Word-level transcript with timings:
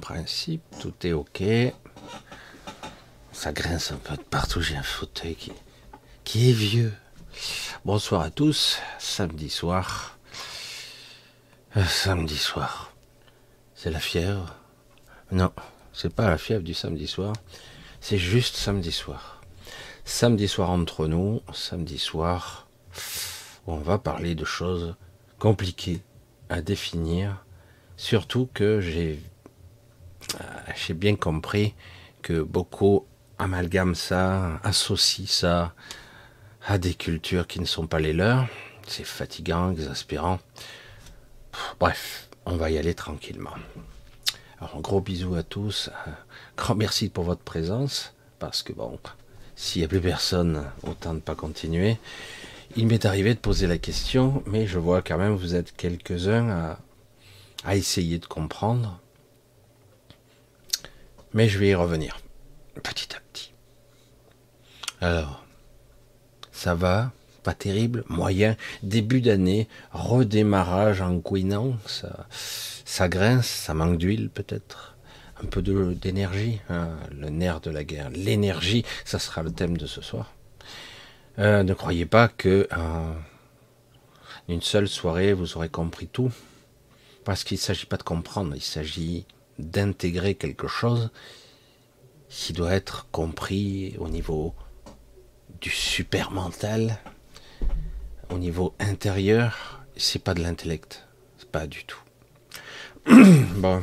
principe, 0.00 0.62
tout 0.80 0.94
est 1.06 1.12
ok. 1.12 1.42
Ça 3.32 3.52
grince 3.52 3.92
un 3.92 3.96
peu 3.96 4.16
de 4.16 4.22
partout. 4.22 4.60
J'ai 4.60 4.76
un 4.76 4.82
fauteuil 4.82 5.34
qui, 5.34 5.52
qui 6.24 6.50
est 6.50 6.54
vieux. 6.54 6.94
Bonsoir 7.84 8.22
à 8.22 8.30
tous. 8.30 8.78
Samedi 8.98 9.50
soir. 9.50 10.18
Euh, 11.76 11.84
samedi 11.84 12.38
soir. 12.38 12.92
C'est 13.74 13.90
la 13.90 14.00
fièvre? 14.00 14.54
Non, 15.30 15.52
c'est 15.92 16.14
pas 16.14 16.30
la 16.30 16.38
fièvre 16.38 16.62
du 16.62 16.72
samedi 16.72 17.06
soir. 17.06 17.34
C'est 18.00 18.18
juste 18.18 18.56
samedi 18.56 18.92
soir. 18.92 19.42
Samedi 20.04 20.48
soir 20.48 20.70
entre 20.70 21.06
nous. 21.06 21.42
Samedi 21.52 21.98
soir. 21.98 22.68
On 23.66 23.76
va 23.76 23.98
parler 23.98 24.34
de 24.34 24.44
choses 24.44 24.94
compliquées 25.38 26.00
à 26.48 26.62
définir. 26.62 27.44
Surtout 27.96 28.48
que 28.54 28.80
j'ai 28.80 29.20
j'ai 30.74 30.94
bien 30.94 31.16
compris 31.16 31.74
que 32.22 32.42
beaucoup 32.42 33.06
amalgament 33.38 33.94
ça, 33.94 34.60
associent 34.62 35.26
ça 35.26 35.74
à 36.66 36.78
des 36.78 36.94
cultures 36.94 37.46
qui 37.46 37.60
ne 37.60 37.64
sont 37.64 37.86
pas 37.86 38.00
les 38.00 38.12
leurs. 38.12 38.46
C'est 38.86 39.04
fatigant, 39.04 39.70
exaspérant. 39.72 40.38
Bref, 41.80 42.28
on 42.44 42.56
va 42.56 42.70
y 42.70 42.78
aller 42.78 42.94
tranquillement. 42.94 43.54
Alors, 44.60 44.80
gros 44.80 45.00
bisou 45.00 45.34
à 45.34 45.42
tous. 45.42 45.90
grand 46.56 46.74
merci 46.74 47.08
pour 47.08 47.24
votre 47.24 47.42
présence. 47.42 48.14
Parce 48.38 48.62
que 48.62 48.72
bon, 48.72 48.98
s'il 49.54 49.80
n'y 49.80 49.86
a 49.86 49.88
plus 49.88 50.00
personne, 50.00 50.64
autant 50.82 51.14
ne 51.14 51.20
pas 51.20 51.34
continuer. 51.34 51.98
Il 52.76 52.86
m'est 52.86 53.06
arrivé 53.06 53.34
de 53.34 53.38
poser 53.38 53.66
la 53.66 53.78
question, 53.78 54.42
mais 54.46 54.66
je 54.66 54.78
vois 54.78 55.02
quand 55.02 55.18
même 55.18 55.34
vous 55.34 55.54
êtes 55.54 55.74
quelques-uns 55.76 56.76
à 57.64 57.76
essayer 57.76 58.18
de 58.18 58.26
comprendre. 58.26 59.00
Mais 61.36 61.50
je 61.50 61.58
vais 61.58 61.68
y 61.68 61.74
revenir. 61.74 62.18
Petit 62.82 63.14
à 63.14 63.20
petit. 63.20 63.52
Alors, 65.02 65.44
ça 66.50 66.74
va, 66.74 67.12
pas 67.42 67.52
terrible, 67.52 68.04
moyen, 68.08 68.56
début 68.82 69.20
d'année, 69.20 69.68
redémarrage 69.92 71.02
en 71.02 71.20
couinant, 71.20 71.76
ça, 71.84 73.08
grince, 73.10 73.46
ça 73.46 73.74
manque 73.74 73.98
d'huile 73.98 74.30
peut-être, 74.30 74.96
un 75.42 75.44
peu 75.44 75.60
d'énergie, 75.60 76.58
hein, 76.70 76.88
le 77.10 77.28
nerf 77.28 77.60
de 77.60 77.70
la 77.70 77.84
guerre, 77.84 78.08
l'énergie, 78.08 78.86
ça 79.04 79.18
sera 79.18 79.42
le 79.42 79.52
thème 79.52 79.76
de 79.76 79.86
ce 79.86 80.00
soir. 80.00 80.32
Euh, 81.38 81.62
ne 81.64 81.74
croyez 81.74 82.06
pas 82.06 82.28
que 82.28 82.66
en 82.74 83.14
une 84.48 84.62
seule 84.62 84.88
soirée 84.88 85.34
vous 85.34 85.58
aurez 85.58 85.68
compris 85.68 86.06
tout, 86.06 86.32
parce 87.24 87.44
qu'il 87.44 87.56
ne 87.56 87.60
s'agit 87.60 87.84
pas 87.84 87.98
de 87.98 88.04
comprendre, 88.04 88.54
il 88.56 88.62
s'agit 88.62 89.26
d'intégrer 89.58 90.34
quelque 90.34 90.68
chose 90.68 91.10
qui 92.28 92.52
doit 92.52 92.74
être 92.74 93.08
compris 93.10 93.96
au 93.98 94.08
niveau 94.08 94.54
du 95.60 95.70
super 95.70 96.30
mental, 96.30 96.98
au 98.30 98.38
niveau 98.38 98.74
intérieur, 98.78 99.80
c'est 99.96 100.22
pas 100.22 100.34
de 100.34 100.42
l'intellect, 100.42 101.06
c'est 101.38 101.50
pas 101.50 101.66
du 101.66 101.84
tout. 101.84 102.00
bon. 103.06 103.82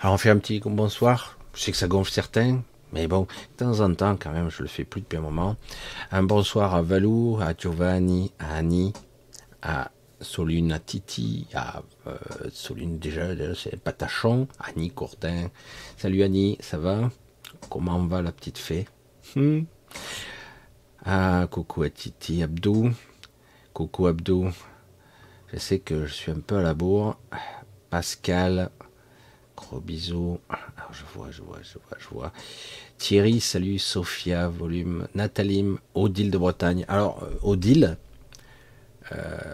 Alors 0.00 0.14
on 0.14 0.18
fait 0.18 0.30
un 0.30 0.38
petit 0.38 0.60
bonsoir. 0.64 1.38
Je 1.54 1.62
sais 1.62 1.72
que 1.72 1.76
ça 1.76 1.88
gonfle 1.88 2.12
certains, 2.12 2.62
mais 2.92 3.08
bon, 3.08 3.22
de 3.22 3.64
temps 3.64 3.80
en 3.80 3.92
temps 3.92 4.16
quand 4.16 4.30
même, 4.30 4.50
je 4.50 4.62
le 4.62 4.68
fais 4.68 4.84
plus 4.84 5.00
depuis 5.00 5.18
un 5.18 5.22
moment. 5.22 5.56
Un 6.12 6.22
bonsoir 6.22 6.74
à 6.74 6.82
Valou, 6.82 7.38
à 7.40 7.52
Giovanni, 7.56 8.32
à 8.38 8.56
Annie, 8.56 8.92
à 9.60 9.90
Solune, 10.20 10.72
à 10.72 10.78
Titi, 10.78 11.46
à 11.54 11.82
euh, 12.06 12.16
Solune 12.52 12.98
déjà, 12.98 13.28
c'est 13.54 13.80
Patachon, 13.80 14.48
Annie 14.58 14.90
Courtin. 14.90 15.50
Salut 15.96 16.22
Annie, 16.22 16.56
ça 16.60 16.78
va? 16.78 17.10
Comment 17.70 18.04
va 18.06 18.22
la 18.22 18.32
petite 18.32 18.58
fée? 18.58 18.86
Hmm 19.36 19.62
ah, 21.04 21.46
coucou 21.50 21.84
à 21.84 21.90
Titi, 21.90 22.42
Abdou. 22.42 22.90
Coucou 23.72 24.08
Abdou. 24.08 24.50
Je 25.52 25.58
sais 25.58 25.78
que 25.78 26.04
je 26.04 26.12
suis 26.12 26.30
un 26.30 26.40
peu 26.40 26.56
à 26.56 26.62
la 26.62 26.74
bourre. 26.74 27.16
Pascal, 27.88 28.70
gros 29.56 29.80
bisous. 29.80 30.38
Alors 30.50 30.92
je 30.92 31.04
vois, 31.14 31.30
je 31.30 31.40
vois, 31.40 31.60
je 31.62 31.78
vois, 31.78 31.98
je 31.98 32.08
vois. 32.08 32.32
Thierry, 32.98 33.40
salut. 33.40 33.78
Sophia, 33.78 34.48
volume. 34.48 35.08
Nathalie, 35.14 35.64
Odile 35.94 36.30
de 36.30 36.36
Bretagne. 36.36 36.84
Alors, 36.88 37.22
euh, 37.22 37.38
Odile, 37.42 37.96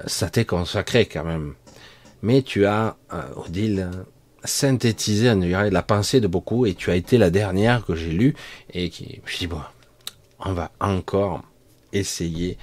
ça 0.07 0.31
t'est 0.31 0.45
consacré 0.45 1.07
quand 1.07 1.25
même. 1.25 1.55
Mais 2.23 2.43
tu 2.43 2.65
as, 2.65 2.97
euh, 3.13 3.23
Odile, 3.37 3.91
synthétisé 4.45 5.35
la 5.35 5.83
pensée 5.83 6.21
de 6.21 6.27
beaucoup 6.27 6.67
et 6.67 6.75
tu 6.75 6.91
as 6.91 6.97
été 6.97 7.19
la 7.19 7.31
dernière 7.31 7.85
que 7.85 7.95
j'ai 7.95 8.13
lue 8.13 8.35
et 8.73 8.91
qui, 8.91 9.21
je 9.27 9.39
dis 9.39 9.47
bon, 9.47 9.61
on 10.39 10.53
va 10.53 10.71
encore 10.81 11.43
essayer 11.93 12.59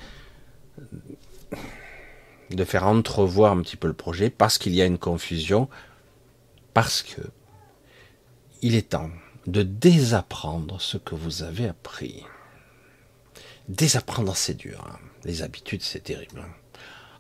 de 2.50 2.64
faire 2.66 2.88
entrevoir 2.88 3.52
un 3.52 3.62
petit 3.62 3.78
peu 3.78 3.88
le 3.88 3.94
projet 3.94 4.30
parce 4.30 4.58
qu'il 4.58 4.76
y 4.76 4.82
a 4.82 4.86
une 4.86 4.98
confusion, 4.98 5.70
parce 6.74 7.02
que 7.02 7.22
il 8.62 8.76
est 8.76 8.90
temps 8.90 9.10
de 9.48 9.64
désapprendre 9.64 10.80
ce 10.80 10.98
que 10.98 11.16
vous 11.16 11.44
avez 11.44 11.68
appris. 11.68 12.24
Désapprendre, 13.68 14.36
c'est 14.36 14.56
dur. 14.56 14.84
Hein. 14.88 15.00
Les 15.24 15.42
habitudes, 15.42 15.82
c'est 15.82 16.04
terrible. 16.04 16.44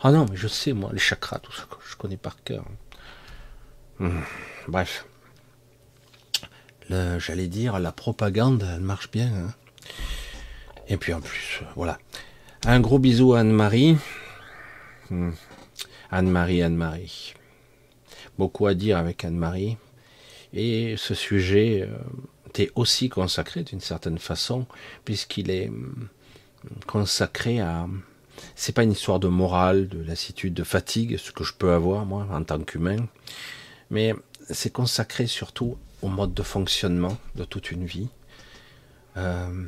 Ah 0.03 0.11
non, 0.11 0.25
mais 0.29 0.35
je 0.35 0.47
sais, 0.47 0.73
moi, 0.73 0.89
les 0.93 0.99
chakras, 0.99 1.39
tout 1.39 1.51
ça, 1.51 1.67
je 1.87 1.95
connais 1.95 2.17
par 2.17 2.43
cœur. 2.43 2.65
Hmm. 3.99 4.21
Bref. 4.67 5.05
J'allais 6.89 7.47
dire, 7.47 7.79
la 7.79 7.91
propagande, 7.91 8.67
elle 8.69 8.81
marche 8.81 9.11
bien. 9.11 9.31
Hein. 9.33 9.53
Et 10.87 10.97
puis 10.97 11.13
en 11.13 11.21
plus, 11.21 11.61
voilà. 11.75 11.99
Un 12.65 12.79
gros 12.79 12.99
bisou 12.99 13.33
à 13.33 13.39
Anne-Marie. 13.41 13.97
Hmm. 15.09 15.31
Anne-Marie, 16.09 16.63
Anne-Marie. 16.63 17.33
Beaucoup 18.37 18.67
à 18.67 18.73
dire 18.73 18.97
avec 18.97 19.23
Anne-Marie. 19.23 19.77
Et 20.53 20.95
ce 20.97 21.13
sujet 21.13 21.87
euh, 21.87 21.97
t'est 22.51 22.71
aussi 22.75 23.07
consacré 23.07 23.63
d'une 23.63 23.79
certaine 23.79 24.17
façon, 24.17 24.65
puisqu'il 25.05 25.49
est 25.49 25.69
hmm, 25.69 26.07
consacré 26.87 27.61
à. 27.61 27.87
C'est 28.55 28.73
pas 28.73 28.83
une 28.83 28.91
histoire 28.91 29.19
de 29.19 29.27
morale, 29.27 29.87
de 29.87 30.01
lassitude, 30.01 30.53
de 30.53 30.63
fatigue, 30.63 31.17
ce 31.17 31.31
que 31.31 31.43
je 31.43 31.53
peux 31.53 31.71
avoir 31.71 32.05
moi 32.05 32.27
en 32.31 32.43
tant 32.43 32.59
qu'humain, 32.59 33.07
mais 33.89 34.13
c'est 34.49 34.71
consacré 34.71 35.27
surtout 35.27 35.77
au 36.01 36.07
mode 36.07 36.33
de 36.33 36.43
fonctionnement 36.43 37.17
de 37.35 37.43
toute 37.43 37.71
une 37.71 37.85
vie. 37.85 38.09
Euh, 39.17 39.65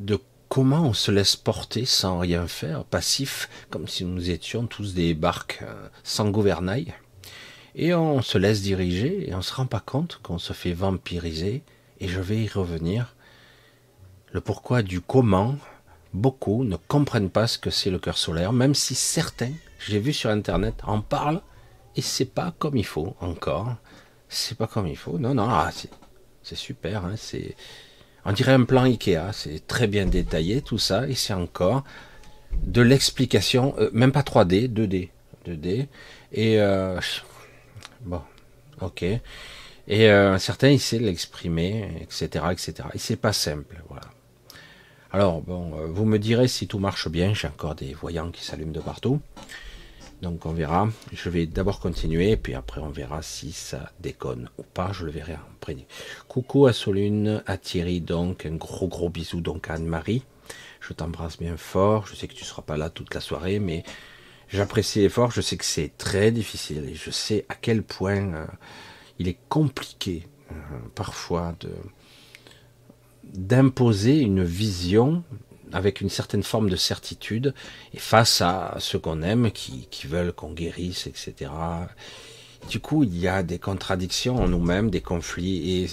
de 0.00 0.18
comment 0.48 0.82
on 0.88 0.92
se 0.92 1.10
laisse 1.10 1.36
porter 1.36 1.84
sans 1.84 2.18
rien 2.18 2.46
faire, 2.46 2.84
passif, 2.84 3.48
comme 3.70 3.88
si 3.88 4.04
nous 4.04 4.30
étions 4.30 4.66
tous 4.66 4.94
des 4.94 5.14
barques 5.14 5.60
euh, 5.62 5.88
sans 6.02 6.30
gouvernail. 6.30 6.94
Et 7.74 7.94
on 7.94 8.22
se 8.22 8.38
laisse 8.38 8.62
diriger 8.62 9.28
et 9.28 9.34
on 9.34 9.42
se 9.42 9.54
rend 9.54 9.66
pas 9.66 9.80
compte 9.80 10.18
qu'on 10.22 10.38
se 10.38 10.52
fait 10.52 10.72
vampiriser. 10.72 11.62
Et 12.00 12.08
je 12.08 12.20
vais 12.20 12.42
y 12.42 12.48
revenir. 12.48 13.14
Le 14.32 14.40
pourquoi 14.40 14.82
du 14.82 15.00
comment, 15.00 15.56
beaucoup 16.12 16.64
ne 16.64 16.76
comprennent 16.76 17.30
pas 17.30 17.46
ce 17.46 17.58
que 17.58 17.70
c'est 17.70 17.90
le 17.90 17.98
cœur 17.98 18.18
solaire, 18.18 18.52
même 18.52 18.74
si 18.74 18.94
certains, 18.94 19.52
j'ai 19.78 19.98
vu 19.98 20.12
sur 20.12 20.30
internet, 20.30 20.74
en 20.84 21.00
parlent 21.00 21.42
et 21.96 22.02
c'est 22.02 22.24
pas 22.24 22.54
comme 22.58 22.76
il 22.76 22.86
faut 22.86 23.16
encore. 23.20 23.74
C'est 24.28 24.56
pas 24.56 24.66
comme 24.66 24.86
il 24.86 24.96
faut. 24.96 25.18
Non, 25.18 25.34
non, 25.34 25.48
ah, 25.48 25.70
c'est 26.42 26.56
super. 26.56 27.04
Hein, 27.04 27.14
c'est 27.16 27.56
on 28.24 28.32
dirait 28.32 28.52
un 28.52 28.64
plan 28.64 28.82
Ikea, 28.82 29.32
c'est 29.32 29.66
très 29.66 29.86
bien 29.86 30.04
détaillé 30.04 30.60
tout 30.60 30.76
ça, 30.76 31.08
et 31.08 31.14
c'est 31.14 31.32
encore 31.32 31.82
de 32.62 32.82
l'explication, 32.82 33.74
euh, 33.78 33.88
même 33.92 34.12
pas 34.12 34.20
3D, 34.20 34.68
2D, 34.68 35.08
2D, 35.46 35.86
et 36.32 36.60
euh, 36.60 37.00
bon, 38.02 38.20
ok, 38.82 39.02
et 39.02 39.20
euh, 39.90 40.38
certains 40.38 40.68
il 40.68 40.80
sait 40.80 40.98
l'exprimer, 40.98 41.88
etc., 42.02 42.44
etc. 42.50 42.74
Et 42.92 42.98
c'est 42.98 43.16
pas 43.16 43.32
simple, 43.32 43.82
voilà. 43.88 44.10
Alors 45.10 45.40
bon, 45.40 45.70
vous 45.86 46.04
me 46.04 46.18
direz 46.18 46.48
si 46.48 46.66
tout 46.66 46.78
marche 46.78 47.08
bien, 47.08 47.32
j'ai 47.32 47.48
encore 47.48 47.74
des 47.74 47.94
voyants 47.94 48.30
qui 48.30 48.44
s'allument 48.44 48.72
de 48.72 48.80
partout. 48.80 49.20
Donc 50.22 50.46
on 50.46 50.52
verra. 50.52 50.88
Je 51.12 51.30
vais 51.30 51.46
d'abord 51.46 51.80
continuer, 51.80 52.36
puis 52.36 52.54
après 52.54 52.80
on 52.80 52.90
verra 52.90 53.22
si 53.22 53.52
ça 53.52 53.92
déconne 54.00 54.50
ou 54.58 54.62
pas. 54.62 54.92
Je 54.92 55.04
le 55.04 55.10
verrai 55.10 55.34
après. 55.34 55.76
Coucou 56.26 56.66
à 56.66 56.72
Solune, 56.72 57.42
à 57.46 57.56
Thierry, 57.56 58.00
donc 58.00 58.46
un 58.46 58.56
gros 58.56 58.88
gros 58.88 59.10
bisou 59.10 59.40
donc 59.40 59.70
à 59.70 59.74
Anne-Marie. 59.74 60.24
Je 60.80 60.92
t'embrasse 60.92 61.38
bien 61.38 61.56
fort. 61.56 62.06
Je 62.06 62.16
sais 62.16 62.26
que 62.26 62.34
tu 62.34 62.44
seras 62.44 62.62
pas 62.62 62.76
là 62.76 62.90
toute 62.90 63.14
la 63.14 63.20
soirée, 63.20 63.60
mais 63.60 63.84
j'apprécie 64.48 65.00
l'effort. 65.00 65.30
Je 65.30 65.40
sais 65.40 65.56
que 65.56 65.64
c'est 65.64 65.96
très 65.98 66.32
difficile 66.32 66.88
et 66.88 66.94
je 66.94 67.10
sais 67.10 67.46
à 67.48 67.54
quel 67.54 67.82
point 67.82 68.34
euh, 68.34 68.46
il 69.18 69.28
est 69.28 69.38
compliqué 69.48 70.26
euh, 70.50 70.54
parfois 70.94 71.54
de 71.60 71.70
d'imposer 73.34 74.18
une 74.18 74.44
vision 74.44 75.22
avec 75.72 76.00
une 76.00 76.08
certaine 76.08 76.42
forme 76.42 76.70
de 76.70 76.76
certitude, 76.76 77.54
et 77.92 77.98
face 77.98 78.40
à 78.40 78.76
ceux 78.78 78.98
qu'on 78.98 79.22
aime, 79.22 79.50
qui, 79.50 79.86
qui 79.90 80.06
veulent 80.06 80.32
qu'on 80.32 80.52
guérisse, 80.52 81.06
etc. 81.06 81.50
Du 82.70 82.80
coup, 82.80 83.04
il 83.04 83.16
y 83.18 83.28
a 83.28 83.42
des 83.42 83.58
contradictions 83.58 84.36
en 84.36 84.48
nous-mêmes, 84.48 84.90
des 84.90 85.00
conflits, 85.00 85.82
et 85.82 85.90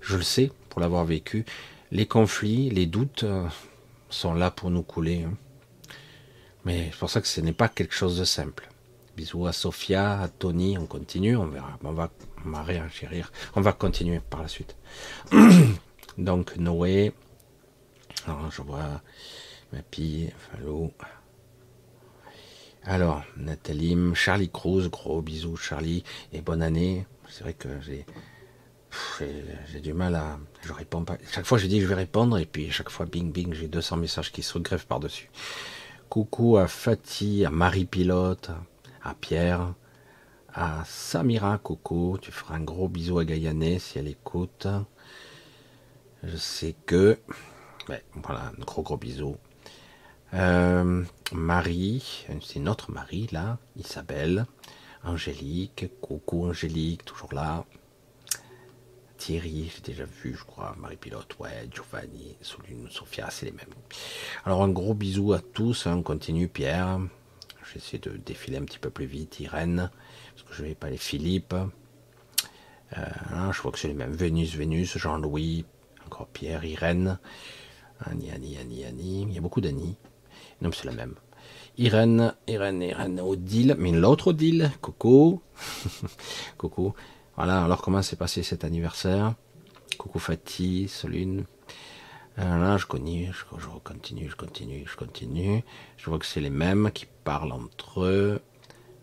je 0.00 0.16
le 0.16 0.22
sais 0.22 0.50
pour 0.68 0.80
l'avoir 0.80 1.04
vécu, 1.04 1.44
les 1.90 2.06
conflits, 2.06 2.70
les 2.70 2.86
doutes 2.86 3.24
euh, 3.24 3.46
sont 4.10 4.34
là 4.34 4.50
pour 4.50 4.70
nous 4.70 4.82
couler. 4.82 5.22
Hein. 5.22 5.34
Mais 6.64 6.88
c'est 6.90 6.98
pour 6.98 7.10
ça 7.10 7.20
que 7.20 7.28
ce 7.28 7.40
n'est 7.40 7.52
pas 7.52 7.68
quelque 7.68 7.94
chose 7.94 8.18
de 8.18 8.24
simple. 8.24 8.68
Bisous 9.16 9.46
à 9.46 9.52
Sophia, 9.52 10.20
à 10.20 10.28
Tony, 10.28 10.76
on 10.76 10.86
continue, 10.86 11.36
on 11.36 11.46
verra, 11.46 11.78
on 11.84 11.92
va, 11.92 12.10
on 12.44 12.50
va 12.50 12.62
réagir, 12.62 13.30
on 13.54 13.60
va 13.60 13.72
continuer 13.72 14.20
par 14.28 14.42
la 14.42 14.48
suite. 14.48 14.76
Donc 16.18 16.56
Noé, 16.56 17.12
alors 18.26 18.50
je 18.50 18.62
vois 18.62 19.02
ma 19.72 19.80
Fallot. 20.38 20.92
Alors, 22.84 23.22
Nathalie, 23.36 23.96
Charlie 24.14 24.50
Cruz, 24.50 24.88
gros 24.90 25.22
bisous 25.22 25.56
Charlie, 25.56 26.04
et 26.32 26.40
bonne 26.40 26.62
année. 26.62 27.06
C'est 27.28 27.42
vrai 27.42 27.54
que 27.54 27.80
j'ai 27.80 28.04
j'ai 29.72 29.80
du 29.80 29.92
mal 29.92 30.14
à. 30.14 30.38
Je 30.62 30.72
réponds 30.72 31.04
pas. 31.04 31.16
Chaque 31.32 31.46
fois, 31.46 31.58
j'ai 31.58 31.68
dit 31.68 31.80
je 31.80 31.86
vais 31.86 31.94
répondre, 31.94 32.38
et 32.38 32.46
puis 32.46 32.70
chaque 32.70 32.90
fois, 32.90 33.06
bing 33.06 33.32
bing, 33.32 33.52
j'ai 33.52 33.68
200 33.68 33.96
messages 33.96 34.30
qui 34.30 34.42
se 34.42 34.58
greffent 34.58 34.86
par-dessus. 34.86 35.30
Coucou 36.08 36.58
à 36.58 36.68
Fatih, 36.68 37.44
à 37.44 37.50
Marie 37.50 37.86
Pilote, 37.86 38.50
à 39.02 39.14
Pierre, 39.14 39.74
à 40.52 40.84
Samira, 40.84 41.58
coucou. 41.58 42.18
Tu 42.20 42.30
feras 42.30 42.56
un 42.56 42.60
gros 42.60 42.88
bisou 42.88 43.18
à 43.18 43.24
Gaïané 43.24 43.78
si 43.78 43.98
elle 43.98 44.08
écoute. 44.08 44.68
Je 46.26 46.36
sais 46.36 46.74
que. 46.86 47.18
voilà, 48.14 48.52
un 48.58 48.64
gros 48.64 48.82
gros 48.82 48.96
bisou. 48.96 49.36
Euh, 50.32 51.04
Marie, 51.32 52.26
c'est 52.42 52.58
notre 52.58 52.90
Marie 52.90 53.28
là, 53.30 53.58
Isabelle, 53.76 54.46
Angélique, 55.04 55.86
coucou 56.00 56.46
Angélique, 56.46 57.04
toujours 57.04 57.32
là. 57.34 57.64
Thierry, 59.16 59.70
j'ai 59.74 59.80
déjà 59.80 60.04
vu, 60.04 60.34
je 60.36 60.44
crois, 60.44 60.74
Marie 60.78 60.96
Pilote, 60.96 61.38
ouais, 61.38 61.68
Giovanni, 61.70 62.36
Sophia, 62.90 63.30
c'est 63.30 63.46
les 63.46 63.52
mêmes. 63.52 63.72
Alors 64.44 64.62
un 64.62 64.68
gros 64.68 64.94
bisou 64.94 65.32
à 65.32 65.40
tous, 65.40 65.86
hein, 65.86 65.96
on 65.98 66.02
continue, 66.02 66.48
Pierre. 66.48 66.98
J'essaie 67.72 67.98
de 67.98 68.10
défiler 68.10 68.58
un 68.58 68.64
petit 68.64 68.78
peu 68.78 68.90
plus 68.90 69.06
vite, 69.06 69.40
Irène, 69.40 69.90
parce 70.34 70.48
que 70.48 70.54
je 70.54 70.64
vais 70.64 70.74
pas 70.74 70.90
les 70.90 70.96
Philippe. 70.96 71.54
Euh, 72.96 73.52
je 73.52 73.62
vois 73.62 73.72
que 73.72 73.78
c'est 73.78 73.88
les 73.88 73.94
mêmes. 73.94 74.12
Vénus, 74.12 74.54
Vénus, 74.54 74.98
Jean-Louis, 74.98 75.64
encore 76.06 76.28
Pierre, 76.28 76.64
Irène, 76.64 77.18
Annie, 78.00 78.30
Annie, 78.30 78.56
Annie, 78.58 78.84
Annie. 78.84 79.22
Il 79.22 79.34
y 79.34 79.38
a 79.38 79.40
beaucoup 79.40 79.60
d'Annie. 79.60 79.96
Non, 80.60 80.70
c'est 80.72 80.86
la 80.86 80.92
même. 80.92 81.14
Irène, 81.76 82.34
Irène, 82.46 82.82
Irène, 82.82 83.20
Odile, 83.20 83.74
mais 83.78 83.90
l'autre 83.90 84.28
Odile, 84.28 84.70
coucou, 84.80 85.42
coucou. 86.58 86.94
Voilà, 87.36 87.64
alors 87.64 87.82
comment 87.82 88.00
s'est 88.02 88.16
passé 88.16 88.42
cet 88.42 88.62
anniversaire? 88.64 89.34
Coucou 89.98 90.18
Fatih, 90.18 90.88
Solune. 90.88 91.44
Euh, 92.38 92.58
là, 92.58 92.76
je 92.78 92.86
continue, 92.86 93.32
je, 93.32 93.44
continue, 93.82 94.28
je 94.28 94.36
continue, 94.36 94.84
je 94.86 94.96
continue. 94.96 95.64
Je 95.96 96.10
vois 96.10 96.18
que 96.18 96.26
c'est 96.26 96.40
les 96.40 96.50
mêmes 96.50 96.90
qui 96.92 97.06
parlent 97.24 97.52
entre 97.52 98.02
eux. 98.02 98.40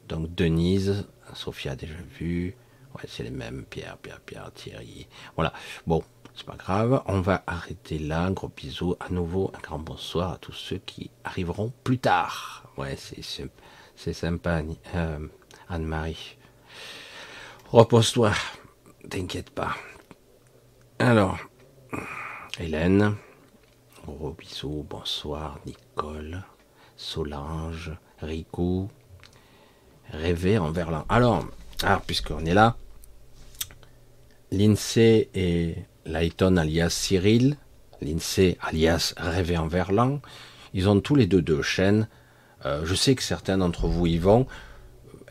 Donc 0.08 0.34
Denise, 0.36 1.08
Sophia 1.34 1.76
déjà 1.76 1.94
vu. 2.20 2.56
Ouais, 2.96 3.04
c'est 3.08 3.24
les 3.24 3.32
mêmes. 3.32 3.66
Pierre, 3.70 3.98
Pierre, 3.98 4.20
Pierre, 4.22 4.52
Thierry. 4.54 5.08
Voilà. 5.36 5.54
Bon, 5.88 6.04
c'est 6.36 6.46
pas 6.46 6.56
grave. 6.56 7.02
On 7.06 7.22
va 7.22 7.44
arrêter 7.48 8.00
là. 8.00 8.30
Gros 8.32 8.50
bisou. 8.50 8.96
À 9.00 9.10
nouveau, 9.10 9.52
un 9.56 9.60
grand 9.60 9.80
bonsoir 9.80 10.34
à 10.34 10.38
tous 10.38 10.54
ceux 10.54 10.78
qui 10.78 11.12
arriveront 11.24 11.72
plus 11.84 12.00
tard. 12.00 12.64
Ouais, 12.78 12.98
c'est 12.98 14.14
sympa, 14.14 14.62
euh, 14.96 15.28
Anne-Marie. 15.70 16.38
Repose-toi. 17.70 18.32
T'inquiète 19.10 19.50
pas. 19.50 19.76
Alors, 21.00 21.38
Hélène. 22.60 23.16
Gros 24.06 24.32
bisous. 24.32 24.86
Bonsoir, 24.90 25.60
Nicole. 25.66 26.44
Solange. 26.96 27.92
Rico. 28.20 28.90
Rêver 30.12 30.58
en 30.58 30.72
verlan. 30.72 31.06
Alors, 31.10 31.46
alors 31.84 32.02
puisqu'on 32.02 32.46
est 32.46 32.54
là, 32.54 32.76
l'INSEE 34.52 35.30
et 35.34 35.76
Layton 36.06 36.58
alias 36.58 36.90
Cyril, 36.90 37.58
l'INSEE 38.02 38.58
alias 38.62 39.14
Rêver 39.18 39.58
en 39.58 39.68
Verlan, 39.68 40.22
ils 40.74 40.90
ont 40.90 41.00
tous 41.00 41.16
les 41.16 41.28
deux 41.28 41.42
deux 41.42 41.62
chaînes. 41.62 42.08
Euh, 42.66 42.82
je 42.86 42.96
sais 42.96 43.16
que 43.16 43.24
certains 43.24 43.58
d'entre 43.58 43.88
vous 43.88 44.08
y 44.08 44.18
vont. 44.18 44.48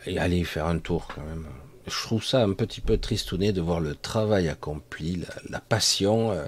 Et 0.05 0.17
allez 0.17 0.43
faire 0.43 0.65
un 0.65 0.79
tour 0.79 1.07
quand 1.13 1.23
même. 1.23 1.45
Je 1.87 2.03
trouve 2.03 2.23
ça 2.23 2.43
un 2.43 2.53
petit 2.53 2.81
peu 2.81 2.97
tristouné 2.97 3.53
de 3.53 3.61
voir 3.61 3.79
le 3.79 3.95
travail 3.95 4.49
accompli, 4.49 5.23
la, 5.49 5.59
passion, 5.59 6.31
euh, 6.31 6.45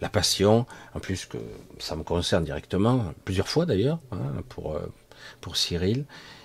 la 0.00 0.08
passion, 0.08 0.66
en 0.94 1.00
plus 1.00 1.26
que 1.26 1.38
ça 1.78 1.96
me 1.96 2.02
concerne 2.02 2.44
directement, 2.44 3.12
plusieurs 3.24 3.48
fois 3.48 3.66
d'ailleurs, 3.66 4.00
hein, 4.12 4.42
pour, 4.48 4.74
euh, 4.74 4.92
pour 5.40 5.56
Cyril. 5.56 6.04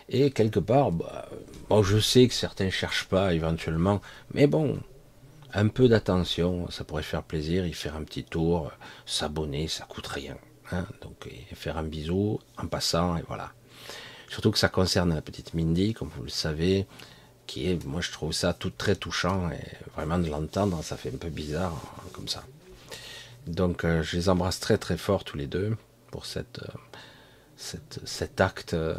Et 0.10 0.32
quelque 0.32 0.60
part, 0.60 0.92
bah, 0.92 1.30
bon, 1.70 1.84
je 1.84 1.98
sais 2.00 2.28
que 2.28 2.34
certains 2.34 2.70
cherchent 2.70 3.08
pas 3.08 3.34
éventuellement, 3.34 4.01
mais 4.34 4.48
bon, 4.48 4.80
un 5.53 5.67
peu 5.67 5.88
d'attention, 5.88 6.70
ça 6.70 6.84
pourrait 6.84 7.03
faire 7.03 7.24
plaisir, 7.24 7.65
y 7.65 7.74
faire 7.74 7.96
un 7.96 8.03
petit 8.03 8.24
tour, 8.24 8.72
s'abonner, 9.05 9.67
ça 9.67 9.86
coûte 9.86 10.08
rien. 10.08 10.38
Hein, 10.72 10.86
donc, 11.01 11.29
faire 11.53 11.77
un 11.77 11.84
bisou 11.84 12.39
en 12.58 12.67
passant, 12.67 13.17
et 13.17 13.24
voilà. 13.27 13.51
Surtout 14.29 14.51
que 14.51 14.58
ça 14.58 14.70
concerne 14.70 15.13
la 15.13 15.22
petite 15.22 15.53
Mindy, 15.53 15.93
comme 15.93 16.10
vous 16.15 16.24
le 16.24 16.29
savez, 16.29 16.88
qui 17.48 17.70
est, 17.70 17.84
moi 17.86 18.00
je 18.00 18.12
trouve 18.12 18.31
ça 18.31 18.53
tout 18.53 18.70
très 18.70 18.96
touchant, 18.96 19.51
et 19.51 19.62
vraiment 19.96 20.17
de 20.17 20.29
l'entendre, 20.29 20.81
ça 20.84 20.96
fait 20.96 21.13
un 21.13 21.17
peu 21.17 21.29
bizarre, 21.29 21.74
hein, 21.98 22.10
comme 22.13 22.29
ça. 22.29 22.43
Donc, 23.48 23.84
euh, 23.84 24.03
je 24.03 24.15
les 24.15 24.29
embrasse 24.29 24.60
très 24.60 24.77
très 24.77 24.98
fort 24.98 25.24
tous 25.24 25.38
les 25.38 25.48
deux 25.48 25.75
pour 26.12 26.24
euh, 26.38 26.43
cet 28.05 28.41
acte 28.41 28.74
euh, 28.74 28.96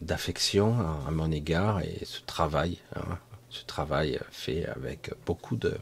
d'affection 0.00 0.76
à, 1.06 1.10
mon 1.10 1.30
égard 1.30 1.80
et 1.80 2.02
ce 2.04 2.20
travail. 2.26 2.78
Hein 2.96 3.18
ce 3.60 3.64
travail 3.66 4.18
fait 4.30 4.66
avec 4.66 5.10
beaucoup 5.24 5.56
de, 5.56 5.78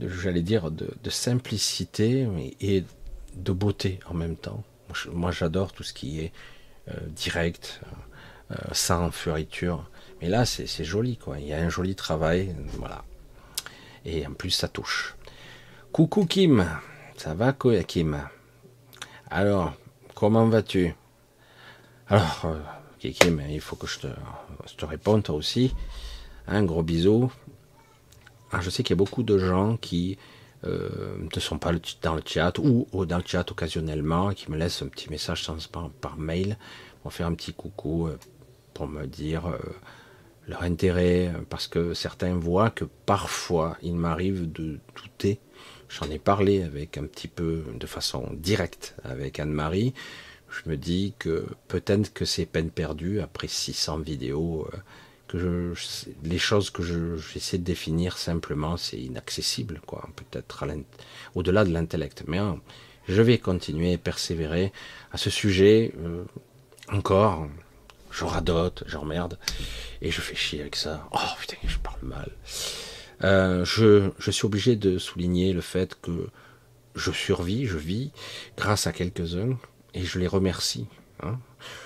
j'allais 0.00 0.42
dire, 0.42 0.70
de, 0.70 1.10
simplicité 1.10 2.26
et 2.60 2.84
de 3.34 3.52
beauté 3.52 4.00
en 4.08 4.14
même 4.14 4.36
temps. 4.36 4.62
Moi, 5.10 5.30
j'adore 5.30 5.72
tout 5.72 5.82
ce 5.82 5.92
qui 5.92 6.20
est 6.20 6.32
euh, 6.88 6.94
direct, 7.08 7.80
euh, 8.50 8.56
sans 8.72 9.10
furiture. 9.10 9.88
Mais 10.20 10.28
là, 10.28 10.44
c'est 10.44 10.84
joli, 10.84 11.16
quoi. 11.16 11.38
Il 11.38 11.46
y 11.46 11.52
a 11.52 11.58
un 11.58 11.68
joli 11.68 11.94
travail, 11.94 12.54
voilà. 12.78 13.04
Et 14.04 14.26
en 14.26 14.32
plus, 14.32 14.50
ça 14.50 14.68
touche. 14.68 15.16
Coucou 15.92 16.26
Kim, 16.26 16.66
ça 17.16 17.34
va 17.34 17.52
Kim? 17.52 18.20
Alors, 19.30 19.74
comment 20.14 20.46
vas-tu? 20.46 20.94
Alors, 22.08 22.42
euh, 22.44 23.10
Kim, 23.10 23.42
il 23.48 23.60
faut 23.60 23.76
que 23.76 23.86
je 23.86 24.00
te, 24.00 24.06
je 24.66 24.74
te 24.74 24.84
réponde 24.84 25.22
toi 25.22 25.34
aussi. 25.34 25.74
Un 26.46 26.64
gros 26.64 26.82
bisou. 26.82 27.30
je 28.60 28.70
sais 28.70 28.82
qu'il 28.82 28.94
y 28.94 28.98
a 28.98 29.02
beaucoup 29.02 29.22
de 29.22 29.38
gens 29.38 29.76
qui 29.76 30.18
euh, 30.64 31.16
ne 31.34 31.40
sont 31.40 31.58
pas 31.58 31.72
dans 32.02 32.14
le 32.14 32.22
chat 32.24 32.58
ou, 32.58 32.86
dans 33.04 33.18
le 33.18 33.24
chat 33.26 33.50
occasionnellement, 33.50 34.32
qui 34.32 34.50
me 34.50 34.56
laissent 34.56 34.82
un 34.82 34.86
petit 34.86 35.10
message 35.10 35.48
par, 35.72 35.90
par 35.90 36.16
mail 36.16 36.56
pour 37.02 37.12
faire 37.12 37.26
un 37.26 37.34
petit 37.34 37.52
coucou, 37.52 38.06
euh, 38.06 38.18
pour 38.74 38.86
me 38.86 39.06
dire 39.06 39.46
euh, 39.46 39.58
leur 40.46 40.62
intérêt, 40.62 41.32
parce 41.50 41.66
que 41.66 41.94
certains 41.94 42.34
voient 42.34 42.70
que 42.70 42.84
parfois 42.84 43.76
il 43.82 43.96
m'arrive 43.96 44.50
de 44.50 44.78
douter. 44.94 45.40
J'en 45.88 46.08
ai 46.10 46.18
parlé 46.18 46.62
avec 46.62 46.96
un 46.96 47.04
petit 47.04 47.28
peu 47.28 47.64
de 47.74 47.86
façon 47.86 48.28
directe 48.32 48.94
avec 49.04 49.40
Anne-Marie. 49.40 49.94
Je 50.48 50.70
me 50.70 50.76
dis 50.76 51.14
que 51.18 51.46
peut-être 51.68 52.12
que 52.12 52.24
c'est 52.24 52.46
peine 52.46 52.70
perdue 52.70 53.20
après 53.20 53.48
600 53.48 53.98
vidéos 53.98 54.68
les 55.34 56.38
choses 56.38 56.70
que 56.70 56.82
j'essaie 56.82 57.58
de 57.58 57.64
définir 57.64 58.18
simplement, 58.18 58.76
c'est 58.76 58.98
inaccessible, 58.98 59.80
quoi. 59.86 60.08
Peut-être 60.16 60.64
au-delà 61.34 61.64
de 61.64 61.72
l'intellect. 61.72 62.24
Mais 62.26 62.38
hein, 62.38 62.60
je 63.08 63.22
vais 63.22 63.38
continuer, 63.38 63.96
persévérer 63.98 64.72
à 65.12 65.16
ce 65.16 65.30
sujet. 65.30 65.92
Euh, 65.98 66.24
encore, 66.88 67.48
je 68.10 68.24
radote, 68.24 68.84
j'emmerde, 68.86 69.38
et 70.00 70.10
je 70.10 70.20
fais 70.20 70.34
chier 70.34 70.60
avec 70.60 70.76
ça. 70.76 71.08
Oh 71.12 71.18
putain, 71.40 71.56
je 71.66 71.78
parle 71.78 72.00
mal. 72.02 72.30
Euh, 73.24 73.64
je, 73.64 74.10
je 74.18 74.30
suis 74.30 74.44
obligé 74.44 74.76
de 74.76 74.98
souligner 74.98 75.52
le 75.52 75.60
fait 75.60 75.98
que 76.00 76.28
je 76.94 77.10
survis, 77.10 77.66
je 77.66 77.78
vis 77.78 78.10
grâce 78.56 78.86
à 78.86 78.92
quelques-uns, 78.92 79.56
et 79.94 80.04
je 80.04 80.18
les 80.18 80.26
remercie. 80.26 80.86
Hein 81.22 81.38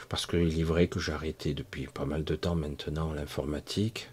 parce 0.08 0.26
qu'il 0.26 0.58
est 0.58 0.64
vrai 0.64 0.88
que 0.88 1.00
j'ai 1.00 1.12
arrêté 1.12 1.54
depuis 1.54 1.86
pas 1.86 2.04
mal 2.04 2.24
de 2.24 2.36
temps 2.36 2.54
maintenant 2.54 3.12
l'informatique 3.12 4.10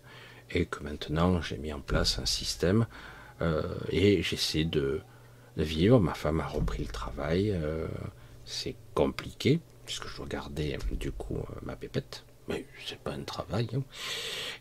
et 0.51 0.65
que 0.65 0.83
maintenant 0.83 1.41
j'ai 1.41 1.57
mis 1.57 1.73
en 1.73 1.79
place 1.79 2.19
un 2.19 2.25
système 2.25 2.85
euh, 3.41 3.61
et 3.89 4.21
j'essaie 4.21 4.65
de, 4.65 5.01
vivre. 5.55 5.99
Ma 5.99 6.15
femme 6.15 6.39
a 6.39 6.47
repris 6.47 6.83
le 6.83 6.91
travail, 6.91 7.51
euh, 7.51 7.87
c'est 8.43 8.75
compliqué 8.95 9.59
puisque 9.85 10.07
je 10.07 10.17
dois 10.17 10.25
garder 10.25 10.77
du 10.91 11.11
coup 11.11 11.37
euh, 11.37 11.55
ma 11.61 11.75
pépette. 11.75 12.23
Mais 12.47 12.65
c'est 12.85 12.99
pas 12.99 13.11
un 13.11 13.23
travail. 13.23 13.69
Hein. 13.73 13.83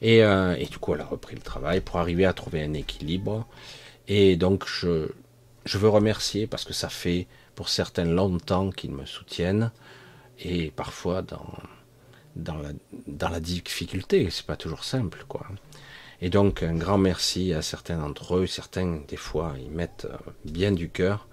Et, 0.03 0.19
et, 0.19 0.67
du 0.67 0.79
coup, 0.79 0.95
elle 0.95 1.01
a 1.01 1.05
repris 1.05 1.35
le 1.35 1.43
travail 1.43 1.81
pour 1.81 1.97
arriver 1.97 2.25
à 2.25 2.33
trouver 2.33 2.63
un 2.63 2.75
équilibre. 2.75 3.45
Et 4.07 4.37
donc, 4.37 4.69
je, 4.69 5.09
je 5.65 5.79
veux 5.79 5.89
remercier 5.89 6.47
parce 6.47 6.65
que 6.65 6.73
ça 6.73 6.89
fait 6.89 7.27
pour 7.57 7.69
certains 7.69 8.05
longtemps 8.05 8.71
qu'ils 8.71 8.93
me 8.93 9.05
soutiennent 9.05 9.73
et 10.45 10.71
parfois 10.71 11.23
dans, 11.23 11.47
dans, 12.37 13.29
la, 13.29 13.41
difficulté. 13.41 14.29
C'est 14.31 14.47
pas 14.47 14.57
toujours 14.57 14.85
simple, 14.85 15.25
quoi. 15.29 15.47
Et 16.21 16.31
donc, 16.31 16.63
un 16.63 16.75
grand 16.75 16.99
merci 16.99 17.53
à 17.53 17.63
certains 17.63 17.99
d'entre 17.99 18.37
eux. 18.37 18.47
Certains, 18.47 19.01
des 19.09 19.17
fois, 19.17 19.55
ils 19.59 19.71
mettent 19.71 20.07
euh, 20.09 20.17
bien 20.45 20.73
du 20.73 20.89
cœur. 20.89 21.27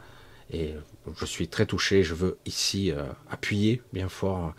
Et 0.51 0.73
je 1.15 1.25
suis 1.25 1.47
très 1.47 1.65
touché. 1.65 2.03
Je 2.03 2.15
veux 2.15 2.39
ici 2.45 2.91
euh, 2.91 3.05
appuyer 3.29 3.83
bien 3.93 4.09
fort. 4.09 4.53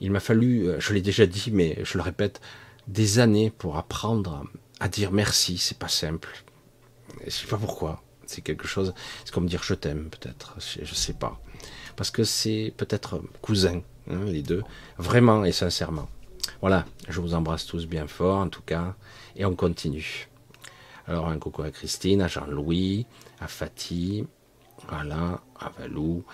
Il 0.00 0.10
m'a 0.10 0.20
fallu, 0.20 0.68
euh, 0.68 0.80
je 0.80 0.92
l'ai 0.92 1.00
déjà 1.00 1.26
dit, 1.26 1.50
mais 1.52 1.78
je 1.84 1.96
le 1.96 2.02
répète, 2.02 2.40
des 2.88 3.18
années 3.18 3.50
pour 3.50 3.76
apprendre 3.76 4.44
à 4.80 4.88
dire 4.88 5.12
merci. 5.12 5.58
C'est 5.58 5.78
pas 5.78 5.88
simple. 5.88 6.28
Je 7.24 7.30
sais 7.30 7.46
pas 7.46 7.56
pourquoi. 7.56 8.02
C'est 8.26 8.42
quelque 8.42 8.66
chose. 8.66 8.94
C'est 9.24 9.32
comme 9.32 9.46
dire 9.46 9.62
je 9.62 9.74
t'aime, 9.74 10.10
peut-être. 10.10 10.56
Je, 10.58 10.80
ne 10.80 10.86
sais 10.86 11.14
pas. 11.14 11.40
Parce 11.96 12.10
que 12.10 12.24
c'est 12.24 12.72
peut-être 12.76 13.20
cousin, 13.42 13.80
hein, 14.10 14.24
les 14.26 14.42
deux, 14.42 14.62
vraiment 14.98 15.44
et 15.44 15.52
sincèrement. 15.52 16.08
Voilà. 16.60 16.84
Je 17.08 17.20
vous 17.20 17.34
embrasse 17.34 17.66
tous 17.66 17.86
bien 17.86 18.06
fort, 18.06 18.38
en 18.38 18.48
tout 18.48 18.62
cas. 18.62 18.94
Et 19.36 19.44
on 19.44 19.54
continue. 19.54 20.28
Alors 21.08 21.28
un 21.28 21.38
coucou 21.38 21.62
à 21.62 21.70
Christine, 21.70 22.20
à 22.20 22.28
Jean-Louis, 22.28 23.06
à 23.40 23.46
Fatih, 23.46 24.26
voilà, 24.88 25.40
à 25.58 25.70
Valou, 25.78 26.24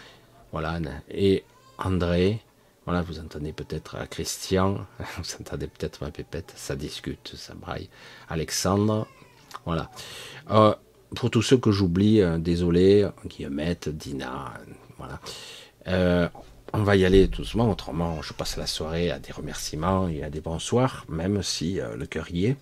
voilà, 0.50 0.78
et 1.10 1.44
André, 1.78 2.40
voilà, 2.86 3.02
vous 3.02 3.18
entendez 3.18 3.52
peut-être 3.52 3.96
à 3.96 4.06
Christian, 4.06 4.86
vous 5.18 5.34
entendez 5.40 5.66
peut-être 5.66 6.02
ma 6.02 6.10
pépette, 6.10 6.52
ça 6.56 6.74
discute, 6.74 7.34
ça 7.36 7.54
braille. 7.54 7.90
Alexandre, 8.28 9.06
voilà. 9.66 9.90
Euh, 10.50 10.74
pour 11.14 11.30
tous 11.30 11.42
ceux 11.42 11.58
que 11.58 11.70
j'oublie, 11.70 12.22
euh, 12.22 12.38
désolé, 12.38 13.06
Guillemette, 13.26 13.90
Dina, 13.90 14.54
Euh, 15.88 16.28
on 16.72 16.82
va 16.82 16.96
y 16.96 17.04
aller 17.04 17.26
doucement, 17.26 17.70
autrement 17.70 18.22
je 18.22 18.32
passe 18.32 18.56
la 18.56 18.66
soirée 18.66 19.10
à 19.10 19.18
des 19.18 19.32
remerciements 19.32 20.08
et 20.08 20.22
à 20.22 20.30
des 20.30 20.40
bonsoirs, 20.40 21.04
même 21.08 21.42
si 21.42 21.80
le 21.96 22.06
cœur 22.06 22.30
y 22.30 22.46
est. 22.46 22.56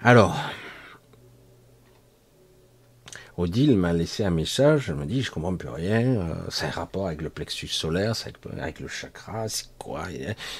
Alors, 0.00 0.36
Odile 3.38 3.76
m'a 3.76 3.92
laissé 3.92 4.24
un 4.24 4.30
message, 4.30 4.84
je 4.86 4.92
me 4.94 5.04
dis, 5.04 5.20
je 5.20 5.30
comprends 5.30 5.54
plus 5.54 5.68
rien, 5.68 6.06
euh, 6.06 6.34
c'est 6.48 6.64
un 6.64 6.70
rapport 6.70 7.06
avec 7.06 7.20
le 7.20 7.28
plexus 7.28 7.68
solaire, 7.68 8.14
avec, 8.56 8.80
le 8.80 8.88
chakra, 8.88 9.46
c'est 9.50 9.68
quoi 9.78 10.04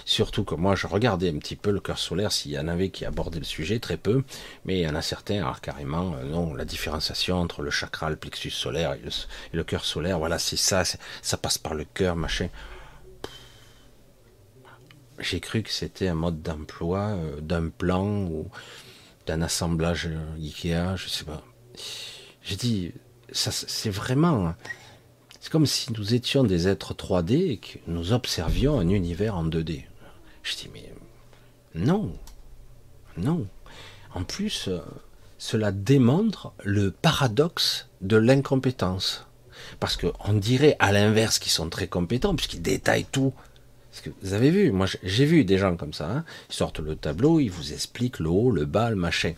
Surtout 0.04 0.44
que 0.44 0.54
moi, 0.54 0.74
je 0.74 0.86
regardais 0.86 1.30
un 1.30 1.38
petit 1.38 1.56
peu 1.56 1.70
le 1.70 1.80
cœur 1.80 1.98
solaire, 1.98 2.32
s'il 2.32 2.50
y 2.50 2.58
en 2.58 2.68
avait 2.68 2.90
qui 2.90 3.06
abordaient 3.06 3.38
le 3.38 3.46
sujet, 3.46 3.78
très 3.78 3.96
peu, 3.96 4.24
mais 4.66 4.80
il 4.80 4.82
y 4.82 4.88
en 4.88 4.94
a 4.94 5.00
certains, 5.00 5.36
alors 5.36 5.62
carrément, 5.62 6.16
euh, 6.16 6.24
non, 6.24 6.52
la 6.52 6.66
différenciation 6.66 7.36
entre 7.36 7.62
le 7.62 7.70
chakra, 7.70 8.10
le 8.10 8.16
plexus 8.16 8.50
solaire 8.50 8.92
et 8.92 9.00
le, 9.56 9.64
cœur 9.64 9.86
solaire, 9.86 10.18
voilà, 10.18 10.38
c'est 10.38 10.58
ça, 10.58 10.82
ça 11.22 11.36
passe 11.38 11.56
par 11.56 11.74
le 11.74 11.84
cœur, 11.84 12.14
machin. 12.14 12.48
J'ai 15.18 15.40
cru 15.40 15.62
que 15.62 15.70
c'était 15.70 16.08
un 16.08 16.14
mode 16.14 16.42
d'emploi, 16.42 17.16
euh, 17.16 17.40
d'un 17.40 17.70
plan, 17.70 18.04
ou 18.06 18.50
d'un 19.26 19.40
assemblage 19.40 20.10
Ikea, 20.38 20.96
je 20.96 21.08
sais 21.08 21.24
pas. 21.24 21.42
J'ai 22.46 22.56
dit, 22.56 22.92
c'est 23.32 23.90
vraiment, 23.90 24.54
c'est 25.40 25.50
comme 25.50 25.66
si 25.66 25.92
nous 25.92 26.14
étions 26.14 26.44
des 26.44 26.68
êtres 26.68 26.94
3D 26.94 27.32
et 27.32 27.56
que 27.58 27.78
nous 27.88 28.12
observions 28.12 28.78
un 28.80 28.88
univers 28.88 29.36
en 29.36 29.44
2D. 29.44 29.84
Je 30.42 30.56
dis, 30.56 30.70
mais 30.72 30.90
non, 31.74 32.12
non. 33.18 33.46
En 34.14 34.22
plus, 34.22 34.68
euh, 34.68 34.78
cela 35.36 35.72
démontre 35.72 36.52
le 36.62 36.90
paradoxe 36.90 37.88
de 38.00 38.16
l'incompétence. 38.16 39.26
Parce 39.80 39.96
qu'on 39.96 40.32
dirait 40.32 40.76
à 40.78 40.92
l'inverse 40.92 41.38
qu'ils 41.38 41.52
sont 41.52 41.68
très 41.68 41.88
compétents, 41.88 42.34
puisqu'ils 42.34 42.62
détaillent 42.62 43.06
tout 43.10 43.34
que 44.00 44.10
vous 44.22 44.32
avez 44.32 44.50
vu, 44.50 44.72
moi 44.72 44.86
j'ai 45.02 45.24
vu 45.24 45.44
des 45.44 45.58
gens 45.58 45.76
comme 45.76 45.92
ça, 45.92 46.10
hein. 46.10 46.24
ils 46.50 46.54
sortent 46.54 46.80
le 46.80 46.96
tableau, 46.96 47.40
ils 47.40 47.50
vous 47.50 47.72
expliquent 47.72 48.18
le 48.18 48.28
haut, 48.28 48.50
le 48.50 48.64
bas, 48.64 48.90
le 48.90 48.96
machin. 48.96 49.34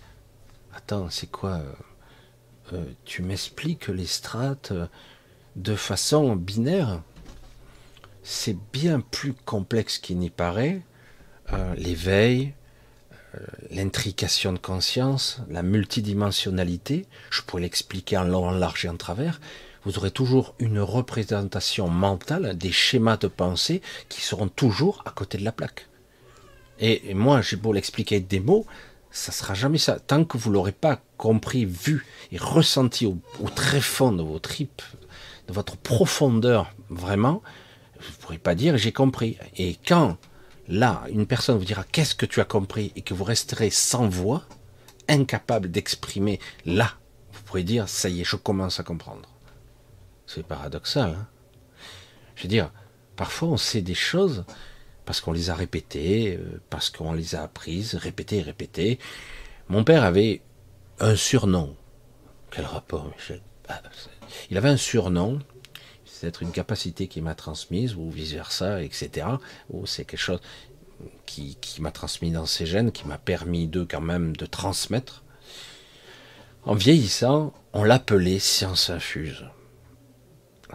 Attends, 0.75 1.09
c'est 1.11 1.31
quoi 1.31 1.63
euh, 2.73 2.77
euh, 2.77 2.85
Tu 3.05 3.23
m'expliques 3.23 3.89
les 3.89 4.07
strates 4.07 4.73
euh, 4.73 4.87
de 5.57 5.75
façon 5.75 6.37
binaire 6.37 7.03
C'est 8.23 8.57
bien 8.73 9.01
plus 9.01 9.33
complexe 9.33 9.99
qu'il 9.99 10.19
n'y 10.19 10.31
paraît. 10.31 10.83
L'éveil, 11.77 12.53
l'intrication 13.71 14.53
de 14.53 14.59
conscience, 14.59 15.41
la 15.49 15.63
multidimensionnalité, 15.63 17.07
je 17.31 17.41
pourrais 17.41 17.63
l'expliquer 17.63 18.19
en 18.19 18.31
en 18.35 18.51
large 18.51 18.85
et 18.85 18.91
en 18.91 18.99
travers, 18.99 19.41
vous 19.85 19.97
aurez 19.97 20.11
toujours 20.11 20.55
une 20.59 20.79
représentation 20.79 21.89
mentale 21.89 22.59
des 22.59 22.71
schémas 22.71 23.17
de 23.17 23.29
pensée 23.29 23.81
qui 24.11 24.21
seront 24.21 24.49
toujours 24.49 25.03
à 25.07 25.11
côté 25.11 25.39
de 25.39 25.45
la 25.45 25.53
plaque. 25.53 25.89
Et, 26.81 27.15
moi, 27.15 27.41
j'ai 27.41 27.57
beau 27.57 27.73
l'expliquer 27.73 28.17
avec 28.17 28.29
des 28.29 28.41
mots, 28.41 28.67
ça 29.11 29.33
sera 29.33 29.55
jamais 29.55 29.79
ça. 29.79 29.99
Tant 29.99 30.25
que 30.25 30.39
vous 30.39 30.51
l'aurez 30.51 30.73
pas 30.73 31.01
compris, 31.17 31.65
vu 31.65 32.07
et 32.31 32.39
ressenti 32.39 33.07
au, 33.07 33.19
très 33.55 33.81
fond 33.81 34.13
de 34.13 34.23
vos 34.23 34.39
tripes, 34.39 34.83
de 35.47 35.53
votre 35.53 35.77
profondeur, 35.77 36.73
vraiment, 36.91 37.43
vous 38.01 38.11
ne 38.11 38.17
pourrez 38.21 38.39
pas 38.39 38.55
dire 38.55 38.77
j'ai 38.77 38.93
compris. 38.93 39.37
Et 39.57 39.77
quand 39.87 40.19
là, 40.69 41.03
une 41.11 41.27
personne 41.27 41.59
vous 41.59 41.65
dira 41.65 41.85
qu'est-ce 41.85 42.15
que 42.15 42.27
tu 42.27 42.41
as 42.41 42.45
compris 42.45 42.93
et 42.97 43.03
que 43.03 43.15
vous 43.15 43.25
resterez 43.25 43.71
sans 43.71 44.09
voix, 44.09 44.45
incapable 45.09 45.71
d'exprimer 45.71 46.39
là, 46.67 46.93
vous 47.33 47.43
pourrez 47.43 47.65
dire 47.65 47.89
ça 47.89 48.09
y 48.09 48.21
est, 48.21 48.25
je 48.25 48.37
commence 48.37 48.79
à 48.79 48.83
comprendre. 48.83 49.29
C'est 50.27 50.47
paradoxal. 50.47 51.17
Hein 51.19 51.27
Je 52.37 52.43
veux 52.43 52.49
dire, 52.49 52.71
parfois 53.17 53.49
on 53.49 53.57
sait 53.57 53.81
des 53.81 53.95
choses 53.95 54.45
parce 55.09 55.23
qu'on 55.23 55.33
les 55.33 55.49
a 55.49 55.55
répétées, 55.55 56.37
euh, 56.37 56.61
parce 56.69 56.91
qu'on 56.91 57.15
les 57.15 57.35
a 57.35 57.43
apprises, 57.43 57.95
répétées 57.95 58.41
et 58.41 58.43
répétées. 58.43 58.99
Mon 59.71 59.83
père 59.83 60.05
avait 60.05 60.43
un 61.01 61.17
surnom. 61.17 61.75
Quel 62.51 62.67
rapport, 62.67 63.11
Michel? 63.17 63.41
Ah, 63.69 63.81
Il 64.51 64.59
avait 64.59 64.69
un 64.69 64.77
surnom. 64.77 65.39
C'est 66.05 66.27
être 66.27 66.43
une 66.43 66.53
capacité 66.53 67.09
qui 67.09 67.23
m'a 67.23 67.35
transmise, 67.35 67.95
ou 67.95 68.11
vice-versa, 68.11 68.83
etc. 68.83 69.27
Ou 69.71 69.87
c'est 69.87 70.05
quelque 70.05 70.21
chose 70.21 70.43
qui, 71.25 71.57
qui 71.59 71.81
m'a 71.81 71.91
transmis 71.91 72.31
dans 72.31 72.45
ses 72.45 72.67
gènes, 72.67 72.93
qui 72.93 73.09
m'a 73.09 73.17
permis 73.17 73.67
d'eux 73.67 73.87
quand 73.91 74.03
même 74.03 74.37
de 74.37 74.45
transmettre. 74.45 75.25
En 76.65 76.75
vieillissant, 76.75 77.55
on 77.73 77.83
l'appelait 77.83 78.41
science 78.41 78.91
infuse. 78.91 79.47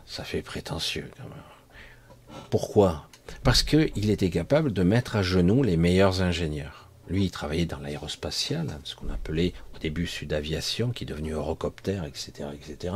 Ça 0.07 0.23
fait 0.23 0.41
prétentieux 0.41 1.11
quand 1.17 1.29
même. 1.29 2.39
Pourquoi? 2.49 3.07
Parce 3.43 3.63
qu'il 3.63 4.09
était 4.09 4.29
capable 4.29 4.71
de 4.71 4.83
mettre 4.83 5.15
à 5.15 5.23
genoux 5.23 5.63
les 5.63 5.77
meilleurs 5.77 6.21
ingénieurs. 6.21 6.89
Lui, 7.09 7.25
il 7.25 7.31
travaillait 7.31 7.65
dans 7.65 7.79
l'aérospatial, 7.79 8.69
hein, 8.69 8.79
ce 8.85 8.95
qu'on 8.95 9.09
appelait 9.09 9.53
au 9.75 9.79
début 9.79 10.07
Sud-Aviation, 10.07 10.91
qui 10.91 11.03
est 11.03 11.07
devenu 11.07 11.33
Eurocopter, 11.33 11.99
etc., 12.07 12.47
etc. 12.53 12.95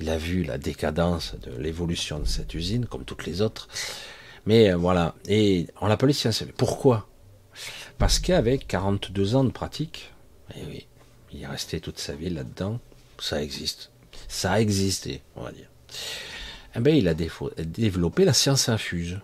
Il 0.00 0.08
a 0.08 0.16
vu 0.16 0.42
la 0.42 0.56
décadence 0.56 1.34
de 1.42 1.52
l'évolution 1.60 2.18
de 2.18 2.24
cette 2.24 2.54
usine, 2.54 2.86
comme 2.86 3.04
toutes 3.04 3.26
les 3.26 3.42
autres. 3.42 3.68
Mais 4.46 4.70
euh, 4.70 4.76
voilà. 4.76 5.14
Et 5.28 5.66
on 5.82 5.86
l'appelait 5.86 6.14
science. 6.14 6.42
Pourquoi? 6.56 7.06
Parce 7.98 8.18
qu'avec 8.18 8.66
42 8.66 9.36
ans 9.36 9.44
de 9.44 9.50
pratique, 9.50 10.12
et 10.54 10.60
eh 10.62 10.66
oui, 10.66 10.86
il 11.32 11.42
est 11.42 11.46
resté 11.46 11.80
toute 11.80 11.98
sa 11.98 12.14
vie 12.14 12.30
là-dedans, 12.30 12.80
ça 13.18 13.42
existe. 13.42 13.90
Ça 14.28 14.52
a 14.52 14.60
existé, 14.60 15.20
on 15.36 15.42
va 15.42 15.52
dire 15.52 15.68
eh 16.76 16.80
ben, 16.80 16.94
il 16.94 17.08
a 17.08 17.14
développé 17.14 18.24
la 18.24 18.32
science 18.32 18.68
infuse. 18.68 19.20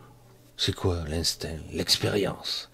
C'est 0.62 0.74
quoi 0.74 1.04
l'instinct 1.08 1.56
L'expérience, 1.72 2.68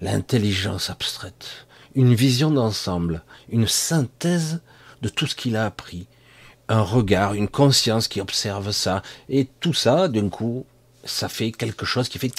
l'intelligence 0.00 0.88
abstraite, 0.88 1.66
une 1.96 2.14
vision 2.14 2.52
d'ensemble, 2.52 3.24
une 3.48 3.66
synthèse 3.66 4.60
de 5.00 5.08
tout 5.08 5.26
ce 5.26 5.34
qu'il 5.34 5.56
a 5.56 5.66
appris, 5.66 6.06
un 6.68 6.80
regard, 6.80 7.34
une 7.34 7.48
conscience 7.48 8.06
qui 8.06 8.20
observe 8.20 8.70
ça, 8.70 9.02
et 9.28 9.48
tout 9.58 9.74
ça, 9.74 10.06
d'un 10.06 10.28
coup, 10.28 10.64
ça 11.02 11.28
fait 11.28 11.50
quelque 11.50 11.84
chose 11.84 12.08
qui 12.08 12.20
fait... 12.20 12.32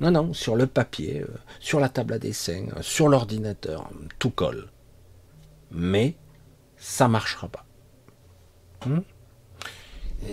Non, 0.00 0.12
non, 0.12 0.32
sur 0.32 0.54
le 0.54 0.68
papier, 0.68 1.22
euh, 1.22 1.34
sur 1.58 1.80
la 1.80 1.88
table 1.88 2.12
à 2.12 2.20
dessin, 2.20 2.66
euh, 2.76 2.82
sur 2.82 3.08
l'ordinateur, 3.08 3.90
tout 4.20 4.30
colle. 4.30 4.70
Mais 5.72 6.14
ça 6.76 7.08
marchera 7.08 7.48
pas. 7.48 7.64
Hmm? 8.86 9.00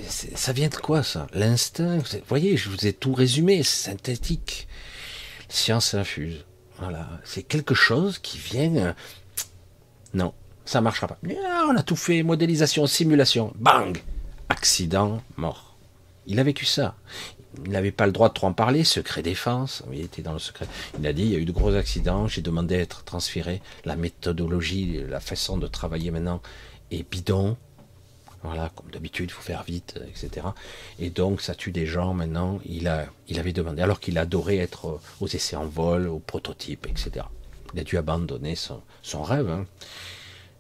Ça 0.10 0.54
vient 0.54 0.70
de 0.70 0.76
quoi 0.76 1.04
ça? 1.04 1.28
L'instinct 1.34 1.98
Vous 1.98 2.20
voyez, 2.28 2.58
je 2.58 2.70
vous 2.70 2.88
ai 2.88 2.94
tout 2.94 3.14
résumé, 3.14 3.64
synthétique. 3.64 4.68
Science 5.48 5.94
infuse. 5.94 6.46
Voilà, 6.78 7.10
c'est 7.24 7.44
quelque 7.44 7.76
chose 7.76 8.20
qui 8.20 8.38
vient. 8.38 8.76
Euh, 8.76 8.94
non, 10.14 10.34
ça 10.66 10.82
marchera 10.82 11.08
pas. 11.08 11.18
On 11.68 11.76
a 11.76 11.84
tout 11.84 11.96
fait, 11.96 12.24
modélisation, 12.24 12.88
simulation, 12.88 13.54
bang, 13.58 14.02
accident, 14.48 15.22
mort. 15.36 15.78
Il 16.26 16.40
a 16.40 16.44
vécu 16.44 16.66
ça. 16.66 16.96
il 17.66 17.72
n'avait 17.72 17.92
pas 17.92 18.06
le 18.06 18.12
droit 18.12 18.30
de 18.30 18.34
trop 18.34 18.48
en 18.48 18.54
parler, 18.54 18.84
secret 18.84 19.22
défense, 19.22 19.84
il 19.92 20.02
était 20.02 20.22
dans 20.22 20.34
le 20.34 20.40
secret. 20.40 20.68
Il 21.00 21.08
a 21.08 21.14
dit, 21.14 21.24
il 21.24 21.32
y 21.32 21.36
a 21.36 21.40
eu 21.40 21.46
de 21.46 21.52
gros 21.52 21.74
accidents, 21.74 22.28
j'ai 22.28 22.42
demandé 22.42 22.76
à 22.76 22.80
être 22.80 23.04
transféré, 23.04 23.62
la 23.84 23.96
méthodologie, 23.96 25.02
la 25.10 25.20
façon 25.20 25.58
de 25.58 25.68
travailler 25.68 26.12
maintenant 26.12 26.42
est 26.92 27.10
bidon. 27.10 27.58
Voilà, 28.44 28.72
comme 28.76 28.90
d'habitude, 28.90 29.30
il 29.30 29.34
faut 29.34 29.42
faire 29.42 29.64
vite, 29.64 30.00
etc. 30.08 30.48
Et 30.98 31.10
donc, 31.10 31.42
ça 31.42 31.56
tue 31.56 31.72
des 31.72 31.86
gens 31.86 32.14
maintenant. 32.14 32.60
Il, 32.66 32.88
a, 32.88 33.06
il 33.28 33.38
avait 33.38 33.52
demandé, 33.52 33.82
alors 33.82 34.00
qu'il 34.00 34.18
adorait 34.18 34.58
être 34.58 35.00
aux 35.20 35.28
essais 35.28 35.58
en 35.58 35.66
vol, 35.66 36.08
aux 36.08 36.20
prototypes, 36.20 36.88
etc. 36.88 37.26
Il 37.74 37.80
a 37.82 37.84
dû 37.84 37.98
abandonner 37.98 38.56
son, 38.56 38.82
son 39.02 39.24
rêve. 39.24 39.50
Hein. 39.50 39.66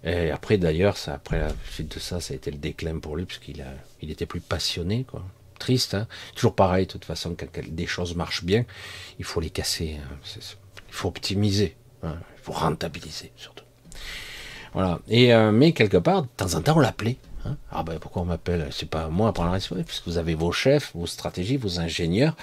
Et 0.04 0.30
après, 0.32 0.58
d'ailleurs, 0.58 0.98
ça, 0.98 1.14
après 1.14 1.40
la 1.40 1.52
suite 1.72 1.96
de 1.96 2.00
ça, 2.00 2.20
ça 2.20 2.34
a 2.34 2.36
été 2.36 2.52
le 2.52 2.58
déclin 2.58 3.00
pour 3.00 3.16
lui, 3.16 3.26
parce 3.26 3.40
qu'il 3.40 3.66
il 4.02 4.12
était 4.12 4.26
plus 4.26 4.42
passionné, 4.42 5.06
quoi. 5.06 5.24
Triste, 5.58 5.94
hein 5.94 6.08
toujours 6.36 6.56
pareil, 6.56 6.86
de 6.86 6.92
toute 6.94 7.04
façon, 7.04 7.36
quand 7.38 7.48
des 7.68 7.86
choses 7.86 8.16
marchent 8.16 8.46
bien, 8.46 8.64
il 9.20 9.26
faut 9.26 9.42
les 9.42 9.50
casser. 9.50 9.98
Hein. 10.02 10.16
Il 10.88 10.94
faut 10.94 11.10
optimiser, 11.10 11.76
il 12.02 12.10
faut 12.42 12.54
rentabiliser, 12.54 13.34
surtout. 13.36 13.66
Voilà. 14.74 15.00
Et 15.10 15.34
euh, 15.34 15.52
mais 15.52 15.74
quelque 15.74 15.98
part, 15.98 16.24
de 16.24 16.28
temps 16.38 16.54
en 16.54 16.62
temps, 16.62 16.78
on 16.78 16.80
l'appelait. 16.80 17.18
Hein 17.50 17.58
ah 17.72 17.84
ben 17.84 18.00
pourquoi 18.00 18.22
on 18.22 18.26
m'appelle 18.26 18.68
C'est 18.72 18.90
pas 18.90 19.10
moi 19.10 19.30
à 19.30 19.34
prendre 19.34 19.50
la 19.50 19.54
responsabilité, 19.54 19.88
puisque 19.88 20.08
vous 20.08 20.18
avez 20.18 20.36
vos 20.36 20.52
chefs, 20.52 20.92
vos 20.96 21.08
stratégies, 21.08 21.58
vos 21.58 21.80
ingénieurs, 21.80 22.36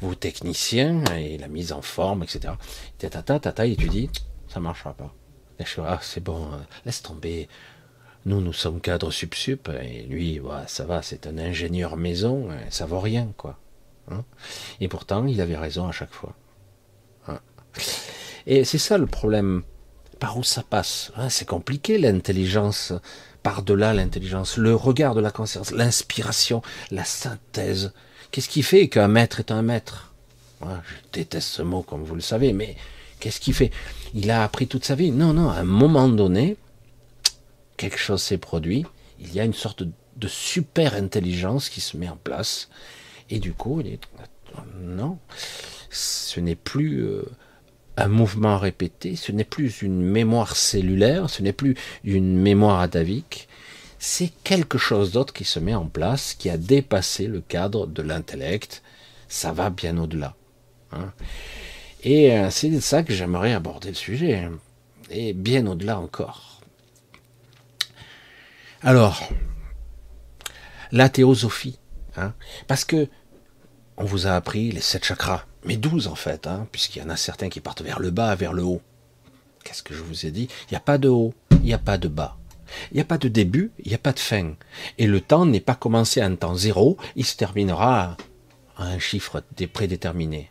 vos 0.00 0.14
techniciens 0.14 1.04
et 1.16 1.38
la 1.38 1.48
mise 1.48 1.72
en 1.72 1.82
forme, 1.82 2.22
etc. 2.22 2.54
Tata, 2.98 3.38
tata, 3.38 3.66
et 3.66 3.76
tu 3.76 3.88
dis, 3.88 4.10
ça 4.48 4.60
marchera 4.60 4.92
pas. 4.94 5.14
Ah, 5.78 5.98
c'est 6.02 6.22
bon, 6.22 6.46
euh, 6.52 6.56
laisse 6.86 7.02
tomber. 7.02 7.48
Nous, 8.26 8.40
nous 8.40 8.52
sommes 8.52 8.80
cadres 8.80 9.10
sub-sup, 9.10 9.70
et 9.82 10.02
lui, 10.02 10.40
ça 10.66 10.84
va, 10.84 11.02
c'est 11.02 11.26
un 11.26 11.38
ingénieur 11.38 11.96
maison, 11.96 12.48
ça 12.68 12.84
vaut 12.84 13.00
rien, 13.00 13.32
quoi. 13.36 13.58
Hein. 14.10 14.24
et 14.80 14.88
pourtant, 14.88 15.26
il 15.26 15.40
avait 15.40 15.56
raison 15.56 15.86
à 15.86 15.92
chaque 15.92 16.12
fois. 16.12 16.34
Hein. 17.28 17.38
et 18.46 18.64
c'est 18.64 18.78
ça 18.78 18.98
le 18.98 19.06
problème. 19.06 19.62
Par 20.18 20.36
où 20.36 20.42
ça 20.42 20.62
passe? 20.62 21.12
C'est 21.30 21.48
compliqué, 21.48 21.96
l'intelligence, 21.96 22.92
par-delà 23.42 23.94
l'intelligence, 23.94 24.56
le 24.56 24.74
regard 24.74 25.14
de 25.14 25.20
la 25.20 25.30
conscience, 25.30 25.70
l'inspiration, 25.70 26.62
la 26.90 27.04
synthèse. 27.04 27.92
Qu'est-ce 28.30 28.48
qui 28.48 28.62
fait 28.62 28.88
qu'un 28.88 29.08
maître 29.08 29.40
est 29.40 29.50
un 29.50 29.62
maître? 29.62 30.12
Je 30.62 30.66
déteste 31.12 31.48
ce 31.48 31.62
mot, 31.62 31.82
comme 31.82 32.04
vous 32.04 32.14
le 32.14 32.20
savez, 32.20 32.52
mais 32.52 32.76
qu'est-ce 33.18 33.40
qui 33.40 33.52
fait? 33.52 33.70
Il 34.14 34.30
a 34.30 34.44
appris 34.44 34.66
toute 34.66 34.84
sa 34.84 34.94
vie. 34.94 35.10
Non, 35.10 35.32
non, 35.32 35.50
à 35.50 35.56
un 35.56 35.64
moment 35.64 36.08
donné, 36.08 36.56
quelque 37.76 37.98
chose 37.98 38.22
s'est 38.22 38.38
produit, 38.38 38.84
il 39.20 39.32
y 39.32 39.40
a 39.40 39.44
une 39.44 39.54
sorte 39.54 39.82
de 39.82 40.28
super 40.28 40.94
intelligence 40.94 41.70
qui 41.70 41.80
se 41.80 41.96
met 41.96 42.08
en 42.08 42.16
place, 42.16 42.68
et 43.30 43.38
du 43.38 43.52
coup, 43.52 43.80
il 43.80 43.98
non, 44.80 45.18
ce 45.90 46.40
n'est 46.40 46.56
plus 46.56 47.04
euh, 47.04 47.22
un 48.00 48.08
mouvement 48.08 48.58
répété, 48.58 49.14
ce 49.14 49.30
n'est 49.30 49.44
plus 49.44 49.82
une 49.82 50.00
mémoire 50.00 50.56
cellulaire, 50.56 51.28
ce 51.28 51.42
n'est 51.42 51.52
plus 51.52 51.76
une 52.02 52.36
mémoire 52.36 52.80
atavique, 52.80 53.46
c'est 53.98 54.32
quelque 54.42 54.78
chose 54.78 55.12
d'autre 55.12 55.34
qui 55.34 55.44
se 55.44 55.58
met 55.58 55.74
en 55.74 55.86
place, 55.86 56.34
qui 56.34 56.48
a 56.48 56.56
dépassé 56.56 57.26
le 57.26 57.42
cadre 57.42 57.86
de 57.86 58.00
l'intellect, 58.00 58.82
ça 59.28 59.52
va 59.52 59.68
bien 59.68 59.98
au-delà. 59.98 60.34
Hein. 60.92 61.12
Et 62.02 62.32
euh, 62.32 62.48
c'est 62.50 62.70
de 62.70 62.80
ça 62.80 63.02
que 63.02 63.12
j'aimerais 63.12 63.52
aborder 63.52 63.88
le 63.88 63.94
sujet, 63.94 64.48
et 65.10 65.34
bien 65.34 65.66
au-delà 65.66 66.00
encore. 66.00 66.62
Alors, 68.82 69.28
la 70.90 71.10
théosophie, 71.10 71.78
hein, 72.16 72.32
parce 72.66 72.86
que 72.86 73.08
on 73.98 74.04
vous 74.04 74.26
a 74.26 74.30
appris 74.30 74.72
les 74.72 74.80
sept 74.80 75.04
chakras, 75.04 75.44
mais 75.64 75.76
douze 75.76 76.06
en 76.06 76.14
fait, 76.14 76.46
hein, 76.46 76.66
puisqu'il 76.72 77.00
y 77.00 77.02
en 77.02 77.10
a 77.10 77.16
certains 77.16 77.48
qui 77.48 77.60
partent 77.60 77.82
vers 77.82 78.00
le 78.00 78.10
bas, 78.10 78.34
vers 78.34 78.52
le 78.52 78.62
haut. 78.62 78.80
Qu'est-ce 79.64 79.82
que 79.82 79.94
je 79.94 80.02
vous 80.02 80.26
ai 80.26 80.30
dit? 80.30 80.48
Il 80.68 80.72
n'y 80.72 80.76
a 80.76 80.80
pas 80.80 80.98
de 80.98 81.08
haut, 81.08 81.34
il 81.52 81.60
n'y 81.60 81.74
a 81.74 81.78
pas 81.78 81.98
de 81.98 82.08
bas. 82.08 82.36
Il 82.92 82.94
n'y 82.94 83.00
a 83.00 83.04
pas 83.04 83.18
de 83.18 83.28
début, 83.28 83.72
il 83.80 83.88
n'y 83.88 83.94
a 83.94 83.98
pas 83.98 84.12
de 84.12 84.18
fin. 84.18 84.54
Et 84.98 85.06
le 85.06 85.20
temps 85.20 85.44
n'est 85.44 85.60
pas 85.60 85.74
commencé 85.74 86.20
à 86.20 86.26
un 86.26 86.36
temps 86.36 86.54
zéro, 86.54 86.96
il 87.16 87.24
se 87.24 87.36
terminera 87.36 88.16
à 88.76 88.84
un 88.84 88.98
chiffre 88.98 89.42
prédéterminé. 89.72 90.50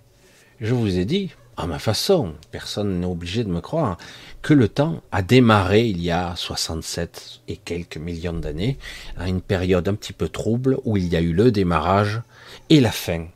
Je 0.60 0.74
vous 0.74 0.98
ai 0.98 1.06
dit, 1.06 1.32
à 1.56 1.66
ma 1.66 1.80
façon, 1.80 2.34
personne 2.52 3.00
n'est 3.00 3.06
obligé 3.06 3.44
de 3.44 3.50
me 3.50 3.62
croire, 3.62 3.98
que 4.42 4.54
le 4.54 4.68
temps 4.68 5.02
a 5.12 5.22
démarré 5.22 5.88
il 5.88 6.02
y 6.02 6.12
a 6.12 6.36
67 6.36 7.42
et 7.48 7.58
quelques 7.58 7.98
millions 7.98 8.34
d'années, 8.34 8.78
à 9.18 9.28
une 9.28 9.42
période 9.42 9.88
un 9.88 9.96
petit 9.96 10.14
peu 10.14 10.30
trouble 10.30 10.78
où 10.84 10.98
il 10.98 11.08
y 11.08 11.16
a 11.16 11.22
eu 11.22 11.34
le 11.34 11.52
démarrage 11.52 12.22
et 12.70 12.82
la 12.82 12.92
fin 12.92 13.28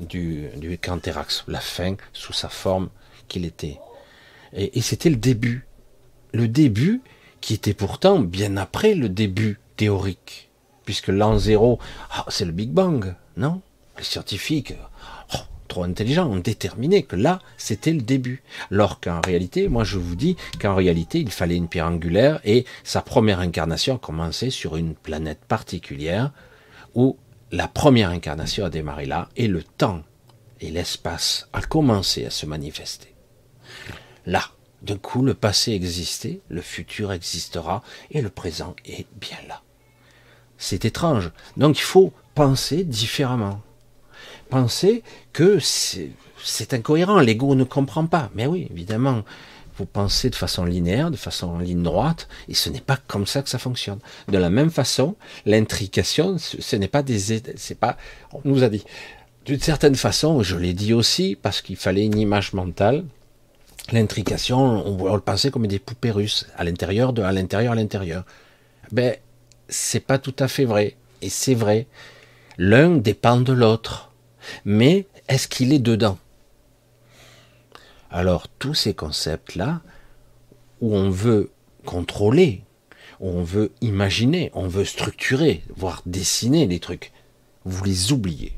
du, 0.00 0.48
du 0.56 0.78
Canthérax, 0.78 1.44
la 1.48 1.60
fin 1.60 1.96
sous 2.12 2.32
sa 2.32 2.48
forme 2.48 2.88
qu'il 3.28 3.44
était. 3.44 3.78
Et, 4.52 4.80
c'était 4.80 5.10
le 5.10 5.16
début. 5.16 5.66
Le 6.32 6.48
début 6.48 7.02
qui 7.40 7.54
était 7.54 7.74
pourtant 7.74 8.20
bien 8.20 8.56
après 8.56 8.94
le 8.94 9.08
début 9.08 9.58
théorique. 9.76 10.50
Puisque 10.84 11.08
l'an 11.08 11.38
zéro, 11.38 11.78
ah, 12.10 12.24
c'est 12.28 12.44
le 12.44 12.52
Big 12.52 12.70
Bang, 12.70 13.14
non? 13.36 13.60
Les 13.98 14.04
scientifiques, 14.04 14.74
trop 15.66 15.84
intelligents 15.84 16.30
ont 16.30 16.36
déterminé 16.36 17.02
que 17.02 17.16
là, 17.16 17.40
c'était 17.56 17.92
le 17.92 18.00
début. 18.00 18.42
Alors 18.70 19.00
qu'en 19.00 19.20
réalité, 19.20 19.68
moi 19.68 19.84
je 19.84 19.98
vous 19.98 20.16
dis 20.16 20.36
qu'en 20.60 20.74
réalité, 20.74 21.20
il 21.20 21.30
fallait 21.30 21.56
une 21.56 21.68
pierre 21.68 21.86
angulaire 21.86 22.40
et 22.44 22.64
sa 22.84 23.02
première 23.02 23.40
incarnation 23.40 23.96
a 23.96 23.98
commencé 23.98 24.50
sur 24.50 24.76
une 24.76 24.94
planète 24.94 25.40
particulière 25.46 26.32
où 26.94 27.16
la 27.52 27.68
première 27.68 28.10
incarnation 28.10 28.64
a 28.64 28.70
démarré 28.70 29.06
là 29.06 29.28
et 29.36 29.48
le 29.48 29.62
temps 29.62 30.02
et 30.60 30.70
l'espace 30.70 31.48
a 31.52 31.60
commencé 31.62 32.24
à 32.24 32.30
se 32.30 32.46
manifester. 32.46 33.14
Là, 34.24 34.42
d'un 34.82 34.96
coup, 34.96 35.22
le 35.22 35.34
passé 35.34 35.72
existait, 35.72 36.40
le 36.48 36.60
futur 36.60 37.12
existera 37.12 37.82
et 38.10 38.22
le 38.22 38.30
présent 38.30 38.74
est 38.84 39.06
bien 39.20 39.38
là. 39.48 39.62
C'est 40.58 40.84
étrange. 40.84 41.30
Donc 41.56 41.78
il 41.78 41.82
faut 41.82 42.12
penser 42.34 42.84
différemment 42.84 43.60
penser 44.48 45.02
que 45.32 45.58
c'est 45.60 46.74
incohérent, 46.74 47.20
l'ego 47.20 47.54
ne 47.54 47.64
comprend 47.64 48.06
pas. 48.06 48.30
Mais 48.34 48.46
oui, 48.46 48.68
évidemment, 48.70 49.24
vous 49.76 49.86
pensez 49.86 50.30
de 50.30 50.34
façon 50.34 50.64
linéaire, 50.64 51.10
de 51.10 51.16
façon 51.16 51.48
en 51.48 51.58
ligne 51.58 51.82
droite, 51.82 52.28
et 52.48 52.54
ce 52.54 52.70
n'est 52.70 52.80
pas 52.80 52.98
comme 53.06 53.26
ça 53.26 53.42
que 53.42 53.48
ça 53.48 53.58
fonctionne. 53.58 53.98
De 54.28 54.38
la 54.38 54.50
même 54.50 54.70
façon, 54.70 55.16
l'intrication, 55.44 56.36
ce 56.38 56.76
n'est 56.76 56.88
pas 56.88 57.02
des, 57.02 57.18
c'est 57.56 57.78
pas, 57.78 57.96
on 58.32 58.40
nous 58.44 58.62
a 58.62 58.68
dit, 58.68 58.84
d'une 59.44 59.60
certaine 59.60 59.94
façon, 59.94 60.42
je 60.42 60.56
l'ai 60.56 60.72
dit 60.72 60.92
aussi, 60.92 61.36
parce 61.40 61.62
qu'il 61.62 61.76
fallait 61.76 62.04
une 62.04 62.18
image 62.18 62.52
mentale, 62.52 63.04
l'intrication, 63.92 64.58
on, 64.86 65.14
le 65.14 65.20
pensait 65.20 65.50
comme 65.50 65.66
des 65.66 65.78
poupées 65.78 66.10
russes, 66.10 66.46
à 66.56 66.64
l'intérieur, 66.64 67.12
de, 67.12 67.22
à 67.22 67.32
l'intérieur, 67.32 67.72
à 67.72 67.76
l'intérieur. 67.76 68.24
Ben, 68.92 69.14
c'est 69.68 70.00
pas 70.00 70.18
tout 70.18 70.34
à 70.38 70.48
fait 70.48 70.64
vrai. 70.64 70.96
Et 71.22 71.28
c'est 71.28 71.54
vrai. 71.54 71.86
L'un 72.58 72.96
dépend 72.96 73.40
de 73.40 73.52
l'autre 73.52 74.06
mais 74.64 75.06
est-ce 75.28 75.48
qu'il 75.48 75.72
est 75.72 75.78
dedans? 75.78 76.18
Alors 78.16 78.48
tous 78.48 78.72
ces 78.72 78.94
concepts-là, 78.94 79.82
où 80.80 80.96
on 80.96 81.10
veut 81.10 81.50
contrôler, 81.84 82.62
où 83.20 83.28
on 83.28 83.42
veut 83.42 83.72
imaginer, 83.82 84.50
on 84.54 84.68
veut 84.68 84.86
structurer, 84.86 85.62
voire 85.76 86.00
dessiner 86.06 86.66
les 86.66 86.80
trucs, 86.80 87.12
vous 87.66 87.84
les 87.84 88.12
oubliez. 88.12 88.54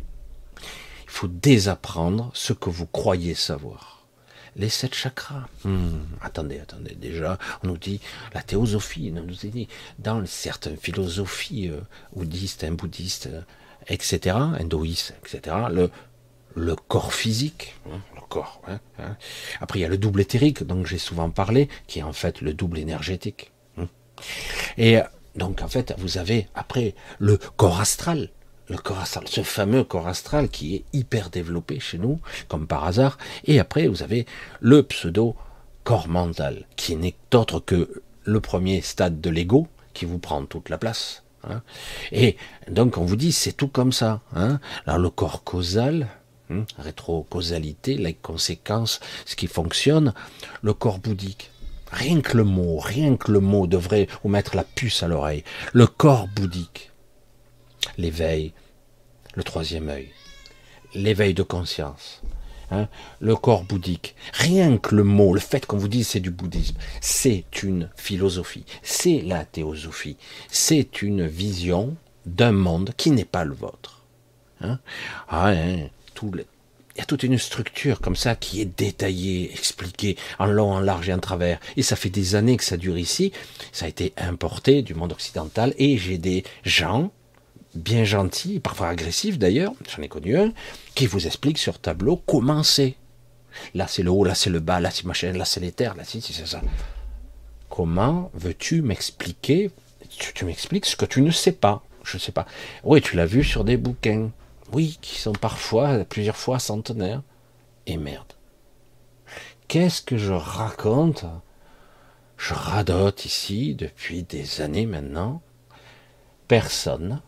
Il 0.62 1.10
faut 1.10 1.26
désapprendre 1.26 2.30
ce 2.34 2.52
que 2.52 2.70
vous 2.70 2.86
croyez 2.86 3.34
savoir. 3.34 4.06
Les 4.54 4.68
sept 4.68 4.94
chakras. 4.94 5.48
Hmm, 5.64 6.04
attendez, 6.20 6.60
attendez. 6.60 6.94
Déjà, 6.94 7.36
on 7.64 7.66
nous 7.66 7.78
dit 7.78 8.00
la 8.34 8.42
théosophie. 8.42 9.12
On 9.12 9.22
nous 9.22 9.34
dit 9.34 9.66
dans 9.98 10.24
certaines 10.24 10.76
philosophies 10.76 11.68
euh, 11.68 11.80
bouddhistes, 12.14 12.64
bouddhistes, 12.70 13.28
etc., 13.88 14.36
hindoïsme, 14.60 15.14
etc., 15.20 15.56
le, 15.72 15.90
le 16.54 16.76
corps 16.76 17.12
physique, 17.12 17.74
hein, 17.90 18.00
corps. 18.28 18.60
Hein, 18.68 18.80
hein. 18.98 19.16
Après, 19.60 19.78
il 19.78 19.82
y 19.82 19.84
a 19.84 19.88
le 19.88 19.98
double 19.98 20.20
éthérique, 20.20 20.62
dont 20.62 20.84
j'ai 20.84 20.98
souvent 20.98 21.30
parlé, 21.30 21.68
qui 21.86 22.00
est 22.00 22.02
en 22.02 22.12
fait 22.12 22.40
le 22.40 22.54
double 22.54 22.78
énergétique. 22.78 23.52
Et 24.76 24.98
donc, 25.36 25.62
en 25.62 25.68
fait, 25.68 25.94
vous 25.98 26.18
avez 26.18 26.48
après 26.54 26.94
le 27.18 27.38
corps 27.56 27.80
astral, 27.80 28.30
le 28.68 28.76
corps 28.76 28.98
astral, 28.98 29.24
ce 29.28 29.42
fameux 29.42 29.84
corps 29.84 30.08
astral 30.08 30.48
qui 30.48 30.74
est 30.76 30.84
hyper 30.92 31.30
développé 31.30 31.80
chez 31.80 31.98
nous, 31.98 32.20
comme 32.48 32.66
par 32.66 32.84
hasard. 32.84 33.18
Et 33.44 33.60
après, 33.60 33.86
vous 33.86 34.02
avez 34.02 34.26
le 34.60 34.82
pseudo 34.82 35.36
corps 35.84 36.08
mental, 36.08 36.66
qui 36.76 36.96
n'est 36.96 37.14
autre 37.34 37.60
que 37.60 38.02
le 38.24 38.40
premier 38.40 38.82
stade 38.82 39.20
de 39.20 39.30
l'ego, 39.30 39.68
qui 39.94 40.04
vous 40.04 40.18
prend 40.18 40.44
toute 40.44 40.68
la 40.68 40.78
place. 40.78 41.22
Hein. 41.44 41.62
Et 42.12 42.36
donc 42.68 42.98
on 42.98 43.04
vous 43.04 43.16
dit 43.16 43.32
c'est 43.32 43.52
tout 43.52 43.68
comme 43.68 43.92
ça. 43.92 44.20
Hein. 44.34 44.60
Alors 44.86 44.98
le 44.98 45.10
corps 45.10 45.44
causal, 45.44 46.08
hein, 46.50 46.64
rétro-causalité, 46.78 47.96
les 47.96 48.14
conséquences, 48.14 49.00
ce 49.26 49.36
qui 49.36 49.46
fonctionne, 49.46 50.14
le 50.62 50.74
corps 50.74 50.98
bouddhique. 50.98 51.50
Rien 51.90 52.20
que 52.20 52.36
le 52.36 52.44
mot, 52.44 52.78
rien 52.78 53.16
que 53.16 53.32
le 53.32 53.40
mot 53.40 53.66
devrait 53.66 54.08
vous 54.22 54.28
mettre 54.28 54.56
la 54.56 54.64
puce 54.64 55.02
à 55.02 55.08
l'oreille. 55.08 55.44
Le 55.72 55.86
corps 55.86 56.28
bouddhique, 56.28 56.90
l'éveil, 57.96 58.52
le 59.34 59.42
troisième 59.42 59.88
œil, 59.88 60.10
l'éveil 60.94 61.32
de 61.32 61.42
conscience, 61.42 62.22
hein, 62.70 62.88
le 63.20 63.36
corps 63.36 63.64
bouddhique. 63.64 64.14
Rien 64.34 64.76
que 64.76 64.94
le 64.94 65.04
mot, 65.04 65.32
le 65.32 65.40
fait 65.40 65.64
qu'on 65.64 65.78
vous 65.78 65.88
dise 65.88 66.08
c'est 66.08 66.20
du 66.20 66.30
bouddhisme, 66.30 66.76
c'est 67.00 67.62
une 67.62 67.88
philosophie, 67.96 68.66
c'est 68.82 69.22
la 69.22 69.44
théosophie, 69.44 70.18
c'est 70.50 71.00
une 71.00 71.26
vision 71.26 71.96
d'un 72.26 72.52
monde 72.52 72.90
qui 72.96 73.10
n'est 73.10 73.24
pas 73.24 73.44
le 73.44 73.54
vôtre. 73.54 74.04
Hein. 74.60 74.78
Ah, 75.28 75.50
hein, 75.50 75.88
il 76.22 76.98
y 76.98 77.00
a 77.00 77.04
toute 77.04 77.22
une 77.22 77.38
structure 77.38 78.00
comme 78.00 78.16
ça 78.16 78.34
qui 78.34 78.60
est 78.60 78.78
détaillée, 78.78 79.52
expliquée 79.52 80.16
en 80.40 80.46
long, 80.46 80.72
en 80.72 80.80
large 80.80 81.08
et 81.08 81.14
en 81.14 81.20
travers. 81.20 81.60
Et 81.76 81.82
ça 81.82 81.94
fait 81.94 82.10
des 82.10 82.34
années 82.34 82.56
que 82.56 82.64
ça 82.64 82.76
dure 82.76 82.98
ici. 82.98 83.32
Ça 83.70 83.84
a 83.84 83.88
été 83.88 84.12
importé 84.16 84.82
du 84.82 84.94
monde 84.94 85.12
occidental 85.12 85.74
et 85.78 85.96
j'ai 85.96 86.18
des 86.18 86.42
gens 86.64 87.12
bien 87.74 88.02
gentils, 88.02 88.58
parfois 88.58 88.88
agressifs 88.88 89.38
d'ailleurs, 89.38 89.72
j'en 89.94 90.02
ai 90.02 90.08
connu 90.08 90.36
un, 90.36 90.52
qui 90.94 91.06
vous 91.06 91.26
explique 91.26 91.58
sur 91.58 91.78
tableau 91.78 92.16
comment 92.16 92.62
c'est. 92.62 92.96
Là 93.74 93.86
c'est 93.86 94.02
le 94.02 94.10
haut, 94.10 94.24
là 94.24 94.34
c'est 94.34 94.50
le 94.50 94.58
bas, 94.60 94.80
là 94.80 94.90
c'est 94.90 95.04
machin, 95.04 95.32
là 95.32 95.44
c'est 95.44 95.60
l'éther, 95.60 95.94
là 95.94 96.02
c'est 96.04 96.20
ça. 96.20 96.60
Comment 97.68 98.30
veux-tu 98.34 98.82
m'expliquer? 98.82 99.70
Tu 100.34 100.44
m'expliques 100.44 100.86
ce 100.86 100.96
que 100.96 101.04
tu 101.04 101.22
ne 101.22 101.30
sais 101.30 101.52
pas. 101.52 101.84
Je 102.02 102.16
ne 102.16 102.20
sais 102.20 102.32
pas. 102.32 102.46
Oui, 102.82 103.00
tu 103.02 103.14
l'as 103.14 103.26
vu 103.26 103.44
sur 103.44 103.64
des 103.64 103.76
bouquins. 103.76 104.30
Oui, 104.72 104.98
qui 105.00 105.18
sont 105.18 105.32
parfois, 105.32 106.04
plusieurs 106.04 106.36
fois 106.36 106.58
centenaires. 106.58 107.22
Et 107.86 107.96
merde. 107.96 108.34
Qu'est-ce 109.66 110.02
que 110.02 110.18
je 110.18 110.32
raconte? 110.32 111.24
Je 112.36 112.54
radote 112.54 113.24
ici 113.24 113.74
depuis 113.74 114.22
des 114.22 114.60
années 114.60 114.86
maintenant. 114.86 115.42
Personne 116.46 117.20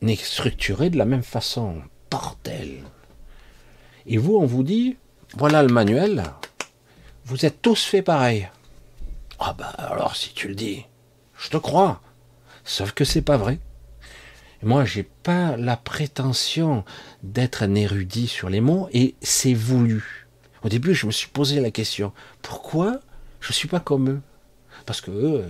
n'est 0.00 0.16
structuré 0.16 0.90
de 0.90 0.98
la 0.98 1.04
même 1.04 1.22
façon. 1.22 1.82
Bordel. 2.10 2.82
Et 4.06 4.18
vous, 4.18 4.36
on 4.36 4.46
vous 4.46 4.62
dit, 4.62 4.96
voilà 5.36 5.62
le 5.62 5.72
manuel, 5.72 6.24
vous 7.24 7.46
êtes 7.46 7.62
tous 7.62 7.84
fait 7.84 8.02
pareil. 8.02 8.50
Ah 9.38 9.54
bah 9.54 9.70
alors 9.78 10.16
si 10.16 10.34
tu 10.34 10.48
le 10.48 10.54
dis, 10.54 10.84
je 11.38 11.48
te 11.50 11.56
crois. 11.56 12.00
Sauf 12.64 12.92
que 12.92 13.04
c'est 13.04 13.22
pas 13.22 13.36
vrai. 13.36 13.58
Moi, 14.62 14.84
j'ai 14.84 15.02
pas 15.02 15.56
la 15.56 15.76
prétention 15.76 16.84
d'être 17.24 17.64
un 17.64 17.74
érudit 17.74 18.28
sur 18.28 18.48
les 18.48 18.60
mots 18.60 18.88
et 18.92 19.16
c'est 19.20 19.54
voulu. 19.54 20.28
Au 20.62 20.68
début, 20.68 20.94
je 20.94 21.06
me 21.06 21.10
suis 21.10 21.28
posé 21.28 21.60
la 21.60 21.72
question 21.72 22.12
pourquoi 22.42 23.00
je 23.40 23.52
suis 23.52 23.66
pas 23.66 23.80
comme 23.80 24.08
eux? 24.08 24.20
Parce 24.86 25.00
que 25.00 25.10
eux, 25.10 25.44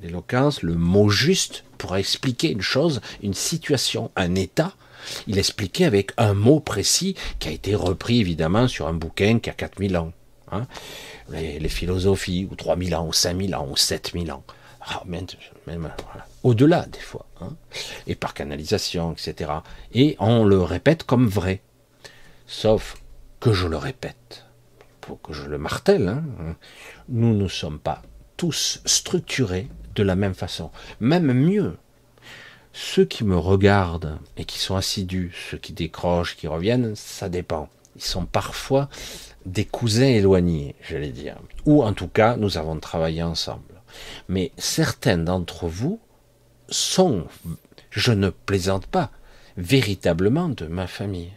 l'éloquence, 0.00 0.62
le 0.62 0.74
mot 0.74 1.08
juste 1.08 1.64
pour 1.76 1.96
expliquer 1.96 2.52
une 2.52 2.62
chose, 2.62 3.00
une 3.20 3.34
situation, 3.34 4.12
un 4.14 4.36
état, 4.36 4.74
il 5.26 5.38
expliquait 5.38 5.84
avec 5.84 6.12
un 6.16 6.34
mot 6.34 6.60
précis 6.60 7.16
qui 7.40 7.48
a 7.48 7.52
été 7.52 7.74
repris 7.74 8.20
évidemment 8.20 8.68
sur 8.68 8.86
un 8.86 8.94
bouquin 8.94 9.40
qui 9.40 9.50
a 9.50 9.54
4000 9.54 9.96
ans. 9.96 10.12
Hein 10.52 10.66
les, 11.30 11.58
les, 11.58 11.68
philosophies, 11.68 12.46
ou 12.50 12.54
3000 12.54 12.94
ans, 12.94 13.06
ou 13.08 13.12
5000 13.12 13.54
ans, 13.56 13.66
ou 13.70 13.76
7000 13.76 14.30
ans. 14.30 14.44
Ah, 14.80 15.02
même, 15.06 15.26
au-delà 16.44 16.86
des 16.86 17.00
fois, 17.00 17.26
hein, 17.40 17.56
et 18.06 18.14
par 18.14 18.34
canalisation, 18.34 19.12
etc. 19.12 19.50
Et 19.92 20.14
on 20.20 20.44
le 20.44 20.62
répète 20.62 21.02
comme 21.02 21.26
vrai. 21.26 21.60
Sauf 22.46 22.96
que 23.40 23.52
je 23.52 23.66
le 23.66 23.78
répète, 23.78 24.44
pour 25.00 25.20
que 25.20 25.32
je 25.32 25.44
le 25.44 25.58
martèle, 25.58 26.08
hein, 26.08 26.56
nous 27.08 27.34
ne 27.34 27.48
sommes 27.48 27.80
pas 27.80 28.02
tous 28.36 28.80
structurés 28.84 29.68
de 29.94 30.02
la 30.02 30.16
même 30.16 30.34
façon. 30.34 30.70
Même 31.00 31.32
mieux, 31.32 31.76
ceux 32.72 33.04
qui 33.04 33.24
me 33.24 33.36
regardent 33.36 34.18
et 34.36 34.44
qui 34.44 34.58
sont 34.58 34.76
assidus, 34.76 35.34
ceux 35.50 35.58
qui 35.58 35.72
décrochent, 35.72 36.36
qui 36.36 36.46
reviennent, 36.46 36.94
ça 36.94 37.28
dépend. 37.28 37.68
Ils 37.96 38.02
sont 38.02 38.26
parfois 38.26 38.88
des 39.46 39.64
cousins 39.64 40.08
éloignés, 40.08 40.74
j'allais 40.82 41.12
dire. 41.12 41.36
Ou 41.64 41.84
en 41.84 41.92
tout 41.92 42.08
cas, 42.08 42.36
nous 42.36 42.58
avons 42.58 42.78
travaillé 42.80 43.22
ensemble. 43.22 43.62
Mais 44.28 44.50
certains 44.58 45.18
d'entre 45.18 45.68
vous 45.68 46.00
sont, 46.74 47.26
je 47.90 48.12
ne 48.12 48.30
plaisante 48.30 48.86
pas, 48.86 49.10
véritablement 49.56 50.48
de 50.48 50.66
ma 50.66 50.86
famille 50.86 51.32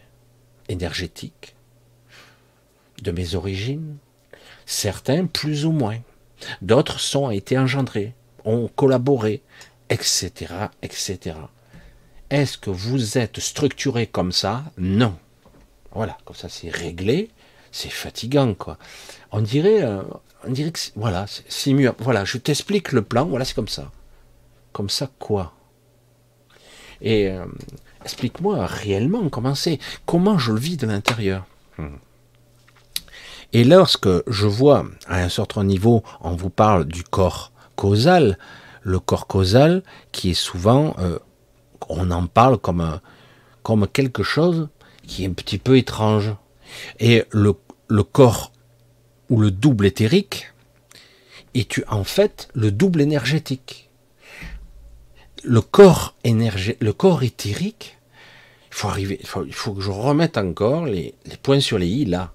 énergétique, 0.68 1.54
de 3.02 3.10
mes 3.10 3.34
origines. 3.34 3.96
Certains 4.66 5.26
plus 5.26 5.64
ou 5.64 5.72
moins. 5.72 5.98
D'autres 6.60 7.00
sont 7.00 7.30
été 7.30 7.58
engendrés, 7.58 8.14
ont 8.44 8.68
collaboré, 8.68 9.42
etc., 9.88 10.30
etc. 10.82 11.36
Est-ce 12.30 12.58
que 12.58 12.70
vous 12.70 13.16
êtes 13.16 13.40
structuré 13.40 14.06
comme 14.06 14.32
ça? 14.32 14.64
Non. 14.76 15.16
Voilà, 15.92 16.18
comme 16.24 16.36
ça 16.36 16.48
c'est 16.48 16.68
réglé, 16.68 17.30
c'est 17.72 17.90
fatigant 17.90 18.54
quoi. 18.54 18.78
On 19.32 19.40
dirait, 19.40 19.82
euh, 19.82 20.02
on 20.44 20.50
dirait 20.50 20.70
que 20.70 20.78
voilà, 20.96 21.24
c'est 21.26 21.72
mieux. 21.72 21.92
Voilà, 21.98 22.24
je 22.24 22.36
t'explique 22.36 22.92
le 22.92 23.02
plan. 23.02 23.24
Voilà, 23.26 23.44
c'est 23.44 23.54
comme 23.54 23.68
ça. 23.68 23.90
Comme 24.78 24.90
ça 24.90 25.10
quoi? 25.18 25.54
Et 27.00 27.26
euh, 27.26 27.44
explique-moi 28.04 28.64
réellement 28.64 29.28
comment 29.28 29.56
c'est, 29.56 29.80
comment 30.06 30.38
je 30.38 30.52
le 30.52 30.60
vis 30.60 30.76
de 30.76 30.86
l'intérieur. 30.86 31.46
Hmm. 31.78 31.96
Et 33.52 33.64
lorsque 33.64 34.08
je 34.28 34.46
vois 34.46 34.86
à 35.08 35.20
un 35.20 35.28
certain 35.28 35.64
niveau, 35.64 36.04
on 36.20 36.36
vous 36.36 36.48
parle 36.48 36.84
du 36.84 37.02
corps 37.02 37.50
causal, 37.74 38.38
le 38.82 39.00
corps 39.00 39.26
causal 39.26 39.82
qui 40.12 40.30
est 40.30 40.40
souvent, 40.40 40.94
euh, 41.00 41.18
on 41.88 42.12
en 42.12 42.28
parle 42.28 42.56
comme 42.56 43.00
comme 43.64 43.88
quelque 43.88 44.22
chose 44.22 44.68
qui 45.08 45.24
est 45.24 45.26
un 45.26 45.32
petit 45.32 45.58
peu 45.58 45.76
étrange. 45.76 46.36
Et 47.00 47.24
le, 47.32 47.54
le 47.88 48.04
corps 48.04 48.52
ou 49.28 49.40
le 49.40 49.50
double 49.50 49.86
éthérique 49.86 50.52
est 51.54 51.82
en 51.88 52.04
fait 52.04 52.48
le 52.54 52.70
double 52.70 53.00
énergétique. 53.00 53.87
Le 55.44 55.60
corps 55.60 56.14
le 56.24 56.90
corps 56.92 57.22
éthérique, 57.22 57.98
il 58.70 58.74
faut 58.74 58.88
arriver, 58.88 59.20
il 59.20 59.54
faut, 59.54 59.72
que 59.72 59.80
je 59.80 59.90
remette 59.90 60.36
encore 60.36 60.86
les, 60.86 61.14
points 61.42 61.60
sur 61.60 61.78
les 61.78 61.86
i 61.86 62.04
là. 62.04 62.32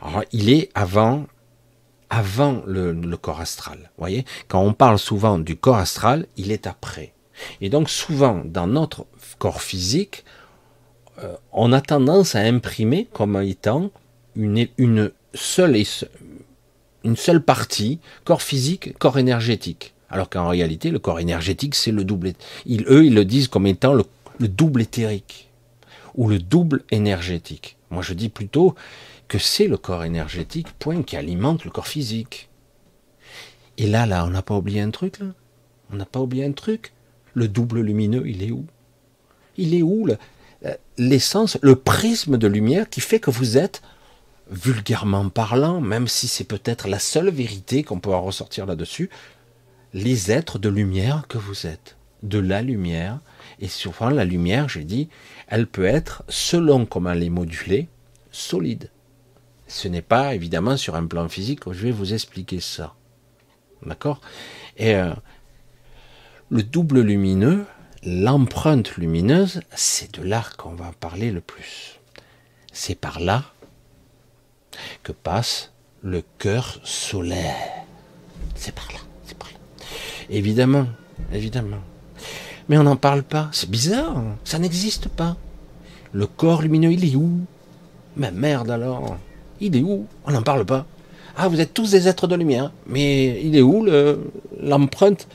Alors, 0.00 0.22
il 0.32 0.50
est 0.50 0.70
avant, 0.74 1.26
avant 2.10 2.62
le, 2.66 3.16
corps 3.16 3.40
astral. 3.40 3.90
voyez, 3.98 4.24
quand 4.46 4.60
on 4.62 4.72
parle 4.72 4.98
souvent 4.98 5.38
du 5.38 5.56
corps 5.56 5.76
astral, 5.76 6.26
il 6.36 6.52
est 6.52 6.66
après. 6.66 7.14
Et 7.60 7.70
donc 7.70 7.88
souvent 7.88 8.42
dans 8.44 8.66
notre 8.66 9.06
corps 9.38 9.62
physique, 9.62 10.24
euh, 11.22 11.36
on 11.52 11.72
a 11.72 11.80
tendance 11.80 12.34
à 12.34 12.40
imprimer 12.40 13.08
comme 13.12 13.40
étant 13.42 13.90
une, 14.36 14.68
une 14.76 15.12
seule 15.34 15.76
une 17.04 17.16
seule 17.16 17.42
partie, 17.42 18.00
corps 18.24 18.42
physique, 18.42 18.96
corps 18.98 19.18
énergétique. 19.18 19.94
Alors 20.10 20.30
qu'en 20.30 20.48
réalité, 20.48 20.90
le 20.90 20.98
corps 20.98 21.20
énergétique, 21.20 21.74
c'est 21.74 21.92
le 21.92 22.04
double. 22.04 22.32
Ils, 22.66 22.84
eux, 22.88 23.04
ils 23.04 23.14
le 23.14 23.24
disent 23.24 23.48
comme 23.48 23.66
étant 23.66 23.94
le, 23.94 24.04
double 24.48 24.82
éthérique 24.82 25.50
ou 26.14 26.28
le 26.28 26.38
double 26.38 26.84
énergétique. 26.90 27.76
Moi, 27.90 28.02
je 28.02 28.14
dis 28.14 28.28
plutôt 28.28 28.74
que 29.28 29.38
c'est 29.38 29.68
le 29.68 29.76
corps 29.76 30.04
énergétique, 30.04 30.68
point, 30.78 31.02
qui 31.02 31.16
alimente 31.16 31.64
le 31.64 31.70
corps 31.70 31.86
physique. 31.86 32.48
Et 33.76 33.86
là, 33.86 34.06
là, 34.06 34.24
on 34.24 34.30
n'a 34.30 34.42
pas 34.42 34.56
oublié 34.56 34.80
un 34.80 34.90
truc, 34.90 35.18
là 35.18 35.26
On 35.92 35.96
n'a 35.96 36.06
pas 36.06 36.20
oublié 36.20 36.44
un 36.44 36.52
truc 36.52 36.92
Le 37.34 37.46
double 37.46 37.80
lumineux, 37.80 38.26
il 38.26 38.42
est 38.42 38.50
où? 38.50 38.66
Il 39.56 39.74
est 39.74 39.82
où 39.82 40.08
l'essence, 40.96 41.58
le 41.62 41.76
prisme 41.76 42.36
de 42.36 42.46
lumière 42.48 42.88
qui 42.88 43.00
fait 43.00 43.20
que 43.20 43.30
vous 43.30 43.58
êtes 43.58 43.82
vulgairement 44.50 45.28
parlant, 45.28 45.80
même 45.80 46.08
si 46.08 46.26
c'est 46.26 46.44
peut-être 46.44 46.88
la 46.88 46.98
seule 46.98 47.30
vérité 47.30 47.82
qu'on 47.82 48.00
peut 48.00 48.12
en 48.12 48.22
ressortir 48.22 48.66
là-dessus, 48.66 49.10
les 49.94 50.30
êtres 50.30 50.58
de 50.58 50.68
lumière 50.68 51.26
que 51.28 51.38
vous 51.38 51.66
êtes, 51.66 51.96
de 52.22 52.38
la 52.38 52.62
lumière, 52.62 53.20
et 53.60 53.68
souvent 53.68 54.10
la 54.10 54.24
lumière, 54.24 54.68
j'ai 54.68 54.84
dit, 54.84 55.08
elle 55.46 55.66
peut 55.66 55.84
être, 55.86 56.24
selon 56.28 56.86
comment 56.86 57.12
elle 57.12 57.22
est 57.22 57.30
modulée, 57.30 57.88
solide. 58.30 58.90
Ce 59.66 59.88
n'est 59.88 60.02
pas 60.02 60.34
évidemment 60.34 60.76
sur 60.76 60.94
un 60.94 61.06
plan 61.06 61.28
physique, 61.28 61.60
je 61.70 61.82
vais 61.82 61.90
vous 61.90 62.14
expliquer 62.14 62.60
ça. 62.60 62.94
D'accord? 63.84 64.20
Et 64.76 64.94
euh, 64.94 65.12
le 66.50 66.62
double 66.62 67.00
lumineux, 67.00 67.66
l'empreinte 68.02 68.96
lumineuse, 68.96 69.60
c'est 69.74 70.14
de 70.14 70.22
là 70.22 70.44
qu'on 70.56 70.74
va 70.74 70.92
parler 70.98 71.30
le 71.30 71.40
plus. 71.40 72.00
C'est 72.72 72.94
par 72.94 73.20
là 73.20 73.44
que 75.02 75.12
passe 75.12 75.72
le 76.02 76.22
cœur 76.38 76.80
solaire. 76.84 77.84
C'est 78.54 78.74
par 78.74 78.88
là, 78.92 78.98
c'est 78.98 78.98
par 78.98 79.02
là. 79.02 79.07
Évidemment, 80.30 80.86
évidemment. 81.32 81.78
Mais 82.68 82.78
on 82.78 82.82
n'en 82.82 82.96
parle 82.96 83.22
pas. 83.22 83.48
C'est 83.52 83.70
bizarre, 83.70 84.22
ça 84.44 84.58
n'existe 84.58 85.08
pas. 85.08 85.36
Le 86.12 86.26
corps 86.26 86.62
lumineux, 86.62 86.92
il 86.92 87.04
est 87.04 87.16
où? 87.16 87.30
Mais 88.16 88.30
merde 88.30 88.70
alors. 88.70 89.16
Il 89.60 89.76
est 89.76 89.82
où? 89.82 90.06
On 90.26 90.32
n'en 90.32 90.42
parle 90.42 90.64
pas. 90.64 90.86
Ah, 91.36 91.48
vous 91.48 91.60
êtes 91.60 91.72
tous 91.72 91.92
des 91.92 92.08
êtres 92.08 92.26
de 92.26 92.34
lumière. 92.34 92.72
Mais 92.86 93.40
il 93.42 93.56
est 93.56 93.62
où 93.62 93.86
l'empreinte, 94.60 95.28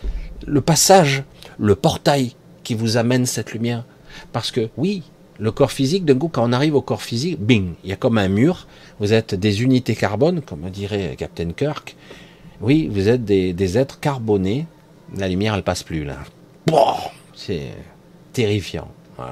le, 0.46 0.62
passage, 0.62 1.24
le 1.58 1.76
portail 1.76 2.36
qui 2.64 2.76
vous 2.76 2.98
amène 2.98 3.26
cette 3.26 3.54
lumière? 3.54 3.86
Parce 4.32 4.52
que 4.52 4.70
oui, 4.78 5.04
Le 5.40 5.52
corps 5.52 5.72
physique, 5.72 6.06
d'un 6.06 6.16
coup, 6.16 6.28
quand 6.28 6.48
on 6.48 6.54
arrive 6.54 6.76
au 6.76 6.82
corps 6.82 7.02
physique, 7.02 7.40
bing, 7.40 7.74
il 7.84 7.90
y 7.90 7.94
a 7.94 7.96
comme 7.96 8.20
un 8.20 8.28
mur. 8.28 8.68
Vous 9.00 9.14
êtes 9.14 9.34
des 9.34 9.64
unités 9.64 9.96
carbone, 9.96 10.42
comme 10.42 10.70
dirait 10.70 11.16
Captain 11.18 11.52
Kirk. 11.52 11.96
Oui, 12.62 12.88
vous 12.92 13.10
êtes 13.10 13.26
des, 13.26 13.78
êtres 13.78 14.00
carbonés. 14.00 14.68
La 15.16 15.28
lumière, 15.28 15.54
elle 15.54 15.64
passe 15.64 15.84
plus 15.84 16.04
là. 16.04 16.18
C'est 17.36 17.72
terrifiant. 18.32 18.90
Vous 19.18 19.24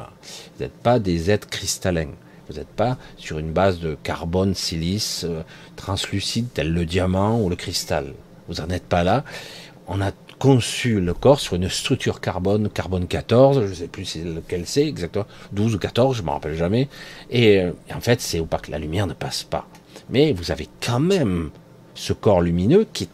n'êtes 0.60 0.78
pas 0.78 1.00
des 1.00 1.32
êtres 1.32 1.50
cristallins. 1.50 2.14
Vous 2.50 2.58
n'êtes 2.58 2.68
pas 2.68 2.98
sur 3.18 3.40
une 3.40 3.52
base 3.52 3.80
de 3.80 3.98
carbone, 4.04 4.54
silice, 4.54 5.26
euh, 5.28 5.42
translucide, 5.76 6.48
tel 6.54 6.72
le 6.74 6.86
diamant 6.86 7.42
ou 7.42 7.50
le 7.50 7.56
cristal. 7.56 8.14
Vous 8.48 8.56
n'en 8.62 8.70
êtes 8.70 8.84
pas 8.86 9.04
là. 9.04 9.24
On 9.88 10.02
a 10.02 10.12
conçu 10.38 11.00
le 11.00 11.14
corps 11.14 11.40
sur 11.40 11.56
une 11.56 11.70
structure 11.70 12.20
carbone, 12.20 12.70
carbone 12.70 13.08
14, 13.08 13.62
je 13.62 13.70
ne 13.70 13.74
sais 13.74 13.88
plus 13.88 14.16
lequel 14.24 14.64
c'est 14.66 14.86
exactement, 14.86 15.26
12 15.54 15.76
ou 15.76 15.80
14, 15.80 16.18
je 16.18 16.22
ne 16.22 16.28
me 16.28 16.32
rappelle 16.32 16.56
jamais. 16.56 16.90
Et, 17.30 17.60
euh, 17.60 17.72
en 17.94 18.02
fait, 18.02 18.22
c'est 18.22 18.40
où 18.40 18.46
pas 18.46 18.60
que 18.60 18.72
la 18.72 18.80
lumière 18.80 19.08
ne 19.08 19.14
passe 19.14 19.44
pas. 19.44 19.68
Mais 20.10 20.34
vous 20.34 20.52
avez 20.52 20.68
quand 20.84 21.00
même 21.00 21.52
ce 21.94 22.14
corps 22.14 22.42
lumineux 22.42 22.86
qui, 22.92 23.08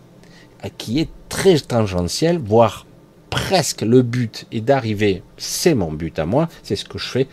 qui 0.78 1.00
est 1.00 1.10
très 1.30 1.60
tangentiel, 1.60 2.38
voire 2.38 2.86
presque 3.30 3.82
le 3.82 4.02
but 4.02 4.46
est 4.52 4.62
d'arriver, 4.62 5.24
c'est 5.38 5.76
mon 5.76 5.92
but 5.92 6.18
à 6.20 6.26
moi, 6.26 6.50
c'est 6.64 6.76
ce 6.76 6.86
que 6.86 6.98
je 6.98 7.08
fais, 7.08 7.28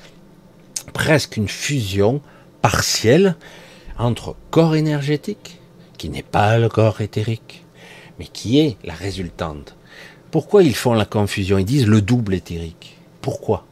presque 0.93 1.37
une 1.37 1.49
fusion 1.49 2.21
partielle 2.63 3.37
entre 3.99 4.37
corps 4.51 4.75
énergétique, 4.75 5.61
qui 5.99 6.09
n'est 6.09 6.23
pas 6.23 6.59
le 6.59 6.69
corps 6.69 7.01
éthérique, 7.01 7.65
mais 8.19 8.27
qui 8.27 8.59
est 8.59 8.77
la 8.85 8.95
résultante. 8.95 9.77
Pourquoi 10.31 10.63
ils 10.63 10.75
font 10.75 10.95
la 10.95 11.05
confusion? 11.05 11.59
Ils 11.59 11.65
disent 11.65 11.87
le 11.87 12.03
double 12.03 12.35
éthérique. 12.35 12.97
Pourquoi? 13.21 13.67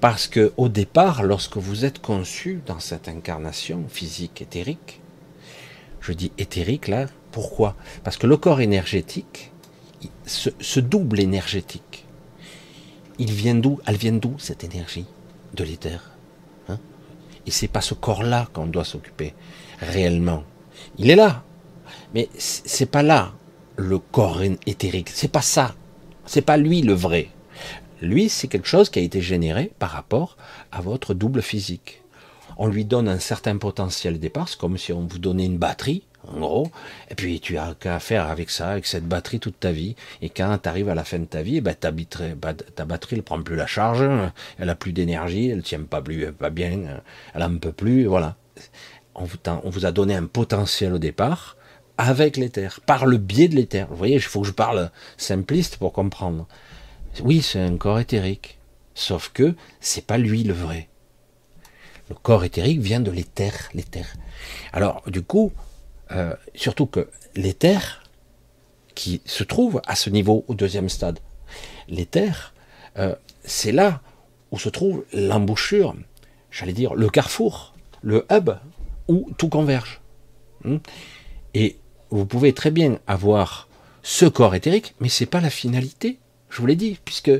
Parce 0.00 0.26
que 0.26 0.52
au 0.56 0.68
départ, 0.68 1.22
lorsque 1.22 1.56
vous 1.56 1.84
êtes 1.84 2.00
conçu 2.00 2.60
dans 2.66 2.80
cette 2.80 3.08
incarnation 3.08 3.84
physique 3.88 4.42
éthérique, 4.42 5.00
je 6.00 6.12
dis 6.12 6.32
éthérique 6.38 6.88
là, 6.88 7.06
pourquoi? 7.32 7.74
Parce 8.04 8.16
que 8.16 8.26
le 8.26 8.36
corps 8.36 8.60
énergétique, 8.60 9.52
ce, 10.26 10.80
double 10.80 11.20
énergétique, 11.20 12.06
il 13.18 13.32
vient 13.32 13.54
d'où? 13.54 13.80
Elle 13.86 13.96
vient 13.96 14.12
d'où 14.12 14.34
cette 14.38 14.64
énergie 14.64 15.06
de 15.54 15.64
l'éther 15.64 16.12
hein? 16.68 16.78
Et 17.46 17.50
c'est 17.50 17.68
pas 17.68 17.80
ce 17.80 17.94
corps-là 17.94 18.48
qu'on 18.52 18.66
doit 18.66 18.84
s'occuper 18.84 19.34
réellement. 19.80 20.44
Il 20.98 21.10
est 21.10 21.16
là, 21.16 21.42
mais 22.14 22.28
c'est 22.36 22.86
pas 22.86 23.02
là 23.02 23.32
le 23.76 23.98
corps 23.98 24.42
éthérique. 24.66 25.08
C'est 25.08 25.32
pas 25.32 25.42
ça. 25.42 25.74
C'est 26.26 26.42
pas 26.42 26.56
lui 26.56 26.82
le 26.82 26.92
vrai. 26.92 27.28
Lui, 28.00 28.28
c'est 28.28 28.48
quelque 28.48 28.68
chose 28.68 28.90
qui 28.90 28.98
a 28.98 29.02
été 29.02 29.20
généré 29.20 29.72
par 29.78 29.90
rapport 29.90 30.36
à 30.70 30.80
votre 30.80 31.14
double 31.14 31.42
physique. 31.42 32.02
On 32.58 32.66
lui 32.66 32.84
donne 32.84 33.08
un 33.08 33.18
certain 33.18 33.56
potentiel 33.56 34.18
départ, 34.18 34.48
c'est 34.48 34.58
comme 34.58 34.76
si 34.76 34.92
on 34.92 35.06
vous 35.06 35.18
donnait 35.18 35.46
une 35.46 35.58
batterie, 35.58 36.02
en 36.28 36.38
gros, 36.38 36.70
et 37.10 37.14
puis 37.14 37.40
tu 37.40 37.58
as 37.58 37.74
qu'à 37.78 37.98
faire 37.98 38.28
avec 38.28 38.50
ça, 38.50 38.70
avec 38.70 38.86
cette 38.86 39.06
batterie 39.06 39.40
toute 39.40 39.58
ta 39.58 39.72
vie. 39.72 39.96
Et 40.20 40.28
quand 40.28 40.58
tu 40.62 40.68
arrives 40.68 40.88
à 40.88 40.94
la 40.94 41.04
fin 41.04 41.18
de 41.18 41.24
ta 41.24 41.42
vie, 41.42 41.60
ben, 41.60 41.74
ta, 41.74 41.92
ta 42.74 42.84
batterie 42.84 43.16
ne 43.16 43.22
prend 43.22 43.42
plus 43.42 43.56
la 43.56 43.66
charge, 43.66 44.08
elle 44.58 44.70
a 44.70 44.74
plus 44.74 44.92
d'énergie, 44.92 45.48
elle 45.48 45.62
tient 45.62 45.82
pas 45.82 46.00
plus, 46.00 46.32
pas 46.32 46.50
bien, 46.50 47.00
elle 47.34 47.42
en 47.42 47.56
peut 47.58 47.72
plus, 47.72 48.06
voilà. 48.06 48.36
On 49.14 49.24
vous, 49.24 49.36
on 49.64 49.70
vous 49.70 49.84
a 49.84 49.92
donné 49.92 50.14
un 50.14 50.26
potentiel 50.26 50.94
au 50.94 50.98
départ, 50.98 51.56
avec 51.98 52.36
l'éther, 52.36 52.80
par 52.86 53.04
le 53.06 53.18
biais 53.18 53.48
de 53.48 53.56
l'éther. 53.56 53.86
Vous 53.90 53.96
voyez, 53.96 54.14
il 54.14 54.22
faut 54.22 54.40
que 54.40 54.46
je 54.46 54.52
parle 54.52 54.90
simpliste 55.16 55.76
pour 55.76 55.92
comprendre. 55.92 56.46
Oui, 57.22 57.42
c'est 57.42 57.60
un 57.60 57.76
corps 57.76 57.98
éthérique, 58.00 58.58
sauf 58.94 59.30
que 59.34 59.54
c'est 59.80 60.06
pas 60.06 60.18
lui 60.18 60.44
le 60.44 60.54
vrai. 60.54 60.88
Le 62.08 62.14
corps 62.14 62.44
éthérique 62.44 62.80
vient 62.80 63.00
de 63.00 63.10
l'éther, 63.10 63.52
l'éther. 63.74 64.06
Alors, 64.72 65.02
du 65.06 65.22
coup, 65.22 65.52
euh, 66.12 66.34
surtout 66.54 66.86
que 66.86 67.08
l'éther, 67.34 68.02
qui 68.94 69.22
se 69.24 69.44
trouve 69.44 69.80
à 69.86 69.94
ce 69.94 70.10
niveau 70.10 70.44
au 70.48 70.54
deuxième 70.54 70.88
stade, 70.88 71.18
l'éther, 71.88 72.52
euh, 72.98 73.14
c'est 73.44 73.72
là 73.72 74.00
où 74.50 74.58
se 74.58 74.68
trouve 74.68 75.04
l'embouchure, 75.12 75.94
j'allais 76.50 76.74
dire 76.74 76.94
le 76.94 77.08
carrefour, 77.08 77.74
le 78.02 78.26
hub, 78.30 78.50
où 79.08 79.30
tout 79.38 79.48
converge. 79.48 80.00
Hmm? 80.64 80.78
Et 81.54 81.78
vous 82.10 82.26
pouvez 82.26 82.52
très 82.52 82.70
bien 82.70 82.98
avoir 83.06 83.68
ce 84.02 84.26
corps 84.26 84.54
éthérique, 84.54 84.94
mais 85.00 85.08
c'est 85.08 85.26
pas 85.26 85.40
la 85.40 85.50
finalité. 85.50 86.18
Je 86.50 86.58
vous 86.60 86.66
l'ai 86.66 86.76
dit, 86.76 86.98
puisque 87.04 87.30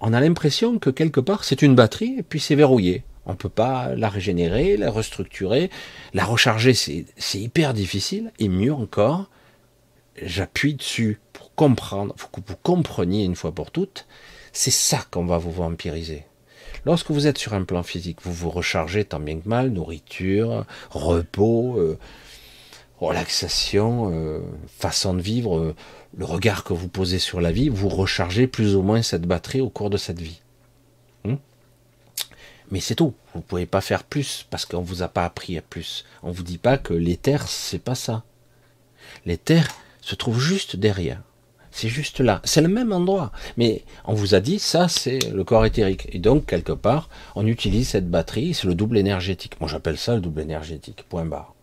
on 0.00 0.12
a 0.12 0.20
l'impression 0.20 0.78
que 0.78 0.90
quelque 0.90 1.20
part 1.20 1.44
c'est 1.44 1.62
une 1.62 1.74
batterie 1.74 2.16
et 2.18 2.22
puis 2.22 2.38
c'est 2.38 2.54
verrouillé. 2.54 3.02
On 3.26 3.32
ne 3.32 3.36
peut 3.36 3.48
pas 3.48 3.94
la 3.94 4.08
régénérer, 4.08 4.76
la 4.76 4.90
restructurer, 4.90 5.70
la 6.12 6.24
recharger, 6.24 6.74
c'est 6.74 7.04
hyper 7.34 7.74
difficile. 7.74 8.32
Et 8.38 8.48
mieux 8.48 8.72
encore, 8.72 9.30
j'appuie 10.20 10.74
dessus 10.74 11.20
pour 11.32 11.54
comprendre, 11.54 12.14
pour 12.14 12.30
que 12.30 12.40
vous 12.46 12.56
compreniez 12.62 13.24
une 13.24 13.36
fois 13.36 13.52
pour 13.52 13.70
toutes, 13.70 14.06
c'est 14.52 14.70
ça 14.70 15.04
qu'on 15.10 15.24
va 15.24 15.38
vous 15.38 15.52
vampiriser. 15.52 16.24
Lorsque 16.86 17.10
vous 17.10 17.26
êtes 17.26 17.38
sur 17.38 17.54
un 17.54 17.64
plan 17.64 17.82
physique, 17.82 18.18
vous 18.22 18.32
vous 18.32 18.50
rechargez 18.50 19.04
tant 19.04 19.20
bien 19.20 19.38
que 19.38 19.48
mal, 19.48 19.70
nourriture, 19.70 20.66
repos, 20.90 21.78
euh, 21.78 21.98
relaxation, 23.00 24.10
euh, 24.12 24.40
façon 24.78 25.14
de 25.14 25.22
vivre, 25.22 25.58
euh, 25.58 25.74
le 26.16 26.24
regard 26.24 26.62
que 26.62 26.74
vous 26.74 26.88
posez 26.88 27.18
sur 27.18 27.40
la 27.40 27.52
vie, 27.52 27.68
vous 27.68 27.88
rechargez 27.88 28.46
plus 28.46 28.76
ou 28.76 28.82
moins 28.82 29.02
cette 29.02 29.26
batterie 29.26 29.60
au 29.60 29.70
cours 29.70 29.90
de 29.90 29.96
cette 29.96 30.20
vie. 30.20 30.40
Mais 32.70 32.80
c'est 32.80 32.94
tout. 32.94 33.14
Vous 33.32 33.40
ne 33.40 33.44
pouvez 33.44 33.66
pas 33.66 33.80
faire 33.80 34.04
plus 34.04 34.46
parce 34.50 34.64
qu'on 34.64 34.80
ne 34.80 34.86
vous 34.86 35.02
a 35.02 35.08
pas 35.08 35.24
appris 35.24 35.58
à 35.58 35.62
plus. 35.62 36.04
On 36.22 36.28
ne 36.28 36.34
vous 36.34 36.42
dit 36.42 36.58
pas 36.58 36.78
que 36.78 36.94
l'éther, 36.94 37.46
c'est 37.48 37.78
pas 37.78 37.94
ça. 37.94 38.24
L'éther 39.26 39.68
se 40.00 40.14
trouve 40.14 40.40
juste 40.40 40.76
derrière. 40.76 41.20
C'est 41.70 41.88
juste 41.88 42.20
là. 42.20 42.40
C'est 42.44 42.60
le 42.62 42.68
même 42.68 42.92
endroit. 42.92 43.32
Mais 43.56 43.84
on 44.04 44.14
vous 44.14 44.34
a 44.34 44.40
dit, 44.40 44.58
ça, 44.58 44.88
c'est 44.88 45.18
le 45.32 45.44
corps 45.44 45.66
éthérique. 45.66 46.08
Et 46.12 46.20
donc, 46.20 46.46
quelque 46.46 46.72
part, 46.72 47.08
on 47.34 47.46
utilise 47.46 47.88
cette 47.88 48.08
batterie, 48.08 48.54
c'est 48.54 48.68
le 48.68 48.74
double 48.74 48.96
énergétique. 48.96 49.60
Moi, 49.60 49.68
j'appelle 49.68 49.98
ça 49.98 50.14
le 50.14 50.20
double 50.20 50.40
énergétique. 50.40 51.04
Point 51.08 51.24
barre 51.24 51.54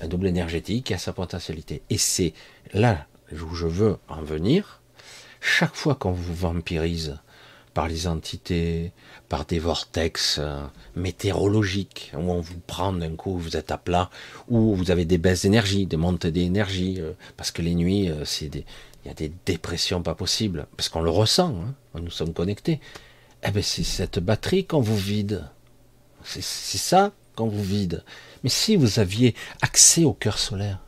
un 0.00 0.08
double 0.08 0.26
énergétique 0.26 0.90
a 0.92 0.98
sa 0.98 1.12
potentialité. 1.12 1.82
Et 1.90 1.98
c'est 1.98 2.32
là 2.72 3.06
où 3.32 3.54
je 3.54 3.66
veux 3.66 3.98
en 4.08 4.22
venir. 4.22 4.80
Chaque 5.40 5.74
fois 5.74 5.94
qu'on 5.94 6.12
vous 6.12 6.34
vampirise 6.34 7.18
par 7.74 7.86
les 7.88 8.06
entités, 8.06 8.92
par 9.30 9.46
des 9.46 9.60
vortex 9.60 10.38
euh, 10.40 10.60
météorologiques, 10.96 12.12
où 12.14 12.32
on 12.32 12.40
vous 12.40 12.58
prend 12.66 12.92
d'un 12.92 13.14
coup, 13.14 13.38
vous 13.38 13.56
êtes 13.56 13.70
à 13.70 13.78
plat, 13.78 14.10
où 14.48 14.74
vous 14.74 14.90
avez 14.90 15.04
des 15.04 15.18
baisses 15.18 15.42
d'énergie, 15.42 15.86
des 15.86 15.96
montées 15.96 16.32
d'énergie, 16.32 16.96
euh, 16.98 17.12
parce 17.36 17.52
que 17.52 17.62
les 17.62 17.76
nuits, 17.76 18.10
euh, 18.10 18.24
c'est 18.24 18.50
il 18.52 19.08
y 19.08 19.10
a 19.10 19.14
des 19.14 19.32
dépressions 19.46 20.02
pas 20.02 20.16
possibles, 20.16 20.66
parce 20.76 20.88
qu'on 20.88 21.00
le 21.00 21.10
ressent, 21.10 21.54
hein, 21.94 22.00
nous 22.02 22.10
sommes 22.10 22.34
connectés. 22.34 22.80
Eh 23.46 23.52
bien, 23.52 23.62
c'est 23.62 23.84
cette 23.84 24.18
batterie 24.18 24.66
qu'on 24.66 24.80
vous 24.80 24.98
vide. 24.98 25.48
C'est 26.24 26.42
ça 26.42 27.12
qu'on 27.36 27.46
vous 27.46 27.62
vide. 27.62 28.04
Mais 28.42 28.50
si 28.50 28.76
vous 28.76 28.98
aviez 28.98 29.34
accès 29.62 30.04
au 30.04 30.12
cœur 30.12 30.38
solaire, 30.38 30.80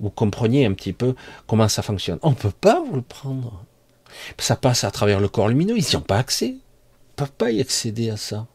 vous 0.00 0.08
compreniez 0.08 0.64
un 0.64 0.72
petit 0.72 0.94
peu 0.94 1.14
comment 1.46 1.68
ça 1.68 1.82
fonctionne. 1.82 2.18
On 2.22 2.30
ne 2.30 2.34
peut 2.36 2.50
pas 2.50 2.80
vous 2.80 2.94
le 2.94 3.02
prendre. 3.02 3.64
Ça 4.38 4.56
passe 4.56 4.84
à 4.84 4.90
travers 4.90 5.20
le 5.20 5.28
corps 5.28 5.48
lumineux, 5.48 5.76
ils 5.76 5.84
n'y 5.84 5.96
ont 5.96 6.00
pas 6.00 6.18
accès. 6.18 6.54
Peuvent 7.16 7.32
pas 7.32 7.50
y 7.50 7.60
accéder 7.60 8.10
à 8.10 8.16
ça. 8.16 8.46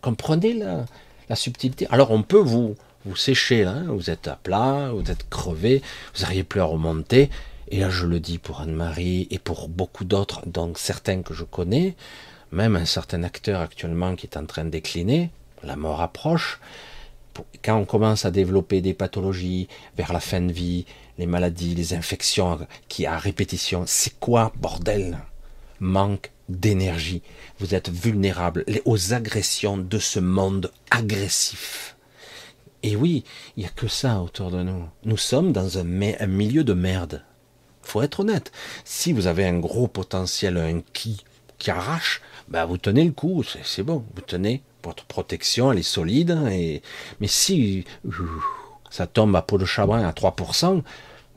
Comprenez 0.00 0.54
la, 0.54 0.84
la 1.28 1.36
subtilité. 1.36 1.86
Alors 1.90 2.10
on 2.10 2.22
peut 2.22 2.38
vous, 2.38 2.76
vous 3.04 3.16
sécher, 3.16 3.64
là, 3.64 3.82
vous 3.88 4.10
êtes 4.10 4.28
à 4.28 4.36
plat, 4.36 4.90
vous 4.92 5.10
êtes 5.10 5.28
crevé, 5.28 5.82
vous 6.14 6.22
n'arrivez 6.22 6.44
plus 6.44 6.60
à 6.60 6.64
remonter. 6.64 7.30
Et 7.68 7.80
là, 7.80 7.90
je 7.90 8.06
le 8.06 8.20
dis 8.20 8.38
pour 8.38 8.60
Anne-Marie 8.60 9.26
et 9.30 9.40
pour 9.40 9.68
beaucoup 9.68 10.04
d'autres, 10.04 10.46
donc 10.46 10.78
certains 10.78 11.22
que 11.22 11.34
je 11.34 11.42
connais, 11.42 11.96
même 12.52 12.76
un 12.76 12.84
certain 12.84 13.24
acteur 13.24 13.60
actuellement 13.60 14.14
qui 14.14 14.26
est 14.26 14.36
en 14.36 14.46
train 14.46 14.64
de 14.64 14.70
décliner, 14.70 15.30
la 15.64 15.74
mort 15.74 16.00
approche, 16.00 16.60
quand 17.64 17.76
on 17.76 17.84
commence 17.84 18.24
à 18.24 18.30
développer 18.30 18.80
des 18.80 18.94
pathologies 18.94 19.66
vers 19.96 20.12
la 20.12 20.20
fin 20.20 20.40
de 20.40 20.52
vie, 20.52 20.86
les 21.18 21.26
maladies, 21.26 21.74
les 21.74 21.92
infections 21.92 22.60
qui 22.88 23.04
à 23.04 23.18
répétition, 23.18 23.82
c'est 23.86 24.16
quoi 24.20 24.52
bordel? 24.56 25.18
Manque 25.80 26.32
d'énergie. 26.48 27.22
Vous 27.58 27.74
êtes 27.74 27.90
vulnérable 27.90 28.64
aux 28.84 29.12
agressions 29.12 29.76
de 29.76 29.98
ce 29.98 30.20
monde 30.20 30.70
agressif. 30.90 31.96
Et 32.82 32.94
oui, 32.94 33.24
il 33.56 33.60
n'y 33.60 33.66
a 33.66 33.72
que 33.72 33.88
ça 33.88 34.20
autour 34.20 34.50
de 34.50 34.62
nous. 34.62 34.88
Nous 35.04 35.16
sommes 35.16 35.52
dans 35.52 35.78
un, 35.78 35.84
milieu 35.84 36.62
de 36.62 36.72
merde. 36.72 37.24
Faut 37.82 38.02
être 38.02 38.20
honnête. 38.20 38.52
Si 38.84 39.12
vous 39.12 39.26
avez 39.26 39.44
un 39.44 39.58
gros 39.58 39.88
potentiel, 39.88 40.56
un 40.56 40.80
qui 40.92 41.24
qui 41.58 41.70
arrache, 41.70 42.20
bah 42.48 42.66
vous 42.66 42.76
tenez 42.76 43.04
le 43.04 43.12
coup, 43.12 43.42
c'est 43.64 43.82
bon, 43.82 44.04
vous 44.14 44.20
tenez 44.20 44.62
votre 44.84 45.04
protection, 45.06 45.72
elle 45.72 45.78
est 45.78 45.82
solide. 45.82 46.38
Et... 46.50 46.82
Mais 47.20 47.28
si 47.28 47.84
ça 48.90 49.06
tombe 49.06 49.34
à 49.34 49.42
peau 49.42 49.58
de 49.58 49.64
chabrin 49.64 50.06
à 50.06 50.12
3%, 50.12 50.82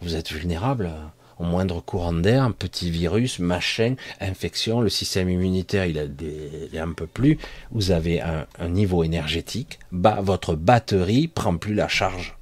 vous 0.01 0.15
êtes 0.15 0.31
vulnérable 0.31 0.91
au 1.39 1.45
moindre 1.45 1.81
courant 1.81 2.13
d'air, 2.13 2.43
un 2.43 2.51
petit 2.51 2.91
virus, 2.91 3.39
machin, 3.39 3.95
infection, 4.19 4.81
le 4.81 4.89
système 4.89 5.29
immunitaire 5.29 5.85
il, 5.85 5.97
a 5.97 6.83
un 6.83 6.93
peu 6.93 7.07
plus, 7.07 7.39
vous 7.71 7.91
avez 7.91 8.21
un, 8.21 8.45
niveau 8.67 9.03
énergétique, 9.03 9.79
bah, 9.91 10.19
votre 10.21 10.55
batterie 10.55 11.27
prend 11.27 11.57
plus 11.57 11.73
la 11.73 11.87
charge. 11.87 12.35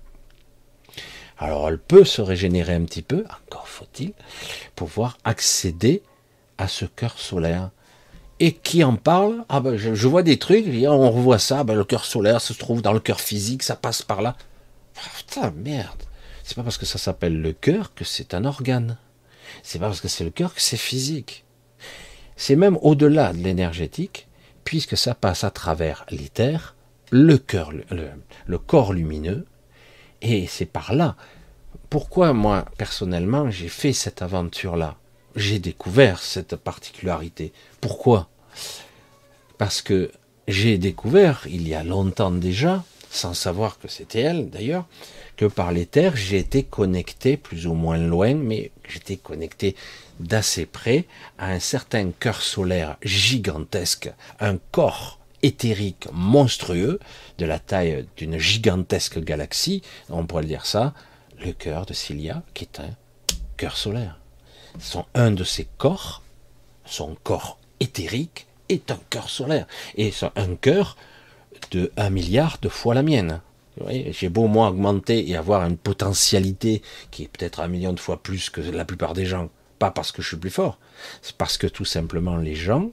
Alors 1.38 1.69
elle 1.69 1.77
peut 1.77 2.03
se 2.03 2.21
régénérer 2.21 2.73
un 2.73 2.83
petit 2.83 3.03
peu, 3.03 3.23
encore 3.45 3.67
faut-il, 3.67 4.13
pouvoir 4.75 5.19
accéder 5.23 6.01
à 6.57 6.67
ce 6.67 6.86
cœur 6.86 7.19
solaire. 7.19 7.69
Et 8.39 8.53
qui 8.53 8.83
en 8.83 8.95
parle? 8.95 9.45
Ah 9.49 9.62
ben 9.62 9.77
je, 9.77 10.07
vois 10.07 10.21
des 10.21 10.38
trucs, 10.38 10.65
on 10.86 11.12
revoit 11.12 11.39
ça, 11.39 11.63
ben, 11.63 11.73
le 11.73 11.83
cœur 11.83 12.05
solaire 12.05 12.41
se 12.41 12.53
trouve 12.53 12.81
dans 12.81 12.93
le 12.93 12.99
cœur 12.99 13.19
physique, 13.19 13.63
ça 13.63 13.75
passe 13.75 14.01
par 14.01 14.21
là. 14.21 14.36
Ah, 14.97 15.10
putain, 15.15 15.53
merde. 15.55 16.03
C'est 16.47 16.55
pas 16.55 16.63
parce 16.63 16.77
que 16.77 16.86
ça 16.86 16.97
s'appelle 16.97 17.41
le 17.41 17.51
cœur 17.51 17.93
que 17.93 18.05
c'est 18.05 18.33
un 18.33 18.45
organe. 18.45 18.97
C'est 19.63 19.79
pas 19.79 19.88
parce 19.88 19.99
que 19.99 20.07
c'est 20.07 20.23
le 20.23 20.29
cœur 20.29 20.55
que 20.55 20.62
c'est 20.62 20.77
physique. 20.77 21.43
C'est 22.38 22.55
même 22.55 22.77
au-delà 22.81 23.33
de 23.33 23.39
l'énergétique, 23.39 24.29
puisque 24.63 24.95
ça 24.95 25.13
passe 25.13 25.43
à 25.43 25.51
travers 25.51 26.05
l'éther, 26.10 26.77
le 27.12 27.38
cœur, 27.38 27.73
le 27.73 28.57
corps 28.57 28.93
lumineux, 28.93 29.45
et 30.21 30.47
c'est 30.47 30.65
par 30.65 30.93
là. 30.93 31.17
Pourquoi 31.89 32.31
moi, 32.31 32.63
personnellement, 32.77 33.51
j'ai 33.51 33.67
fait 33.67 33.91
cette 33.91 34.21
aventure-là 34.21 34.95
J'ai 35.36 35.60
découvert 35.60 36.23
cette 36.23 36.55
particularité. 36.55 37.51
Pourquoi? 37.81 38.29
Parce 39.57 39.81
que 39.81 40.13
j'ai 40.47 40.77
découvert, 40.77 41.45
il 41.49 41.67
y 41.67 41.75
a 41.75 41.83
longtemps 41.83 42.31
déjà, 42.31 42.86
sans 43.10 43.33
savoir 43.33 43.79
que 43.79 43.89
c'était 43.89 44.21
elle 44.21 44.49
d'ailleurs, 44.49 44.86
que 45.38 45.45
par 45.45 45.71
l'éther, 45.71 46.15
j'ai 46.15 46.39
été 46.39 46.63
connecté 46.63 47.38
plus 47.38 47.67
ou 47.67 47.73
moins 47.73 47.97
loin, 47.97 48.34
mais 48.34 48.71
j'étais 48.89 49.17
connecté 49.17 49.76
d'assez 50.19 50.65
près 50.65 51.06
à 51.38 51.52
un 51.52 51.60
certain 51.60 52.12
cœur 52.12 52.41
solaire 52.41 52.97
gigantesque, 53.04 54.12
un 54.39 54.58
corps 54.71 55.19
éthérique 55.43 56.08
monstrueux, 56.12 57.00
de 57.38 57.45
la 57.45 57.60
taille 57.60 58.08
d'une 58.17 58.39
gigantesque 58.39 59.19
galaxie, 59.19 59.84
on 60.10 60.26
pourrait 60.26 60.45
dire 60.45 60.65
ça, 60.65 60.93
le 61.39 61.52
cœur 61.54 61.86
de 61.86 61.93
Cilia, 61.93 62.41
qui 62.56 62.63
est 62.63 62.80
un 62.80 62.89
cœur 63.58 63.78
solaire. 63.78 64.19
Son, 64.80 65.06
un 65.13 65.32
de 65.32 65.43
ses 65.43 65.67
corps, 65.78 66.23
son 66.86 67.15
corps 67.23 67.60
éthérique, 67.80 68.47
est 68.69 68.91
un 68.91 69.00
cœur 69.10 69.30
solaire. 69.30 69.67
Et 69.95 70.12
un 70.36 70.56
cœur 70.56 70.97
de 71.71 71.91
un 71.97 72.10
milliard 72.10 72.58
de 72.62 72.69
fois 72.69 72.93
la 72.93 73.04
mienne. 73.04 73.41
J'ai 74.12 74.30
beau 74.30 74.48
moi 74.48 74.70
augmenter 74.70 75.30
et 75.30 75.36
avoir 75.36 75.66
une 75.66 75.78
potentialité 75.78 76.82
qui 77.12 77.24
est 77.24 77.28
peut-être 77.28 77.60
un 77.60 77.68
million 77.68 77.94
de 77.94 78.00
fois 78.00 78.18
plus 78.22 78.50
que 78.50 78.62
la 78.62 78.86
plupart 78.86 79.13
des 79.13 79.26
gens, 79.26 79.50
pas 79.80 79.92
parce 79.92 80.12
que 80.12 80.22
je 80.22 80.28
suis 80.30 80.38
plus 80.38 80.50
fort, 80.50 80.80
c'est 81.22 81.36
parce 81.36 81.58
que 81.58 81.68
tout 81.68 81.86
simplement 81.86 82.38
les 82.38 82.56
gens 82.56 82.92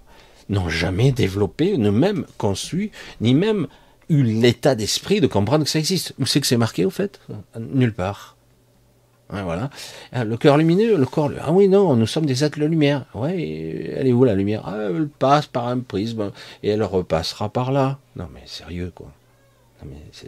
n'ont 0.49 0.69
jamais 0.69 1.11
développé, 1.13 1.79
ne 1.79 1.91
même 1.91 2.27
conçu, 2.37 2.91
ni 3.21 3.35
même 3.35 3.67
eu 4.11 4.23
l'état 4.23 4.75
d'esprit 4.75 5.21
de 5.21 5.27
comprendre 5.27 5.65
que 5.65 5.71
ça 5.71 5.79
existe. 5.79 6.13
Où 6.19 6.27
c'est 6.27 6.41
que 6.41 6.47
c'est 6.47 6.59
marqué 6.59 6.85
au 6.85 6.91
fait? 6.91 7.21
Nulle 7.59 7.95
part. 7.95 8.37
voilà. 9.31 9.71
Ah, 10.13 10.25
le 10.25 10.37
cœur 10.37 10.59
lumineux, 10.59 10.97
le 10.97 11.07
corps. 11.07 11.31
Ah 11.41 11.51
oui, 11.53 11.69
non, 11.69 11.97
nous 11.97 12.07
sommes 12.07 12.27
des 12.27 12.45
êtres 12.45 12.59
de 12.61 12.67
lumière. 12.67 13.07
Ouais, 13.15 13.91
elle 13.97 14.07
est 14.07 14.13
où 14.13 14.25
la 14.25 14.35
lumière? 14.35 14.63
Ah, 14.67 14.89
Elle 14.91 15.09
passe 15.09 15.47
par 15.47 15.69
un 15.69 15.81
prisme 15.81 16.31
et 16.63 16.69
elle 16.69 16.83
repassera 16.83 17.49
par 17.49 17.73
là. 17.73 17.99
Non 18.17 18.29
mais 18.33 18.43
sérieux 18.45 18.93
quoi. 18.95 19.11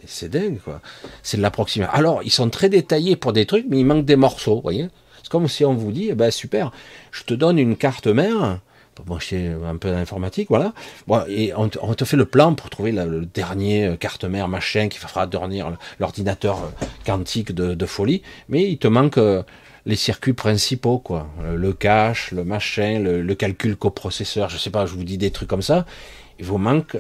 C'est 0.05 0.29
dingue 0.29 0.59
quoi. 0.65 0.81
C'est 1.23 1.37
de 1.37 1.43
l'approximation. 1.43 1.95
Alors 1.95 2.23
ils 2.23 2.31
sont 2.31 2.51
très 2.51 2.69
détaillés 2.69 3.17
pour 3.17 3.33
des 3.33 3.47
trucs, 3.47 3.67
mais 3.69 3.79
il 3.79 3.85
manque 3.85 4.05
des 4.05 4.17
morceaux. 4.17 4.61
Voyez. 4.61 4.89
C'est 5.23 5.31
comme 5.31 5.49
si 5.49 5.65
on 5.65 5.75
vous 5.75 5.91
dit, 5.91 6.09
eh 6.11 6.15
ben 6.15 6.31
super, 6.31 6.71
je 7.11 7.25
te 7.25 7.35
donne 7.35 7.59
une 7.59 7.77
carte 7.77 8.07
mère 8.07 8.61
pour 8.97 9.05
brancher 9.05 9.53
un 9.65 9.77
peu 9.77 9.91
d'informatique, 9.91 10.49
voilà. 10.49 10.73
Bon, 11.07 11.23
et 11.29 11.53
on 11.55 11.69
te, 11.69 12.05
fait 12.05 12.17
le 12.17 12.25
plan 12.25 12.55
pour 12.55 12.71
trouver 12.71 12.93
le 12.93 13.27
dernier 13.27 13.87
euh, 13.87 13.97
carte 13.97 14.25
mère 14.25 14.49
machin 14.49 14.89
qui 14.89 14.99
fera 14.99 15.27
dormir 15.27 15.77
l'ordinateur 16.01 16.59
euh, 16.59 16.87
quantique 17.05 17.53
de, 17.53 17.87
folie, 17.87 18.23
mais 18.49 18.71
il 18.71 18.79
te 18.79 18.89
manque 18.89 19.19
euh, 19.19 19.43
les 19.85 19.97
circuits 19.97 20.33
principaux, 20.33 20.99
quoi. 20.99 21.29
Le 21.55 21.73
cache, 21.73 22.33
le 22.33 22.43
machin, 22.43 22.99
le, 22.99 23.35
calcul 23.35 23.77
coprocesseur, 23.77 24.49
je 24.49 24.57
sais 24.57 24.71
pas, 24.71 24.87
je 24.87 24.95
vous 24.95 25.05
dis 25.05 25.19
des 25.19 25.31
trucs 25.31 25.49
comme 25.49 25.63
ça. 25.63 25.85
Il 26.39 26.47
vous 26.47 26.59
manque 26.59 26.97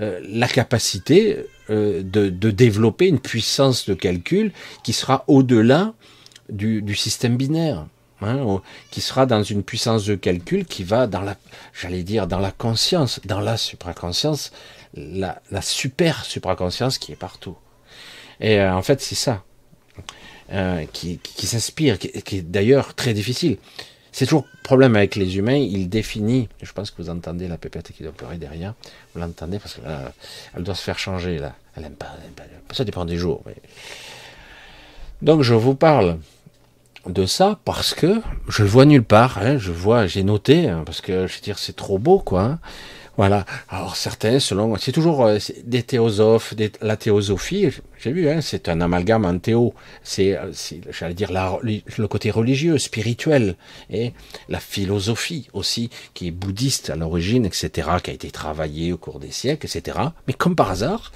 la 0.00 0.48
capacité 0.48 1.44
de, 1.68 2.02
de, 2.02 2.50
développer 2.50 3.06
une 3.06 3.20
puissance 3.20 3.86
de 3.86 3.94
calcul 3.94 4.50
qui 4.82 4.92
sera 4.92 5.24
au-delà 5.28 5.92
du, 6.48 6.80
du 6.80 6.94
système 6.94 7.36
binaire. 7.36 7.86
Hein, 8.22 8.60
qui 8.90 9.00
sera 9.00 9.24
dans 9.24 9.42
une 9.42 9.62
puissance 9.62 10.04
de 10.04 10.14
calcul 10.14 10.66
qui 10.66 10.84
va 10.84 11.06
dans 11.06 11.22
la, 11.22 11.36
j'allais 11.72 12.02
dire, 12.02 12.26
dans 12.26 12.38
la 12.38 12.50
conscience, 12.50 13.18
dans 13.24 13.40
la 13.40 13.56
supraconscience, 13.56 14.52
la, 14.94 15.40
la 15.50 15.62
super 15.62 16.24
supraconscience 16.26 16.98
qui 16.98 17.12
est 17.12 17.16
partout. 17.16 17.56
Et 18.40 18.58
euh, 18.60 18.74
en 18.74 18.82
fait, 18.82 19.00
c'est 19.00 19.14
ça 19.14 19.44
euh, 20.52 20.84
qui, 20.92 21.18
qui 21.18 21.46
s'inspire, 21.46 21.98
qui, 21.98 22.08
est 22.08 22.42
d'ailleurs 22.42 22.94
très 22.94 23.14
difficile. 23.14 23.58
C'est 24.12 24.26
toujours 24.26 24.46
le 24.52 24.62
problème 24.62 24.96
avec 24.96 25.14
les 25.14 25.38
humains, 25.38 25.56
il 25.56 25.88
définit, 25.88 26.48
je 26.62 26.72
pense 26.72 26.90
que 26.90 27.00
vous 27.00 27.10
entendez 27.10 27.48
la 27.48 27.58
pépette 27.58 27.92
qui 27.92 28.02
doit 28.02 28.12
pleurer 28.12 28.38
derrière, 28.38 28.74
vous 29.14 29.20
l'entendez 29.20 29.58
parce 29.58 29.74
que 29.74 29.82
là, 29.82 30.12
elle 30.56 30.62
doit 30.62 30.74
se 30.74 30.82
faire 30.82 30.98
changer 30.98 31.38
là. 31.38 31.54
Elle 31.76 31.84
aime 31.84 31.92
pas, 31.92 32.16
ça 32.72 32.84
dépend 32.84 33.04
des 33.04 33.16
jours. 33.16 33.42
Donc 35.22 35.42
je 35.42 35.54
vous 35.54 35.74
parle 35.74 36.18
de 37.06 37.26
ça 37.26 37.58
parce 37.64 37.94
que 37.94 38.20
je 38.48 38.62
le 38.62 38.68
vois 38.68 38.84
nulle 38.84 39.04
part. 39.04 39.38
Hein, 39.38 39.58
je 39.58 39.70
vois, 39.70 40.06
j'ai 40.06 40.22
noté 40.22 40.68
hein, 40.68 40.82
parce 40.84 41.00
que 41.00 41.26
je 41.26 41.34
veux 41.34 41.40
dire 41.40 41.58
c'est 41.58 41.76
trop 41.76 41.98
beau 41.98 42.18
quoi. 42.18 42.42
Hein. 42.42 42.58
Voilà. 43.20 43.44
Alors 43.68 43.96
certains, 43.96 44.40
selon, 44.40 44.78
c'est 44.78 44.92
toujours 44.92 45.26
euh, 45.26 45.36
des 45.64 45.82
théosophes, 45.82 46.54
la 46.80 46.96
théosophie. 46.96 47.68
J'ai 47.98 48.12
vu, 48.12 48.30
hein, 48.30 48.40
c'est 48.40 48.66
un 48.70 48.80
amalgame 48.80 49.26
en 49.26 49.38
théo. 49.38 49.74
C'est, 50.02 50.38
euh, 50.38 50.50
j'allais 50.90 51.12
dire 51.12 51.30
le 51.62 52.06
côté 52.08 52.30
religieux, 52.30 52.78
spirituel, 52.78 53.56
et 53.90 54.14
la 54.48 54.58
philosophie 54.58 55.50
aussi, 55.52 55.90
qui 56.14 56.28
est 56.28 56.30
bouddhiste 56.30 56.88
à 56.88 56.96
l'origine, 56.96 57.44
etc., 57.44 57.90
qui 58.02 58.10
a 58.10 58.14
été 58.14 58.30
travaillée 58.30 58.90
au 58.90 58.96
cours 58.96 59.20
des 59.20 59.32
siècles, 59.32 59.66
etc. 59.66 59.98
Mais 60.26 60.32
comme 60.32 60.56
par 60.56 60.70
hasard, 60.70 61.12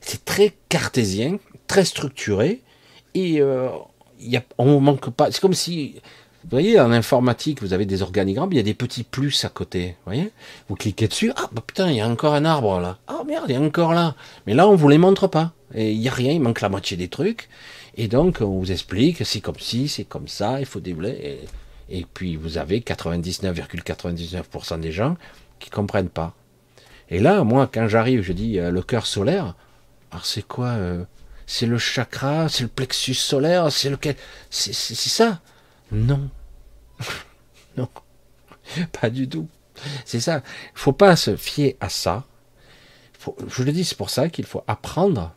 c'est 0.00 0.24
très 0.24 0.54
cartésien, 0.68 1.38
très 1.68 1.84
structuré, 1.84 2.62
et 3.14 3.40
euh, 3.40 3.68
y 4.18 4.36
a, 4.36 4.42
on 4.58 4.80
manque 4.80 5.10
pas. 5.10 5.30
C'est 5.30 5.40
comme 5.40 5.54
si, 5.54 6.02
vous 6.44 6.50
voyez, 6.50 6.78
en 6.78 6.92
informatique, 6.92 7.60
vous 7.62 7.72
avez 7.72 7.84
des 7.84 8.02
organigrammes, 8.02 8.52
il 8.52 8.56
y 8.56 8.60
a 8.60 8.64
des 8.64 8.74
petits 8.74 9.02
plus 9.02 9.44
à 9.44 9.48
côté. 9.48 9.88
Vous 9.88 10.12
voyez 10.12 10.30
Vous 10.68 10.76
cliquez 10.76 11.08
dessus, 11.08 11.32
ah 11.36 11.48
bah 11.52 11.62
putain, 11.66 11.90
il 11.90 11.96
y 11.96 12.00
a 12.00 12.08
encore 12.08 12.34
un 12.34 12.44
arbre 12.44 12.78
là. 12.80 12.98
Ah 13.08 13.22
merde, 13.26 13.46
il 13.48 13.54
y 13.54 13.56
a 13.56 13.60
encore 13.60 13.92
là. 13.92 14.14
Mais 14.46 14.54
là, 14.54 14.68
on 14.68 14.76
vous 14.76 14.88
les 14.88 14.98
montre 14.98 15.26
pas. 15.26 15.52
Il 15.74 15.92
y 15.94 16.08
a 16.08 16.12
rien, 16.12 16.32
il 16.32 16.40
manque 16.40 16.60
la 16.60 16.68
moitié 16.68 16.96
des 16.96 17.08
trucs. 17.08 17.48
Et 17.96 18.06
donc, 18.06 18.38
on 18.40 18.58
vous 18.58 18.70
explique, 18.70 19.26
c'est 19.26 19.40
comme 19.40 19.58
si, 19.58 19.88
c'est 19.88 20.04
comme 20.04 20.28
ça, 20.28 20.60
il 20.60 20.66
faut 20.66 20.78
développer. 20.80 21.40
Et, 21.90 22.06
puis, 22.14 22.36
vous 22.36 22.56
avez 22.56 22.80
99,99% 22.80 24.78
des 24.80 24.92
gens 24.92 25.16
qui 25.58 25.70
comprennent 25.70 26.08
pas. 26.08 26.34
Et 27.10 27.18
là, 27.18 27.42
moi, 27.42 27.68
quand 27.72 27.88
j'arrive, 27.88 28.22
je 28.22 28.32
dis 28.32 28.60
euh, 28.60 28.70
le 28.70 28.82
cœur 28.82 29.06
solaire. 29.06 29.54
Alors, 30.12 30.24
c'est 30.24 30.46
quoi 30.46 30.68
euh, 30.68 31.02
c'est 31.46 31.66
le 31.66 31.78
chakra, 31.78 32.48
c'est 32.48 32.62
le 32.62 32.68
plexus 32.68 33.14
solaire, 33.14 33.72
c'est 33.72 33.90
lequel? 33.90 34.14
C'est 34.50 34.72
ça 34.72 35.40
Non. 35.92 36.28
non. 37.76 37.88
Pas 39.00 39.10
du 39.10 39.28
tout. 39.28 39.48
C'est 40.04 40.20
ça. 40.20 40.42
Il 40.74 40.78
faut 40.78 40.92
pas 40.92 41.16
se 41.16 41.36
fier 41.36 41.76
à 41.80 41.88
ça. 41.88 42.24
je 43.48 43.62
le 43.62 43.72
dis, 43.72 43.84
c'est 43.84 43.96
pour 43.96 44.10
ça 44.10 44.28
qu'il 44.28 44.44
faut 44.44 44.64
apprendre 44.66 45.32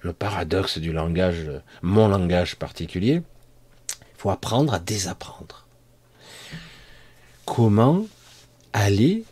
le 0.00 0.12
paradoxe 0.12 0.78
du 0.78 0.92
langage, 0.92 1.50
mon 1.82 2.08
langage 2.08 2.56
particulier. 2.56 3.22
Il 3.90 4.18
faut 4.18 4.30
apprendre 4.30 4.74
à 4.74 4.78
désapprendre. 4.78 5.66
Comment 7.46 8.06
aller 8.72 9.24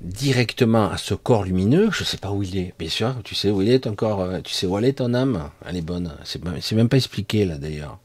directement 0.00 0.90
à 0.90 0.98
ce 0.98 1.14
corps 1.14 1.44
lumineux, 1.44 1.90
je 1.90 2.02
ne 2.02 2.06
sais 2.06 2.18
pas 2.18 2.30
où 2.30 2.42
il 2.42 2.56
est. 2.58 2.74
Bien 2.78 2.88
sûr, 2.88 3.14
tu 3.24 3.34
sais 3.34 3.50
où 3.50 3.62
il 3.62 3.70
est 3.70 3.80
ton 3.80 3.94
corps, 3.94 4.20
euh, 4.20 4.40
tu 4.40 4.52
sais 4.52 4.66
où 4.66 4.76
elle 4.78 4.84
est 4.84 4.98
ton 4.98 5.14
âme, 5.14 5.50
elle 5.64 5.76
est 5.76 5.82
bonne. 5.82 6.14
C'est 6.24 6.72
même 6.72 6.88
pas 6.88 6.98
expliqué 6.98 7.44
là 7.44 7.56
d'ailleurs. 7.56 7.98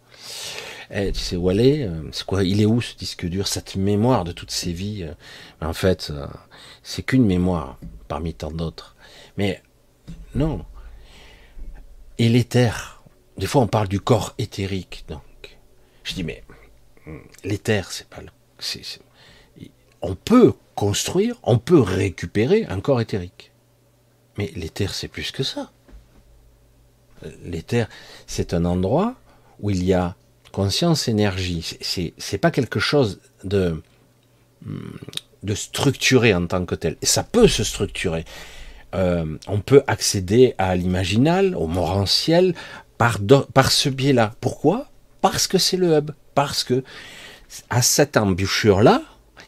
Eh, 0.94 1.12
tu 1.14 1.20
sais 1.20 1.38
où 1.38 1.50
est, 1.52 1.84
euh, 1.84 2.10
c'est 2.12 2.26
il 2.46 2.62
est 2.62 2.66
où 2.66 2.82
ce 2.82 2.96
disque 2.96 3.26
dur, 3.26 3.48
cette 3.48 3.76
mémoire 3.78 4.26
de 4.26 4.34
toutes 4.34 4.52
ces 4.52 4.74
vies. 4.74 5.04
Euh, 5.04 5.14
en 5.66 5.74
fait, 5.74 6.12
c'est 6.84 7.04
qu'une 7.04 7.26
mémoire 7.26 7.78
parmi 8.08 8.34
tant 8.34 8.52
d'autres. 8.52 8.96
Mais 9.38 9.64
non. 10.36 10.66
Et 12.18 12.28
l'éther. 12.28 13.02
Des 13.38 13.48
fois, 13.48 13.62
on 13.62 13.68
parle 13.68 13.88
du 13.88 14.02
corps 14.02 14.34
éthérique. 14.38 15.06
Donc, 15.08 15.58
je 16.04 16.14
dis 16.14 16.24
mais 16.24 16.44
hmm, 17.06 17.20
l'éther, 17.46 17.92
c'est 17.92 18.08
pas 18.08 18.22
le, 18.22 18.30
on 20.02 20.16
peut 20.16 20.54
construire, 20.76 21.36
on 21.44 21.58
peut 21.58 21.80
récupérer 21.80 22.66
un 22.66 22.82
corps 22.82 23.02
éthérique. 23.02 23.52
Mais 24.38 24.52
l'éther, 24.56 24.94
c'est 24.94 25.08
plus 25.08 25.32
que 25.32 25.44
ça. 25.44 25.72
L'éther, 27.44 27.88
c'est 28.26 28.54
un 28.54 28.66
endroit 28.66 29.16
où 29.60 29.70
il 29.70 29.84
y 29.84 29.94
a 29.94 30.16
conscience, 30.52 31.08
énergie. 31.08 31.78
C'est, 31.82 32.38
pas 32.38 32.52
quelque 32.52 32.80
chose 32.80 33.20
de, 33.44 33.82
de 35.44 35.56
structuré 35.56 36.34
en 36.34 36.46
tant 36.48 36.66
que 36.66 36.76
tel. 36.76 36.98
Et 37.02 37.06
ça 37.06 37.24
peut 37.24 37.48
se 37.48 37.64
structurer. 37.64 38.26
Euh, 38.94 39.38
on 39.48 39.60
peut 39.60 39.84
accéder 39.88 40.54
à 40.58 40.76
l'imaginal, 40.76 41.56
au 41.56 41.68
morantiel, 41.68 42.54
par, 42.98 43.20
par 43.54 43.72
ce 43.72 43.90
biais-là. 43.90 44.34
Pourquoi? 44.42 44.88
Parce 45.22 45.48
que 45.48 45.58
c'est 45.58 45.78
le 45.78 45.98
hub. 45.98 46.12
Parce 46.36 46.64
que 46.64 46.84
à 47.70 47.82
cette 47.82 48.18
embûchure-là, 48.18 49.02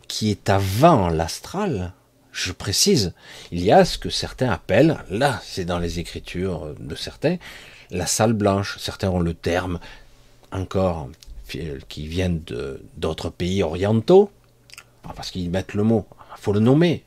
qui 0.07 0.31
est 0.31 0.49
avant 0.49 1.09
l'astral, 1.09 1.93
je 2.31 2.51
précise, 2.51 3.13
il 3.51 3.63
y 3.63 3.71
a 3.71 3.85
ce 3.85 3.97
que 3.97 4.09
certains 4.09 4.49
appellent, 4.49 4.97
là 5.09 5.39
c'est 5.45 5.65
dans 5.65 5.79
les 5.79 5.99
écritures 5.99 6.75
de 6.79 6.95
certains, 6.95 7.37
la 7.91 8.07
salle 8.07 8.33
blanche. 8.33 8.77
Certains 8.79 9.09
ont 9.09 9.19
le 9.19 9.33
terme 9.33 9.79
encore 10.53 11.09
qui 11.89 12.07
viennent 12.07 12.41
d'autres 12.97 13.29
pays 13.29 13.63
orientaux, 13.63 14.31
ah, 15.03 15.11
parce 15.15 15.31
qu'ils 15.31 15.49
mettent 15.49 15.73
le 15.73 15.83
mot, 15.83 16.07
il 16.37 16.41
faut 16.41 16.53
le 16.53 16.59
nommer. 16.59 17.03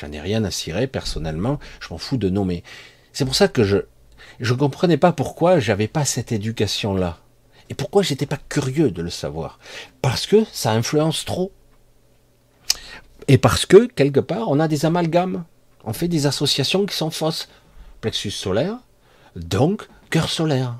J'en 0.00 0.10
ai 0.12 0.20
rien 0.20 0.42
à 0.44 0.50
cirer 0.50 0.86
personnellement, 0.86 1.58
je 1.80 1.88
m'en 1.90 1.98
fous 1.98 2.16
de 2.16 2.30
nommer. 2.30 2.64
C'est 3.12 3.24
pour 3.24 3.34
ça 3.34 3.48
que 3.48 3.62
je 3.62 3.78
je 4.40 4.54
comprenais 4.54 4.96
pas 4.96 5.12
pourquoi 5.12 5.60
j'avais 5.60 5.88
pas 5.88 6.04
cette 6.04 6.32
éducation 6.32 6.94
là 6.94 7.18
et 7.68 7.74
pourquoi 7.74 8.02
j'étais 8.02 8.26
pas 8.26 8.38
curieux 8.48 8.90
de 8.90 9.02
le 9.02 9.10
savoir 9.10 9.58
parce 10.00 10.26
que 10.26 10.44
ça 10.52 10.72
influence 10.72 11.24
trop 11.24 11.52
et 13.28 13.38
parce 13.38 13.66
que 13.66 13.86
quelque 13.86 14.20
part 14.20 14.48
on 14.48 14.58
a 14.58 14.68
des 14.68 14.86
amalgames, 14.86 15.44
on 15.84 15.92
fait 15.92 16.08
des 16.08 16.26
associations 16.26 16.86
qui 16.86 16.96
sont 16.96 17.10
fausses. 17.10 17.48
Plexus 18.00 18.32
solaire, 18.32 18.78
donc 19.36 19.88
cœur 20.10 20.28
solaire. 20.28 20.78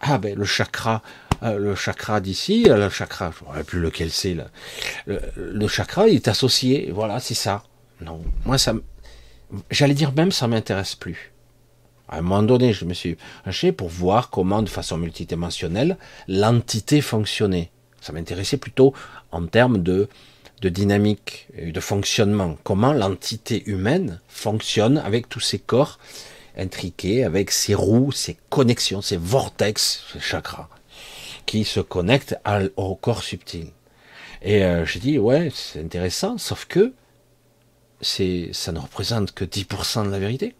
Ah 0.00 0.18
ben 0.18 0.36
le 0.36 0.44
chakra, 0.44 1.02
euh, 1.42 1.58
le 1.58 1.74
chakra 1.74 2.20
d'ici, 2.20 2.64
euh, 2.68 2.76
le 2.76 2.88
chakra, 2.88 3.30
je 3.32 3.50
ne 3.50 3.58
sais 3.58 3.64
plus 3.64 3.80
lequel 3.80 4.10
c'est 4.10 4.34
là. 4.34 4.48
Le, 5.06 5.68
chakra 5.68 6.08
il 6.08 6.16
est 6.16 6.28
associé, 6.28 6.90
voilà, 6.92 7.20
c'est 7.20 7.34
ça. 7.34 7.62
Non, 8.00 8.22
moi 8.44 8.58
ça, 8.58 8.74
j'allais 9.70 9.94
dire 9.94 10.12
même 10.12 10.32
ça 10.32 10.46
m'intéresse 10.46 10.94
plus. 10.94 11.32
À 12.08 12.18
un 12.18 12.22
moment 12.22 12.42
donné, 12.42 12.72
je 12.72 12.84
me 12.84 12.94
suis 12.94 13.16
acheté 13.44 13.72
pour 13.72 13.88
voir 13.88 14.30
comment, 14.30 14.62
de 14.62 14.68
façon 14.68 14.96
multidimensionnelle, 14.96 15.98
l'entité 16.26 17.00
fonctionnait. 17.02 17.70
Ça 18.00 18.12
m'intéressait 18.12 18.56
plutôt 18.56 18.94
en 19.30 19.44
termes 19.46 19.82
de, 19.82 20.08
de 20.62 20.68
dynamique 20.70 21.48
de 21.60 21.80
fonctionnement. 21.80 22.56
Comment 22.64 22.92
l'entité 22.92 23.62
humaine 23.66 24.20
fonctionne 24.28 24.98
avec 24.98 25.28
tous 25.28 25.40
ses 25.40 25.58
corps 25.58 25.98
intriqués, 26.58 27.24
avec 27.24 27.50
ses 27.50 27.74
roues, 27.74 28.12
ses 28.12 28.36
connexions, 28.50 29.02
ses 29.02 29.16
vortex, 29.16 30.04
ses 30.12 30.20
chakras, 30.20 30.68
qui 31.46 31.64
se 31.64 31.80
connectent 31.80 32.36
au 32.76 32.94
corps 32.94 33.22
subtil. 33.22 33.68
Et 34.42 34.64
euh, 34.64 34.84
j'ai 34.84 35.00
dit, 35.00 35.18
ouais, 35.18 35.50
c'est 35.54 35.80
intéressant, 35.80 36.38
sauf 36.38 36.66
que 36.66 36.92
c'est, 38.00 38.50
ça 38.52 38.72
ne 38.72 38.78
représente 38.78 39.32
que 39.32 39.44
10% 39.44 40.06
de 40.06 40.10
la 40.10 40.18
vérité. 40.18 40.54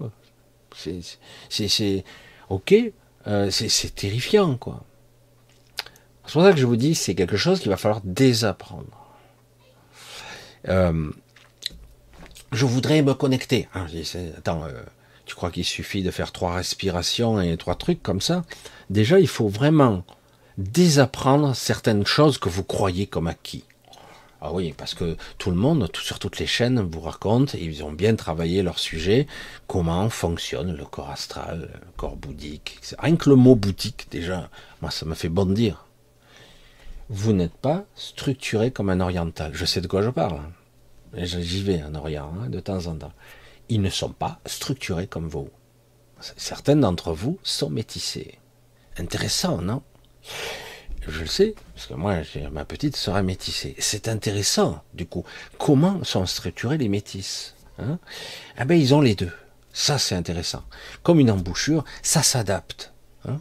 C'est 1.48 2.04
ok, 2.48 2.74
euh, 3.26 3.50
c'est 3.50 3.94
terrifiant, 3.94 4.56
quoi. 4.56 4.84
C'est 6.26 6.32
pour 6.32 6.42
ça 6.42 6.52
que 6.52 6.58
je 6.58 6.66
vous 6.66 6.76
dis, 6.76 6.94
c'est 6.94 7.14
quelque 7.14 7.38
chose 7.38 7.60
qu'il 7.60 7.70
va 7.70 7.78
falloir 7.78 8.02
désapprendre. 8.04 9.16
Euh, 10.68 11.10
je 12.52 12.66
voudrais 12.66 13.00
me 13.02 13.14
connecter. 13.14 13.68
Ah, 13.72 13.86
attends, 14.36 14.64
euh, 14.64 14.82
tu 15.28 15.34
crois 15.34 15.50
qu'il 15.50 15.64
suffit 15.64 16.02
de 16.02 16.10
faire 16.10 16.32
trois 16.32 16.54
respirations 16.54 17.40
et 17.40 17.56
trois 17.56 17.74
trucs 17.74 18.02
comme 18.02 18.22
ça? 18.22 18.44
Déjà, 18.90 19.20
il 19.20 19.28
faut 19.28 19.48
vraiment 19.48 20.04
désapprendre 20.56 21.54
certaines 21.54 22.06
choses 22.06 22.38
que 22.38 22.48
vous 22.48 22.64
croyez 22.64 23.06
comme 23.06 23.28
acquis. 23.28 23.64
Ah 24.40 24.52
oui, 24.52 24.72
parce 24.76 24.94
que 24.94 25.16
tout 25.36 25.50
le 25.50 25.56
monde, 25.56 25.90
sur 26.00 26.18
toutes 26.18 26.38
les 26.38 26.46
chaînes, 26.46 26.80
vous 26.80 27.00
raconte, 27.00 27.54
ils 27.54 27.84
ont 27.84 27.92
bien 27.92 28.14
travaillé 28.14 28.62
leur 28.62 28.78
sujet, 28.78 29.26
comment 29.66 30.08
fonctionne 30.08 30.76
le 30.76 30.84
corps 30.84 31.10
astral, 31.10 31.70
le 31.74 31.90
corps 31.96 32.16
bouddhique. 32.16 32.78
Rien 32.98 33.16
que 33.16 33.28
le 33.28 33.36
mot 33.36 33.54
bouddhique, 33.54 34.06
déjà, 34.10 34.48
moi, 34.80 34.90
ça 34.90 35.04
me 35.06 35.14
fait 35.14 35.28
bondir. 35.28 35.84
Vous 37.10 37.32
n'êtes 37.32 37.54
pas 37.54 37.84
structuré 37.94 38.70
comme 38.70 38.90
un 38.90 39.00
oriental. 39.00 39.50
Je 39.54 39.64
sais 39.64 39.80
de 39.80 39.88
quoi 39.88 40.02
je 40.02 40.10
parle. 40.10 40.40
J'y 41.14 41.62
vais 41.62 41.82
en 41.82 41.94
Orient, 41.94 42.32
hein, 42.40 42.48
de 42.48 42.60
temps 42.60 42.86
en 42.86 42.94
temps. 42.94 43.12
Ils 43.68 43.82
ne 43.82 43.90
sont 43.90 44.10
pas 44.10 44.40
structurés 44.46 45.06
comme 45.06 45.28
vous. 45.28 45.50
Certains 46.36 46.76
d'entre 46.76 47.12
vous 47.12 47.38
sont 47.42 47.70
métissés. 47.70 48.38
Intéressant, 48.96 49.58
non? 49.58 49.82
Je 51.06 51.20
le 51.20 51.26
sais, 51.26 51.54
parce 51.74 51.86
que 51.86 51.94
moi, 51.94 52.16
ma 52.52 52.64
petite 52.64 52.96
sera 52.96 53.22
métissée. 53.22 53.74
C'est 53.78 54.08
intéressant, 54.08 54.82
du 54.94 55.06
coup. 55.06 55.24
Comment 55.58 56.02
sont 56.04 56.26
structurés 56.26 56.76
les 56.76 56.88
métisses 56.88 57.54
hein? 57.78 57.98
Ah 58.56 58.64
ben, 58.64 58.78
ils 58.78 58.94
ont 58.94 59.00
les 59.00 59.14
deux. 59.14 59.32
Ça, 59.72 59.98
c'est 59.98 60.16
intéressant. 60.16 60.64
Comme 61.02 61.20
une 61.20 61.30
embouchure, 61.30 61.84
ça 62.02 62.22
s'adapte. 62.22 62.92
Hein? 63.26 63.40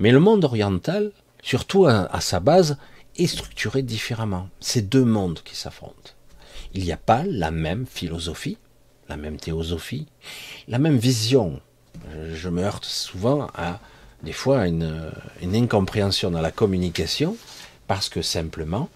Mais 0.00 0.10
le 0.10 0.18
monde 0.18 0.44
oriental, 0.44 1.12
surtout 1.42 1.86
à, 1.86 2.20
sa 2.20 2.40
base, 2.40 2.78
est 3.16 3.26
structuré 3.26 3.82
différemment. 3.82 4.48
C'est 4.60 4.88
deux 4.88 5.04
mondes 5.04 5.40
qui 5.44 5.56
s'affrontent. 5.56 6.12
Il 6.74 6.84
n'y 6.84 6.92
a 6.92 6.96
pas 6.96 7.22
la 7.24 7.50
même 7.50 7.86
philosophie, 7.86 8.58
la 9.08 9.16
même 9.16 9.38
théosophie, 9.38 10.06
la 10.68 10.78
même 10.78 10.96
vision. 10.96 11.60
je 12.34 12.48
me 12.48 12.62
heurte 12.62 12.84
souvent 12.84 13.48
à 13.54 13.80
des 14.22 14.32
fois 14.32 14.66
une, 14.66 15.12
incompréhension 15.42 16.30
dans 16.30 16.40
la 16.40 16.50
communication 16.50 17.36
parce 17.86 18.08
que 18.08 18.22
simplement 18.22 18.88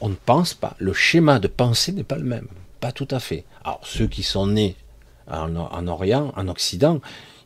on 0.00 0.08
ne 0.08 0.14
pense 0.14 0.54
pas. 0.54 0.74
Le 0.78 0.92
schéma 0.92 1.38
de 1.38 1.48
pensée 1.48 1.92
n'est 1.92 2.04
pas 2.04 2.16
le 2.16 2.24
même, 2.24 2.48
pas 2.80 2.92
tout 2.92 3.08
à 3.10 3.20
fait. 3.20 3.44
Alors 3.64 3.80
ceux 3.84 4.06
qui 4.06 4.22
sont 4.22 4.48
nés 4.48 4.76
en, 5.28 5.86
Orient, 5.86 6.32
en 6.36 6.48
Occident, 6.48 7.00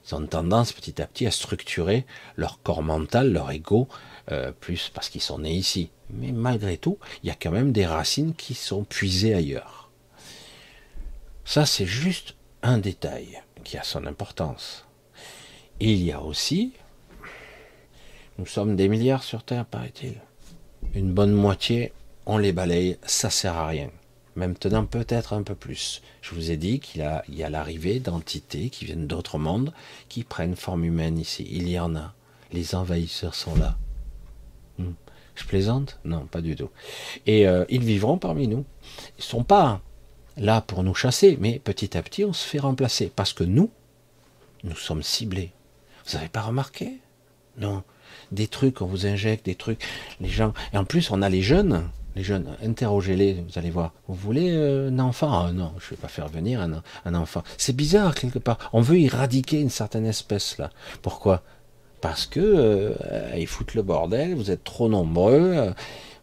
ils 0.06 0.14
ont 0.14 0.26
tendance 0.26 0.72
petit 0.72 1.02
à 1.02 1.06
petit 1.06 1.26
à 1.26 1.30
structurer 1.30 2.06
leur 2.36 2.62
corps 2.62 2.82
mental, 2.82 3.32
leur 3.32 3.50
ego, 3.50 3.88
euh, 4.32 4.52
plus 4.52 4.90
parce 4.94 5.08
qu'ils 5.08 5.20
sont 5.20 5.40
nés 5.40 5.54
ici. 5.54 5.90
Mais 6.10 6.32
malgré 6.32 6.78
tout, 6.78 6.98
il 7.22 7.26
y 7.28 7.30
a 7.30 7.34
quand 7.34 7.50
même 7.50 7.72
des 7.72 7.86
racines 7.86 8.34
qui 8.34 8.54
sont 8.54 8.84
puisées 8.84 9.34
ailleurs. 9.34 9.85
Ça, 11.46 11.64
c'est 11.64 11.86
juste 11.86 12.34
un 12.62 12.76
détail 12.76 13.42
qui 13.64 13.78
a 13.78 13.82
son 13.82 14.04
importance. 14.06 14.84
il 15.80 16.02
y 16.02 16.12
a 16.12 16.20
aussi 16.20 16.74
nous 18.38 18.46
sommes 18.46 18.76
des 18.76 18.88
milliards 18.88 19.22
sur 19.22 19.42
Terre, 19.42 19.64
paraît-il. 19.64 20.14
Une 20.94 21.10
bonne 21.10 21.32
moitié, 21.32 21.92
on 22.26 22.36
les 22.36 22.52
balaye, 22.52 22.98
ça 23.02 23.30
sert 23.30 23.54
à 23.54 23.66
rien. 23.66 23.90
Maintenant, 24.34 24.84
peut-être 24.84 25.32
un 25.32 25.42
peu 25.42 25.54
plus. 25.54 26.02
Je 26.20 26.34
vous 26.34 26.50
ai 26.50 26.58
dit 26.58 26.80
qu'il 26.80 27.00
y 27.28 27.42
a 27.42 27.50
l'arrivée 27.50 27.98
d'entités 27.98 28.68
qui 28.68 28.84
viennent 28.84 29.06
d'autres 29.06 29.38
mondes, 29.38 29.72
qui 30.10 30.22
prennent 30.22 30.54
forme 30.54 30.84
humaine 30.84 31.18
ici. 31.18 31.48
Il 31.50 31.66
y 31.66 31.78
en 31.78 31.96
a. 31.96 32.12
Les 32.52 32.74
envahisseurs 32.74 33.34
sont 33.34 33.56
là. 33.56 33.78
Hmm. 34.78 34.92
Je 35.34 35.44
plaisante? 35.44 35.98
Non, 36.04 36.26
pas 36.26 36.42
du 36.42 36.56
tout. 36.56 36.70
Et 37.26 37.48
euh, 37.48 37.64
ils 37.70 37.84
vivront 37.84 38.18
parmi 38.18 38.48
nous. 38.48 38.66
Ils 39.16 39.20
ne 39.20 39.24
sont 39.24 39.44
pas 39.44 39.80
là 40.36 40.60
pour 40.60 40.82
nous 40.82 40.94
chasser, 40.94 41.36
mais 41.40 41.58
petit 41.58 41.96
à 41.96 42.02
petit, 42.02 42.24
on 42.24 42.32
se 42.32 42.46
fait 42.46 42.58
remplacer. 42.58 43.12
Parce 43.14 43.32
que 43.32 43.44
nous, 43.44 43.70
nous 44.64 44.76
sommes 44.76 45.02
ciblés. 45.02 45.52
Vous 46.06 46.16
n'avez 46.16 46.28
pas 46.28 46.42
remarqué? 46.42 46.98
Non 47.58 47.82
des 48.32 48.48
trucs, 48.48 48.80
on 48.82 48.86
vous 48.86 49.06
injecte 49.06 49.46
des 49.46 49.54
trucs, 49.54 49.84
les 50.20 50.28
gens. 50.28 50.52
Et 50.72 50.78
en 50.78 50.84
plus, 50.84 51.10
on 51.10 51.22
a 51.22 51.28
les 51.28 51.42
jeunes, 51.42 51.88
les 52.14 52.22
jeunes, 52.22 52.56
interrogez-les, 52.64 53.34
vous 53.34 53.58
allez 53.58 53.70
voir. 53.70 53.92
Vous 54.08 54.14
voulez 54.14 54.50
euh, 54.52 54.88
un 54.90 54.98
enfant? 54.98 55.46
Ah, 55.46 55.52
Non, 55.52 55.72
je 55.78 55.90
vais 55.90 55.96
pas 55.96 56.08
faire 56.08 56.28
venir 56.28 56.60
un, 56.60 56.82
un 57.04 57.14
enfant. 57.14 57.42
C'est 57.58 57.74
bizarre 57.76 58.14
quelque 58.14 58.38
part. 58.38 58.58
On 58.72 58.80
veut 58.80 58.98
éradiquer 58.98 59.60
une 59.60 59.70
certaine 59.70 60.06
espèce 60.06 60.58
là. 60.58 60.70
Pourquoi? 61.02 61.42
Parce 62.00 62.26
que 62.26 62.40
euh, 62.40 62.94
ils 63.36 63.46
foutent 63.46 63.74
le 63.74 63.82
bordel. 63.82 64.34
Vous 64.34 64.50
êtes 64.50 64.64
trop 64.64 64.88
nombreux. 64.88 65.52
Euh, 65.56 65.72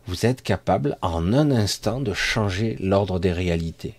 vous 0.05 0.26
êtes 0.26 0.41
capable 0.41 0.97
en 1.01 1.32
un 1.32 1.51
instant 1.51 2.01
de 2.01 2.14
changer 2.14 2.76
l'ordre 2.80 3.20
des 3.20 3.32
réalités. 3.32 3.95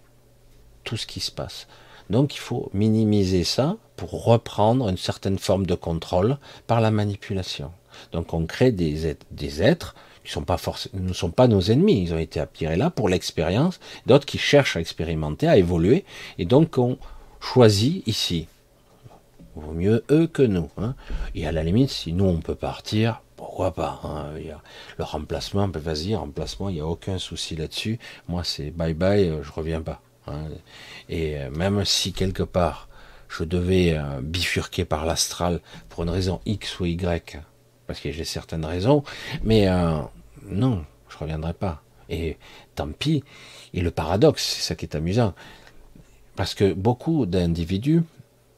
Tout 0.85 0.97
ce 0.97 1.07
qui 1.07 1.21
se 1.21 1.31
passe. 1.31 1.67
Donc 2.11 2.35
il 2.35 2.41
faut 2.41 2.71
minimiser 2.75 3.45
ça 3.45 3.77
pour 3.97 4.25
reprendre 4.25 4.89
une 4.89 4.99
certaine 4.99 5.39
forme 5.39 5.67
de 5.67 5.75
contrôle 5.75 6.39
par 6.67 6.81
la 6.81 6.91
manipulation. 6.91 7.73
Donc 8.13 8.35
on 8.35 8.45
crée 8.47 8.73
des 8.73 9.07
êtres, 9.63 9.95
qui 10.25 10.39
ne 10.95 11.13
sont 11.13 11.31
pas 11.31 11.49
nos 11.49 11.61
ennemis, 11.61 12.03
ils 12.03 12.15
ont 12.15 12.19
été 12.19 12.41
attirés 12.41 12.77
là 12.77 12.91
pour 12.91 13.09
l'expérience, 13.09 13.79
d'autres 14.07 14.27
qui 14.27 14.39
cherchent 14.39 14.77
à 14.77 14.81
expérimenter, 14.81 15.47
à 15.47 15.59
évoluer, 15.59 16.05
et 16.39 16.47
donc 16.47 16.79
on 16.79 16.99
choisit 17.41 18.07
ici. 18.07 18.49
Vaut 19.55 19.73
mieux 19.73 20.03
eux 20.11 20.27
que 20.27 20.43
nous. 20.43 20.69
Hein. 20.79 20.95
Et 21.35 21.47
à 21.47 21.53
la 21.53 21.63
limite, 21.63 21.91
si 21.91 22.13
nous 22.13 22.25
on 22.25 22.39
peut 22.39 22.57
partir, 22.57 23.21
pourquoi 23.37 23.73
pas 23.73 24.01
hein. 24.05 24.31
Le 24.99 25.05
remplacement, 25.05 25.69
vas-y, 25.69 26.17
remplacement, 26.17 26.71
il 26.71 26.77
n'y 26.77 26.81
a 26.81 26.87
aucun 26.87 27.19
souci 27.19 27.55
là-dessus. 27.55 27.99
Moi 28.27 28.43
c'est 28.43 28.71
bye 28.71 28.95
bye, 28.95 29.29
euh, 29.29 29.43
je 29.43 29.53
reviens 29.53 29.83
pas. 29.83 30.01
Hein. 30.27 30.49
Et 31.09 31.39
euh, 31.39 31.51
même 31.51 31.85
si 31.85 32.13
quelque 32.13 32.43
part 32.43 32.89
je 33.29 33.45
devais 33.45 33.97
euh, 33.97 34.21
bifurquer 34.23 34.85
par 34.85 35.07
l'astral 35.07 35.61
pour 35.89 36.05
une 36.05 36.11
raison 36.11 36.41
X 36.47 36.79
ou 36.81 36.85
Y, 36.85 37.39
parce 37.87 38.01
que 38.01 38.13
j'ai 38.13 38.25
certaines 38.25 38.65
raisons, 38.65 39.03
mais 39.43 39.69
euh, 39.69 39.99
non, 40.47 40.85
je 41.09 41.19
reviendrai 41.19 41.53
pas. 41.53 41.83
Et 42.11 42.37
tant 42.75 42.89
pis. 42.89 43.25
Et 43.73 43.81
le 43.81 43.91
paradoxe, 43.91 44.45
c'est 44.45 44.63
ça 44.63 44.75
qui 44.75 44.85
est 44.85 44.95
amusant, 44.95 45.35
parce 46.37 46.55
que 46.55 46.73
beaucoup 46.73 47.27
d'individus 47.27 48.03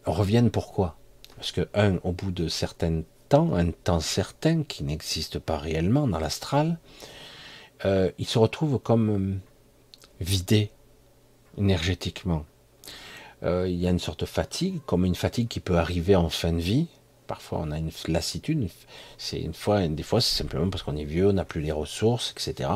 reviennent 0.04 0.50
pourquoi? 0.50 0.96
Parce 1.36 1.52
que 1.52 1.68
un, 1.74 1.96
au 2.02 2.12
bout 2.12 2.32
de 2.32 2.48
certains 2.48 3.02
temps, 3.28 3.54
un 3.54 3.70
temps 3.70 4.00
certain 4.00 4.62
qui 4.62 4.84
n'existe 4.84 5.38
pas 5.38 5.58
réellement 5.58 6.08
dans 6.08 6.18
l'astral, 6.18 6.78
ils 7.84 8.26
se 8.26 8.38
retrouvent 8.38 8.80
comme 8.80 9.38
vidés 10.20 10.70
énergétiquement. 11.58 12.44
Euh, 13.42 13.68
il 13.68 13.76
y 13.76 13.86
a 13.86 13.90
une 13.90 13.98
sorte 13.98 14.20
de 14.20 14.26
fatigue, 14.26 14.80
comme 14.86 15.04
une 15.04 15.14
fatigue 15.14 15.48
qui 15.48 15.60
peut 15.60 15.78
arriver 15.78 16.16
en 16.16 16.28
fin 16.28 16.52
de 16.52 16.60
vie. 16.60 16.86
Parfois, 17.26 17.60
on 17.62 17.70
a 17.72 17.78
une 17.78 17.90
lassitude. 18.08 18.60
Des 18.60 19.52
fois, 19.52 20.20
c'est 20.20 20.36
simplement 20.36 20.70
parce 20.70 20.82
qu'on 20.82 20.96
est 20.96 21.04
vieux, 21.04 21.28
on 21.28 21.32
n'a 21.32 21.44
plus 21.44 21.60
les 21.60 21.72
ressources, 21.72 22.32
etc. 22.32 22.70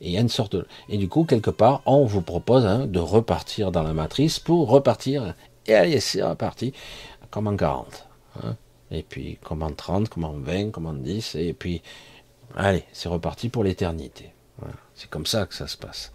Et 0.00 0.08
il 0.08 0.12
y 0.12 0.16
a 0.16 0.20
une 0.20 0.28
sorte. 0.28 0.56
Et 0.88 0.96
du 0.96 1.08
coup, 1.08 1.24
quelque 1.24 1.50
part, 1.50 1.82
on 1.84 2.04
vous 2.04 2.22
propose 2.22 2.64
hein, 2.64 2.86
de 2.86 2.98
repartir 2.98 3.70
dans 3.70 3.82
la 3.82 3.92
matrice 3.92 4.38
pour 4.38 4.68
repartir. 4.68 5.34
Et 5.66 5.74
allez, 5.74 6.00
c'est 6.00 6.22
reparti. 6.22 6.72
Comme 7.30 7.46
en 7.46 7.56
40. 7.56 8.06
Hein. 8.42 8.56
Et 8.90 9.02
puis, 9.02 9.38
comme 9.42 9.62
en 9.62 9.72
30, 9.72 10.08
comme 10.08 10.24
en 10.24 10.32
20, 10.32 10.70
comme 10.70 10.86
en 10.86 10.94
10. 10.94 11.34
Et 11.36 11.52
puis, 11.52 11.82
allez, 12.56 12.84
c'est 12.92 13.08
reparti 13.08 13.50
pour 13.50 13.62
l'éternité. 13.62 14.32
C'est 14.94 15.10
comme 15.10 15.26
ça 15.26 15.46
que 15.46 15.54
ça 15.54 15.66
se 15.66 15.76
passe. 15.76 16.12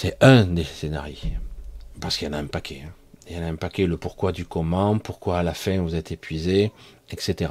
C'est 0.00 0.16
un 0.20 0.44
des 0.44 0.62
scénarios. 0.62 1.40
Parce 2.00 2.16
qu'il 2.16 2.28
y 2.28 2.30
en 2.30 2.34
a 2.34 2.38
un 2.38 2.46
paquet. 2.46 2.84
Hein. 2.86 2.92
Il 3.28 3.36
y 3.36 3.40
en 3.40 3.42
a 3.42 3.48
un 3.48 3.56
paquet, 3.56 3.84
le 3.84 3.96
pourquoi 3.96 4.30
du 4.30 4.44
comment, 4.44 4.96
pourquoi 4.96 5.40
à 5.40 5.42
la 5.42 5.54
fin 5.54 5.82
vous 5.82 5.96
êtes 5.96 6.12
épuisé, 6.12 6.70
etc. 7.10 7.50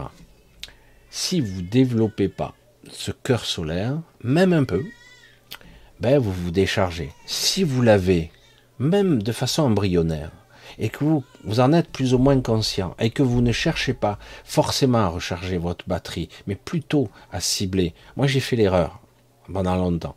Si 1.10 1.42
vous 1.42 1.62
ne 1.62 1.68
développez 1.68 2.30
pas 2.30 2.54
ce 2.90 3.12
cœur 3.12 3.44
solaire, 3.44 4.00
même 4.24 4.54
un 4.54 4.64
peu, 4.64 4.82
ben 6.00 6.20
vous 6.20 6.32
vous 6.32 6.52
déchargez. 6.52 7.12
Si 7.26 7.66
vous 7.66 7.82
l'avez, 7.82 8.32
même 8.80 9.22
de 9.22 9.34
façon 9.34 9.64
embryonnaire, 9.64 10.32
et 10.80 10.88
que 10.88 11.04
vous, 11.04 11.26
vous 11.44 11.60
en 11.60 11.74
êtes 11.74 11.90
plus 11.90 12.14
ou 12.14 12.18
moins 12.18 12.40
conscient, 12.40 12.96
et 12.98 13.10
que 13.10 13.24
vous 13.24 13.42
ne 13.42 13.52
cherchez 13.52 13.94
pas 13.94 14.20
forcément 14.46 15.00
à 15.00 15.10
recharger 15.10 15.58
votre 15.58 15.86
batterie, 15.90 16.30
mais 16.48 16.56
plutôt 16.56 17.10
à 17.30 17.42
cibler. 17.42 17.94
Moi 18.16 18.26
j'ai 18.26 18.40
fait 18.40 18.56
l'erreur 18.56 19.02
pendant 19.52 19.76
longtemps. 19.76 20.16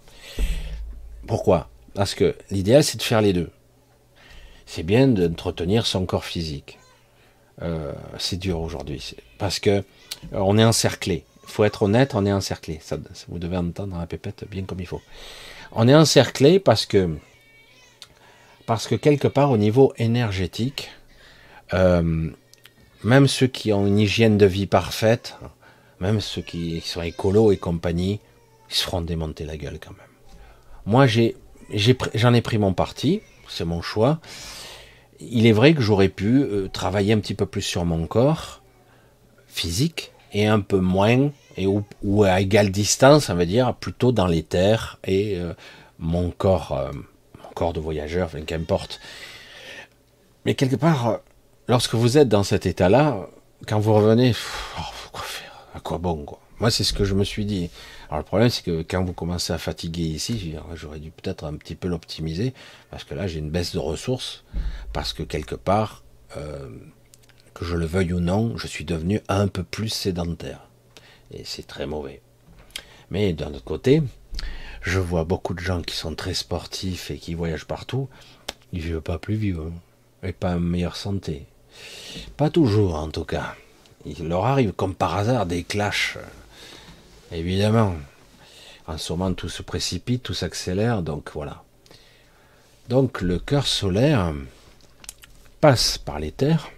Pourquoi? 1.26 1.68
Parce 1.95 2.14
que 2.14 2.34
l'idéal 2.51 2.84
c'est 2.84 2.99
de 2.99 3.03
faire 3.03 3.20
les 3.20 3.32
deux 3.32 3.51
c'est 4.70 4.84
bien 4.84 5.09
d'entretenir 5.09 5.84
son 5.84 6.07
corps 6.07 6.24
physique. 6.24 6.78
Euh, 7.61 7.93
c'est 8.18 8.38
dur 8.38 8.61
aujourd'hui, 8.61 9.16
parce 9.36 9.59
que 9.59 9.70
euh, 9.70 9.82
on 10.32 10.57
est 10.59 10.64
encerclé. 10.64 11.24
Il 11.43 11.51
faut 11.51 11.64
être 11.64 11.82
honnête, 11.82 12.14
on 12.14 12.24
est 12.24 12.32
encerclé. 12.32 12.78
Vous 13.28 13.41
devez 13.41 13.57
entendre 13.57 13.99
la 13.99 14.07
pépette 14.07 14.45
bien 14.49 14.62
comme 14.62 14.78
il 14.78 14.86
faut. 14.86 15.03
On 15.72 15.88
est 15.88 15.95
encerclé 15.95 16.61
parce 16.61 16.86
que 16.86 17.18
parce 18.64 18.86
que 18.86 18.95
quelque 18.95 19.26
part 19.26 19.51
au 19.51 19.57
niveau 19.57 19.93
énergétique, 19.97 20.91
euh, 21.74 22.30
même 23.03 23.26
ceux 23.26 23.49
qui 23.49 23.72
ont 23.72 23.88
une 23.88 23.99
hygiène 23.99 24.38
de 24.38 24.47
vie 24.47 24.68
parfaite, 24.68 25.34
même 25.99 26.20
ceux 26.20 26.43
qui 26.43 26.80
sont 26.80 27.03
écolos 27.03 27.51
et 27.51 27.57
compagnie, 27.57 28.20
ils 28.70 28.76
se 28.76 28.84
feront 28.84 29.01
démonter 29.01 29.45
la 29.45 29.57
gueule 29.57 29.80
quand 29.80 29.91
même. 29.91 30.07
Moi, 30.86 31.09
j'ai, 31.09 31.36
j'en 31.73 32.35
ai 32.35 32.41
pris 32.41 32.59
mon 32.59 32.73
parti, 32.73 33.21
c'est 33.49 33.64
mon 33.64 33.83
choix. 33.83 34.21
Il 35.21 35.47
est 35.47 35.53
vrai 35.53 35.75
que 35.75 35.83
j'aurais 35.83 36.09
pu 36.09 36.43
euh, 36.43 36.68
travailler 36.68 37.12
un 37.12 37.18
petit 37.18 37.35
peu 37.35 37.47
plus 37.47 37.62
sur 37.62 37.85
mon 37.85 38.07
corps 38.07 38.62
physique 39.47 40.12
et 40.33 40.47
un 40.47 40.61
peu 40.61 40.79
moins, 40.79 41.31
et 41.57 41.66
ou, 41.66 41.85
à 42.23 42.41
égale 42.41 42.71
distance, 42.71 43.29
on 43.31 43.35
va 43.35 43.45
dire, 43.45 43.75
plutôt 43.75 44.12
dans 44.12 44.27
les 44.27 44.43
terres 44.43 44.99
et 45.05 45.37
euh, 45.37 45.55
mon 45.99 46.31
corps, 46.31 46.73
euh, 46.73 46.93
mon 46.93 47.51
corps 47.55 47.73
de 47.73 47.81
voyageur, 47.81 48.27
enfin, 48.27 48.43
qu'importe. 48.43 49.01
Mais 50.47 50.55
quelque 50.55 50.77
part, 50.77 51.18
lorsque 51.68 51.95
vous 51.95 52.16
êtes 52.16 52.29
dans 52.29 52.45
cet 52.45 52.64
état-là, 52.64 53.27
quand 53.66 53.81
vous 53.81 53.93
revenez, 53.93 54.33
oh, 54.79 54.83
quoi 55.12 55.23
faire? 55.23 55.66
À 55.75 55.81
quoi 55.81 55.99
bon 55.99 56.25
quoi? 56.25 56.39
Moi, 56.61 56.71
c'est 56.71 56.85
ce 56.85 56.93
que 56.93 57.05
je 57.05 57.15
me 57.15 57.25
suis 57.25 57.47
dit. 57.47 57.71
Alors 58.09 58.19
le 58.19 58.25
problème, 58.25 58.51
c'est 58.51 58.63
que 58.63 58.83
quand 58.83 59.03
vous 59.03 59.15
commencez 59.15 59.53
à 59.53 59.59
fatiguer 59.59 60.03
ici, 60.03 60.55
j'aurais 60.75 61.01
dû 61.01 61.11
peut-être 61.11 61.45
un 61.45 61.55
petit 61.55 61.75
peu 61.75 61.89
l'optimiser, 61.89 62.53
parce 62.91 63.05
que 63.05 63.15
là, 63.15 63.27
j'ai 63.27 63.39
une 63.39 63.51
baisse 63.51 63.73
de 63.73 63.79
ressources, 63.79 64.45
parce 64.93 65.15
que 65.15 65.23
quelque 65.23 65.55
part, 65.55 66.05
euh, 66.37 66.69
que 67.55 67.65
je 67.65 67.77
le 67.77 67.87
veuille 67.87 68.13
ou 68.13 68.21
non, 68.21 68.59
je 68.59 68.67
suis 68.67 68.85
devenu 68.85 69.23
un 69.29 69.49
peu 69.49 69.63
plus 69.63 69.89
sédentaire. 69.89 70.69
Et 71.33 71.45
c'est 71.45 71.67
très 71.67 71.87
mauvais. 71.87 72.21
Mais 73.11 73.33
d'un 73.33 73.55
autre 73.55 73.65
côté, 73.65 74.03
je 74.83 74.99
vois 74.99 75.25
beaucoup 75.25 75.55
de 75.55 75.61
gens 75.61 75.81
qui 75.81 75.97
sont 75.97 76.15
très 76.15 76.35
sportifs 76.35 77.11
et 77.11 77.17
qui 77.17 77.33
voyagent 77.33 77.67
partout, 77.67 78.11
ils 78.73 78.81
vivent 78.81 79.01
pas 79.01 79.19
plus 79.19 79.37
vieux, 79.37 79.59
hein, 79.59 80.29
et 80.29 80.35
pas 80.35 80.57
en 80.57 80.61
meilleure 80.61 80.97
santé. 80.97 81.47
Pas 82.37 82.51
toujours, 82.51 82.97
en 82.97 83.09
tout 83.09 83.25
cas. 83.25 83.55
Il 84.05 84.29
leur 84.29 84.45
arrive, 84.45 84.73
comme 84.73 84.95
par 84.95 85.17
hasard, 85.17 85.47
des 85.47 85.63
clashs 85.65 86.19
Évidemment. 87.33 87.95
En 88.87 88.99
ce 88.99 89.12
moment, 89.12 89.33
tout 89.35 89.49
se 89.49 89.62
précipite, 89.62 90.22
tout 90.22 90.35
s'accélère, 90.35 91.03
donc 91.03 91.31
voilà. 91.33 91.62
Donc 92.89 93.20
le 93.20 93.39
cœur 93.39 93.66
solaire 93.66 94.35
passe 95.61 95.97
par 95.97 96.18
l'éther, 96.18 96.70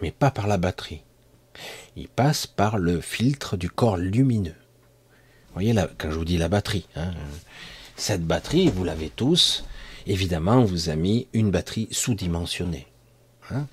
mais 0.00 0.10
pas 0.10 0.32
par 0.32 0.48
la 0.48 0.56
batterie. 0.56 1.02
Il 1.94 2.08
passe 2.08 2.46
par 2.46 2.78
le 2.78 3.00
filtre 3.00 3.56
du 3.56 3.70
corps 3.70 3.96
lumineux. 3.96 4.56
Vous 5.48 5.54
voyez, 5.54 5.72
là, 5.72 5.88
quand 5.98 6.10
je 6.10 6.16
vous 6.16 6.24
dis 6.24 6.38
la 6.38 6.48
batterie, 6.48 6.88
hein, 6.96 7.12
cette 7.94 8.26
batterie, 8.26 8.70
vous 8.70 8.84
l'avez 8.84 9.10
tous, 9.10 9.64
évidemment, 10.06 10.64
vous 10.64 10.88
a 10.88 10.96
mis 10.96 11.28
une 11.32 11.50
batterie 11.50 11.88
sous-dimensionnée. 11.92 12.88
Hein. 13.50 13.66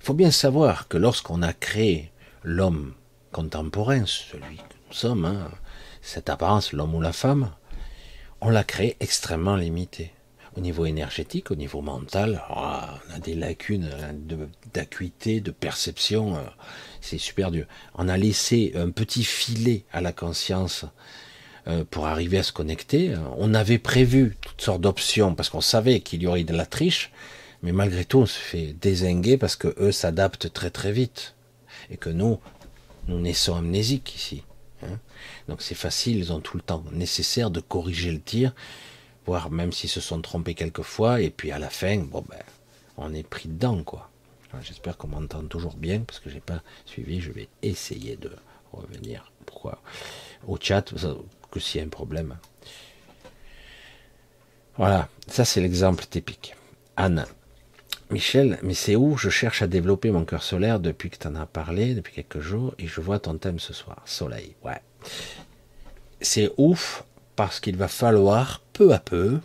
Il 0.00 0.06
faut 0.06 0.14
bien 0.14 0.30
savoir 0.30 0.88
que 0.88 0.96
lorsqu'on 0.96 1.42
a 1.42 1.52
créé 1.52 2.12
l'homme 2.44 2.94
contemporain, 3.32 4.04
celui 4.06 4.56
que 4.56 4.74
nous 4.88 4.94
sommes, 4.94 5.24
hein, 5.24 5.50
cette 6.02 6.30
apparence, 6.30 6.72
l'homme 6.72 6.94
ou 6.94 7.00
la 7.00 7.12
femme, 7.12 7.50
on 8.40 8.50
l'a 8.50 8.64
créé 8.64 8.96
extrêmement 9.00 9.56
limité. 9.56 10.12
Au 10.56 10.60
niveau 10.60 10.84
énergétique, 10.84 11.52
au 11.52 11.54
niveau 11.54 11.80
mental, 11.80 12.42
ah, 12.48 12.98
on 13.08 13.14
a 13.14 13.18
des 13.20 13.34
lacunes 13.34 13.88
hein, 14.02 14.14
d'acuité, 14.74 15.40
de, 15.40 15.52
perception, 15.52 16.36
euh, 16.36 16.40
c'est 17.00 17.18
super 17.18 17.52
dur. 17.52 17.66
On 17.94 18.08
a 18.08 18.16
laissé 18.16 18.72
un 18.74 18.90
petit 18.90 19.22
filet 19.22 19.84
à 19.92 20.00
la 20.00 20.12
conscience 20.12 20.86
euh, 21.68 21.84
pour 21.88 22.06
arriver 22.06 22.38
à 22.38 22.42
se 22.42 22.52
connecter. 22.52 23.14
On 23.36 23.54
avait 23.54 23.78
prévu 23.78 24.36
toutes 24.40 24.60
sortes 24.60 24.80
d'options 24.80 25.36
parce 25.36 25.50
qu'on 25.50 25.60
savait 25.60 26.00
qu'il 26.00 26.22
y 26.22 26.26
aurait 26.26 26.42
de 26.42 26.56
la 26.56 26.66
triche, 26.66 27.12
mais 27.62 27.70
malgré 27.70 28.04
tout, 28.04 28.18
on 28.18 28.26
se 28.26 28.38
fait 28.38 28.74
désinguer 28.80 29.36
parce 29.36 29.54
que 29.54 29.74
eux 29.78 29.92
s'adaptent 29.92 30.52
très 30.52 30.70
très 30.70 30.90
vite 30.90 31.36
et 31.90 31.96
que 31.96 32.10
nous, 32.10 32.40
nous 33.10 33.20
naissons 33.20 33.56
amnésiques 33.56 34.14
ici. 34.14 34.44
Hein. 34.82 34.98
Donc 35.48 35.62
c'est 35.62 35.74
facile, 35.74 36.16
ils 36.18 36.32
ont 36.32 36.40
tout 36.40 36.56
le 36.56 36.62
temps 36.62 36.84
nécessaire 36.92 37.50
de 37.50 37.60
corriger 37.60 38.12
le 38.12 38.20
tir, 38.20 38.54
voire 39.26 39.50
même 39.50 39.72
s'ils 39.72 39.90
se 39.90 40.00
sont 40.00 40.22
trompés 40.22 40.54
quelquefois, 40.54 41.20
et 41.20 41.30
puis 41.30 41.50
à 41.50 41.58
la 41.58 41.68
fin, 41.68 41.98
bon 41.98 42.24
ben, 42.28 42.42
on 42.96 43.12
est 43.12 43.26
pris 43.26 43.48
dedans, 43.48 43.82
quoi. 43.82 44.08
J'espère 44.62 44.96
qu'on 44.96 45.08
m'entend 45.08 45.44
toujours 45.44 45.76
bien, 45.76 46.00
parce 46.00 46.18
que 46.18 46.30
j'ai 46.30 46.40
pas 46.40 46.62
suivi, 46.84 47.20
je 47.20 47.30
vais 47.30 47.48
essayer 47.62 48.16
de 48.16 48.32
revenir. 48.72 49.30
Pourquoi? 49.46 49.80
Au 50.46 50.56
chat, 50.60 50.92
que 51.50 51.60
s'il 51.60 51.80
y 51.80 51.84
a 51.84 51.86
un 51.86 51.90
problème. 51.90 52.36
Voilà, 54.76 55.08
ça 55.28 55.44
c'est 55.44 55.60
l'exemple 55.60 56.04
typique. 56.06 56.54
Anne, 56.96 57.26
Michel, 58.10 58.58
mais 58.62 58.74
c'est 58.74 58.96
où 58.96 59.16
je 59.16 59.30
cherche 59.30 59.62
à 59.62 59.68
développer 59.68 60.10
mon 60.10 60.24
cœur 60.24 60.42
solaire 60.42 60.80
depuis 60.80 61.10
que 61.10 61.16
tu 61.16 61.28
en 61.28 61.36
as 61.36 61.46
parlé, 61.46 61.94
depuis 61.94 62.12
quelques 62.12 62.40
jours, 62.40 62.74
et 62.78 62.86
je 62.86 63.00
vois 63.00 63.20
ton 63.20 63.38
thème 63.38 63.60
ce 63.60 63.72
soir, 63.72 64.02
soleil. 64.04 64.56
Ouais. 64.64 64.80
C'est 66.20 66.50
ouf 66.56 67.04
parce 67.36 67.60
qu'il 67.60 67.76
va 67.76 67.88
falloir 67.88 68.62
peu 68.72 68.92
à 68.92 68.98
peu, 68.98 69.40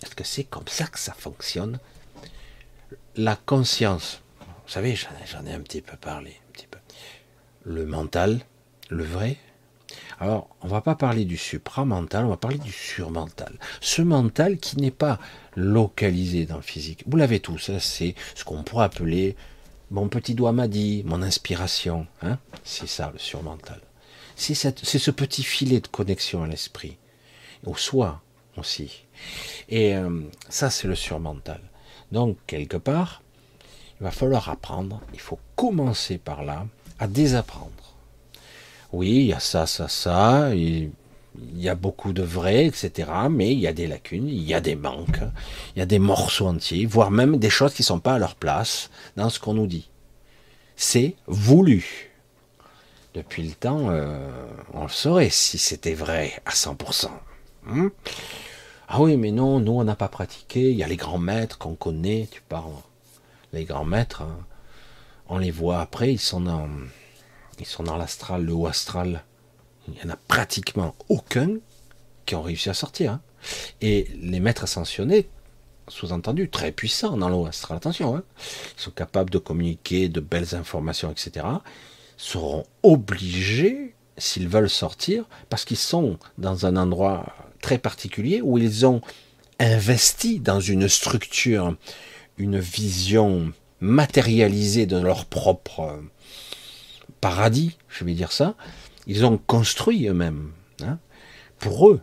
parce 0.00 0.14
que 0.14 0.24
c'est 0.24 0.44
comme 0.44 0.68
ça 0.68 0.86
que 0.86 0.98
ça 0.98 1.12
fonctionne, 1.12 1.78
la 3.16 3.36
conscience. 3.36 4.22
Vous 4.40 4.72
savez, 4.72 4.94
j'en 4.94 5.44
ai 5.44 5.52
un 5.52 5.60
petit 5.60 5.80
peu 5.82 5.96
parlé, 5.96 6.30
un 6.48 6.52
petit 6.52 6.66
peu. 6.66 6.78
Le 7.64 7.86
mental, 7.86 8.40
le 8.88 9.02
vrai, 9.02 9.36
alors, 10.18 10.48
on 10.62 10.68
va 10.68 10.80
pas 10.80 10.94
parler 10.94 11.26
du 11.26 11.36
supramental, 11.36 12.24
on 12.24 12.30
va 12.30 12.38
parler 12.38 12.56
du 12.56 12.72
surmental. 12.72 13.52
Ce 13.82 14.00
mental 14.00 14.56
qui 14.56 14.78
n'est 14.78 14.90
pas 14.90 15.18
localisé 15.56 16.46
dans 16.46 16.56
le 16.56 16.62
physique. 16.62 17.04
Vous 17.06 17.18
l'avez 17.18 17.40
tous, 17.40 17.70
c'est 17.78 18.14
ce 18.34 18.44
qu'on 18.44 18.62
pourrait 18.62 18.86
appeler 18.86 19.36
mon 19.90 20.08
petit 20.08 20.34
doigt 20.34 20.52
m'a 20.52 20.68
dit, 20.68 21.02
mon 21.06 21.22
inspiration. 21.22 22.06
Hein 22.22 22.38
c'est 22.64 22.88
ça 22.88 23.10
le 23.12 23.18
surmental. 23.18 23.80
C'est 24.34 24.54
ce 24.54 25.10
petit 25.10 25.42
filet 25.42 25.80
de 25.80 25.86
connexion 25.86 26.42
à 26.42 26.46
l'esprit, 26.46 26.98
au 27.64 27.76
soi 27.76 28.20
aussi. 28.56 29.04
Et 29.68 29.94
euh, 29.94 30.22
ça, 30.48 30.70
c'est 30.70 30.88
le 30.88 30.94
surmental. 30.94 31.60
Donc, 32.12 32.36
quelque 32.46 32.76
part, 32.76 33.22
il 34.00 34.04
va 34.04 34.10
falloir 34.10 34.50
apprendre, 34.50 35.00
il 35.14 35.20
faut 35.20 35.38
commencer 35.54 36.18
par 36.18 36.44
là, 36.44 36.66
à 36.98 37.06
désapprendre 37.06 37.85
oui, 38.92 39.08
il 39.08 39.26
y 39.26 39.32
a 39.32 39.40
ça, 39.40 39.66
ça, 39.66 39.88
ça, 39.88 40.54
il 40.54 40.90
y 41.54 41.68
a 41.68 41.74
beaucoup 41.74 42.12
de 42.12 42.22
vrai, 42.22 42.66
etc. 42.66 43.10
Mais 43.30 43.52
il 43.52 43.58
y 43.58 43.66
a 43.66 43.72
des 43.72 43.86
lacunes, 43.86 44.28
il 44.28 44.42
y 44.42 44.54
a 44.54 44.60
des 44.60 44.76
manques, 44.76 45.20
il 45.74 45.78
y 45.80 45.82
a 45.82 45.86
des 45.86 45.98
morceaux 45.98 46.46
entiers, 46.46 46.86
voire 46.86 47.10
même 47.10 47.36
des 47.38 47.50
choses 47.50 47.74
qui 47.74 47.82
ne 47.82 47.86
sont 47.86 48.00
pas 48.00 48.14
à 48.14 48.18
leur 48.18 48.34
place 48.34 48.90
dans 49.16 49.30
ce 49.30 49.40
qu'on 49.40 49.54
nous 49.54 49.66
dit. 49.66 49.88
C'est 50.76 51.16
voulu. 51.26 52.12
Depuis 53.14 53.42
le 53.42 53.54
temps, 53.54 53.88
euh, 53.88 54.30
on 54.74 54.82
le 54.82 54.88
saurait 54.90 55.30
si 55.30 55.58
c'était 55.58 55.94
vrai 55.94 56.34
à 56.44 56.50
100%. 56.50 57.08
Hein. 57.68 57.90
ah 58.88 59.00
oui, 59.00 59.16
mais 59.16 59.32
non, 59.32 59.58
nous 59.58 59.72
on 59.72 59.84
n'a 59.84 59.96
pas 59.96 60.08
pratiqué. 60.08 60.70
Il 60.70 60.76
y 60.76 60.84
a 60.84 60.88
les 60.88 60.96
grands 60.96 61.18
maîtres 61.18 61.58
qu'on 61.58 61.74
connaît. 61.74 62.28
Tu 62.30 62.42
parles. 62.42 62.72
Les 63.52 63.64
grands 63.64 63.86
maîtres, 63.86 64.22
hein, 64.22 64.38
on 65.28 65.38
les 65.38 65.50
voit 65.50 65.80
après, 65.80 66.12
ils 66.12 66.18
sont 66.18 66.40
dans, 66.42 66.68
ils 67.58 67.66
sont 67.66 67.82
dans 67.82 67.96
l'astral, 67.96 68.44
le 68.44 68.52
haut 68.52 68.66
astral. 68.66 69.24
Il 69.88 69.94
n'y 69.94 70.02
en 70.02 70.12
a 70.14 70.16
pratiquement 70.16 70.94
aucun 71.08 71.56
qui 72.24 72.34
ont 72.34 72.42
réussi 72.42 72.68
à 72.68 72.74
sortir. 72.74 73.12
Hein. 73.12 73.20
Et 73.80 74.08
les 74.20 74.40
maîtres 74.40 74.64
ascensionnés, 74.64 75.28
sous-entendu, 75.88 76.48
très 76.48 76.72
puissants 76.72 77.16
dans 77.16 77.28
le 77.28 77.36
haut 77.36 77.46
astral, 77.46 77.76
attention, 77.76 78.16
hein. 78.16 78.24
sont 78.76 78.90
capables 78.90 79.30
de 79.30 79.38
communiquer 79.38 80.08
de 80.08 80.20
belles 80.20 80.54
informations, 80.54 81.10
etc., 81.10 81.46
seront 82.16 82.64
obligés, 82.82 83.94
s'ils 84.18 84.48
veulent 84.48 84.70
sortir, 84.70 85.24
parce 85.50 85.64
qu'ils 85.64 85.76
sont 85.76 86.18
dans 86.38 86.66
un 86.66 86.76
endroit 86.76 87.34
très 87.60 87.78
particulier 87.78 88.40
où 88.40 88.58
ils 88.58 88.86
ont 88.86 89.00
investi 89.60 90.40
dans 90.40 90.60
une 90.60 90.88
structure, 90.88 91.76
une 92.38 92.58
vision 92.58 93.52
matérialisée 93.80 94.86
de 94.86 94.98
leur 94.98 95.26
propre 95.26 96.00
paradis, 97.26 97.76
je 97.88 98.04
vais 98.04 98.14
dire 98.14 98.30
ça, 98.30 98.54
ils 99.08 99.24
ont 99.24 99.36
construit 99.36 100.06
eux-mêmes. 100.06 100.52
Hein, 100.80 100.98
pour 101.58 101.88
eux. 101.88 102.00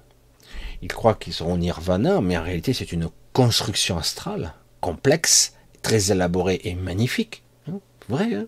Ils 0.81 0.89
croient 0.89 1.13
qu'ils 1.13 1.31
seront 1.31 1.55
nirvana, 1.55 2.19
mais 2.19 2.37
en 2.37 2.43
réalité 2.43 2.73
c'est 2.73 2.91
une 2.91 3.07
construction 3.31 3.97
astrale, 3.97 4.53
complexe, 4.81 5.53
très 5.81 6.11
élaborée 6.11 6.59
et 6.65 6.75
magnifique. 6.75 7.43
Hein, 7.69 7.79
vrai, 8.09 8.33
hein 8.35 8.47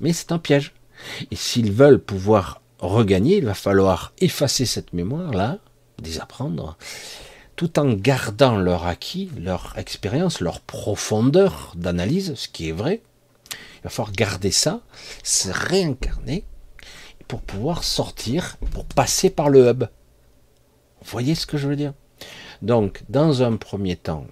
mais 0.00 0.12
c'est 0.12 0.32
un 0.32 0.40
piège. 0.40 0.74
Et 1.30 1.36
s'ils 1.36 1.70
veulent 1.70 2.02
pouvoir 2.02 2.62
regagner, 2.80 3.36
il 3.36 3.44
va 3.44 3.54
falloir 3.54 4.12
effacer 4.18 4.66
cette 4.66 4.92
mémoire-là, 4.92 5.58
désapprendre, 6.02 6.76
tout 7.54 7.78
en 7.78 7.92
gardant 7.92 8.58
leur 8.58 8.88
acquis, 8.88 9.30
leur 9.38 9.74
expérience, 9.76 10.40
leur 10.40 10.58
profondeur 10.62 11.74
d'analyse, 11.76 12.34
ce 12.34 12.48
qui 12.48 12.70
est 12.70 12.72
vrai, 12.72 13.02
il 13.78 13.82
va 13.84 13.90
falloir 13.90 14.12
garder 14.12 14.50
ça, 14.50 14.80
se 15.22 15.50
réincarner 15.50 16.44
pour 17.26 17.42
pouvoir 17.42 17.84
sortir, 17.84 18.56
pour 18.72 18.84
passer 18.84 19.30
par 19.30 19.48
le 19.48 19.68
hub. 19.68 19.84
Vous 21.02 21.10
voyez 21.10 21.34
ce 21.34 21.46
que 21.46 21.58
je 21.58 21.68
veux 21.68 21.76
dire? 21.76 21.92
Donc, 22.62 23.02
dans 23.08 23.42
un 23.42 23.56
premier 23.56 23.96
temps, 23.96 24.26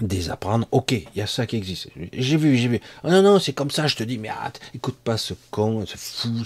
désapprendre, 0.00 0.66
ok, 0.70 0.92
il 0.92 1.06
y 1.16 1.20
a 1.20 1.26
ça 1.26 1.46
qui 1.46 1.56
existe. 1.56 1.88
J'ai 2.12 2.36
vu, 2.36 2.56
j'ai 2.56 2.68
vu. 2.68 2.80
Oh 3.04 3.10
non, 3.10 3.22
non, 3.22 3.38
c'est 3.38 3.52
comme 3.52 3.70
ça, 3.70 3.86
je 3.86 3.96
te 3.96 4.04
dis, 4.04 4.18
mais 4.18 4.28
hâte, 4.28 4.60
écoute 4.74 4.96
pas 5.02 5.16
ce 5.16 5.34
con, 5.50 5.84
ce 5.86 5.96
fou, 5.96 6.44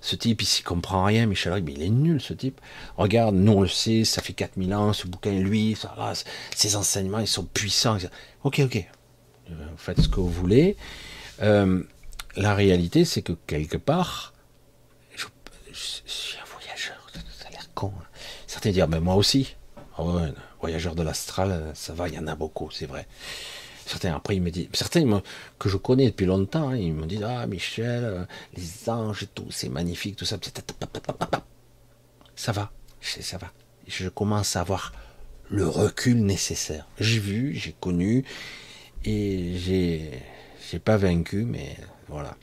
ce, 0.00 0.16
type, 0.16 0.42
il 0.42 0.46
s'y 0.46 0.62
comprend 0.62 1.04
rien, 1.04 1.26
Michel 1.26 1.62
mais 1.62 1.72
il 1.72 1.82
est 1.82 1.90
nul, 1.90 2.20
ce 2.20 2.32
type. 2.32 2.60
Regarde, 2.96 3.34
nous 3.34 3.52
on 3.52 3.60
le 3.62 3.68
sait, 3.68 4.04
ça 4.04 4.22
fait 4.22 4.32
4000 4.32 4.74
ans, 4.74 4.92
ce 4.92 5.06
bouquin, 5.06 5.32
lui, 5.32 5.76
ça, 5.76 5.94
ses 6.54 6.76
enseignements, 6.76 7.20
ils 7.20 7.28
sont 7.28 7.44
puissants. 7.44 7.98
Ok, 8.44 8.60
ok, 8.64 8.84
vous 9.48 9.54
faites 9.76 10.00
ce 10.00 10.08
que 10.08 10.20
vous 10.20 10.30
voulez. 10.30 10.76
Euh, 11.42 11.82
la 12.36 12.54
réalité, 12.54 13.04
c'est 13.04 13.22
que 13.22 13.32
quelque 13.46 13.76
part, 13.76 14.34
je, 15.16 15.24
suis 15.72 16.38
un 16.38 16.44
voyageur, 16.44 17.10
ça 17.38 17.48
a 17.48 17.50
l'air 17.50 17.68
con. 17.74 17.92
Hein. 17.98 18.04
Certains 18.46 18.70
disent, 18.70 18.86
mais 18.88 19.00
moi 19.00 19.14
aussi. 19.14 19.56
Oh, 19.98 20.18
voyageur 20.60 20.94
de 20.94 21.02
l'astral, 21.02 21.70
ça 21.74 21.94
va, 21.94 22.08
il 22.08 22.14
y 22.14 22.18
en 22.18 22.26
a 22.26 22.34
beaucoup, 22.34 22.70
c'est 22.70 22.86
vrai. 22.86 23.06
Certains, 23.86 24.14
après, 24.14 24.36
ils 24.36 24.42
me 24.42 24.50
disent, 24.50 24.68
certains 24.72 25.22
que 25.58 25.68
je 25.68 25.76
connais 25.76 26.06
depuis 26.06 26.26
longtemps, 26.26 26.70
hein, 26.70 26.76
ils 26.76 26.92
me 26.92 27.06
disent, 27.06 27.22
ah, 27.22 27.46
Michel, 27.46 28.04
euh, 28.04 28.24
les 28.56 28.90
anges 28.90 29.22
et 29.22 29.26
tout, 29.26 29.46
c'est 29.50 29.68
magnifique, 29.68 30.16
tout 30.16 30.24
ça. 30.24 30.38
Ça 32.34 32.52
va, 32.52 32.72
ça 33.00 33.38
va. 33.38 33.52
Je 33.86 34.08
commence 34.08 34.56
à 34.56 34.60
avoir 34.60 34.92
le 35.48 35.68
recul 35.68 36.22
nécessaire. 36.24 36.86
J'ai 36.98 37.20
vu, 37.20 37.54
j'ai 37.54 37.74
connu, 37.78 38.24
et 39.04 39.56
j'ai 39.56 40.22
j'ai 40.70 40.78
pas 40.78 40.96
vaincu, 40.96 41.44
mais 41.44 41.76
voilà. 42.08 42.36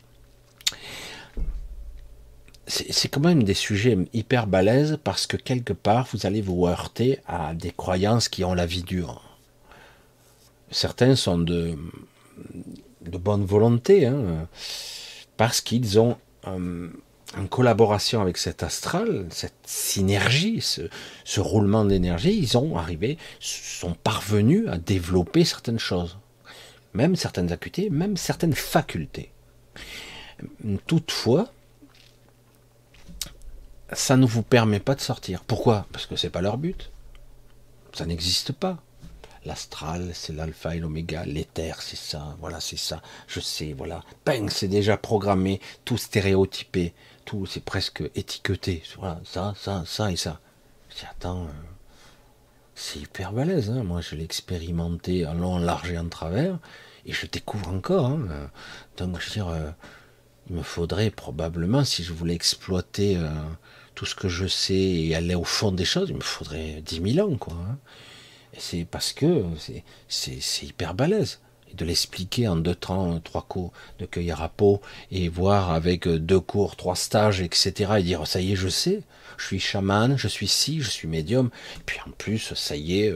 C'est 2.66 3.10
quand 3.10 3.20
même 3.20 3.44
des 3.44 3.54
sujets 3.54 3.98
hyper 4.14 4.48
balèzes 4.48 4.98
parce 5.04 5.28
que 5.28 5.36
quelque 5.36 5.74
part, 5.74 6.08
vous 6.14 6.26
allez 6.26 6.42
vous 6.42 6.66
heurter 6.66 7.20
à 7.28 7.54
des 7.54 7.72
croyances 7.72 8.30
qui 8.30 8.46
ont 8.46 8.54
la 8.54 8.66
vie 8.66 8.84
dure. 8.84 9.22
Certains 10.72 11.16
sont 11.16 11.38
de, 11.38 11.78
bonne 13.02 13.44
volonté, 13.44 14.06
hein, 14.06 14.48
parce 15.36 15.60
qu'ils 15.60 16.00
ont, 16.00 16.18
euh, 16.48 16.88
en 17.38 17.48
collaboration 17.48 18.22
avec 18.22 18.38
cet 18.38 18.64
astral, 18.64 19.28
cette 19.30 19.54
synergie, 19.66 20.62
ce, 20.62 20.84
ce 21.26 21.42
roulement 21.42 21.84
d'énergie, 21.84 22.38
ils 22.38 22.58
ont 22.58 22.78
arrivé, 22.78 23.18
sont 23.42 23.94
parvenus 23.94 24.68
à 24.70 24.78
développer 24.78 25.44
certaines 25.44 25.80
choses 25.80 26.18
même 26.94 27.16
certaines 27.16 27.52
acuités, 27.52 27.90
même 27.90 28.18
certaines 28.18 28.54
facultés. 28.54 29.32
Toutefois, 30.88 31.52
ça 33.92 34.18
ne 34.18 34.26
vous 34.26 34.44
permet 34.44 34.80
pas 34.80 34.96
de 34.96 35.02
sortir. 35.02 35.44
Pourquoi? 35.44 35.88
Parce 35.92 36.06
que 36.06 36.16
c'est 36.16 36.30
pas 36.30 36.42
leur 36.42 36.58
but. 36.58 36.92
Ça 37.94 38.06
n'existe 38.06 38.52
pas. 38.52 38.80
L'astral, 39.46 40.12
c'est 40.14 40.34
l'alpha 40.34 40.76
et 40.76 40.80
l'oméga, 40.80 41.26
l'éther, 41.26 41.82
c'est 41.82 41.98
ça, 41.98 42.38
voilà, 42.40 42.62
c'est 42.62 42.78
ça, 42.78 43.02
je 43.28 43.42
sais, 43.42 43.74
voilà. 43.74 44.02
Bang, 44.26 44.50
c'est 44.50 44.70
déjà 44.70 44.96
programmé, 44.96 45.60
tout 45.84 45.98
stéréotypé, 45.98 46.94
tout, 47.26 47.46
c'est 47.46 47.64
presque 47.64 48.04
étiqueté. 48.16 48.84
Voilà, 48.98 49.20
ça, 49.26 49.54
ça, 49.58 49.84
ça 49.86 50.10
et 50.12 50.16
ça. 50.16 50.40
Attends, 51.12 51.44
euh, 51.44 51.50
c'est 52.74 53.00
hyper 53.00 53.34
balèze. 53.34 53.70
Hein. 53.70 53.84
Moi, 53.84 54.00
je 54.00 54.16
l'ai 54.16 54.24
expérimenté 54.24 55.26
en 55.26 55.34
long, 55.34 55.56
en 55.56 55.60
large 55.60 55.92
et 55.92 55.98
en 55.98 56.08
travers, 56.08 56.58
et 57.06 57.14
je 57.14 57.26
découvre 57.26 57.70
encore. 57.70 58.08
Hein. 58.08 58.50
Donc, 58.98 59.20
je 59.20 59.28
veux 59.28 59.34
dire, 59.34 59.48
euh, 59.48 59.70
il 60.50 60.56
me 60.56 60.64
faudrait 60.64 61.10
probablement, 61.10 61.84
si 61.84 62.04
je 62.04 62.14
voulais 62.14 62.36
exploiter 62.36 63.18
euh, 63.18 63.30
tout 63.96 64.06
ce 64.06 64.16
que 64.16 64.28
je 64.28 64.48
sais 64.48 64.74
et 64.74 65.16
aller 65.16 65.36
au 65.36 65.44
fond 65.44 65.72
des 65.72 65.86
choses, 65.86 66.10
il 66.10 66.16
me 66.16 66.22
faudrait 66.22 66.82
10 66.82 67.14
000 67.16 67.30
ans, 67.30 67.36
quoi. 67.38 67.54
Hein. 67.54 67.78
Et 68.54 68.60
c'est 68.60 68.86
parce 68.86 69.14
que 69.14 69.44
c'est 70.08 70.64
hyper 70.64 70.94
balèze 70.94 71.40
de 71.74 71.86
l'expliquer 71.86 72.48
en 72.48 72.56
deux 72.56 72.76
temps, 72.76 73.20
trois 73.20 73.42
cours 73.42 73.74
de 73.98 74.06
cueillir 74.06 74.44
à 74.44 74.50
peau, 74.50 74.80
et 75.10 75.28
voir 75.28 75.72
avec 75.72 76.08
deux 76.08 76.40
cours, 76.40 76.76
trois 76.76 76.96
stages, 76.96 77.42
etc. 77.42 77.94
et 77.98 78.04
dire 78.04 78.28
ça 78.28 78.42
y 78.42 78.54
est, 78.54 78.56
je 78.56 78.68
sais, 78.68 79.02
je 79.38 79.46
suis 79.48 79.60
chaman, 79.60 80.16
je 80.16 80.28
suis 80.28 80.48
ci, 80.48 80.82
je 80.82 80.90
suis 80.92 81.08
médium, 81.08 81.50
et 81.78 81.84
puis 81.84 82.00
en 82.06 82.12
plus, 82.12 82.54
ça 82.54 82.76
y 82.76 83.00
est, 83.02 83.16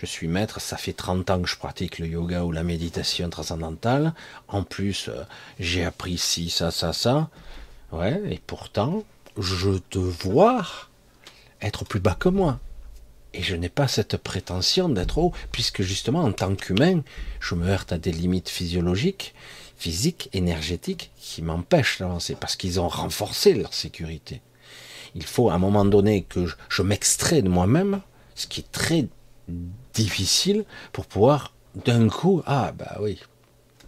je 0.00 0.06
suis 0.06 0.28
maître, 0.28 0.60
ça 0.60 0.76
fait 0.76 0.92
30 0.92 1.30
ans 1.30 1.42
que 1.42 1.48
je 1.48 1.56
pratique 1.56 1.98
le 1.98 2.06
yoga 2.06 2.44
ou 2.44 2.52
la 2.52 2.62
méditation 2.62 3.28
transcendantale, 3.30 4.14
en 4.48 4.62
plus, 4.62 5.10
j'ai 5.58 5.84
appris 5.84 6.18
ci, 6.18 6.50
ça, 6.50 6.70
ça, 6.70 6.92
ça, 6.92 7.30
ouais, 7.92 8.20
et 8.30 8.40
pourtant, 8.46 9.04
je 9.36 9.78
te 9.90 9.98
vois 9.98 10.66
être 11.60 11.84
plus 11.84 12.00
bas 12.00 12.16
que 12.18 12.28
moi. 12.28 12.58
Et 13.34 13.42
je 13.42 13.54
n'ai 13.54 13.68
pas 13.68 13.88
cette 13.88 14.16
prétention 14.16 14.88
d'être 14.88 15.18
haut, 15.18 15.32
puisque 15.52 15.82
justement, 15.82 16.22
en 16.22 16.32
tant 16.32 16.54
qu'humain, 16.54 17.02
je 17.40 17.54
me 17.54 17.68
heurte 17.68 17.92
à 17.92 17.98
des 17.98 18.12
limites 18.12 18.48
physiologiques, 18.48 19.34
physiques, 19.76 20.30
énergétiques, 20.32 21.10
qui 21.16 21.42
m'empêchent 21.42 21.98
d'avancer, 21.98 22.34
parce 22.34 22.56
qu'ils 22.56 22.80
ont 22.80 22.88
renforcé 22.88 23.54
leur 23.54 23.74
sécurité. 23.74 24.40
Il 25.14 25.24
faut 25.24 25.50
à 25.50 25.54
un 25.54 25.58
moment 25.58 25.84
donné 25.84 26.22
que 26.22 26.46
je, 26.68 26.82
m'extrais 26.82 27.42
de 27.42 27.48
moi-même, 27.48 28.00
ce 28.34 28.46
qui 28.46 28.60
est 28.60 28.72
très 28.72 29.06
difficile, 29.94 30.64
pour 30.92 31.06
pouvoir 31.06 31.54
d'un 31.74 32.08
coup, 32.08 32.42
ah 32.46 32.72
bah 32.72 32.96
oui, 33.00 33.20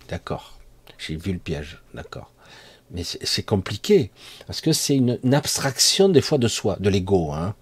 d'accord, 0.08 0.58
j'ai 0.98 1.16
vu 1.16 1.32
le 1.32 1.38
piège, 1.38 1.82
d'accord. 1.94 2.32
Mais 2.92 3.04
c'est 3.04 3.44
compliqué, 3.44 4.10
parce 4.46 4.60
que 4.60 4.72
c'est 4.72 4.96
une, 4.96 5.18
abstraction 5.32 6.08
des 6.08 6.20
fois 6.20 6.38
de 6.38 6.48
soi, 6.48 6.76
de 6.80 6.90
l'ego. 6.90 7.32
Hein 7.32 7.54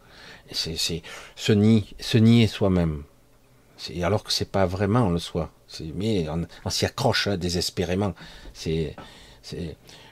c'est 0.53 0.77
se, 0.77 1.01
se 1.37 2.19
nier 2.19 2.47
soi-même. 2.47 3.03
Alors 4.03 4.25
que 4.25 4.33
c'est 4.33 4.51
pas 4.51 4.67
vraiment 4.67 5.11
le 5.11 5.19
soi. 5.19 5.51
Mais 5.95 6.27
on, 6.65 6.71
s'y 6.71 6.87
accroche 6.87 7.29
hein, 7.29 7.37
désespérément. 7.37 8.15
C'est, 8.55 8.97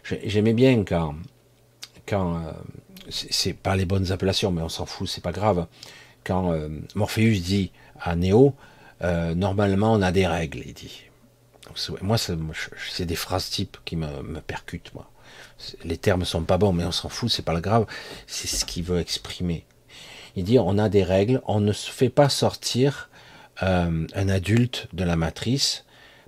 j'aimais 0.05 0.53
bien 0.53 0.85
quand, 0.85 1.15
quand 2.07 2.37
euh, 2.37 2.53
c'est 3.09 3.55
pas 3.55 3.77
les 3.77 3.87
bonnes 3.87 4.13
appellations, 4.13 4.53
mais 4.53 4.63
on 4.63 4.69
s'en 4.69 4.87
fout, 4.87 5.09
c'est 5.09 5.23
pas 5.23 5.33
grave. 5.33 5.67
Quand 6.25 6.53
euh, 6.53 6.69
Morpheus 6.95 7.41
dit 7.41 7.73
à 8.03 8.17
Néo, 8.17 8.55
euh, 9.03 9.35
normalement 9.35 9.93
on 9.93 10.03
a 10.03 10.13
des 10.13 10.27
règles, 10.27 10.63
il 10.67 10.75
dit. 10.75 11.03
Moi, 12.01 12.17
c'est 12.17 13.05
des 13.05 13.17
phrases 13.17 13.51
types 13.51 13.77
qui 13.85 13.97
me, 13.97 14.23
me 14.23 14.41
percutent, 14.41 14.95
moi. 14.95 15.11
Les 15.85 15.97
termes 15.97 16.25
sont 16.25 16.43
pas 16.43 16.59
bons, 16.59 16.73
mais 16.73 16.85
on 16.85 16.93
s'en 16.93 17.09
fout, 17.09 17.29
c'est 17.29 17.43
pas 17.43 17.55
le 17.55 17.61
grave. 17.61 17.87
C'est 18.27 18.47
ce 18.47 18.65
qu'il 18.65 18.85
veut 18.85 19.01
exprimer. 19.01 19.67
Il 20.37 20.45
dit 20.45 20.59
on 20.59 20.79
a 20.79 20.89
des 20.89 21.03
règles, 21.03 21.41
on 21.47 21.61
ne 21.61 21.73
se 21.73 21.91
fait 21.91 22.11
pas 22.11 22.29
sortir 22.29 23.09
euh, 23.63 24.07
un 24.15 24.29
adulte 24.29 24.89
de 24.93 25.03
la 25.03 25.17
matrice 25.17 25.85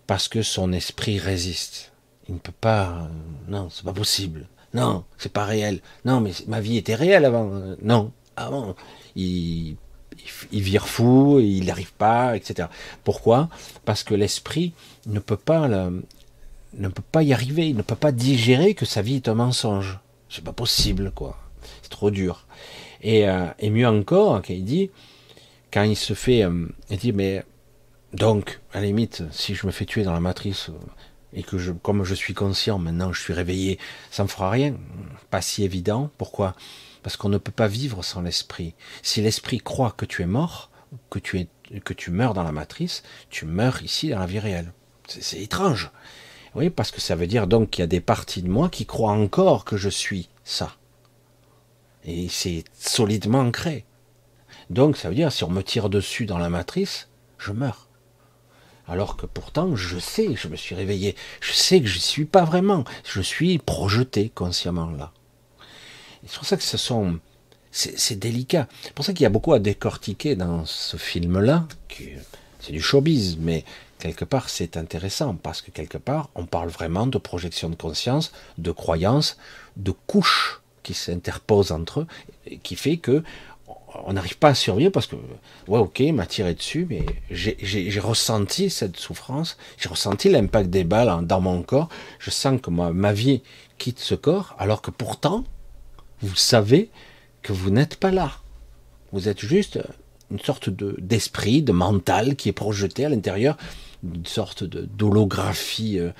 parce 0.07 0.29
que 0.29 0.43
son 0.43 0.73
esprit 0.73 1.19
résiste. 1.19 1.93
Il 2.29 2.35
ne 2.35 2.41
peut 2.41 2.53
pas. 2.59 2.89
Euh, 2.89 3.09
non, 3.49 3.69
c'est 3.71 3.85
pas 3.85 3.93
possible. 3.93 4.49
Non, 4.75 5.05
c'est 5.19 5.33
pas 5.33 5.45
réel. 5.45 5.81
Non, 6.05 6.21
mais 6.21 6.33
ma 6.47 6.61
vie 6.61 6.79
était 6.79 6.95
réelle 6.95 7.27
avant. 7.27 7.51
Non, 7.83 8.13
avant. 8.37 8.75
Il, 9.15 9.77
il, 10.53 10.63
vire 10.63 10.89
fou, 10.89 11.41
il 11.41 11.67
n'arrive 11.67 11.93
pas, 11.93 12.37
etc. 12.37 12.69
Pourquoi? 13.05 13.49
Parce 13.85 14.03
que 14.05 14.15
l'esprit 14.15 14.73
ne 15.07 15.21
peut 15.21 15.37
pas 15.37 15.69
ne 16.75 16.89
peut 16.89 17.03
pas 17.11 17.23
y 17.23 17.33
arriver, 17.33 17.69
il 17.69 17.77
ne 17.77 17.83
peut 17.83 17.97
pas 17.97 18.13
digérer 18.13 18.75
que 18.75 18.85
sa 18.85 19.03
vie 19.03 19.17
est 19.17 19.29
un 19.29 19.35
mensonge. 19.35 19.99
C'est 20.29 20.45
pas 20.45 20.53
possible, 20.53 21.11
quoi. 21.15 21.39
C'est 21.83 21.91
trop 21.91 22.11
dur. 22.11 22.47
Et, 23.03 23.29
euh, 23.29 23.47
et 23.59 23.71
mieux 23.71 23.87
encore, 23.87 24.43
il 24.49 24.65
dit, 24.65 24.91
quand 25.73 25.83
il 25.83 25.97
se 25.97 26.15
fait, 26.15 26.43
euh, 26.43 26.67
il 26.91 26.99
dit, 26.99 27.13
mais 27.13 27.45
donc, 28.13 28.61
à 28.73 28.81
la 28.81 28.87
limite, 28.87 29.23
si 29.31 29.55
je 29.55 29.67
me 29.67 29.73
fais 29.73 29.85
tuer 29.85 30.03
dans 30.03 30.13
la 30.13 30.21
matrice, 30.21 30.69
euh, 30.69 30.73
et 31.35 31.43
que 31.43 31.59
je, 31.59 31.73
comme 31.73 32.05
je 32.05 32.15
suis 32.15 32.35
conscient 32.35 32.79
maintenant, 32.79 33.13
je 33.13 33.21
suis 33.21 33.35
réveillé, 33.35 33.79
ça 34.11 34.23
me 34.23 34.29
fera 34.29 34.51
rien. 34.51 34.75
Pas 35.31 35.43
si 35.43 35.63
évident. 35.63 36.11
Pourquoi? 36.17 36.55
Parce 37.03 37.17
qu'on 37.17 37.29
ne 37.29 37.39
peut 37.39 37.53
pas 37.53 37.69
vivre 37.69 38.03
sans 38.03 38.23
l'esprit. 38.23 38.75
Si 39.03 39.21
l'esprit 39.21 39.59
croit 39.59 39.93
que 39.97 40.05
tu 40.05 40.23
es 40.23 40.27
mort, 40.27 40.71
que 41.11 41.19
tu 41.19 41.39
es, 41.39 41.81
que 41.81 41.93
tu 41.93 42.11
meurs 42.11 42.35
dans 42.35 42.43
la 42.43 42.53
matrice, 42.53 43.03
tu 43.31 43.45
meurs 43.47 43.83
ici 43.83 44.11
dans 44.11 44.19
la 44.19 44.27
vie 44.27 44.39
réelle. 44.39 44.73
C'est 45.07 45.41
étrange. 45.41 45.91
Oui, 46.55 46.71
parce 46.71 46.91
que 46.91 47.01
ça 47.01 47.15
veut 47.15 47.27
dire 47.27 47.47
donc 47.47 47.71
qu'il 47.71 47.83
y 47.83 47.85
a 47.85 47.89
des 47.89 48.01
parties 48.01 48.43
de 48.43 48.49
moi 48.49 48.69
qui 48.69 48.87
croient 48.87 49.13
encore 49.13 49.65
que 49.65 49.77
je 49.77 49.89
suis 49.89 50.29
ça. 50.45 50.77
Et 52.05 52.29
c'est 52.29 52.65
solidement 52.79 53.41
ancré. 53.41 53.85
Donc 54.71 54.97
ça 54.97 55.09
veut 55.09 55.15
dire 55.15 55.33
si 55.33 55.45
on 55.45 55.51
me 55.51 55.63
tire 55.63 55.89
dessus 55.89 56.27
dans 56.27 56.39
la 56.39 56.51
matrice, 56.51 57.09
je 57.39 57.53
meurs. 57.53 57.89
Alors 58.87 59.17
que 59.17 59.27
pourtant, 59.27 59.77
je 59.77 59.99
sais, 59.99 60.35
je 60.35 60.49
me 60.49 60.57
suis 60.57 60.75
réveillé, 60.75 61.15
je 61.41 61.53
sais 61.53 61.81
que 61.81 61.87
je 61.87 61.97
ne 61.97 62.03
suis 62.03 62.25
pas 62.25 62.45
vraiment, 62.45 62.85
je 63.05 63.21
suis 63.21 63.59
projeté 63.59 64.31
consciemment 64.31 64.91
là. 64.91 65.13
C'est 66.29 66.37
pour 66.37 66.47
ça 66.47 66.57
que 66.57 66.63
ce 66.63 66.77
sont, 66.77 67.19
c'est 67.73 68.19
délicat. 68.19 68.69
C'est 68.83 68.93
pour 68.93 69.05
ça 69.05 69.13
qu'il 69.13 69.23
y 69.23 69.27
a 69.27 69.31
beaucoup 69.31 69.55
à 69.55 69.59
décortiquer 69.59 70.37
dans 70.37 70.65
ce 70.67 70.97
film-là. 70.97 71.67
C'est 72.61 72.73
du 72.73 72.81
showbiz, 72.81 73.39
mais 73.39 73.65
quelque 73.99 74.25
part 74.25 74.49
c'est 74.49 74.77
intéressant 74.77 75.35
parce 75.35 75.63
que 75.63 75.71
quelque 75.71 75.99
part 75.99 76.29
on 76.35 76.47
parle 76.47 76.69
vraiment 76.69 77.07
de 77.07 77.19
projection 77.19 77.71
de 77.71 77.75
conscience, 77.75 78.33
de 78.59 78.71
croyance, 78.71 79.39
de 79.77 79.93
couches 80.07 80.61
qui 80.83 80.95
s'interposent 80.95 81.73
entre 81.73 82.01
eux, 82.01 82.07
qui 82.63 82.77
fait 82.77 82.99
que 82.99 83.23
on 84.05 84.13
n'arrive 84.13 84.39
pas 84.39 84.49
à 84.49 84.55
survivre 84.55 84.93
parce 84.93 85.07
que, 85.07 85.17
ouais, 85.67 85.79
ok, 85.79 86.01
m'a 86.13 86.27
tiré 86.27 86.55
dessus, 86.55 86.87
mais 86.89 87.05
j'ai 87.31 88.01
ressenti 88.01 88.71
cette 88.71 88.97
souffrance, 88.97 89.57
j'ai 89.79 89.89
ressenti 89.89 90.29
l'impact 90.29 90.69
des 90.69 90.85
balles 90.85 91.27
dans 91.27 91.41
mon 91.41 91.63
corps, 91.63 91.89
je 92.19 92.31
sens 92.31 92.61
que 92.61 92.71
ma 92.71 93.13
vie 93.13 93.43
quitte 93.79 93.99
ce 93.99 94.15
corps, 94.15 94.55
alors 94.59 94.83
que 94.83 94.91
pourtant, 94.91 95.45
vous 96.23 96.37
savez 96.37 96.91
que 97.43 97.53
vous 97.53 97.71
n'êtes 97.71 97.97
pas 97.97 98.11
là. 98.11 98.33
Vous 99.13 99.29
êtes 99.29 99.41
juste 99.41 99.79
une 100.31 100.41
sorte 100.41 100.69
d'esprit, 100.71 101.63
de, 101.63 101.73
mental 101.73 102.37
qui 102.37 102.49
est 102.49 102.53
projeté 102.53 103.05
à 103.05 103.09
l'intérieur, 103.09 103.57
une 104.03 104.27
sorte 104.27 104.65
d'holographie, 104.65 105.99
euh, 105.99 106.11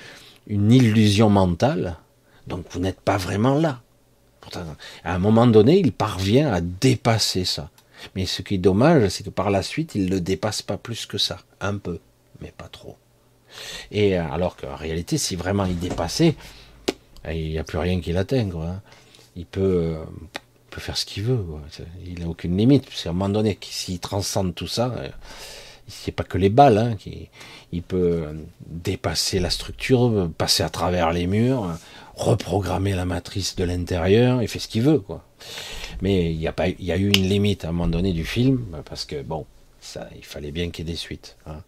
une 0.47 0.71
illusion 0.71 1.29
mentale. 1.29 1.97
Donc 2.47 2.65
vous 2.71 2.79
n'êtes 2.79 2.99
pas 3.01 3.17
vraiment 3.17 3.55
là 3.55 3.81
à 5.03 5.15
un 5.15 5.19
moment 5.19 5.47
donné, 5.47 5.79
il 5.79 5.91
parvient 5.91 6.51
à 6.51 6.61
dépasser 6.61 7.45
ça. 7.45 7.69
Mais 8.15 8.25
ce 8.25 8.41
qui 8.41 8.55
est 8.55 8.59
dommage, 8.59 9.09
c'est 9.09 9.23
que 9.23 9.29
par 9.29 9.49
la 9.49 9.61
suite, 9.61 9.95
il 9.95 10.09
ne 10.09 10.19
dépasse 10.19 10.61
pas 10.61 10.77
plus 10.77 11.05
que 11.05 11.17
ça. 11.17 11.39
Un 11.59 11.77
peu, 11.77 11.99
mais 12.41 12.53
pas 12.57 12.69
trop. 12.69 12.97
Et 13.91 14.17
euh, 14.17 14.31
alors 14.31 14.55
qu'en 14.55 14.75
réalité, 14.75 15.17
si 15.17 15.35
vraiment 15.35 15.65
il 15.65 15.77
dépassait, 15.79 16.35
il 17.29 17.49
n'y 17.49 17.59
a 17.59 17.63
plus 17.63 17.77
rien 17.77 17.99
qui 17.99 18.13
l'atteint. 18.13 18.49
Il 19.35 19.45
peut, 19.45 19.95
euh, 19.97 20.03
peut 20.69 20.81
faire 20.81 20.97
ce 20.97 21.05
qu'il 21.05 21.23
veut. 21.23 21.43
Il 22.05 22.19
n'a 22.19 22.27
aucune 22.27 22.57
limite. 22.57 22.85
C'est 22.93 23.07
à 23.07 23.11
un 23.11 23.13
moment 23.13 23.29
donné, 23.29 23.57
s'il 23.61 23.99
transcende 23.99 24.55
tout 24.55 24.67
ça, 24.67 24.93
euh, 24.97 25.09
c'est 25.87 26.11
pas 26.11 26.23
que 26.23 26.37
les 26.37 26.49
balles. 26.49 26.77
Hein, 26.77 26.95
qui, 26.97 27.29
il 27.71 27.83
peut 27.83 28.25
dépasser 28.65 29.39
la 29.39 29.49
structure, 29.49 30.29
passer 30.37 30.63
à 30.63 30.69
travers 30.69 31.11
les 31.11 31.27
murs, 31.27 31.77
reprogrammer 32.15 32.95
la 32.95 33.05
matrice 33.05 33.55
de 33.55 33.63
l'intérieur, 33.63 34.41
il 34.41 34.47
fait 34.47 34.59
ce 34.59 34.67
qu'il 34.67 34.81
veut. 34.81 35.03
Mais 36.01 36.31
il 36.31 36.39
y 36.39 36.47
a 36.47 36.53
pas, 36.53 36.67
il 36.67 36.83
y 36.83 36.91
a 36.91 36.97
eu 36.97 37.07
une 37.09 37.29
limite 37.29 37.65
à 37.65 37.69
un 37.69 37.71
moment 37.71 37.87
donné 37.87 38.13
du 38.13 38.25
film, 38.25 38.65
parce 38.85 39.05
que 39.05 39.21
bon, 39.21 39.45
ça, 39.79 40.09
il 40.15 40.25
fallait 40.25 40.51
bien 40.51 40.69
qu'il 40.69 40.87
y 40.87 40.89
ait 40.89 40.93
des 40.93 40.97
suites. 40.97 41.37
Hein. 41.45 41.61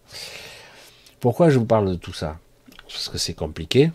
Pourquoi 1.20 1.50
je 1.50 1.58
vous 1.58 1.64
parle 1.64 1.88
de 1.88 1.94
tout 1.94 2.12
ça? 2.12 2.38
Parce 2.88 3.08
que 3.08 3.18
c'est 3.18 3.34
compliqué, 3.34 3.92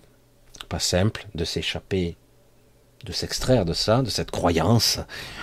pas 0.70 0.80
simple 0.80 1.28
de 1.36 1.44
s'échapper, 1.44 2.16
de 3.08 3.14
s'extraire 3.14 3.66
de 3.66 3.74
ça, 3.74 4.02
de 4.02 4.10
cette 4.10 4.32
croyance. 4.32 5.00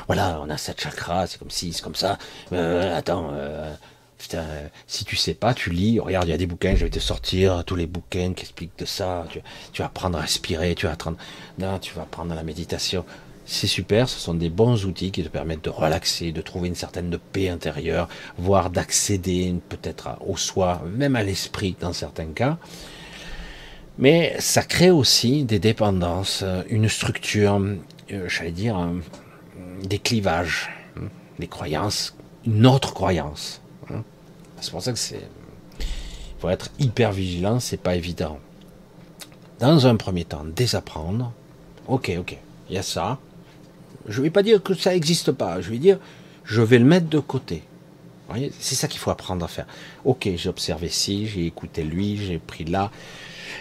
Voilà, 0.06 0.40
on 0.42 0.50
a 0.50 0.58
cette 0.58 0.80
chakra, 0.80 1.26
c'est 1.26 1.38
comme 1.38 1.50
si, 1.50 1.72
c'est 1.72 1.82
comme 1.82 1.94
ça. 1.94 2.18
Euh, 2.52 2.96
attends, 2.96 3.30
euh, 3.32 3.74
Putain, 4.18 4.44
si 4.86 5.04
tu 5.04 5.16
sais 5.16 5.34
pas, 5.34 5.52
tu 5.52 5.70
lis, 5.70 6.00
regarde, 6.00 6.26
il 6.28 6.30
y 6.30 6.34
a 6.34 6.38
des 6.38 6.46
bouquins, 6.46 6.74
je 6.76 6.84
vais 6.84 6.90
te 6.90 6.98
sortir 6.98 7.62
tous 7.66 7.76
les 7.76 7.86
bouquins 7.86 8.32
qui 8.32 8.42
expliquent 8.42 8.78
de 8.78 8.86
ça. 8.86 9.26
Tu, 9.72 9.82
vas 9.82 9.86
apprendre 9.86 10.16
à 10.16 10.22
respirer, 10.22 10.74
tu 10.74 10.86
vas 10.86 10.92
apprendre, 10.92 11.18
non, 11.58 11.78
tu 11.78 11.92
vas 11.94 12.02
apprendre 12.02 12.34
la 12.34 12.42
méditation. 12.42 13.04
C'est 13.44 13.66
super, 13.66 14.08
ce 14.08 14.18
sont 14.18 14.32
des 14.32 14.48
bons 14.48 14.86
outils 14.86 15.10
qui 15.10 15.22
te 15.22 15.28
permettent 15.28 15.64
de 15.64 15.70
relaxer, 15.70 16.32
de 16.32 16.40
trouver 16.40 16.68
une 16.68 16.74
certaine 16.74 17.18
paix 17.32 17.50
intérieure, 17.50 18.08
voire 18.38 18.70
d'accéder 18.70 19.54
peut-être 19.68 20.16
au 20.26 20.38
soi, 20.38 20.82
même 20.86 21.16
à 21.16 21.22
l'esprit 21.22 21.76
dans 21.78 21.92
certains 21.92 22.32
cas. 22.32 22.56
Mais 23.99 24.34
ça 24.40 24.62
crée 24.62 24.90
aussi 24.90 25.45
des 25.45 25.59
dépendances, 25.59 26.45
une 26.68 26.88
structure, 26.88 27.62
euh, 28.12 28.28
j'allais 28.28 28.51
dire, 28.51 28.76
des 29.84 29.99
clivages, 29.99 30.70
hein, 30.97 31.09
des 31.38 31.47
croyances, 31.47 32.16
une 32.45 32.66
autre 32.66 32.92
croyance. 32.92 33.61
C'est 34.61 34.70
pour 34.70 34.82
ça 34.82 34.92
que 34.92 34.99
c'est. 34.99 35.20
Il 35.78 36.40
faut 36.40 36.49
être 36.49 36.70
hyper 36.78 37.12
vigilant, 37.12 37.61
c'est 37.61 37.76
pas 37.76 37.97
évident. 37.97 38.38
Dans 39.61 39.86
un 39.86 39.97
premier 39.97 40.24
temps, 40.24 40.45
désapprendre. 40.45 41.32
Ok, 41.86 42.11
ok, 42.18 42.38
il 42.70 42.74
y 42.74 42.78
a 42.78 42.82
ça. 42.82 43.18
Je 44.09 44.18
ne 44.18 44.24
vais 44.24 44.30
pas 44.30 44.42
dire 44.42 44.62
que 44.62 44.74
ça 44.74 44.92
n'existe 44.92 45.32
pas. 45.32 45.61
Je 45.61 45.70
vais 45.70 45.78
dire, 45.78 45.99
je 46.45 46.62
vais 46.62 46.78
le 46.78 46.84
mettre 46.84 47.09
de 47.09 47.18
côté. 47.18 47.62
C'est 48.59 48.74
ça 48.74 48.88
qu'il 48.88 48.99
faut 49.01 49.11
apprendre 49.11 49.45
à 49.45 49.49
faire. 49.49 49.66
Ok, 50.05 50.28
j'ai 50.34 50.49
observé 50.49 50.88
ci, 50.88 51.26
j'ai 51.26 51.47
écouté 51.47 51.84
lui, 51.84 52.16
j'ai 52.16 52.38
pris 52.38 52.64
là, 52.64 52.90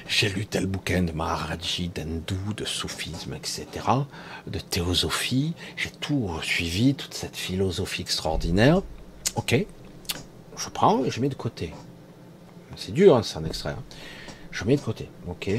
j'ai 0.07 0.29
lu 0.29 0.45
tel 0.45 0.65
bouquin 0.65 1.03
de 1.03 1.11
Maharaji, 1.11 1.89
d'hindou, 1.89 2.53
de 2.55 2.65
soufisme, 2.65 3.33
etc., 3.33 3.65
de 4.47 4.59
théosophie, 4.59 5.53
j'ai 5.77 5.89
tout 5.89 6.29
suivi, 6.41 6.95
toute 6.95 7.13
cette 7.13 7.37
philosophie 7.37 8.01
extraordinaire. 8.01 8.81
Ok, 9.35 9.65
je 10.57 10.69
prends 10.69 11.03
et 11.05 11.11
je 11.11 11.19
mets 11.19 11.29
de 11.29 11.35
côté. 11.35 11.73
C'est 12.75 12.93
dur, 12.93 13.15
hein, 13.15 13.21
en 13.35 13.45
extraire. 13.45 13.77
Je 14.51 14.65
mets 14.65 14.75
de 14.75 14.81
côté. 14.81 15.09
Ok. 15.27 15.49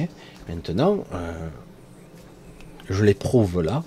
Maintenant, 0.48 1.04
euh, 1.12 1.48
je 2.88 3.04
l'éprouve 3.04 3.62
là 3.62 3.82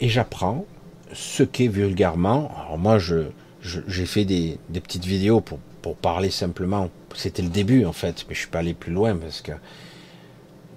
et 0.00 0.08
j'apprends 0.08 0.66
ce 1.12 1.42
qu'est 1.42 1.68
vulgairement. 1.68 2.52
Alors 2.60 2.78
moi, 2.78 2.98
j'ai 2.98 4.06
fait 4.06 4.24
des, 4.24 4.58
petites 4.72 5.04
vidéos 5.04 5.40
pour, 5.40 5.58
pour 5.82 5.96
parler 5.96 6.30
simplement. 6.30 6.90
C'était 7.14 7.42
le 7.42 7.48
début 7.48 7.84
en 7.84 7.92
fait, 7.92 8.26
mais 8.28 8.34
je 8.34 8.40
suis 8.40 8.48
pas 8.48 8.58
allé 8.58 8.74
plus 8.74 8.92
loin 8.92 9.16
parce 9.16 9.40
que 9.40 9.52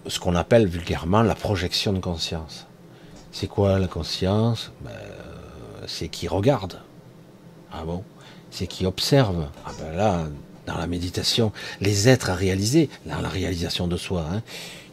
ce 0.08 0.20
qu'on 0.20 0.36
appelle 0.36 0.68
vulgairement 0.68 1.22
la 1.22 1.36
projection 1.36 1.94
de 1.94 2.00
conscience. 2.00 2.68
C'est 3.32 3.48
quoi 3.48 3.80
la 3.80 3.88
conscience? 3.88 4.72
Ben, 4.82 4.92
C'est 5.86 6.08
qui 6.08 6.28
regarde. 6.28 6.82
Ah 7.72 7.84
bon? 7.86 8.04
C'est 8.52 8.68
qui 8.68 8.86
observe. 8.86 9.48
Ah 9.66 9.72
ben 9.80 9.96
là, 9.96 10.26
dans 10.66 10.78
la 10.78 10.88
méditation, 10.88 11.52
les 11.82 12.10
êtres 12.10 12.30
à 12.30 12.36
réaliser, 12.36 12.90
dans 13.06 13.22
la 13.22 13.30
réalisation 13.30 13.88
de 13.88 13.98
soi, 13.98 14.26
hein, 14.32 14.42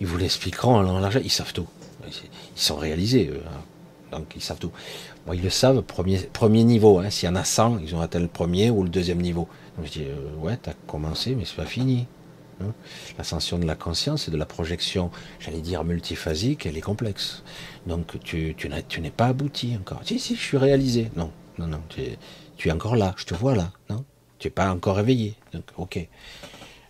ils 0.01 0.07
vous 0.07 0.19
l'expliqueront 0.19 0.77
en 0.77 0.99
large, 0.99 1.21
ils 1.23 1.31
savent 1.31 1.53
tout. 1.53 1.67
Ils 2.07 2.13
sont 2.55 2.77
réalisés, 2.77 3.33
hein. 3.47 4.19
donc 4.19 4.27
ils 4.37 4.43
savent 4.43 4.59
tout. 4.59 4.73
Moi, 5.27 5.37
ils 5.37 5.43
le 5.43 5.51
savent, 5.51 5.81
premier, 5.83 6.19
premier 6.19 6.65
niveau. 6.65 6.99
Hein. 6.99 7.11
S'il 7.11 7.29
y 7.29 7.33
en 7.33 7.37
a 7.37 7.45
100, 7.45 7.79
ils 7.79 7.95
ont 7.95 8.01
atteint 8.01 8.21
le 8.21 8.29
premier 8.29 8.71
ou 8.71 8.83
le 8.83 8.91
deuxième 8.91 9.23
niveau. 9.23 9.49
Donc 9.77 9.87
je 9.87 9.93
dis, 9.93 10.05
euh, 10.05 10.37
ouais, 10.45 10.59
t'as 10.61 10.75
commencé, 10.87 11.35
mais 11.35 11.45
c'est 11.45 11.57
pas 11.57 11.65
fini. 11.65 12.07
Hein. 12.61 12.73
L'ascension 13.19 13.59
de 13.59 13.67
la 13.67 13.75
conscience 13.75 14.29
et 14.29 14.31
de 14.31 14.37
la 14.37 14.47
projection, 14.47 15.11
j'allais 15.41 15.61
dire 15.61 15.85
multiphasique, 15.85 16.67
elle 16.67 16.77
est 16.77 16.83
complexe. 16.83 17.43
Donc 17.87 18.19
tu, 18.23 18.55
n'es 19.01 19.11
pas 19.11 19.27
abouti 19.27 19.77
encore. 19.79 20.01
Si, 20.05 20.19
si, 20.19 20.37
je 20.37 20.41
suis 20.41 20.57
réalisé. 20.57 21.11
Non, 21.17 21.31
non, 21.59 21.67
non. 21.67 21.81
Tu, 21.89 22.69
es 22.69 22.73
encore 22.73 22.97
là, 22.97 23.15
je 23.17 23.25
te 23.25 23.35
vois 23.35 23.55
là, 23.55 23.73
non? 23.91 24.05
Tu 24.39 24.49
n'es 24.49 24.53
pas 24.53 24.71
encore 24.71 24.97
réveillé. 24.97 25.35
Donc, 25.53 25.65
ok. 25.77 26.07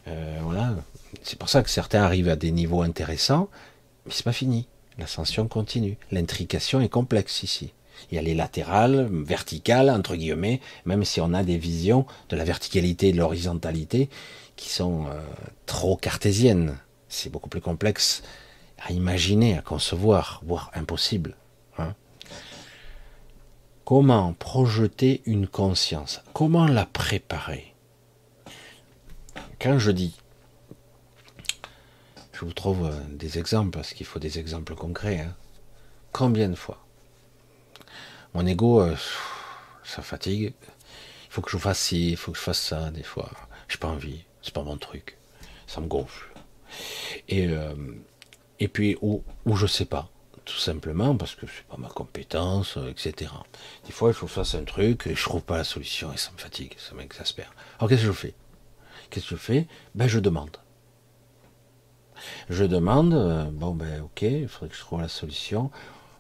Euh, 0.09 0.39
voilà. 0.43 0.75
C'est 1.23 1.39
pour 1.39 1.49
ça 1.49 1.63
que 1.63 1.71
certains 1.71 2.03
arrivent 2.03 2.29
à 2.29 2.37
des 2.37 2.51
niveaux 2.51 2.83
intéressants, 2.83 3.49
mais 4.07 4.13
c'est 4.13 4.25
pas 4.25 4.33
fini. 4.33 4.67
L'ascension 4.99 5.49
continue. 5.49 5.97
L'intrication 6.13 6.81
est 6.81 6.89
complexe 6.89 7.43
ici. 7.43 7.73
Il 8.11 8.17
y 8.17 8.19
a 8.19 8.23
les 8.23 8.35
latérales, 8.35 9.09
verticales, 9.11 9.91
entre 9.91 10.17
guillemets, 10.17 10.61
même 10.85 11.05
si 11.05 11.21
on 11.21 11.33
a 11.33 11.43
des 11.43 11.59
visions 11.59 12.07
de 12.29 12.37
la 12.37 12.45
verticalité 12.45 13.09
et 13.09 13.13
de 13.13 13.19
l'horizontalité 13.19 14.09
qui 14.57 14.71
sont 14.71 15.07
euh, 15.07 15.21
trop 15.67 15.97
cartésiennes. 15.97 16.79
C'est 17.09 17.31
beaucoup 17.31 17.49
plus 17.49 17.61
complexe 17.61 18.23
à 18.79 18.93
imaginer, 18.93 19.57
à 19.57 19.63
concevoir, 19.63 20.41
voire 20.45 20.71
impossible. 20.75 21.37
Hein. 21.79 21.95
Comment 23.85 24.33
projeter 24.35 25.23
une 25.27 25.47
conscience? 25.47 26.23
Comment 26.33 26.67
la 26.67 26.87
préparer? 26.87 27.75
Quand 29.61 29.79
je 29.79 29.91
dis, 29.91 30.17
je 32.33 32.45
vous 32.45 32.53
trouve 32.53 32.87
euh, 32.87 33.01
des 33.11 33.39
exemples, 33.39 33.71
parce 33.71 33.95
qu'il 33.95 34.07
faut 34.07 34.19
des 34.19 34.39
exemples 34.39 34.75
concrets. 34.75 35.21
Hein. 35.21 35.35
Combien 36.13 36.49
de 36.49 36.55
fois? 36.55 36.85
Mon 38.35 38.47
ego, 38.47 38.81
euh, 38.81 38.97
ça 39.85 40.03
fatigue. 40.03 40.53
Il 41.27 41.31
faut 41.31 41.43
que 41.43 41.51
je 41.51 41.59
fasse 41.59 41.79
ci, 41.79 42.11
il 42.11 42.17
faut 42.17 42.33
que 42.33 42.39
je 42.39 42.43
fasse 42.43 42.61
ça, 42.61 42.91
des 42.91 43.03
fois. 43.03 43.31
J'ai 43.69 43.79
pas 43.79 43.89
envie, 43.89 44.25
c'est 44.45 44.53
pas 44.53 44.63
mon 44.63 44.77
truc. 44.77 45.17
Ça 45.67 45.81
me 45.81 45.87
gonfle. 45.87 46.29
Et, 47.29 47.49
euh, 47.49 47.75
et 48.61 48.69
puis, 48.69 48.97
ou, 49.01 49.25
ou 49.47 49.57
je 49.57 49.67
sais 49.67 49.87
pas, 49.87 50.11
tout 50.45 50.59
simplement 50.59 51.17
parce 51.17 51.35
que 51.35 51.47
c'est 51.47 51.65
pas 51.65 51.79
ma 51.79 51.89
compétence, 51.89 52.77
euh, 52.77 52.91
etc. 52.91 53.33
Des 53.87 53.93
fois, 53.93 54.11
il 54.11 54.15
faut 54.15 54.27
que 54.27 54.31
je 54.31 54.37
fasse 54.37 54.55
un 54.55 54.65
truc 54.65 55.07
et 55.07 55.15
je 55.15 55.25
trouve 55.25 55.43
pas 55.43 55.57
la 55.57 55.65
solution 55.65 56.13
et 56.13 56.19
ça 56.19 56.31
me 56.33 56.39
fatigue, 56.39 56.75
ça 56.79 56.95
m'exaspère. 56.95 57.53
Alors 57.79 57.89
qu'est-ce 57.89 58.03
que 58.03 58.09
je 58.09 58.13
fais? 58.13 58.35
Qu'est-ce 59.09 59.31
que 59.31 59.37
je 59.37 59.41
fais? 59.41 59.67
Ben 59.95 60.07
je 60.07 60.19
demande. 60.19 60.59
Je 62.51 62.65
demande, 62.65 63.51
bon 63.53 63.75
ben 63.75 64.03
ok, 64.03 64.23
il 64.23 64.49
faudrait 64.49 64.69
que 64.69 64.77
je 64.77 64.81
trouve 64.81 65.01
la 65.01 65.09
solution. 65.09 65.71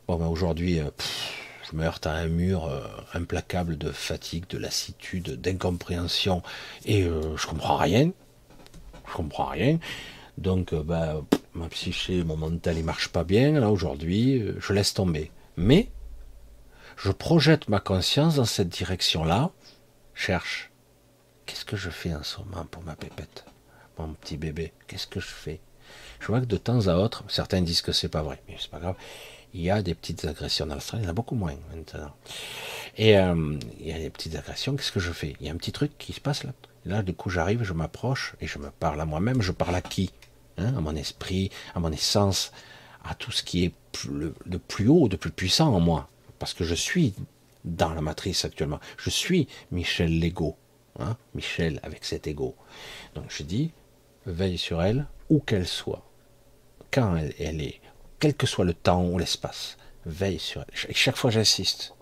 Bon 0.08 0.16
ben 0.16 0.26
aujourd'hui, 0.26 0.80
je 1.70 1.76
me 1.76 1.84
heurte 1.84 2.06
à 2.06 2.12
un 2.12 2.28
mur 2.28 2.66
euh, 2.66 2.86
implacable 3.14 3.78
de 3.78 3.90
fatigue, 3.90 4.46
de 4.48 4.58
lassitude, 4.58 5.40
d'incompréhension, 5.40 6.42
et 6.84 7.04
euh, 7.04 7.36
je 7.36 7.46
comprends 7.46 7.76
rien. 7.76 8.12
Je 9.08 9.12
comprends 9.12 9.46
rien. 9.46 9.78
Donc, 10.36 10.72
euh, 10.72 10.82
bah, 10.82 11.22
ma 11.54 11.68
psyché, 11.68 12.22
mon 12.24 12.36
mental, 12.36 12.76
il 12.78 12.84
marche 12.84 13.08
pas 13.08 13.24
bien. 13.24 13.52
Là, 13.52 13.70
aujourd'hui, 13.70 14.44
je 14.58 14.72
laisse 14.72 14.94
tomber. 14.94 15.30
Mais, 15.56 15.88
je 16.96 17.10
projette 17.10 17.68
ma 17.68 17.80
conscience 17.80 18.36
dans 18.36 18.44
cette 18.44 18.68
direction-là. 18.68 19.50
Cherche. 20.14 20.70
Qu'est-ce 21.46 21.64
que 21.64 21.76
je 21.76 21.90
fais 21.90 22.14
en 22.14 22.22
ce 22.22 22.38
moment 22.38 22.64
pour 22.70 22.82
ma 22.82 22.96
pépette 22.96 23.44
Mon 23.98 24.14
petit 24.14 24.36
bébé, 24.36 24.72
qu'est-ce 24.86 25.06
que 25.06 25.20
je 25.20 25.26
fais? 25.26 25.60
Je 26.20 26.28
vois 26.28 26.40
que 26.40 26.46
de 26.46 26.56
temps 26.56 26.88
à 26.88 26.94
autre, 26.94 27.24
certains 27.28 27.60
disent 27.60 27.82
que 27.82 27.92
c'est 27.92 28.08
pas 28.08 28.22
vrai, 28.22 28.42
mais 28.48 28.56
c'est 28.58 28.70
pas 28.70 28.80
grave 28.80 28.96
il 29.54 29.60
y 29.62 29.70
a 29.70 29.82
des 29.82 29.94
petites 29.94 30.24
agressions 30.24 30.66
dans 30.66 30.74
l'Australie, 30.74 31.04
il 31.04 31.06
y 31.06 31.08
en 31.08 31.12
a 31.12 31.14
beaucoup 31.14 31.36
moins 31.36 31.54
maintenant. 31.74 32.12
Et 32.96 33.16
euh, 33.16 33.58
il 33.78 33.86
y 33.86 33.92
a 33.92 33.98
des 33.98 34.10
petites 34.10 34.34
agressions, 34.34 34.74
qu'est-ce 34.74 34.92
que 34.92 35.00
je 35.00 35.12
fais? 35.12 35.36
Il 35.40 35.46
y 35.46 35.48
a 35.48 35.52
un 35.52 35.56
petit 35.56 35.72
truc 35.72 35.96
qui 35.96 36.12
se 36.12 36.20
passe 36.20 36.42
là. 36.42 36.52
là, 36.84 37.02
du 37.02 37.14
coup, 37.14 37.30
j'arrive, 37.30 37.62
je 37.62 37.72
m'approche 37.72 38.34
et 38.40 38.48
je 38.48 38.58
me 38.58 38.70
parle 38.70 39.00
à 39.00 39.06
moi-même. 39.06 39.42
Je 39.42 39.52
parle 39.52 39.76
à 39.76 39.80
qui? 39.80 40.10
Hein 40.58 40.74
À 40.76 40.80
mon 40.80 40.94
esprit, 40.96 41.50
à 41.74 41.80
mon 41.80 41.92
essence, 41.92 42.52
à 43.04 43.14
tout 43.14 43.30
ce 43.30 43.42
qui 43.42 43.64
est 43.64 43.72
de 44.46 44.56
plus 44.58 44.88
haut, 44.88 45.08
de 45.08 45.16
plus 45.16 45.30
puissant 45.30 45.72
en 45.72 45.80
moi. 45.80 46.08
Parce 46.40 46.52
que 46.52 46.64
je 46.64 46.74
suis 46.74 47.14
dans 47.64 47.94
la 47.94 48.00
matrice 48.00 48.44
actuellement. 48.44 48.80
Je 48.96 49.10
suis 49.10 49.48
Michel 49.70 50.18
l'ego. 50.18 50.56
Hein 50.98 51.16
Michel 51.34 51.80
avec 51.84 52.04
cet 52.04 52.26
ego. 52.26 52.56
Donc 53.14 53.26
je 53.28 53.44
dis, 53.44 53.70
veille 54.26 54.58
sur 54.58 54.82
elle, 54.82 55.06
où 55.30 55.38
qu'elle 55.38 55.66
soit. 55.66 56.04
Quand 56.90 57.16
elle 57.38 57.60
est 57.60 57.80
quel 58.24 58.34
que 58.34 58.46
soit 58.46 58.64
le 58.64 58.72
temps 58.72 59.04
ou 59.04 59.18
l'espace. 59.18 59.76
Veille 60.06 60.38
sur 60.38 60.62
elle. 60.62 60.90
Et 60.90 60.94
chaque 60.94 61.16
fois, 61.16 61.30
j'insiste. 61.30 61.92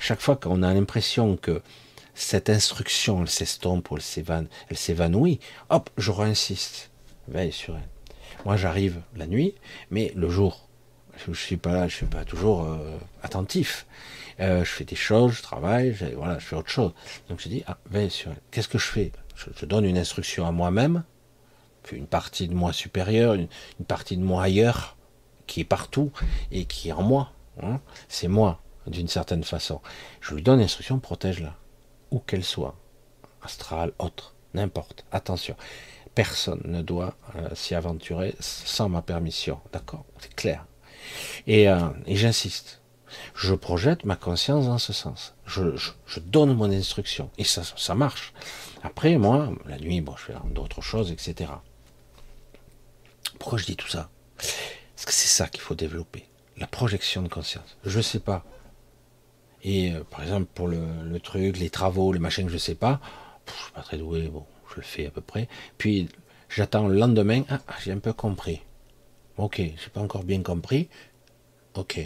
Chaque 0.00 0.20
fois 0.20 0.34
qu'on 0.34 0.64
a 0.64 0.74
l'impression 0.74 1.36
que 1.36 1.62
cette 2.16 2.50
instruction, 2.50 3.22
elle 3.22 3.28
s'estompe 3.28 3.88
ou 3.92 3.96
elle 3.96 4.76
s'évanouit, 4.76 5.38
hop, 5.70 5.88
je 5.96 6.10
reinsiste. 6.10 6.90
Veille 7.28 7.52
sur 7.52 7.76
elle. 7.76 7.88
Moi, 8.44 8.56
j'arrive 8.56 9.02
la 9.14 9.28
nuit, 9.28 9.54
mais 9.92 10.12
le 10.16 10.28
jour, 10.28 10.68
je 11.24 11.30
ne 11.30 11.36
suis 11.36 11.58
pas 11.58 11.74
là, 11.74 11.86
je 11.86 11.94
suis 11.94 12.06
pas 12.06 12.24
toujours 12.24 12.64
euh, 12.64 12.98
attentif. 13.22 13.86
Euh, 14.40 14.64
je 14.64 14.68
fais 14.68 14.84
des 14.84 14.96
choses, 14.96 15.34
je 15.34 15.42
travaille, 15.42 15.94
je, 15.94 16.06
voilà, 16.06 16.40
je 16.40 16.44
fais 16.44 16.56
autre 16.56 16.70
chose. 16.70 16.90
Donc 17.28 17.38
je 17.38 17.48
dis, 17.48 17.62
ah, 17.68 17.78
veille 17.88 18.10
sur 18.10 18.32
elle. 18.32 18.40
Qu'est-ce 18.50 18.66
que 18.66 18.78
je 18.78 18.88
fais? 18.88 19.12
Je, 19.36 19.64
donne 19.64 19.84
une 19.84 19.96
instruction 19.96 20.44
à 20.44 20.50
moi-même, 20.50 21.04
une 21.92 22.08
partie 22.08 22.48
de 22.48 22.54
moi 22.54 22.72
supérieure, 22.72 23.34
une 23.34 23.48
partie 23.86 24.16
de 24.16 24.24
moi 24.24 24.42
ailleurs, 24.42 24.96
qui 25.46 25.60
est 25.60 25.64
partout 25.64 26.12
et 26.50 26.64
qui 26.64 26.88
est 26.88 26.92
en 26.92 27.02
moi. 27.02 27.32
Hein. 27.62 27.80
c'est 28.08 28.28
moi, 28.28 28.60
d'une 28.86 29.08
certaine 29.08 29.44
façon. 29.44 29.80
Je 30.20 30.34
lui 30.34 30.42
donne 30.42 30.60
l'instruction, 30.60 30.98
protège-la, 30.98 31.54
où 32.10 32.18
qu'elle 32.18 32.44
soit, 32.44 32.76
astrale, 33.42 33.92
autre, 33.98 34.34
n'importe. 34.54 35.04
Attention, 35.12 35.56
personne 36.14 36.62
ne 36.64 36.82
doit 36.82 37.14
euh, 37.36 37.48
s'y 37.54 37.74
aventurer 37.74 38.34
sans 38.40 38.88
ma 38.88 39.02
permission. 39.02 39.60
D'accord? 39.72 40.04
C'est 40.18 40.34
clair. 40.34 40.66
Et, 41.46 41.68
euh, 41.68 41.88
et 42.06 42.16
j'insiste. 42.16 42.80
Je 43.34 43.54
projette 43.54 44.04
ma 44.04 44.16
conscience 44.16 44.66
dans 44.66 44.78
ce 44.78 44.92
sens. 44.92 45.34
Je, 45.44 45.76
je, 45.76 46.20
donne 46.20 46.54
mon 46.54 46.70
instruction. 46.70 47.30
Et 47.36 47.44
ça, 47.44 47.62
ça 47.76 47.94
marche. 47.94 48.32
Après, 48.82 49.16
moi, 49.16 49.50
la 49.66 49.78
nuit, 49.78 50.00
bon, 50.00 50.16
je 50.16 50.24
fais 50.24 50.34
d'autres 50.50 50.80
choses, 50.80 51.12
etc. 51.12 51.52
Pourquoi 53.38 53.58
je 53.58 53.66
dis 53.66 53.76
tout 53.76 53.88
ça? 53.88 54.08
Parce 55.02 55.16
que 55.16 55.20
c'est 55.20 55.36
ça 55.36 55.48
qu'il 55.48 55.60
faut 55.60 55.74
développer, 55.74 56.28
la 56.56 56.68
projection 56.68 57.22
de 57.22 57.28
conscience. 57.28 57.76
Je 57.84 57.96
ne 57.96 58.02
sais 58.02 58.20
pas. 58.20 58.44
Et 59.64 59.90
euh, 59.92 60.04
par 60.08 60.22
exemple, 60.22 60.46
pour 60.54 60.68
le, 60.68 61.18
truc, 61.18 61.58
les 61.58 61.70
travaux, 61.70 62.12
les 62.12 62.20
machins 62.20 62.44
que 62.44 62.50
je 62.50 62.56
ne 62.56 62.60
sais 62.60 62.76
pas, 62.76 63.00
je 63.48 63.52
ne 63.52 63.58
suis 63.58 63.72
pas 63.72 63.80
très 63.80 63.98
doué, 63.98 64.28
bon, 64.28 64.44
je 64.70 64.76
le 64.76 64.82
fais 64.82 65.06
à 65.06 65.10
peu 65.10 65.20
près. 65.20 65.48
Puis 65.76 66.08
j'attends 66.48 66.86
le 66.86 66.96
lendemain, 66.96 67.42
ah, 67.50 67.58
j'ai 67.82 67.90
un 67.90 67.98
peu 67.98 68.12
compris. 68.12 68.60
Ok, 69.38 69.56
j'ai 69.56 69.90
pas 69.92 70.00
encore 70.00 70.22
bien 70.22 70.40
compris. 70.40 70.88
Ok. 71.74 71.98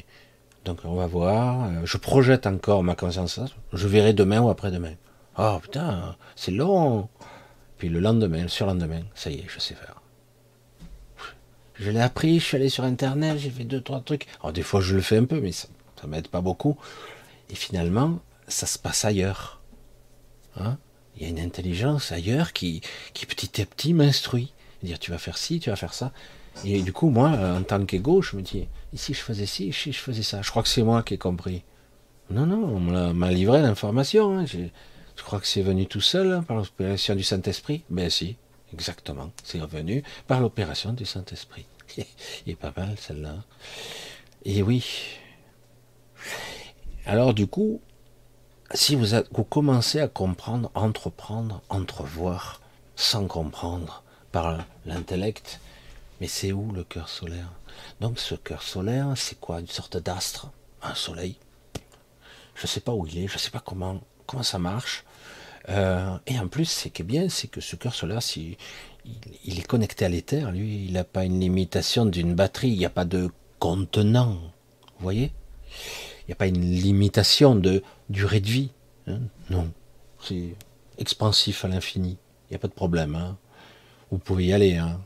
Donc 0.64 0.78
on 0.84 0.94
va 0.94 1.06
voir. 1.06 1.64
Euh, 1.64 1.82
je 1.84 1.98
projette 1.98 2.46
encore 2.46 2.82
ma 2.82 2.94
conscience. 2.94 3.38
Je 3.74 3.88
verrai 3.88 4.14
demain 4.14 4.40
ou 4.40 4.48
après-demain. 4.48 4.94
Oh 5.36 5.58
putain, 5.60 6.16
c'est 6.34 6.50
long. 6.50 7.10
Puis 7.76 7.90
le 7.90 8.00
lendemain, 8.00 8.40
le 8.40 8.48
surlendemain, 8.48 9.02
ça 9.14 9.30
y 9.30 9.40
est, 9.40 9.44
je 9.48 9.58
sais 9.58 9.74
faire. 9.74 9.95
Je 11.78 11.90
l'ai 11.90 12.00
appris, 12.00 12.40
je 12.40 12.44
suis 12.44 12.56
allé 12.56 12.68
sur 12.68 12.84
Internet, 12.84 13.38
j'ai 13.38 13.50
fait 13.50 13.64
deux, 13.64 13.80
trois 13.80 14.00
trucs. 14.00 14.26
Alors 14.40 14.52
des 14.52 14.62
fois 14.62 14.80
je 14.80 14.94
le 14.94 15.02
fais 15.02 15.18
un 15.18 15.24
peu, 15.24 15.40
mais 15.40 15.52
ça, 15.52 15.68
ne 16.02 16.08
m'aide 16.08 16.28
pas 16.28 16.40
beaucoup. 16.40 16.76
Et 17.50 17.54
finalement, 17.54 18.18
ça 18.48 18.66
se 18.66 18.78
passe 18.78 19.04
ailleurs. 19.04 19.60
Hein? 20.58 20.78
Il 21.16 21.22
y 21.22 21.26
a 21.26 21.28
une 21.28 21.40
intelligence 21.40 22.12
ailleurs 22.12 22.52
qui, 22.52 22.82
petit 23.14 23.62
à 23.62 23.66
petit 23.66 23.94
m'instruit. 23.94 24.52
Dire 24.82 24.98
tu 24.98 25.10
vas 25.10 25.18
faire 25.18 25.38
ci, 25.38 25.60
tu 25.60 25.70
vas 25.70 25.76
faire 25.76 25.94
ça. 25.94 26.12
Et 26.64 26.82
du 26.82 26.92
coup, 26.92 27.10
moi, 27.10 27.30
en 27.30 27.62
tant 27.62 27.84
qu'égo, 27.84 28.22
je 28.22 28.36
me 28.36 28.42
dis, 28.42 28.66
ici 28.92 29.12
je 29.12 29.20
faisais 29.20 29.46
ci, 29.46 29.68
ici 29.68 29.92
je 29.92 29.98
faisais 29.98 30.22
ça. 30.22 30.42
Je 30.42 30.50
crois 30.50 30.62
que 30.62 30.68
c'est 30.68 30.82
moi 30.82 31.02
qui 31.02 31.14
ai 31.14 31.18
compris. 31.18 31.62
Non, 32.30 32.46
non, 32.46 32.64
on 32.64 33.14
m'a 33.14 33.30
livré 33.30 33.60
l'information. 33.62 34.38
Hein. 34.38 34.46
Je 34.46 35.22
crois 35.22 35.40
que 35.40 35.46
c'est 35.46 35.62
venu 35.62 35.86
tout 35.86 36.00
seul 36.00 36.32
hein, 36.32 36.42
par 36.42 36.56
l'opération 36.56 37.14
du 37.14 37.22
Saint-Esprit. 37.22 37.82
Ben 37.88 38.10
si, 38.10 38.36
Exactement, 38.72 39.30
c'est 39.44 39.60
revenu 39.60 40.02
par 40.26 40.40
l'opération 40.40 40.92
du 40.92 41.06
Saint-Esprit. 41.06 41.66
Il 41.96 42.52
est 42.52 42.56
pas 42.56 42.72
mal 42.76 42.96
celle-là. 42.98 43.36
Et 44.44 44.62
oui. 44.62 44.84
Alors 47.04 47.34
du 47.34 47.46
coup, 47.46 47.80
si 48.74 48.96
vous, 48.96 49.06
vous 49.30 49.44
commencez 49.44 50.00
à 50.00 50.08
comprendre, 50.08 50.70
entreprendre, 50.74 51.62
entrevoir, 51.68 52.60
sans 52.96 53.26
comprendre 53.26 54.02
par 54.32 54.64
l'intellect, 54.84 55.60
mais 56.20 56.26
c'est 56.26 56.52
où 56.52 56.72
le 56.72 56.82
cœur 56.82 57.08
solaire? 57.08 57.52
Donc 58.00 58.18
ce 58.18 58.34
cœur 58.34 58.62
solaire, 58.62 59.12
c'est 59.16 59.38
quoi? 59.38 59.60
Une 59.60 59.68
sorte 59.68 59.96
d'astre, 59.96 60.48
un 60.82 60.94
soleil. 60.94 61.38
Je 62.54 62.62
ne 62.62 62.66
sais 62.66 62.80
pas 62.80 62.92
où 62.92 63.06
il 63.06 63.18
est, 63.18 63.28
je 63.28 63.34
ne 63.34 63.38
sais 63.38 63.50
pas 63.50 63.60
comment, 63.60 64.00
comment 64.26 64.42
ça 64.42 64.58
marche. 64.58 65.04
Euh, 65.68 66.16
et 66.26 66.38
en 66.38 66.48
plus, 66.48 66.66
ce 66.66 66.88
qui 66.88 67.02
est 67.02 67.04
bien, 67.04 67.28
c'est 67.28 67.48
que 67.48 67.60
ce 67.60 67.76
cœur 67.76 67.94
solaire, 67.94 68.22
si, 68.22 68.56
il, 69.44 69.58
est 69.58 69.66
connecté 69.66 70.04
à 70.04 70.08
l'éther, 70.08 70.50
lui, 70.52 70.84
il 70.86 70.92
n'a 70.92 71.04
pas 71.04 71.24
une 71.24 71.40
limitation 71.40 72.06
d'une 72.06 72.34
batterie, 72.34 72.68
il 72.68 72.78
n'y 72.78 72.86
a 72.86 72.90
pas 72.90 73.04
de 73.04 73.30
contenant. 73.58 74.34
Vous 74.98 75.02
voyez? 75.02 75.32
Il 76.22 76.30
n'y 76.30 76.32
a 76.32 76.36
pas 76.36 76.46
une 76.46 76.60
limitation 76.60 77.54
de 77.54 77.82
durée 78.08 78.40
de 78.40 78.48
vie. 78.48 78.70
Hein? 79.06 79.20
non. 79.50 79.70
C'est 80.22 80.54
expansif 80.98 81.64
à 81.64 81.68
l'infini. 81.68 82.18
Il 82.48 82.52
n'y 82.52 82.56
a 82.56 82.58
pas 82.58 82.68
de 82.68 82.72
problème. 82.72 83.14
Hein? 83.14 83.36
Vous 84.10 84.18
pouvez 84.18 84.46
y 84.46 84.52
aller. 84.52 84.76
Hein. 84.76 84.98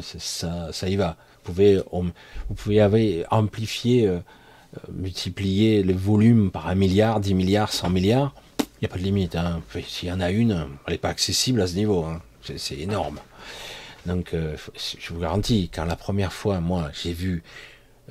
ça, 0.00 0.88
y 0.88 0.96
va. 0.96 1.16
Vous 1.44 1.52
pouvez, 1.52 1.82
amplifier, 3.30 4.06
euh, 4.06 4.18
euh, 4.76 4.92
multiplier 4.92 5.82
le 5.82 5.94
volume 5.94 6.50
par 6.50 6.68
un 6.68 6.74
milliard, 6.74 7.20
dix 7.20 7.34
milliards, 7.34 7.72
cent 7.72 7.90
milliards 7.90 8.34
il 8.34 8.47
n'y 8.82 8.86
a 8.86 8.88
pas 8.88 8.98
de 8.98 9.04
limite. 9.04 9.36
Hein. 9.36 9.62
S'il 9.86 10.08
y 10.08 10.12
en 10.12 10.20
a 10.20 10.30
une, 10.30 10.68
elle 10.86 10.92
n'est 10.92 10.98
pas 10.98 11.08
accessible 11.08 11.60
à 11.60 11.66
ce 11.66 11.74
niveau. 11.74 12.04
Hein. 12.04 12.22
C'est 12.56 12.78
énorme. 12.78 13.20
Donc, 14.06 14.32
euh, 14.32 14.56
je 14.98 15.12
vous 15.12 15.20
garantis, 15.20 15.70
quand 15.72 15.84
la 15.84 15.96
première 15.96 16.32
fois, 16.32 16.60
moi, 16.60 16.90
j'ai 16.94 17.12
vu 17.12 17.42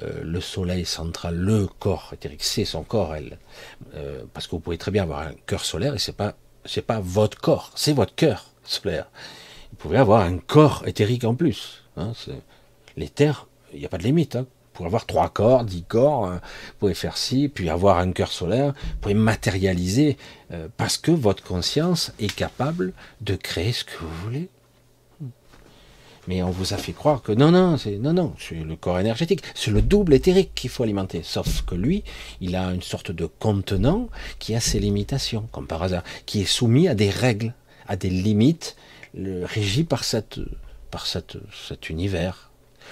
euh, 0.03 0.21
le 0.23 0.41
soleil 0.41 0.85
central, 0.85 1.35
le 1.35 1.67
corps 1.79 2.11
éthérique, 2.13 2.43
c'est 2.43 2.65
son 2.65 2.83
corps, 2.83 3.15
elle. 3.15 3.39
Euh, 3.95 4.23
parce 4.33 4.45
que 4.45 4.51
vous 4.51 4.59
pouvez 4.59 4.77
très 4.77 4.91
bien 4.91 5.03
avoir 5.03 5.21
un 5.21 5.33
cœur 5.47 5.65
solaire 5.65 5.95
et 5.95 5.99
c'est 5.99 6.15
pas, 6.15 6.35
c'est 6.65 6.83
pas 6.83 6.99
votre 6.99 7.39
corps, 7.39 7.71
c'est 7.75 7.93
votre 7.93 8.13
cœur 8.13 8.45
solaire. 8.63 9.09
Vous 9.71 9.77
pouvez 9.77 9.97
avoir 9.97 10.21
un 10.21 10.37
corps 10.37 10.83
éthérique 10.85 11.23
en 11.23 11.33
plus. 11.33 11.83
Hein, 11.95 12.13
L'éther, 12.95 13.47
il 13.73 13.79
n'y 13.79 13.85
a 13.85 13.89
pas 13.89 13.97
de 13.97 14.03
limite. 14.03 14.35
Hein. 14.35 14.45
Pouvez 14.77 14.87
avoir 14.89 15.07
trois 15.07 15.29
corps, 15.29 15.63
dix 15.63 15.81
corps, 15.81 16.27
hein. 16.27 16.39
vous 16.67 16.73
pouvez 16.77 16.93
faire 16.93 17.17
ci, 17.17 17.49
puis 17.49 17.67
avoir 17.67 17.97
un 17.97 18.11
cœur 18.11 18.31
solaire, 18.31 18.75
vous 18.75 18.97
pouvez 19.01 19.15
matérialiser, 19.15 20.17
euh, 20.51 20.67
parce 20.77 20.97
que 20.97 21.09
votre 21.09 21.41
conscience 21.41 22.11
est 22.19 22.31
capable 22.31 22.93
de 23.21 23.35
créer 23.35 23.71
ce 23.71 23.83
que 23.83 23.97
vous 23.99 24.13
voulez. 24.23 24.49
Mais 26.27 26.43
on 26.43 26.51
vous 26.51 26.75
a 26.75 26.77
fait 26.77 26.93
croire 26.93 27.23
que 27.23 27.31
non, 27.31 27.49
non, 27.49 27.77
c'est 27.77 27.97
non, 27.97 28.13
non, 28.13 28.35
c'est 28.37 28.53
le 28.53 28.75
corps 28.75 28.99
énergétique, 28.99 29.41
c'est 29.55 29.71
le 29.71 29.81
double 29.81 30.13
éthérique 30.13 30.51
qu'il 30.53 30.69
faut 30.69 30.83
alimenter. 30.83 31.23
Sauf 31.23 31.63
que 31.63 31.73
lui, 31.73 32.03
il 32.39 32.55
a 32.55 32.71
une 32.71 32.83
sorte 32.83 33.09
de 33.11 33.25
contenant 33.25 34.09
qui 34.37 34.53
a 34.53 34.59
ses 34.59 34.79
limitations, 34.79 35.49
comme 35.51 35.65
par 35.65 35.81
hasard, 35.81 36.03
qui 36.27 36.41
est 36.41 36.45
soumis 36.45 36.87
à 36.87 36.93
des 36.93 37.09
règles, 37.09 37.55
à 37.87 37.95
des 37.95 38.11
limites, 38.11 38.75
le, 39.15 39.43
régi 39.43 39.83
par 39.83 40.03
cette, 40.03 40.39
par 40.91 41.07
cette, 41.07 41.37
cet 41.67 41.89
univers. 41.89 42.51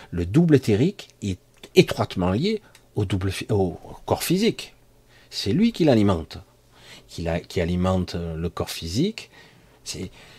Le 0.09 0.25
double 0.25 0.55
éthérique 0.55 1.09
est 1.21 1.37
étroitement 1.75 2.31
lié 2.31 2.61
au, 2.95 3.05
double, 3.05 3.31
au 3.49 3.77
corps 4.05 4.23
physique. 4.23 4.73
C'est 5.29 5.51
lui 5.51 5.71
qui 5.71 5.83
l'alimente, 5.83 6.37
qui, 7.07 7.27
alimente 7.59 8.15
le 8.15 8.49
corps 8.49 8.69
physique. 8.69 9.29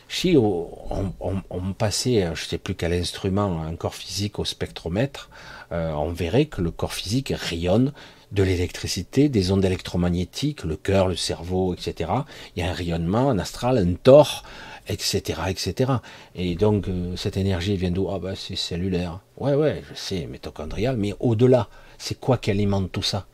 Si 0.09 0.37
on, 0.37 1.73
passait, 1.77 2.25
euh, 2.25 2.35
je 2.35 2.43
ne 2.43 2.49
sais 2.49 2.59
plus 2.59 2.75
quel 2.75 2.93
instrument, 2.93 3.63
un 3.63 3.77
corps 3.77 3.95
physique 3.95 4.39
au 4.39 4.45
spectromètre, 4.45 5.31
euh, 5.73 5.93
on 5.93 6.11
verrait 6.11 6.47
que 6.47 6.63
le 6.63 6.71
corps 6.71 6.95
physique 6.95 7.33
rayonne 7.37 7.93
de 8.33 8.43
l'électricité, 8.43 9.29
des 9.29 9.53
ondes 9.53 9.65
électromagnétiques, 9.65 10.65
le 10.65 10.77
cœur, 10.77 11.09
le 11.09 11.17
cerveau, 11.17 11.75
etc. 11.75 12.11
Il 12.55 12.63
y 12.63 12.67
a 12.67 12.71
un 12.71 12.73
rayonnement, 12.73 13.31
un 13.31 13.39
astral, 13.39 13.79
un 13.79 13.95
tor, 13.95 14.43
etc., 14.89 15.41
etc. 15.49 15.93
Et 16.35 16.55
donc 16.55 16.89
euh, 16.89 17.17
cette 17.17 17.37
énergie 17.37 17.77
vient 17.77 17.91
d'où? 17.91 18.09
Ah 18.11 18.19
ben 18.19 18.35
c'est 18.35 18.57
cellulaire. 18.57 19.21
Ouais, 19.37 19.55
ouais, 19.55 19.83
je 19.89 19.95
sais, 19.95 20.27
mitochondrial, 20.27 20.97
mais 20.97 21.15
au-delà, 21.21 21.69
c'est 21.99 22.19
quoi 22.19 22.39
qui 22.39 22.51
alimente 22.51 22.93
tout 22.93 23.03
ça? 23.03 23.27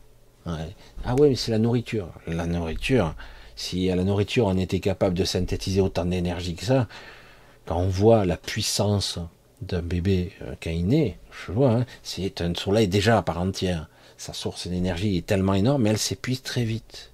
Ah 0.46 1.14
ouais, 1.14 1.28
mais 1.30 1.36
c'est 1.36 1.52
la 1.52 1.58
nourriture. 1.58 2.08
La 2.26 2.46
nourriture, 2.46 3.14
si 3.54 3.88
à 3.90 3.96
la 3.96 4.02
nourriture 4.02 4.46
on 4.46 4.56
était 4.56 4.80
capable 4.80 5.16
de 5.16 5.24
synthétiser 5.24 5.80
autant 5.80 6.04
d'énergie 6.04 6.56
que 6.56 6.64
ça, 6.64 6.88
quand 7.64 7.78
on 7.78 7.86
voit 7.88 8.24
la 8.24 8.36
puissance 8.36 9.20
d'un 9.60 9.82
bébé 9.82 10.32
quand 10.60 10.70
il 10.70 10.86
naît, 10.88 11.18
je 11.46 11.52
vois, 11.52 11.70
hein, 11.70 11.86
c'est 12.02 12.40
un 12.40 12.54
soleil 12.54 12.88
déjà 12.88 13.18
à 13.18 13.22
part 13.22 13.40
entière. 13.40 13.88
Sa 14.16 14.32
source 14.32 14.66
d'énergie 14.66 15.16
est 15.16 15.26
tellement 15.26 15.54
énorme, 15.54 15.82
mais 15.82 15.90
elle 15.90 15.98
s'épuise 15.98 16.42
très 16.42 16.64
vite. 16.64 17.11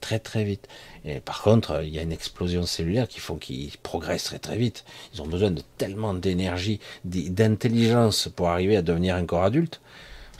Très 0.00 0.18
très 0.18 0.44
vite. 0.44 0.68
Et 1.04 1.20
par 1.20 1.42
contre, 1.42 1.82
il 1.82 1.90
y 1.90 1.98
a 1.98 2.02
une 2.02 2.12
explosion 2.12 2.66
cellulaire 2.66 3.08
qui 3.08 3.20
font 3.20 3.36
qu'ils 3.36 3.76
progressent 3.82 4.24
très 4.24 4.38
très 4.38 4.56
vite. 4.56 4.84
Ils 5.14 5.22
ont 5.22 5.26
besoin 5.26 5.50
de 5.50 5.62
tellement 5.76 6.14
d'énergie, 6.14 6.80
d'intelligence 7.04 8.28
pour 8.34 8.48
arriver 8.48 8.76
à 8.76 8.82
devenir 8.82 9.16
un 9.16 9.24
corps 9.24 9.44
adulte 9.44 9.80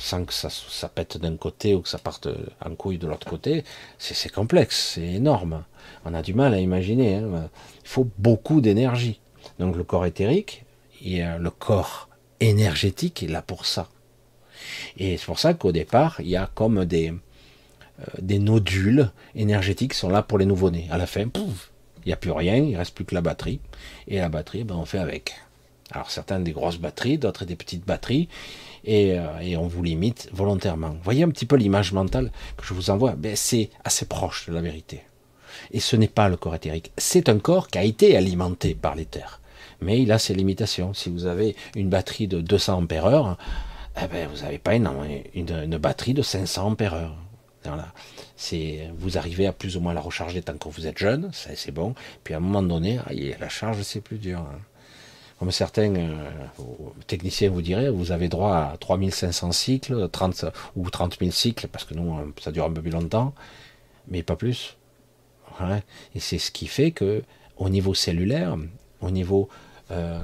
sans 0.01 0.25
que 0.25 0.33
ça, 0.33 0.49
ça 0.49 0.89
pète 0.89 1.19
d'un 1.19 1.37
côté 1.37 1.75
ou 1.75 1.81
que 1.81 1.89
ça 1.89 1.99
parte 1.99 2.29
en 2.65 2.75
couille 2.77 2.99
de 2.99 3.09
l'autre 3.09 3.29
côté, 3.29 3.65
c'est 3.99 4.31
complexe, 4.31 4.93
c'est 4.95 5.15
énorme. 5.15 5.65
On 6.05 6.15
a 6.15 6.23
du 6.23 6.35
mal 6.35 6.55
à 6.55 6.61
imaginer. 6.61 7.17
Hein. 7.17 7.51
Il 7.83 7.89
faut 7.89 8.09
beaucoup 8.17 8.61
d'énergie. 8.61 9.21
Donc 9.59 9.77
le 9.77 9.83
corps 9.83 10.07
éthérique, 10.07 10.65
et 11.05 11.23
le 11.23 11.51
corps 11.51 12.09
énergétique 12.41 13.23
est 13.23 13.29
là 13.29 13.43
pour 13.43 13.67
ça. 13.67 13.89
Et 14.97 15.17
c'est 15.17 15.27
pour 15.27 15.39
ça 15.39 15.55
qu'au 15.55 15.73
départ, 15.73 16.17
il 16.21 16.29
y 16.29 16.37
a 16.37 16.51
comme 16.55 16.85
des, 16.85 17.13
des 18.21 18.39
nodules 18.39 19.11
énergétiques 19.35 19.95
sont 19.95 20.09
là 20.09 20.23
pour 20.23 20.39
les 20.39 20.47
nouveau-nés. 20.47 20.89
À 20.91 20.99
la 20.99 21.07
fin, 21.07 21.23
il 21.23 22.07
n'y 22.07 22.13
a 22.13 22.17
plus 22.17 22.31
rien, 22.31 22.57
il 22.57 22.77
reste 22.77 22.95
plus 22.95 23.05
que 23.05 23.15
la 23.15 23.21
batterie. 23.21 23.61
Et 24.07 24.19
la 24.19 24.29
batterie, 24.29 24.65
ben, 24.65 24.77
on 24.77 24.85
fait 24.85 24.99
avec. 24.99 25.35
Alors 25.91 26.11
certaines 26.11 26.45
des 26.45 26.53
grosses 26.53 26.79
batteries, 26.79 27.19
d'autres 27.19 27.45
des 27.45 27.57
petites 27.57 27.85
batteries. 27.85 28.29
Euh, 28.87 29.39
et, 29.41 29.57
on 29.57 29.67
vous 29.67 29.83
limite 29.83 30.29
volontairement. 30.33 30.97
Voyez 31.03 31.25
un 31.25 31.29
petit 31.29 31.47
peu 31.47 31.57
l'image 31.57 31.93
mentale 31.93 32.31
que 32.57 32.65
je 32.65 32.75
vous 32.75 32.91
envoie? 32.91 33.13
Ben, 33.13 33.37
C'est 33.37 33.71
assez 33.85 34.07
proche 34.07 34.49
de 34.49 34.55
la 34.55 34.61
vérité. 34.61 35.03
Et 35.73 35.81
ce 35.81 35.97
n'est 35.97 36.09
pas 36.09 36.29
le 36.29 36.37
corps 36.37 36.55
éthérique. 36.55 36.93
C'est 36.97 37.29
un 37.29 37.39
corps 37.39 37.69
qui 37.69 37.79
a 37.79 37.85
été 37.85 38.17
alimenté 38.17 38.75
par 38.75 38.95
l'éther. 38.95 39.41
Mais 39.81 40.01
il 40.01 40.13
a 40.13 40.19
ses 40.19 40.35
limitations. 40.35 40.95
Si 40.95 41.11
vous 41.11 41.27
avez 41.27 41.57
une 41.75 41.89
batterie 41.89 42.29
de 42.29 42.41
200 42.41 42.79
ampères 42.79 43.37
eh 44.01 44.07
ben, 44.07 44.29
vous 44.33 44.43
n'avez 44.43 44.59
pas 44.59 44.77
une, 44.77 44.89
une, 45.35 45.77
batterie 45.79 46.15
de 46.15 46.23
500 46.23 46.69
ampères 46.69 47.13
C'est, 48.37 48.91
vous 48.97 49.19
arrivez 49.19 49.47
à 49.47 49.53
plus 49.53 49.77
ou 49.77 49.81
moins 49.81 49.95
la 49.95 50.01
recharger 50.01 50.43
tant 50.43 50.57
que 50.57 50.69
vous 50.69 50.87
êtes 50.87 50.99
jeune, 50.99 51.31
c'est 51.33 51.73
bon. 51.73 51.95
Puis 52.25 52.35
à 52.35 52.37
un 52.37 52.41
moment 52.41 52.63
donné, 52.63 53.01
la 53.41 53.49
charge, 53.49 53.83
c'est 53.83 54.01
plus 54.01 54.19
dur. 54.19 54.41
Hein 54.41 54.59
comme 55.39 55.53
certains 55.53 55.95
euh, 55.95 56.31
techniciens 57.07 57.51
vous 57.51 57.63
diraient, 57.63 57.91
vous 57.91 58.11
avez 58.11 58.29
droit 58.29 58.55
à 58.55 58.77
3500 58.79 59.53
cycles, 59.53 60.09
30 60.09 60.47
ou 60.77 60.91
30 60.91 61.19
000 61.21 61.31
cycles, 61.31 61.69
parce 61.69 61.85
que 61.85 61.95
nous, 61.95 62.17
euh, 62.19 62.33
ça 62.41 62.51
dure 62.51 62.65
un 62.65 62.73
peu 62.73 62.83
plus 62.83 62.91
longtemps, 62.91 63.35
mais 64.09 64.23
pas 64.23 64.37
plus. 64.37 64.77
Et 66.15 66.21
c'est 66.21 66.39
ce 66.39 66.51
qui 66.51 66.67
fait 66.67 66.93
que, 66.93 67.23
au 67.57 67.69
niveau 67.69 67.95
cellulaire, 67.95 68.57
au 69.01 69.11
niveau, 69.11 69.49
euh, 69.91 70.21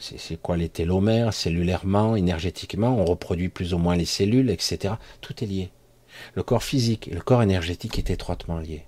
c'est 0.00 0.40
quoi 0.40 0.56
les 0.56 0.68
télomères, 0.68 1.32
cellulairement, 1.32 2.16
énergétiquement, 2.16 2.96
on 2.98 3.04
reproduit 3.04 3.48
plus 3.48 3.72
ou 3.72 3.78
moins 3.78 3.94
les 3.96 4.04
cellules, 4.04 4.50
etc. 4.50 4.94
Tout 5.20 5.44
est 5.44 5.46
lié. 5.46 5.70
Le 6.34 6.42
corps 6.42 6.62
physique 6.62 7.08
et 7.08 7.14
le 7.14 7.20
corps 7.20 7.42
énergétique 7.42 7.98
est 7.98 8.10
étroitement 8.10 8.58
lié. 8.58 8.84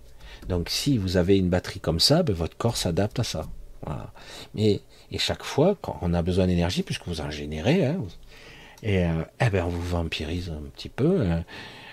Donc, 0.49 0.69
si 0.71 0.99
vous 0.99 1.17
avez 1.17 1.37
une 1.37 1.49
batterie 1.49 1.81
comme 1.81 2.01
ça, 2.01 2.23
ben, 2.23 2.35
votre 2.35 2.57
corps 2.57 2.77
s'adapte 2.77 3.19
à 3.19 3.25
ça. 3.25 3.47
Voilà. 3.85 4.13
Et 4.57 4.81
chaque 5.17 5.43
fois, 5.43 5.77
quand 5.81 5.99
on 6.03 6.15
a 6.15 6.23
besoin 6.23 6.47
d'énergie, 6.47 6.83
puisque 6.83 7.07
vous 7.07 7.21
en 7.21 7.31
générez, 7.31 7.87
hein, 7.87 8.01
et 8.83 9.05
euh, 9.05 9.25
eh 9.41 9.51
ben 9.51 9.65
on 9.65 9.69
vous 9.69 9.83
vampirise 9.83 10.51
un 10.51 10.69
petit 10.75 10.89
peu. 10.89 11.27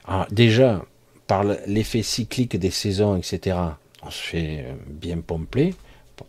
Hein. 0.07 0.27
déjà, 0.29 0.83
par 1.27 1.43
l'effet 1.43 2.03
cyclique 2.03 2.57
des 2.57 2.71
saisons, 2.71 3.17
etc., 3.17 3.57
on 4.03 4.11
se 4.11 4.21
fait 4.21 4.65
euh, 4.67 4.73
bien 4.87 5.17
pomper, 5.17 5.73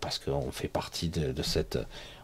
parce 0.00 0.18
qu'on 0.18 0.50
fait 0.50 0.68
partie 0.68 1.08
de, 1.08 1.42
cette... 1.42 1.78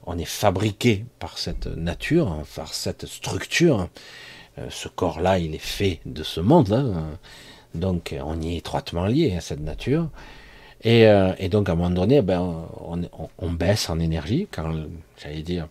On 0.04 0.18
est 0.18 0.24
fabriqué 0.24 1.04
par 1.20 1.38
cette 1.38 1.66
nature, 1.66 2.28
hein, 2.28 2.42
par 2.56 2.74
cette 2.74 3.06
structure. 3.06 3.88
Euh, 4.59 4.66
ce 4.70 4.88
corps-là, 4.88 5.38
il 5.38 5.55
est 5.55 5.59
fait 5.59 6.00
de 6.07 6.22
ce 6.22 6.40
monde. 6.40 7.18
Donc, 7.74 8.14
on 8.22 8.40
y 8.40 8.55
est 8.55 8.59
étroitement 8.59 9.07
lié 9.07 9.34
à 9.36 9.40
cette 9.40 9.61
nature. 9.61 10.09
Euh, 10.84 11.34
et, 11.38 11.48
donc, 11.48 11.68
à 11.68 11.72
un 11.72 11.74
moment 11.76 11.90
donné, 11.90 12.22
ben, 12.22 12.66
on, 13.38 13.50
baisse 13.53 13.88
en 13.88 13.98
énergie, 13.98 14.48
quand, 14.50 14.74
j'allais 15.22 15.42
dire, 15.42 15.68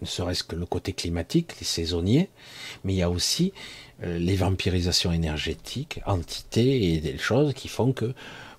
ne 0.00 0.06
serait-ce 0.06 0.44
que 0.44 0.56
le 0.56 0.66
côté 0.66 0.92
climatique, 0.92 1.58
les 1.60 1.66
saisonniers, 1.66 2.28
mais 2.84 2.92
il 2.92 2.96
y 2.96 3.02
a 3.02 3.10
aussi 3.10 3.52
euh, 4.02 4.18
les 4.18 4.36
vampirisations 4.36 5.12
énergétiques, 5.12 6.00
entités 6.04 6.92
et 6.92 7.00
des 7.00 7.16
choses 7.16 7.54
qui 7.54 7.68
font 7.68 7.92
que 7.92 8.12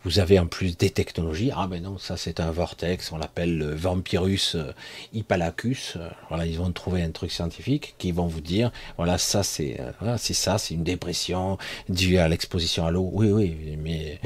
vous 0.05 0.19
avez 0.19 0.39
en 0.39 0.47
plus 0.47 0.77
des 0.77 0.89
technologies. 0.89 1.51
Ah 1.53 1.67
ben 1.67 1.83
non, 1.83 1.97
ça 1.97 2.15
c'est 2.15 2.39
un 2.39 2.51
vortex, 2.51 3.11
on 3.11 3.17
l'appelle 3.17 3.57
le 3.57 3.75
Vampirus 3.75 4.55
euh, 4.55 4.71
Hippalacus. 5.13 5.97
Voilà, 6.29 6.45
ils 6.45 6.57
vont 6.57 6.71
trouver 6.71 7.03
un 7.03 7.11
truc 7.11 7.31
scientifique 7.31 7.95
qui 7.97 8.13
vont 8.13 8.27
vous 8.27 8.41
dire, 8.41 8.71
voilà, 8.95 9.17
ça 9.17 9.43
c'est, 9.43 9.81
c'est 10.17 10.33
ça, 10.33 10.57
c'est 10.57 10.75
une 10.75 10.83
dépression 10.83 11.57
due 11.89 12.17
à 12.17 12.27
l'exposition 12.29 12.85
à 12.85 12.91
l'eau. 12.91 13.09
Oui, 13.11 13.31
oui, 13.31 13.77
mais 13.77 14.19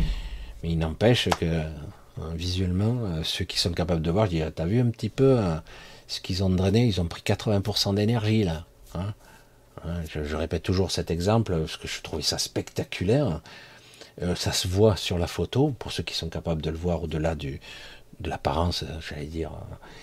mais 0.63 0.71
il 0.71 0.77
n'empêche 0.77 1.29
que 1.29 1.45
euh, 1.45 1.69
visuellement, 2.33 2.99
euh, 3.05 3.23
ceux 3.23 3.45
qui 3.45 3.59
sont 3.59 3.71
capables 3.71 4.01
de 4.01 4.11
voir, 4.11 4.25
je 4.25 4.31
dis, 4.31 4.43
t'as 4.53 4.65
vu 4.65 4.79
un 4.79 4.89
petit 4.89 5.09
peu 5.09 5.37
euh, 5.39 5.55
ce 6.07 6.19
qu'ils 6.19 6.43
ont 6.43 6.49
drainé? 6.49 6.85
Ils 6.85 6.99
ont 6.99 7.05
pris 7.05 7.21
80% 7.21 7.95
d'énergie 7.95 8.43
là. 8.43 8.65
Hein. 8.95 9.13
Hein, 9.85 10.01
je, 10.09 10.35
répète 10.35 10.63
toujours 10.63 10.91
cet 10.91 11.09
exemple 11.09 11.57
parce 11.57 11.77
que 11.77 11.87
je 11.87 12.01
trouvais 12.01 12.21
ça 12.21 12.37
spectaculaire. 12.37 13.41
Ça 14.35 14.51
se 14.51 14.67
voit 14.67 14.95
sur 14.95 15.17
la 15.17 15.27
photo, 15.27 15.73
pour 15.79 15.91
ceux 15.91 16.03
qui 16.03 16.15
sont 16.15 16.29
capables 16.29 16.61
de 16.61 16.69
le 16.69 16.77
voir 16.77 17.03
au-delà 17.03 17.35
de 17.35 17.59
l'apparence, 18.23 18.83
j'allais 19.07 19.25
dire, 19.25 19.51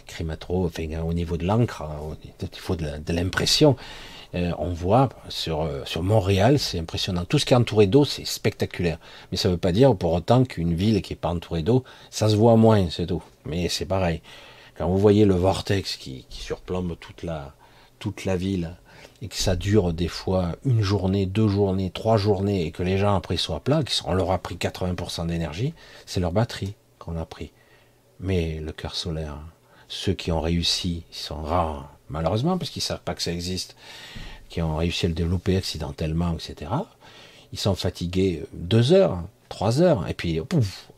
crimatro, 0.07 0.67
enfin, 0.67 0.87
au 1.01 1.13
niveau 1.13 1.37
de 1.37 1.45
l'encre, 1.45 1.83
hein, 1.83 1.97
au 2.01 2.17
niveau 2.45 2.77
de 2.77 3.13
l'impression. 3.13 3.77
Euh, 4.35 4.53
on 4.59 4.73
voit 4.73 5.09
sur, 5.29 5.63
euh, 5.63 5.85
Montréal, 6.03 6.59
c'est 6.59 6.79
impressionnant. 6.79 7.25
Tout 7.25 7.39
ce 7.39 7.47
qui 7.47 7.55
est 7.55 7.57
entouré 7.57 7.87
d'eau, 7.87 8.05
c'est 8.05 8.27
spectaculaire. 8.27 8.99
Mais 9.31 9.39
ça 9.39 9.49
ne 9.49 9.55
veut 9.55 9.59
pas 9.59 9.73
dire 9.73 9.95
pour 9.97 10.13
autant 10.13 10.45
qu'une 10.45 10.75
ville 10.75 11.01
qui 11.03 11.13
n'est 11.13 11.19
pas 11.19 11.31
entourée 11.31 11.63
d'eau, 11.63 11.85
ça 12.11 12.29
se 12.29 12.37
voit 12.37 12.57
moins, 12.57 12.91
c'est 12.91 13.07
tout. 13.07 13.23
Mais 13.45 13.69
c'est 13.69 13.87
pareil. 13.87 14.21
Quand 14.77 14.89
vous 14.89 14.99
voyez 14.99 15.25
le 15.25 15.35
vortex 15.35 15.97
qui, 15.97 16.27
surplombe 16.29 16.97
toute 16.99 17.23
la 17.23 18.37
ville, 18.37 18.77
et 19.23 19.29
que 19.29 19.37
ça 19.37 19.57
dure 19.57 19.93
des 19.93 20.09
fois 20.09 20.57
une 20.65 20.83
journée, 20.83 21.27
deux 21.27 21.49
journées, 21.49 21.91
trois 21.91 22.17
journées, 22.17 22.67
et 22.67 22.71
que 22.71 22.83
les 22.83 22.99
gens 22.99 23.17
après 23.17 23.37
soient 23.37 23.61
plats, 23.61 23.83
on 24.05 24.15
leur 24.15 24.31
a 24.31 24.39
pris 24.39 24.57
80% 24.57 25.27
d'énergie, 25.27 25.75
c'est 26.05 26.21
leur 26.21 26.33
batterie 26.33 26.75
qu'on 26.99 27.17
a 27.17 27.25
pris. 27.25 27.53
Mais 28.21 28.61
le 28.61 28.73
cœur 28.73 28.95
solaire, 28.95 29.39
ceux 29.89 30.15
qui 30.15 30.33
ont 30.33 30.41
réussi, 30.41 31.05
ils 31.11 31.17
sont 31.17 31.43
rares, 31.43 31.91
malheureusement, 32.09 32.59
parce 32.59 32.71
qu'ils 32.71 32.81
ne 32.81 32.87
savent 32.87 33.01
pas 33.01 33.15
que 33.15 33.23
ça 33.23 33.33
existe. 33.33 33.77
qui 34.49 34.63
ont 34.63 34.77
réussi 34.77 35.07
à 35.07 35.09
le 35.09 35.15
développer 35.15 35.57
accidentellement, 35.57 36.35
etc. 36.35 36.71
Ils 37.53 37.59
sont 37.59 37.75
fatigués 37.75 38.45
deux 38.53 38.93
heures, 38.93 39.19
trois 39.49 39.83
heures, 39.83 40.07
et 40.09 40.15
puis 40.15 40.41
pouf, 40.41 40.89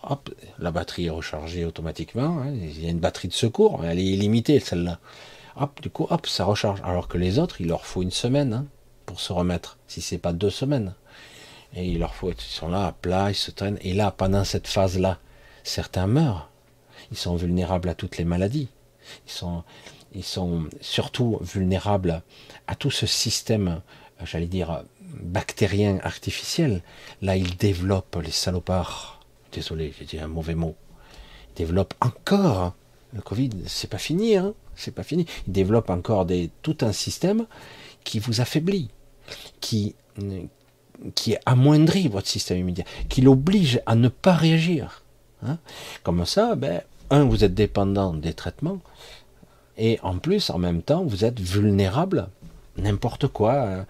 la 0.58 0.70
batterie 0.70 1.06
est 1.06 1.10
rechargée 1.10 1.64
automatiquement. 1.64 2.40
Hein. 2.40 2.52
il 2.52 2.84
y 2.84 2.86
a 2.86 2.90
une 2.90 2.98
batterie 2.98 3.28
de 3.28 3.32
secours, 3.32 3.84
elle 3.84 3.98
est 3.98 4.04
illimitée 4.04 4.60
celle-là. 4.60 4.98
Hop, 5.60 5.80
du 5.82 5.90
coup, 5.90 6.06
hop, 6.08 6.26
ça 6.26 6.44
recharge. 6.44 6.80
Alors 6.84 7.08
que 7.08 7.18
les 7.18 7.40
autres, 7.40 7.60
il 7.60 7.66
leur 7.66 7.84
faut 7.84 8.02
une 8.02 8.12
semaine 8.12 8.52
hein, 8.52 8.66
pour 9.06 9.20
se 9.20 9.32
remettre, 9.32 9.78
si 9.88 10.00
c'est 10.00 10.18
pas 10.18 10.32
deux 10.32 10.50
semaines. 10.50 10.94
Et 11.74 11.86
il 11.88 11.98
leur 11.98 12.14
faut, 12.14 12.30
ils 12.30 12.40
sont 12.40 12.68
là 12.68 12.86
à 12.86 12.92
plat, 12.92 13.30
ils 13.30 13.34
se 13.34 13.50
traînent. 13.50 13.78
Et 13.80 13.92
là, 13.92 14.12
pendant 14.12 14.44
cette 14.44 14.68
phase-là, 14.68 15.18
certains 15.64 16.06
meurent. 16.06 16.48
Ils 17.10 17.16
sont 17.16 17.34
vulnérables 17.34 17.88
à 17.88 17.94
toutes 17.94 18.18
les 18.18 18.24
maladies. 18.24 18.68
Ils 19.26 19.32
sont, 19.32 19.64
ils 20.14 20.24
sont 20.24 20.66
surtout 20.80 21.38
vulnérables 21.40 22.22
à 22.68 22.76
tout 22.76 22.92
ce 22.92 23.06
système, 23.06 23.80
j'allais 24.24 24.46
dire, 24.46 24.84
bactérien 25.00 25.98
artificiel. 26.04 26.82
Là, 27.20 27.36
ils 27.36 27.56
développent 27.56 28.20
les 28.22 28.30
salopards. 28.30 29.20
Désolé, 29.52 29.92
j'ai 29.98 30.04
dit 30.04 30.20
un 30.20 30.28
mauvais 30.28 30.54
mot. 30.54 30.76
Ils 31.50 31.58
développent 31.58 31.94
encore. 32.00 32.74
Le 33.12 33.22
Covid, 33.22 33.50
c'est 33.66 33.90
pas 33.90 33.98
fini, 33.98 34.36
hein 34.36 34.54
c'est 34.78 34.94
pas 34.94 35.02
fini. 35.02 35.26
Ils 35.46 35.52
développent 35.52 35.90
encore 35.90 36.26
tout 36.62 36.78
un 36.80 36.92
système 36.92 37.46
qui 38.04 38.18
vous 38.18 38.40
affaiblit, 38.40 38.88
qui, 39.60 39.94
qui 41.14 41.36
amoindrit 41.44 42.08
votre 42.08 42.28
système 42.28 42.58
immédiat, 42.58 42.84
qui 43.08 43.20
l'oblige 43.20 43.80
à 43.86 43.94
ne 43.94 44.08
pas 44.08 44.34
réagir. 44.34 45.02
Hein. 45.44 45.58
Comme 46.02 46.24
ça, 46.24 46.54
ben, 46.54 46.82
un, 47.10 47.24
vous 47.24 47.44
êtes 47.44 47.54
dépendant 47.54 48.14
des 48.14 48.32
traitements, 48.32 48.80
et 49.76 49.98
en 50.02 50.18
plus, 50.18 50.50
en 50.50 50.58
même 50.58 50.82
temps, 50.82 51.04
vous 51.04 51.24
êtes 51.24 51.38
vulnérable, 51.38 52.28
n'importe 52.76 53.28
quoi, 53.28 53.54
euh, 53.54 53.84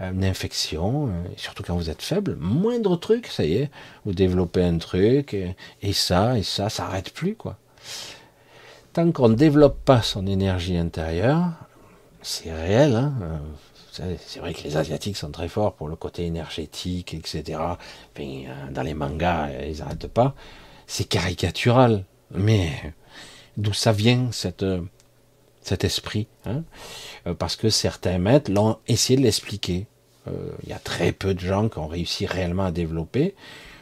une 0.00 0.24
infection, 0.24 1.08
euh, 1.08 1.10
surtout 1.36 1.62
quand 1.62 1.76
vous 1.76 1.90
êtes 1.90 2.02
faible, 2.02 2.36
moindre 2.36 2.96
truc, 2.96 3.26
ça 3.26 3.44
y 3.44 3.54
est, 3.54 3.70
vous 4.04 4.12
développez 4.12 4.62
un 4.62 4.78
truc, 4.78 5.34
et, 5.34 5.92
ça, 5.92 6.38
et 6.38 6.42
ça, 6.42 6.70
ça 6.70 6.84
n'arrête 6.84 7.10
plus, 7.10 7.34
quoi. 7.34 7.58
Tant 8.92 9.12
qu'on 9.12 9.28
ne 9.28 9.34
développe 9.34 9.78
pas 9.84 10.02
son 10.02 10.26
énergie 10.26 10.76
intérieure, 10.76 11.52
c'est 12.22 12.52
réel, 12.52 12.96
hein, 12.96 13.12
c'est 13.92 14.38
vrai 14.38 14.54
que 14.54 14.62
les 14.62 14.76
Asiatiques 14.76 15.16
sont 15.16 15.30
très 15.30 15.48
forts 15.48 15.74
pour 15.74 15.88
le 15.88 15.96
côté 15.96 16.24
énergétique, 16.24 17.14
etc. 17.14 17.60
Euh, 18.18 18.44
dans 18.70 18.82
les 18.82 18.94
mangas, 18.94 19.50
ils 19.66 19.78
n'arrêtent 19.78 20.08
pas. 20.08 20.34
C'est 20.86 21.04
caricatural. 21.04 22.04
Mais 22.34 22.70
d'où 23.56 23.72
ça 23.72 23.92
vient, 23.92 24.28
cette, 24.32 24.64
cet 25.62 25.84
esprit 25.84 26.26
hein? 26.44 26.62
Euh, 27.26 27.34
Parce 27.34 27.56
que 27.56 27.70
certains 27.70 28.18
maîtres 28.18 28.50
l'ont 28.50 28.78
essayé 28.86 29.18
de 29.18 29.24
l'expliquer. 29.24 29.86
Euh, 30.28 30.52
il 30.62 30.68
y 30.68 30.72
a 30.72 30.78
très 30.78 31.12
peu 31.12 31.34
de 31.34 31.40
gens 31.40 31.68
qui 31.68 31.78
ont 31.78 31.86
réussi 31.86 32.26
réellement 32.26 32.66
à 32.66 32.70
développer. 32.70 33.34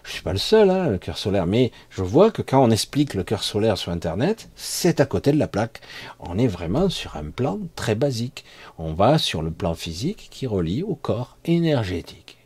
Je 0.06 0.12
suis 0.12 0.22
pas 0.22 0.32
le 0.32 0.38
seul, 0.38 0.70
hein, 0.70 0.88
le 0.88 0.98
cœur 0.98 1.18
solaire, 1.18 1.46
mais 1.46 1.72
je 1.90 2.02
vois 2.02 2.30
que 2.30 2.40
quand 2.40 2.62
on 2.62 2.70
explique 2.70 3.14
le 3.14 3.24
cœur 3.24 3.42
solaire 3.42 3.76
sur 3.76 3.90
Internet, 3.90 4.48
c'est 4.54 5.00
à 5.00 5.04
côté 5.04 5.32
de 5.32 5.38
la 5.38 5.48
plaque. 5.48 5.80
On 6.20 6.38
est 6.38 6.46
vraiment 6.46 6.88
sur 6.88 7.16
un 7.16 7.30
plan 7.30 7.58
très 7.74 7.96
basique. 7.96 8.44
On 8.78 8.92
va 8.92 9.18
sur 9.18 9.42
le 9.42 9.50
plan 9.50 9.74
physique 9.74 10.28
qui 10.30 10.46
relie 10.46 10.84
au 10.84 10.94
corps 10.94 11.36
énergétique. 11.44 12.38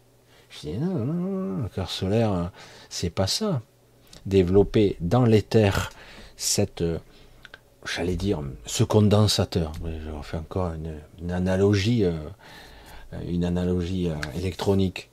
Je 0.48 0.60
dis 0.60 0.78
non, 0.78 1.04
non, 1.04 1.12
non 1.12 1.62
le 1.62 1.68
cœur 1.68 1.90
solaire, 1.90 2.50
c'est 2.88 3.10
pas 3.10 3.26
ça. 3.26 3.60
Développer 4.24 4.96
dans 5.00 5.26
l'éther 5.26 5.90
cette, 6.36 6.82
j'allais 7.84 8.16
dire, 8.16 8.42
ce 8.64 8.84
condensateur. 8.84 9.72
Je 9.84 10.22
fais 10.22 10.38
encore 10.38 10.72
une, 11.20 11.30
analogie, 11.30 12.04
euh, 12.04 12.16
une 13.28 13.44
analogie 13.44 14.08
euh, 14.08 14.14
électronique 14.34 15.09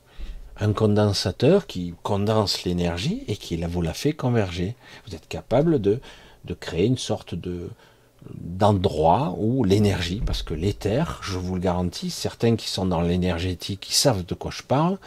un 0.59 0.73
condensateur 0.73 1.67
qui 1.67 1.93
condense 2.03 2.63
l'énergie 2.63 3.23
et 3.27 3.35
qui 3.35 3.57
vous 3.57 3.81
la 3.81 3.93
fait 3.93 4.13
converger. 4.13 4.75
Vous 5.07 5.15
êtes 5.15 5.27
capable 5.27 5.79
de, 5.81 5.99
créer 6.59 6.85
une 6.85 6.97
sorte 6.97 7.35
de 7.35 7.69
d'endroit 8.33 9.35
où 9.37 9.63
l'énergie, 9.63 10.21
parce 10.25 10.43
que 10.43 10.53
l'éther, 10.53 11.21
je 11.23 11.37
vous 11.37 11.55
le 11.55 11.61
garantis, 11.61 12.09
certains 12.09 12.57
qui 12.57 12.67
sont 12.67 12.85
dans 12.85 12.99
l'énergétique, 12.99 13.79
qui 13.79 13.93
savent 13.93 14.25
de 14.25 14.33
quoi 14.33 14.51
je 14.51 14.63
parle, 14.63 14.97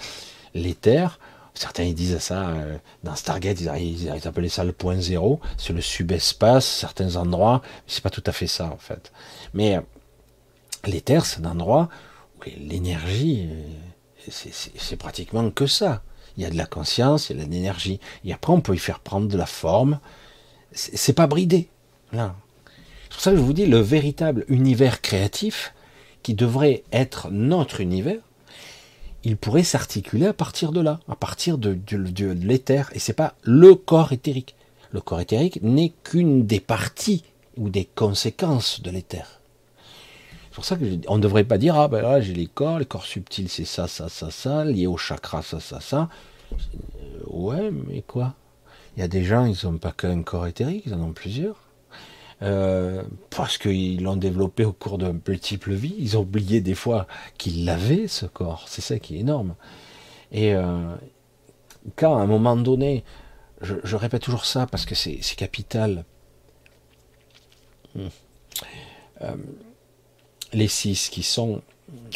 l'éther, 0.55 1.19
certains 1.53 1.83
ils 1.83 1.95
disent 1.95 2.19
ça 2.19 2.49
euh, 2.49 2.79
dans 3.05 3.15
Stargate, 3.17 3.61
ils, 3.61 4.09
ils, 4.15 4.51
ça 4.51 4.65
le 4.65 4.73
point 4.73 4.99
zéro, 5.01 5.39
c'est 5.59 5.75
le 5.75 5.83
subespace, 5.83 6.65
certains 6.65 7.17
endroits, 7.17 7.61
c'est 7.87 8.03
pas 8.03 8.11
tout 8.11 8.25
à 8.25 8.33
fait 8.33 8.47
ça 8.47 8.67
en 8.67 8.79
fait. 8.79 9.13
Mais 9.53 9.77
euh, 9.77 9.81
l'éther, 10.87 11.27
c'est 11.27 11.45
un 11.45 11.51
endroit 11.51 11.91
où 12.39 12.45
l'énergie 12.57 13.51
c'est 14.29 14.97
pratiquement 14.97 15.51
que 15.51 15.67
ça. 15.67 16.03
Il 16.37 16.43
y 16.43 16.47
a 16.47 16.51
de 16.51 16.57
la 16.57 16.67
conscience, 16.67 17.31
il 17.31 17.39
y 17.39 17.43
a 17.43 17.45
de 17.45 17.51
l'énergie. 17.51 18.01
Et 18.25 18.33
après, 18.33 18.53
on 18.53 18.61
peut 18.61 18.75
y 18.75 18.79
faire 18.79 19.01
prendre 19.01 19.29
de 19.29 19.37
la 19.37 19.47
forme. 19.47 19.99
C'est 20.73 21.13
pas 21.13 21.27
bridé. 21.27 21.69
C'est 22.13 22.19
pour 23.11 23.21
ça 23.21 23.31
que 23.33 23.37
je 23.37 23.43
vous 23.43 23.53
dis, 23.53 23.67
le 23.67 23.81
véritable 23.81 24.45
univers 24.49 25.01
créatif, 25.01 25.75
qui 26.23 26.35
devrait 26.35 26.85
être 26.93 27.31
notre 27.31 27.81
univers, 27.81 28.21
il 29.25 29.37
pourrait 29.37 29.65
s'articuler 29.65 30.27
à 30.27 30.33
partir 30.33 30.73
de 30.73 30.81
là, 30.81 31.01
à 31.09 31.17
partir 31.17 31.59
de 31.59 31.79
l'éther. 32.33 32.91
Et 32.95 32.99
c'est 32.99 33.13
pas 33.13 33.35
le 33.43 33.75
corps 33.75 34.13
éthérique. 34.13 34.55
Le 34.93 35.01
corps 35.01 35.21
éthérique 35.21 35.61
n'est 35.63 35.93
qu'une 36.05 36.47
des 36.47 36.61
parties 36.61 37.25
ou 37.57 37.69
des 37.69 37.85
conséquences 37.85 38.81
de 38.81 38.91
l'éther. 38.91 39.40
C'est 40.51 40.55
pour 40.57 40.65
ça 40.65 40.77
qu'on 40.77 41.17
ne 41.17 41.23
devrait 41.23 41.45
pas 41.45 41.59
dire, 41.59 41.77
ah 41.77 41.87
ben 41.87 42.03
là 42.03 42.21
j'ai 42.21 42.35
les 42.35 42.49
corps, 42.49 42.81
les 42.81 42.85
corps 42.85 43.07
subtils 43.07 43.49
c'est 43.49 43.65
ça, 43.65 43.87
ça, 43.87 44.09
ça, 44.09 44.33
ça, 44.33 44.65
lié 44.65 44.89
au 44.89 44.97
chakra, 44.97 45.43
ça, 45.43 45.61
ça, 45.61 45.81
ça. 45.81 46.09
Euh, 46.53 46.57
ouais, 47.29 47.71
mais 47.71 48.03
quoi? 48.03 48.35
Il 48.97 49.01
y 49.01 49.05
a 49.05 49.09
des 49.09 49.23
gens, 49.23 49.47
ils 49.47 49.57
n'ont 49.65 49.79
pas 49.79 49.93
qu'un 49.93 50.23
corps 50.23 50.49
éthérique, 50.49 50.83
ils 50.87 50.95
en 50.95 51.01
ont 51.01 51.13
plusieurs. 51.13 51.57
Euh, 52.43 53.03
parce 53.29 53.59
qu'ils 53.59 54.03
l'ont 54.03 54.17
développé 54.17 54.65
au 54.65 54.73
cours 54.73 54.99
de 54.99 55.13
multiples 55.29 55.73
vies. 55.73 55.95
Ils 55.99 56.17
ont 56.17 56.23
oublié 56.23 56.61
des 56.61 56.75
fois 56.75 57.07
qu'ils 57.39 57.65
l'avaient, 57.65 58.09
ce 58.09 58.27
corps. 58.27 58.65
C'est 58.67 58.81
ça 58.81 58.99
qui 58.99 59.17
est 59.17 59.21
énorme. 59.21 59.55
Et 60.33 60.55
euh, 60.55 60.97
quand, 61.97 62.17
à 62.17 62.23
un 62.23 62.27
moment 62.27 62.57
donné, 62.57 63.05
je, 63.61 63.95
répète 63.95 64.23
toujours 64.23 64.47
ça 64.47 64.67
parce 64.67 64.87
que 64.87 64.95
c'est 64.95 65.21
capital. 65.37 66.05
Hmm 67.95 68.09
les 70.53 70.69
six 70.69 71.09
qui 71.09 71.23
sont 71.23 71.63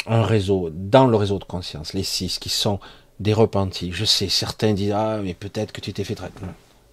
un 0.05 0.23
réseau, 0.23 0.69
dans 0.71 1.07
le 1.07 1.15
réseau 1.17 1.39
de 1.39 1.43
conscience, 1.43 1.93
les 1.93 2.03
six 2.03 2.39
qui 2.39 2.49
sont 2.49 2.79
des 3.19 3.33
repentis. 3.33 3.91
Je 3.91 4.05
sais, 4.05 4.29
certains 4.29 4.73
disent, 4.73 4.93
ah, 4.93 5.19
mais 5.23 5.33
peut-être 5.33 5.71
que 5.71 5.81
tu 5.81 5.93
t'es 5.93 6.03
fait 6.03 6.15
traiter. 6.15 6.41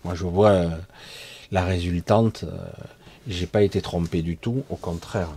Moi, 0.05 0.15
je 0.15 0.25
vois 0.25 0.51
euh, 0.51 0.71
la 1.51 1.65
résultante, 1.65 2.45
euh, 2.45 2.67
j'ai 3.27 3.47
pas 3.47 3.63
été 3.63 3.81
trompé 3.81 4.23
du 4.23 4.37
tout, 4.37 4.65
au 4.71 4.77
contraire. 4.77 5.31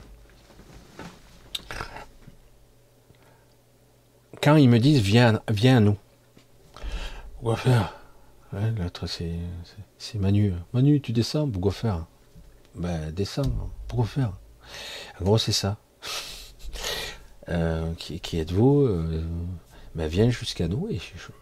Quand 4.41 4.56
ils 4.56 4.69
me 4.69 4.80
disent, 4.80 4.99
viens, 4.99 5.41
viens 5.49 5.77
à 5.77 5.80
nous, 5.80 5.98
pourquoi 7.36 7.57
faire 7.57 7.94
L'autre, 8.53 9.06
c'est 9.07 10.18
Manu. 10.18 10.53
Manu, 10.73 11.02
tu 11.02 11.11
descends, 11.11 11.49
pourquoi 11.49 11.72
faire 11.72 12.06
Ben, 12.76 13.11
descends, 13.11 13.52
pourquoi 13.88 14.06
faire 14.06 14.32
En 15.19 15.26
gros, 15.26 15.38
c'est 15.38 15.52
ça. 15.52 15.77
Euh, 17.49 17.94
qui, 17.98 18.40
êtes-vous 18.40 18.82
euh, 18.82 19.23
ben 19.94 20.07
Viens 20.07 20.32
jusqu'à 20.32 20.68
nous 20.68 20.88
et 20.90 20.99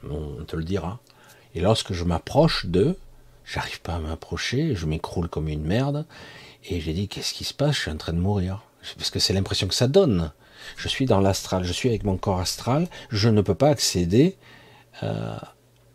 on 0.10 0.44
te 0.44 0.56
le 0.56 0.64
dira. 0.64 1.00
Et 1.56 1.62
lorsque 1.62 1.94
je 1.94 2.04
m'approche 2.04 2.66
d'eux, 2.66 2.98
j'arrive 3.46 3.82
pas 3.82 3.96
à 3.96 4.00
m'approcher, 4.00 4.76
je 4.76 4.86
m'écroule 4.86 5.30
comme 5.30 5.48
une 5.48 5.64
merde, 5.64 6.06
et 6.66 6.82
j'ai 6.82 6.94
dit 6.94 7.08
qu'est-ce 7.08 7.34
qui 7.34 7.44
se 7.44 7.54
passe? 7.54 7.76
Je 7.76 7.82
suis 7.82 7.92
en 7.92 7.98
train 7.98 8.14
de 8.14 8.20
mourir. 8.20 8.64
Parce 8.98 9.12
que 9.12 9.20
c'est 9.20 9.34
l'impression 9.34 9.68
que 9.68 9.74
ça 9.74 9.88
donne. 9.88 10.34
Je 10.78 10.88
suis 10.88 11.06
dans 11.06 11.20
l'astral, 11.20 11.64
je 11.64 11.72
suis 11.72 11.90
avec 11.90 12.04
mon 12.04 12.18
corps 12.18 12.40
astral, 12.40 12.88
je 13.10 13.30
ne 13.30 13.42
peux 13.42 13.56
pas 13.56 13.70
accéder 13.70 14.38
euh, 15.04 15.38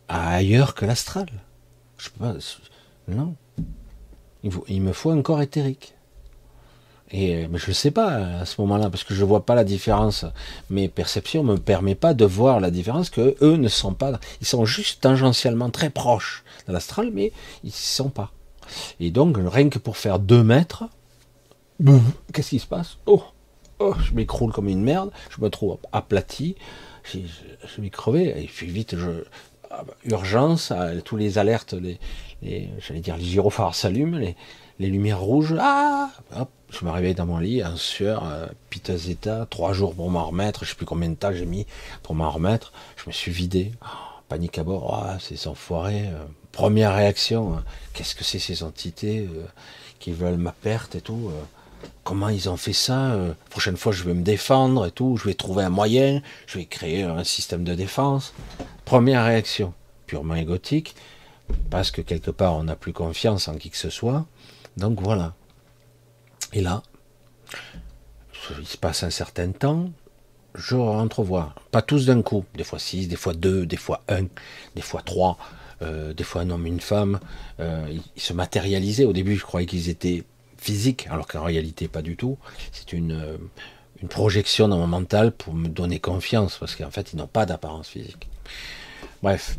à 0.09 0.35
ailleurs 0.35 0.75
que 0.75 0.85
l'astral. 0.85 1.29
Je 1.99 2.11
peux 2.11 2.21
pas. 2.21 2.35
Non. 3.09 3.35
Il, 4.43 4.53
il 4.69 4.83
me 4.83 4.93
faut 4.93 5.11
un 5.11 5.21
corps 5.23 5.43
éthérique. 5.43 5.95
Et 7.11 7.35
euh, 7.35 7.49
mais 7.51 7.59
je 7.59 7.69
ne 7.69 7.75
sais 7.75 7.91
pas 7.91 8.41
à 8.41 8.45
ce 8.45 8.61
moment-là, 8.61 8.91
parce 8.91 9.05
que 9.05 9.15
je 9.15 9.21
ne 9.21 9.29
vois 9.29 9.47
pas 9.47 9.55
la 9.55 9.65
différence. 9.65 10.25
Mes 10.71 10.89
perceptions 10.89 11.43
ne 11.43 11.53
me 11.53 11.59
permettent 11.59 12.01
pas 12.01 12.15
de 12.15 12.25
voir 12.25 12.61
la 12.61 12.71
différence 12.71 13.11
que 13.11 13.37
eux 13.41 13.57
ne 13.57 13.69
sont 13.69 13.95
pas. 13.95 14.19
Ils 14.41 14.47
sont 14.47 14.65
juste 14.65 15.01
tangentiellement 15.01 15.71
très 15.71 15.91
proches 15.91 16.45
de 16.67 16.73
l'astral, 16.73 17.11
mais 17.13 17.33
ils 17.65 17.69
ne 17.69 17.73
sont 17.73 18.11
pas. 18.11 18.33
Et 19.01 19.11
donc, 19.11 19.39
rien 19.39 19.71
que 19.71 19.79
pour 19.79 19.97
faire 19.97 20.19
deux 20.19 20.43
mètres, 20.43 20.85
qu'est-ce 22.33 22.51
qui 22.51 22.59
se 22.59 22.67
passe? 22.67 22.99
Oh, 23.07 23.23
oh, 23.79 23.95
je 24.05 24.13
m'écroule 24.13 24.53
comme 24.53 24.69
une 24.69 24.83
merde, 24.83 25.11
je 25.31 25.41
me 25.43 25.49
trouve 25.49 25.79
aplati, 25.93 26.57
je, 27.05 27.19
vais 27.81 27.91
crever, 27.91 28.43
et 28.43 28.47
puis 28.47 28.67
vite, 28.67 28.97
je, 28.99 29.25
bah, 29.71 29.87
urgence, 30.05 30.73
tous 31.07 31.17
les 31.17 31.39
alertes, 31.39 31.75
les, 31.75 32.69
j'allais 32.81 33.01
dire 33.01 33.17
les 33.17 33.25
gyrophares 33.25 33.75
s'allument, 33.75 34.19
les, 34.19 34.37
les 34.79 34.89
lumières 34.89 35.21
rouges, 35.21 35.55
ah, 35.59 36.11
hop, 36.37 36.51
je 36.71 36.85
me 36.85 36.91
réveille 36.91 37.15
dans 37.15 37.27
mon 37.27 37.39
lit, 37.39 37.65
en 37.65 37.77
sueur, 37.77 38.25
euh, 38.27 38.47
piteux 38.71 39.11
état, 39.11 39.47
trois 39.49 39.73
jours 39.73 39.95
pour 39.95 40.11
m'en 40.11 40.27
remettre, 40.27 40.65
je 40.65 40.71
sais 40.71 40.77
plus 40.77 40.87
combien 40.87 41.09
de 41.09 41.15
temps 41.15 41.33
j'ai 41.33 41.47
mis 41.47 41.67
pour 42.03 42.15
m'en 42.15 42.31
remettre. 42.31 42.73
Je 42.97 43.05
me 43.07 43.13
suis 43.13 43.33
vidé, 43.33 43.73
oh, 43.83 43.87
panique 44.29 44.59
à 44.59 44.65
bord, 44.65 45.05
oh, 45.07 45.19
c'est 45.21 45.47
enfoirés. 45.47 46.07
Euh. 46.09 46.25
première 46.53 46.95
réaction, 46.95 47.55
hein. 47.55 47.65
qu'est-ce 47.95 48.15
que 48.15 48.25
c'est 48.25 48.39
ces 48.39 48.63
entités 48.63 49.21
euh, 49.21 49.47
qui 49.99 50.13
veulent 50.13 50.37
ma 50.37 50.53
perte 50.53 50.95
et 50.95 51.01
tout 51.01 51.31
Comment 52.03 52.29
ils 52.29 52.49
ont 52.49 52.57
fait 52.57 52.73
ça 52.73 53.17
Prochaine 53.51 53.77
fois, 53.77 53.93
je 53.93 54.03
vais 54.03 54.15
me 54.15 54.25
défendre 54.25 54.87
et 54.87 54.91
tout, 54.91 55.17
je 55.17 55.25
vais 55.25 55.35
trouver 55.35 55.63
un 55.63 55.71
moyen, 55.71 56.23
je 56.47 56.59
vais 56.59 56.65
créer 56.65 57.03
un 57.05 57.23
système 57.23 57.63
de 57.63 57.75
défense. 57.75 58.35
Première 58.85 59.25
réaction, 59.25 59.73
purement 60.07 60.35
égotique, 60.35 60.97
parce 61.71 61.93
que 61.93 62.01
quelque 62.01 62.33
part, 62.33 62.55
on 62.55 62.65
n'a 62.65 62.75
plus 62.75 62.93
confiance 62.93 63.47
en 63.47 63.55
qui 63.57 63.71
que 63.71 63.77
ce 63.77 63.91
soit. 63.91 64.27
Donc 64.77 65.01
voilà, 65.01 65.35
et 66.53 66.61
là, 66.61 66.83
il 68.59 68.67
se 68.67 68.77
passe 68.77 69.03
un 69.03 69.11
certain 69.11 69.51
temps, 69.53 69.91
je 70.55 70.75
entrevois, 70.75 71.55
pas 71.71 71.83
tous 71.83 72.07
d'un 72.07 72.23
coup, 72.23 72.45
des 72.55 72.65
fois 72.65 72.79
six, 72.79 73.09
des 73.09 73.17
fois 73.17 73.35
deux, 73.35 73.67
des 73.67 73.77
fois 73.77 74.03
un, 74.09 74.25
des 74.75 74.83
fois 74.83 75.03
trois, 75.03 75.39
euh, 75.83 76.13
des 76.13 76.25
fois 76.25 76.43
un 76.43 76.51
homme, 76.51 76.67
une 76.67 76.81
femme, 76.81 77.21
euh, 77.61 77.87
ils 78.17 78.21
se 78.21 78.33
matérialisaient. 78.33 79.05
Au 79.05 79.13
début, 79.13 79.37
je 79.37 79.45
croyais 79.45 79.67
qu'ils 79.67 79.89
étaient 79.89 80.25
physiques, 80.57 81.07
alors 81.11 81.29
qu'en 81.29 81.45
réalité, 81.45 81.87
pas 81.87 82.03
du 82.03 82.17
tout. 82.17 82.37
C'est 82.73 82.93
euh, 82.95 83.37
une 84.03 84.09
projection 84.09 84.69
dans 84.69 84.79
mon 84.79 84.87
mental 84.87 85.33
pour 85.33 85.55
me 85.55 85.69
donner 85.69 86.01
confiance, 86.01 86.57
parce 86.59 86.75
qu'en 86.75 86.91
fait, 86.91 87.13
ils 87.13 87.17
n'ont 87.17 87.29
pas 87.29 87.47
d'apparence 87.47 87.89
physique. 87.89 88.29
Bref, 89.23 89.59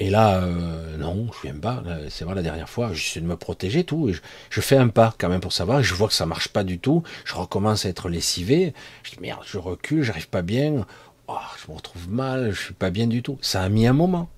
et 0.00 0.08
là, 0.08 0.42
euh, 0.42 0.96
non, 0.96 1.28
je 1.30 1.42
viens 1.46 1.60
pas. 1.60 1.84
C'est 2.08 2.24
vrai, 2.24 2.34
la 2.34 2.40
dernière 2.40 2.70
fois, 2.70 2.94
j'essaie 2.94 3.20
de 3.20 3.26
me 3.26 3.36
protéger, 3.36 3.84
tout. 3.84 4.10
Je, 4.48 4.60
fais 4.62 4.78
un 4.78 4.88
pas 4.88 5.14
quand 5.18 5.28
même 5.28 5.42
pour 5.42 5.52
savoir. 5.52 5.82
Je 5.82 5.94
vois 5.94 6.08
que 6.08 6.14
ça 6.14 6.24
marche 6.24 6.48
pas 6.48 6.64
du 6.64 6.78
tout. 6.78 7.02
Je 7.26 7.34
recommence 7.34 7.84
à 7.84 7.90
être 7.90 8.08
lessivé. 8.08 8.72
Je 9.02 9.10
dis 9.10 9.18
merde, 9.20 9.42
je 9.44 9.58
recule, 9.58 10.02
j'arrive 10.02 10.30
pas 10.30 10.40
bien. 10.40 10.86
Oh, 11.28 11.36
je 11.62 11.70
me 11.70 11.76
retrouve 11.76 12.10
mal, 12.10 12.50
je 12.52 12.60
suis 12.62 12.74
pas 12.74 12.88
bien 12.88 13.06
du 13.08 13.22
tout. 13.22 13.38
Ça 13.42 13.62
a 13.62 13.68
mis 13.68 13.86
un 13.86 13.92
moment 13.92 14.30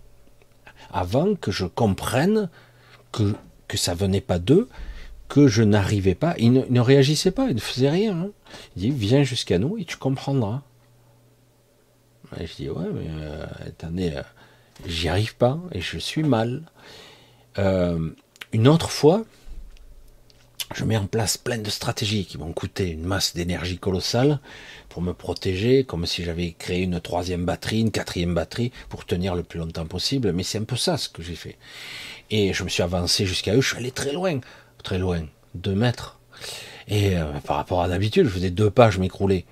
avant 0.92 1.36
que 1.36 1.52
je 1.52 1.64
comprenne 1.64 2.50
que, 3.12 3.32
que 3.68 3.76
ça 3.76 3.94
venait 3.94 4.20
pas 4.20 4.40
d'eux, 4.40 4.68
que 5.28 5.46
je 5.46 5.62
n'arrivais 5.62 6.16
pas. 6.16 6.34
Ils 6.38 6.52
ne, 6.52 6.80
réagissaient 6.80 7.30
pas, 7.30 7.46
ils 7.48 7.54
ne 7.54 7.60
faisaient 7.60 7.88
rien. 7.88 8.18
Hein. 8.18 8.30
Il 8.74 8.82
dit 8.82 8.90
viens 8.90 9.22
jusqu'à 9.22 9.60
nous 9.60 9.78
et 9.78 9.84
tu 9.84 9.96
comprendras. 9.96 10.62
Je 12.36 12.52
dis 12.56 12.68
ouais, 12.68 12.88
mais 12.92 13.06
euh, 13.08 13.46
attendez. 13.64 14.10
Euh, 14.16 14.22
j'y 14.86 15.08
arrive 15.08 15.36
pas 15.36 15.58
et 15.72 15.80
je 15.80 15.98
suis 15.98 16.22
mal. 16.22 16.62
Euh, 17.58 18.10
une 18.52 18.68
autre 18.68 18.90
fois, 18.90 19.24
je 20.74 20.84
mets 20.84 20.96
en 20.96 21.06
place 21.06 21.36
plein 21.36 21.58
de 21.58 21.70
stratégies 21.70 22.24
qui 22.24 22.36
vont 22.36 22.52
coûter 22.52 22.90
une 22.90 23.04
masse 23.04 23.34
d'énergie 23.34 23.78
colossale 23.78 24.40
pour 24.88 25.02
me 25.02 25.12
protéger, 25.12 25.84
comme 25.84 26.06
si 26.06 26.24
j'avais 26.24 26.52
créé 26.52 26.82
une 26.82 27.00
troisième 27.00 27.44
batterie, 27.44 27.80
une 27.80 27.90
quatrième 27.90 28.34
batterie 28.34 28.72
pour 28.88 29.04
tenir 29.04 29.34
le 29.34 29.42
plus 29.42 29.58
longtemps 29.58 29.86
possible. 29.86 30.32
Mais 30.32 30.42
c'est 30.42 30.58
un 30.58 30.64
peu 30.64 30.76
ça 30.76 30.96
ce 30.96 31.08
que 31.08 31.22
j'ai 31.22 31.34
fait. 31.34 31.56
Et 32.30 32.52
je 32.52 32.64
me 32.64 32.68
suis 32.68 32.82
avancé 32.82 33.26
jusqu'à 33.26 33.54
eux, 33.54 33.60
je 33.60 33.68
suis 33.68 33.76
allé 33.76 33.90
très 33.90 34.12
loin, 34.12 34.40
très 34.82 34.98
loin, 34.98 35.26
deux 35.54 35.74
mètres. 35.74 36.18
Et 36.88 37.16
euh, 37.16 37.24
par 37.44 37.56
rapport 37.56 37.82
à 37.82 37.88
d'habitude, 37.88 38.24
je 38.24 38.30
faisais 38.30 38.50
deux 38.50 38.70
pas, 38.70 38.90
je 38.90 39.00
m'écroulais. 39.00 39.44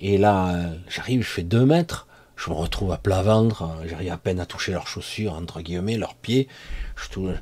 Et 0.00 0.18
là, 0.18 0.54
euh, 0.54 0.74
j'arrive, 0.88 1.22
je 1.22 1.28
fais 1.28 1.42
deux 1.42 1.64
mètres, 1.64 2.05
je 2.36 2.50
me 2.50 2.54
retrouve 2.54 2.92
à 2.92 2.98
plat 2.98 3.22
ventre, 3.22 3.66
j'arrive 3.86 4.12
à 4.12 4.18
peine 4.18 4.40
à 4.40 4.46
toucher 4.46 4.72
leurs 4.72 4.86
chaussures, 4.86 5.32
entre 5.32 5.62
guillemets, 5.62 5.96
leurs 5.96 6.14
pieds. 6.14 6.48
Je, 6.96 7.32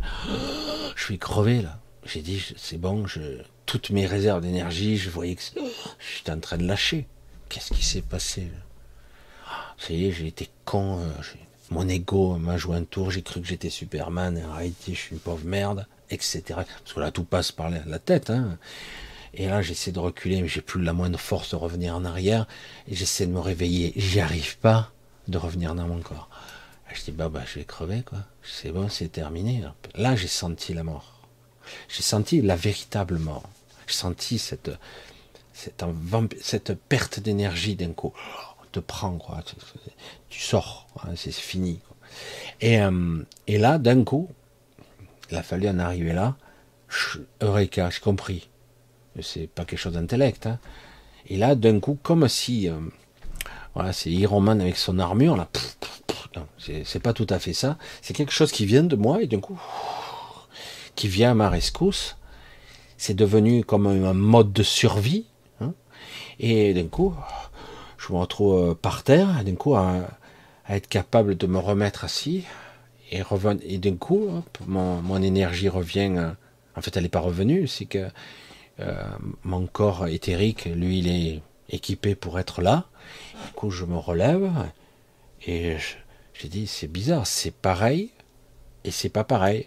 suis 0.97 1.19
crevé 1.19 1.63
là. 1.63 1.79
J'ai 2.05 2.23
dit, 2.23 2.43
c'est 2.57 2.79
bon, 2.79 3.07
je, 3.07 3.21
toutes 3.67 3.91
mes 3.91 4.07
réserves 4.07 4.41
d'énergie, 4.41 4.97
je 4.97 5.11
voyais 5.11 5.35
que 5.35 5.43
j'étais 6.17 6.33
en 6.33 6.41
train 6.41 6.59
de 6.59 6.67
lâcher. 6.67 7.07
Qu'est-ce 7.49 7.73
qui 7.73 7.85
s'est 7.85 8.03
passé 8.03 8.49
Ça 9.79 9.93
y 9.93 10.07
est, 10.07 10.13
j'ai 10.13 10.29
été 10.29 10.49
con. 10.65 11.01
Euh, 11.01 11.11
mon 11.71 11.89
ego 11.89 12.37
m'a 12.37 12.57
joué 12.57 12.77
un 12.77 12.85
tour, 12.85 13.11
j'ai 13.11 13.23
cru 13.23 13.41
que 13.41 13.47
j'étais 13.47 13.71
Superman, 13.71 14.41
en 14.49 14.55
réalité, 14.55 14.95
je 14.95 14.99
suis 15.01 15.13
une 15.13 15.21
pauvre 15.21 15.45
merde, 15.45 15.87
etc. 16.11 16.43
Parce 16.49 16.93
que 16.95 17.01
là, 17.01 17.11
tout 17.11 17.25
passe 17.25 17.53
par 17.53 17.71
la 17.71 17.99
tête. 17.99 18.31
Hein. 18.31 18.59
Et 19.37 19.49
là, 19.49 19.63
j'essaie 19.63 19.93
de 19.93 19.99
reculer, 19.99 20.43
mais 20.43 20.49
j'ai 20.49 20.61
plus 20.61 20.83
la 20.83 20.93
moindre 20.93 21.19
force 21.19 21.51
de 21.51 21.57
revenir 21.57 21.97
en 21.97 22.05
arrière. 22.05 22.47
Et 22.89 22.95
j'essaie 22.95 23.27
de 23.27 23.33
me 23.33 23.41
réveiller. 23.41 23.93
J'y 23.97 24.21
arrive 24.21 24.59
pas 24.59 24.93
de 25.29 25.39
revenir 25.39 25.75
dans 25.75 25.87
mon 25.87 26.01
corps. 26.01 26.29
Je 26.93 27.03
dis, 27.03 27.11
bah, 27.11 27.29
bah, 27.29 27.43
je 27.47 27.59
vais 27.59 27.65
crever, 27.65 28.03
quoi. 28.03 28.19
C'est 28.43 28.71
bon, 28.71 28.89
c'est 28.89 29.09
terminé. 29.09 29.65
Là, 29.97 30.15
j'ai 30.15 30.29
senti 30.29 30.75
la 30.75 30.85
mort. 30.85 31.21
J'ai 31.89 32.03
senti 32.03 32.41
la 32.41 32.55
véritable 32.55 33.19
mort. 33.19 33.49
J'ai 33.89 33.95
senti 33.95 34.39
cette, 34.39 34.71
cette, 35.53 36.75
perte 36.89 37.19
d'énergie 37.19 37.75
d'un 37.75 37.93
coup. 37.93 38.13
On 38.63 38.67
te 38.71 38.81
prend, 38.81 39.17
quoi. 39.19 39.43
Tu 40.29 40.41
sors, 40.41 40.87
hein, 41.03 41.15
c'est 41.17 41.33
fini. 41.33 41.81
Et, 42.61 42.81
euh, 42.81 43.25
et 43.49 43.59
là, 43.59 43.79
d'un 43.79 44.05
coup, 44.05 44.31
il 45.31 45.37
a 45.37 45.43
fallu 45.43 45.69
en 45.69 45.79
arriver 45.81 46.13
là. 46.13 46.37
Eureka, 47.41 47.91
j'ai 47.91 48.01
compris 48.01 48.49
c'est 49.21 49.47
pas 49.47 49.65
quelque 49.65 49.79
chose 49.79 49.95
d'intellect. 49.95 50.47
Hein. 50.47 50.59
Et 51.27 51.37
là, 51.37 51.55
d'un 51.55 51.81
coup, 51.81 51.99
comme 52.03 52.29
si, 52.29 52.69
euh, 52.69 52.75
voilà, 53.75 53.93
c'est 53.93 54.11
Iron 54.11 54.41
Man 54.41 54.61
avec 54.61 54.77
son 54.77 54.99
armure, 54.99 55.37
là, 55.37 55.49
c'est 56.59 57.03
pas 57.03 57.13
tout 57.13 57.27
à 57.31 57.39
fait 57.39 57.53
ça. 57.53 57.79
C'est 58.03 58.15
quelque 58.15 58.33
chose 58.33 58.53
qui 58.53 58.67
vient 58.67 58.83
de 58.83 58.97
moi 58.97 59.23
et 59.23 59.27
d'un 59.27 59.41
coup, 59.41 59.59
qui 60.95 61.09
vient 61.09 61.33
à 61.33 61.35
ma 61.35 61.49
rescousse. 61.49 62.17
C'est 62.97 63.15
devenu 63.15 63.65
comme 63.65 63.87
un 63.87 64.15
mode 64.15 64.53
de 64.53 64.63
survie. 64.63 65.27
Hein. 65.61 65.73
Et 66.41 66.75
d'un 66.75 66.87
coup, 66.87 67.15
je 67.99 68.13
me 68.13 68.19
retrouve 68.19 68.71
euh, 68.71 68.75
par 68.75 69.03
terre, 69.03 69.45
d'un 69.45 69.55
coup, 69.55 69.75
à, 69.75 70.09
être 70.69 70.89
capable 70.89 71.37
de 71.37 71.47
me 71.47 71.59
remettre 71.59 72.05
assis. 72.05 72.45
Et, 73.11 73.23
et 73.63 73.79
d'un 73.79 73.97
coup, 73.97 74.43
mon, 74.67 75.03
mon, 75.03 75.23
énergie 75.23 75.69
revient. 75.69 76.15
Euh, 76.17 76.31
en 76.77 76.83
fait, 76.83 76.97
elle 76.97 77.05
n'est 77.05 77.09
pas 77.09 77.21
revenue, 77.21 77.69
c'est 77.69 77.85
que 77.85 78.09
euh, 78.81 79.05
mon 79.45 79.67
corps 79.67 80.07
éthérique, 80.09 80.65
lui, 80.65 80.99
il 80.99 81.09
est 81.09 81.43
équipé 81.71 82.15
pour 82.15 82.39
être 82.39 82.63
là. 82.63 82.87
Du 83.47 83.53
coup, 83.53 83.71
je 83.71 83.85
me 83.85 83.97
relève 83.97 84.51
et 85.47 85.77
j'ai 86.35 86.49
dit, 86.49 86.67
c'est 86.67 86.89
bizarre, 86.89 87.27
c'est 87.27 87.55
pareil 87.55 88.11
et 88.85 88.91
c'est 88.91 89.09
pas 89.09 89.25
pareil. 89.25 89.67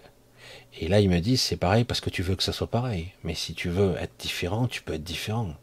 Et 0.79 0.88
là, 0.88 0.99
il 0.99 1.09
me 1.09 1.19
dit, 1.19 1.38
c'est 1.38 1.57
pareil 1.57 1.84
parce 1.84 2.01
que 2.01 2.09
tu 2.09 2.21
veux 2.21 2.35
que 2.35 2.43
ça 2.43 2.53
soit 2.53 2.69
pareil. 2.69 3.13
Mais 3.23 3.34
si 3.34 3.53
tu 3.53 3.69
veux 3.69 3.95
être 3.97 4.13
différent, 4.19 4.67
tu 4.67 4.81
peux 4.81 4.93
être 4.93 5.03
différent. 5.03 5.53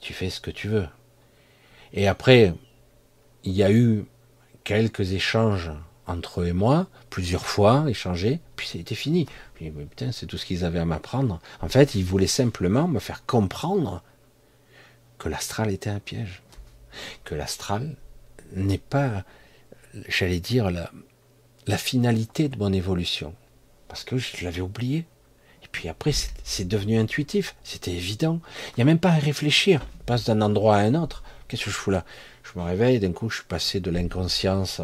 Tu 0.00 0.12
fais 0.12 0.30
ce 0.30 0.40
que 0.40 0.50
tu 0.50 0.68
veux. 0.68 0.86
Et 1.92 2.08
après, 2.08 2.54
il 3.44 3.52
y 3.52 3.62
a 3.62 3.70
eu 3.70 4.06
quelques 4.64 5.12
échanges 5.12 5.70
entre 6.06 6.42
eux 6.42 6.48
et 6.48 6.52
moi, 6.52 6.86
plusieurs 7.10 7.46
fois 7.46 7.84
échangé, 7.88 8.40
puis 8.56 8.66
c'était 8.66 8.94
fini. 8.94 9.26
Puis 9.54 9.70
putain, 9.70 10.12
c'est 10.12 10.26
tout 10.26 10.36
ce 10.36 10.46
qu'ils 10.46 10.64
avaient 10.64 10.78
à 10.78 10.84
m'apprendre. 10.84 11.40
En 11.60 11.68
fait, 11.68 11.94
ils 11.94 12.04
voulaient 12.04 12.26
simplement 12.26 12.88
me 12.88 13.00
faire 13.00 13.24
comprendre 13.26 14.02
que 15.18 15.28
l'astral 15.28 15.70
était 15.70 15.90
un 15.90 16.00
piège, 16.00 16.42
que 17.24 17.34
l'astral 17.34 17.96
n'est 18.54 18.78
pas, 18.78 19.24
j'allais 20.08 20.40
dire, 20.40 20.70
la, 20.70 20.90
la 21.66 21.78
finalité 21.78 22.48
de 22.48 22.58
mon 22.58 22.72
évolution, 22.72 23.34
parce 23.88 24.04
que 24.04 24.18
je 24.18 24.44
l'avais 24.44 24.60
oublié. 24.60 25.06
Et 25.62 25.68
puis 25.72 25.88
après, 25.88 26.12
c'est 26.44 26.68
devenu 26.68 26.98
intuitif, 26.98 27.56
c'était 27.64 27.92
évident. 27.92 28.40
Il 28.70 28.74
n'y 28.76 28.82
a 28.82 28.84
même 28.84 28.98
pas 28.98 29.12
à 29.12 29.18
réfléchir. 29.18 29.80
Je 30.00 30.04
passe 30.04 30.24
d'un 30.24 30.42
endroit 30.42 30.76
à 30.76 30.80
un 30.80 30.94
autre. 30.94 31.22
Qu'est-ce 31.48 31.64
que 31.64 31.70
je 31.70 31.76
fous 31.76 31.90
là? 31.90 32.04
Je 32.42 32.58
me 32.58 32.64
réveille, 32.64 33.00
d'un 33.00 33.12
coup, 33.12 33.30
je 33.30 33.36
suis 33.36 33.44
passé 33.46 33.80
de 33.80 33.90
l'inconscience 33.90 34.82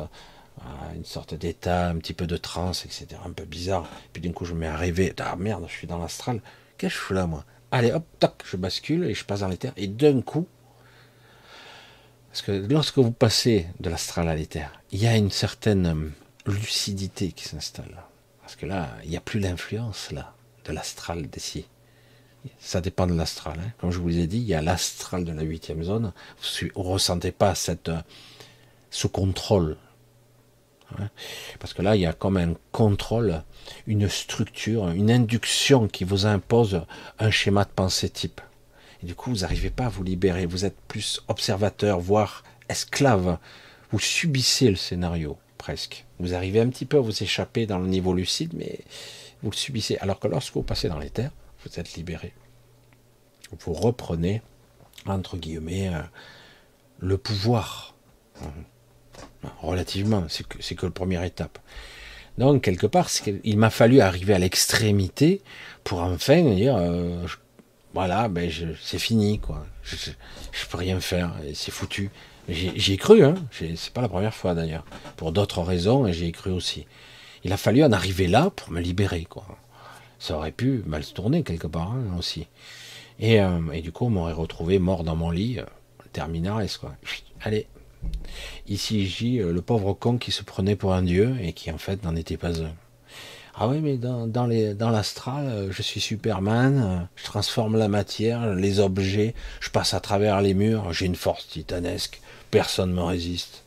une 0.95 1.05
sorte 1.05 1.35
d'état, 1.35 1.89
un 1.89 1.97
petit 1.97 2.15
peu 2.15 2.27
de 2.27 2.37
transe, 2.37 2.85
etc. 2.85 3.07
Un 3.25 3.33
peu 3.33 3.45
bizarre. 3.45 3.89
Puis 4.13 4.23
d'un 4.23 4.33
coup, 4.33 4.45
je 4.45 4.55
me 4.55 4.61
mets 4.61 4.67
à 4.67 4.77
rêver. 4.77 5.15
Ah 5.19 5.37
merde, 5.37 5.65
je 5.69 5.73
suis 5.73 5.87
dans 5.87 5.99
l'astral. 5.99 6.41
Qu'est-ce 6.79 6.95
que 6.95 7.01
je 7.01 7.07
fais 7.07 7.15
là, 7.15 7.27
moi? 7.27 7.45
Allez, 7.71 7.93
hop, 7.93 8.05
tac, 8.19 8.43
je 8.45 8.57
bascule 8.57 9.05
et 9.05 9.15
je 9.15 9.25
passe 9.25 9.41
dans 9.41 9.49
l'éther. 9.49 9.73
Et 9.77 9.87
d'un 9.87 10.21
coup, 10.23 10.47
parce 12.29 12.43
que 12.43 12.53
lorsque 12.53 12.99
vous 12.99 13.13
passez 13.13 13.67
de 13.81 13.91
l'astral 13.91 14.29
à 14.29 14.35
l'éther, 14.35 14.71
il 14.91 15.01
y 15.01 15.07
a 15.07 15.17
une 15.17 15.31
certaine 15.31 15.87
euh, 15.87 16.51
lucidité 16.51 17.33
qui 17.33 17.45
s'installe. 17.45 18.03
Parce 18.41 18.57
que 18.57 18.67
là, 18.67 18.91
il 19.05 19.11
n'y 19.11 19.17
a 19.17 19.21
plus 19.21 19.41
l'influence 19.41 20.11
là 20.11 20.35
de 20.65 20.73
l'astral 20.73 21.29
d'ici. 21.29 21.67
Ça 22.59 22.81
dépend 22.81 23.07
de 23.07 23.15
l'astral. 23.15 23.59
Hein. 23.61 23.71
Comme 23.79 23.91
je 23.91 23.99
vous 23.99 24.19
ai 24.19 24.27
dit, 24.27 24.39
il 24.39 24.45
y 24.47 24.55
a 24.55 24.63
l'astral 24.63 25.25
de 25.25 25.33
la 25.33 25.43
huitième 25.43 25.83
zone. 25.83 26.13
Vous 26.41 26.67
ne 26.67 26.71
ressentez 26.75 27.33
pas 27.33 27.55
cette, 27.55 27.91
euh, 27.91 28.01
ce 28.91 29.07
contrôle 29.07 29.77
Hein. 29.77 29.90
Parce 31.59 31.75
que 31.75 31.83
là, 31.83 31.97
il 31.97 32.03
y 32.03 32.07
a 32.07 32.13
comme 32.13 32.37
un 32.37 32.55
contrôle, 32.73 33.43
une 33.87 34.09
structure, 34.09 34.89
une 34.89 35.11
induction 35.11 35.89
qui 35.89 36.05
vous 36.05 36.27
impose 36.27 36.83
un 37.19 37.31
schéma 37.31 37.65
de 37.65 37.71
pensée 37.71 38.11
type. 38.11 38.41
Et 39.03 39.07
du 39.07 39.15
coup, 39.15 39.31
vous 39.31 39.41
n'arrivez 39.41 39.71
pas 39.71 39.87
à 39.87 39.89
vous 39.89 40.03
libérer. 40.03 40.47
Vous 40.47 40.65
êtes 40.65 40.79
plus 40.89 41.23
observateur, 41.29 42.01
voire 42.01 42.45
esclave. 42.69 43.39
Vous 43.91 43.99
subissez 43.99 44.71
le 44.71 44.77
scénario, 44.77 45.39
presque. 45.59 46.05
Vous 46.19 46.35
arrivez 46.35 46.61
un 46.61 46.69
petit 46.69 46.87
peu 46.87 46.99
à 46.99 47.01
vous 47.01 47.23
échapper 47.23 47.67
dans 47.67 47.79
le 47.79 47.87
niveau 47.87 48.13
lucide, 48.13 48.53
mais 48.55 48.81
vous 49.43 49.51
le 49.51 49.57
subissez. 49.57 49.97
Alors 49.99 50.21
que 50.21 50.29
lorsque 50.29 50.55
vous 50.55 50.63
passez 50.63 50.89
dans 50.89 50.99
les 50.99 51.11
terres, 51.11 51.33
vous 51.65 51.81
êtes 51.81 51.95
libéré. 51.95 52.33
vous 53.59 53.73
reprenez, 53.73 54.43
entre 55.07 55.37
guillemets, 55.37 55.91
le 56.99 57.19
pouvoir. 57.19 57.95
Relativement, 59.63 60.25
c'est 60.29 60.47
que, 60.47 60.59
c'est 60.61 60.75
que 60.75 60.87
la 60.87 60.93
première 60.93 61.25
étape. 61.25 61.59
Donc, 62.39 62.63
quelque 62.63 62.87
part, 62.87 63.09
il 63.45 63.59
m'a 63.59 63.71
fallu 63.71 64.01
arriver 64.01 64.35
à 64.35 64.39
l'extrémité 64.39 65.43
pour 65.85 66.01
enfin 66.01 66.43
dire, 66.43 66.77
euh, 66.77 67.27
voilà, 67.93 68.29
ben 68.29 68.51
c'est 68.81 68.99
fini, 68.99 69.39
quoi. 69.39 69.67
Je, 69.83 69.97
peux 70.71 70.79
rien 70.79 71.01
faire, 71.01 71.35
c'est 71.55 71.71
foutu. 71.71 72.11
J'y 72.49 72.93
ai 72.93 72.97
cru, 72.97 73.25
hein. 73.25 73.35
C'est 73.51 73.93
pas 73.93 74.01
la 74.01 74.09
première 74.09 74.35
fois 74.35 74.55
d'ailleurs. 74.55 74.85
Pour 75.17 75.33
d'autres 75.33 75.63
raisons, 75.63 76.11
j'y 76.13 76.27
ai 76.27 76.33
cru 76.33 76.51
aussi. 76.51 76.87
Il 77.45 77.53
a 77.53 77.57
fallu 77.57 77.83
en 77.85 77.93
arriver 77.93 78.27
là 78.27 78.51
pour 78.51 78.71
me 78.71 78.81
libérer, 78.81 79.25
quoi. 79.25 79.45
Ça 80.19 80.37
aurait 80.37 80.53
pu 80.53 80.83
mal 80.87 81.03
se 81.03 81.15
tourner 81.15 81.43
quelque 81.43 81.67
part 81.67 81.93
hein, 81.93 82.17
aussi. 82.19 82.47
Et, 83.19 83.41
euh, 83.41 83.61
et, 83.73 83.81
du 83.83 83.93
coup, 83.93 84.07
on 84.07 84.11
m'aurait 84.11 84.33
retrouvé 84.33 84.79
mort 84.79 85.05
dans 85.05 85.17
mon 85.17 85.31
lit, 85.31 85.59
euh, 85.59 85.65
quoi. 86.81 86.95
Allez, 87.43 87.67
Ici, 88.67 89.07
j'ai 89.07 89.39
euh, 89.39 89.53
le 89.53 89.63
pauvre 89.63 89.95
con 89.95 90.19
qui 90.19 90.33
se 90.33 90.43
prenait 90.43 90.77
pour 90.77 90.95
un 90.95 91.03
dieu 91.03 91.37
et 91.41 91.53
qui 91.53 91.71
en 91.71 91.79
fait 91.79 92.03
n'en 92.05 92.17
était 92.17 92.37
pas 92.37 92.61
un. 92.63 92.73
Ah 93.55 93.69
oui, 93.69 93.81
mais 93.81 93.97
dans, 93.97 94.27
dans 94.27 94.47
l'astral, 94.47 95.47
euh, 95.47 95.73
je 95.73 95.83
suis 95.83 96.01
Superman, 96.01 96.83
euh, 96.83 97.05
je 97.17 97.25
transforme 97.25 97.77
la 97.77 97.89
matière, 97.89 98.55
les 98.55 98.81
objets, 98.81 99.35
je 99.61 99.71
passe 99.71 99.93
à 99.93 100.01
travers 100.01 100.41
les 100.41 100.55
murs, 100.55 100.93
j'ai 100.93 101.07
une 101.07 101.17
force 101.17 101.49
titanesque, 101.49 102.21
personne 102.51 102.91
ne 102.91 102.95
me 102.95 103.03
résiste. 103.03 103.65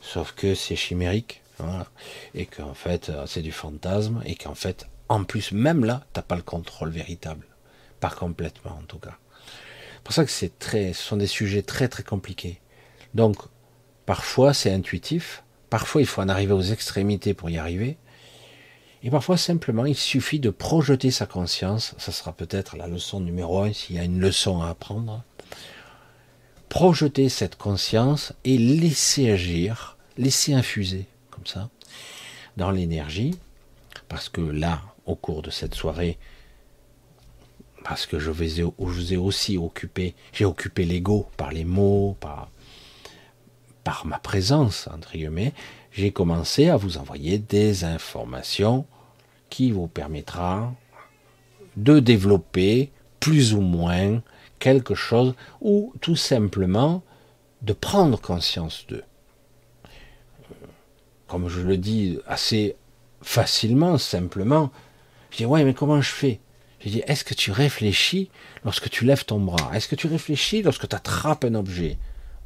Sauf 0.00 0.32
que 0.32 0.54
c'est 0.54 0.76
chimérique, 0.76 1.42
et 2.34 2.46
qu'en 2.46 2.74
fait 2.74 3.12
c'est 3.26 3.42
du 3.42 3.52
fantasme, 3.52 4.22
et 4.24 4.34
qu'en 4.34 4.54
fait, 4.54 4.88
en 5.08 5.24
plus, 5.24 5.52
même 5.52 5.84
là, 5.84 6.04
t'as 6.12 6.22
pas 6.22 6.36
le 6.36 6.42
contrôle 6.42 6.90
véritable. 6.90 7.46
Pas 8.00 8.10
complètement 8.10 8.78
en 8.80 8.86
tout 8.86 8.98
cas. 8.98 9.16
C'est 9.94 10.02
pour 10.02 10.14
ça 10.14 10.24
que 10.24 10.30
c'est 10.30 10.58
très, 10.58 10.92
ce 10.92 11.02
sont 11.02 11.16
des 11.16 11.26
sujets 11.26 11.62
très 11.62 11.88
très 11.88 12.02
compliqués. 12.02 12.58
Donc, 13.14 13.36
parfois 14.06 14.54
c'est 14.54 14.72
intuitif, 14.72 15.42
parfois 15.68 16.00
il 16.00 16.06
faut 16.06 16.22
en 16.22 16.28
arriver 16.28 16.52
aux 16.52 16.62
extrémités 16.62 17.34
pour 17.34 17.50
y 17.50 17.58
arriver, 17.58 17.96
et 19.02 19.10
parfois 19.10 19.36
simplement 19.36 19.86
il 19.86 19.96
suffit 19.96 20.40
de 20.40 20.50
projeter 20.50 21.10
sa 21.10 21.26
conscience, 21.26 21.94
ça 21.98 22.12
sera 22.12 22.32
peut-être 22.32 22.76
la 22.76 22.86
leçon 22.86 23.20
numéro 23.20 23.60
un 23.62 23.72
s'il 23.72 23.96
y 23.96 23.98
a 23.98 24.04
une 24.04 24.20
leçon 24.20 24.62
à 24.62 24.68
apprendre, 24.68 25.24
projeter 26.68 27.28
cette 27.28 27.56
conscience 27.56 28.32
et 28.44 28.58
laisser 28.58 29.30
agir, 29.30 29.96
laisser 30.16 30.54
infuser, 30.54 31.06
comme 31.30 31.46
ça, 31.46 31.70
dans 32.56 32.70
l'énergie, 32.70 33.34
parce 34.08 34.28
que 34.28 34.40
là, 34.40 34.82
au 35.06 35.16
cours 35.16 35.42
de 35.42 35.50
cette 35.50 35.74
soirée, 35.74 36.18
parce 37.84 38.06
que 38.06 38.18
je, 38.18 38.30
vous 38.30 39.12
ai 39.12 39.16
aussi 39.16 39.56
occupé, 39.56 40.14
j'ai 40.32 40.44
occupé 40.44 40.84
l'ego 40.84 41.28
par 41.36 41.52
les 41.52 41.64
mots, 41.64 42.16
par 42.20 42.50
par 43.84 44.06
ma 44.06 44.18
présence, 44.18 44.88
entre 44.92 45.12
guillemets, 45.12 45.54
j'ai 45.92 46.12
commencé 46.12 46.68
à 46.68 46.76
vous 46.76 46.98
envoyer 46.98 47.38
des 47.38 47.84
informations 47.84 48.86
qui 49.48 49.70
vous 49.70 49.88
permettra 49.88 50.72
de 51.76 51.98
développer 51.98 52.90
plus 53.18 53.54
ou 53.54 53.60
moins 53.60 54.22
quelque 54.58 54.94
chose 54.94 55.34
ou 55.60 55.92
tout 56.00 56.16
simplement 56.16 57.02
de 57.62 57.72
prendre 57.72 58.20
conscience 58.20 58.86
d'eux. 58.88 59.04
Comme 61.26 61.48
je 61.48 61.60
le 61.60 61.76
dis 61.76 62.18
assez 62.26 62.76
facilement, 63.22 63.98
simplement, 63.98 64.70
je 65.30 65.38
dis 65.38 65.46
ouais 65.46 65.64
mais 65.64 65.74
comment 65.74 66.00
je 66.00 66.10
fais? 66.10 66.40
Je 66.80 66.88
dis 66.88 67.02
est-ce 67.06 67.24
que 67.24 67.34
tu 67.34 67.50
réfléchis 67.50 68.30
lorsque 68.64 68.88
tu 68.88 69.04
lèves 69.04 69.24
ton 69.24 69.38
bras? 69.38 69.70
Est-ce 69.74 69.88
que 69.88 69.96
tu 69.96 70.06
réfléchis 70.06 70.62
lorsque 70.62 70.88
tu 70.88 70.96
attrapes 70.96 71.44
un 71.44 71.54
objet? 71.54 71.98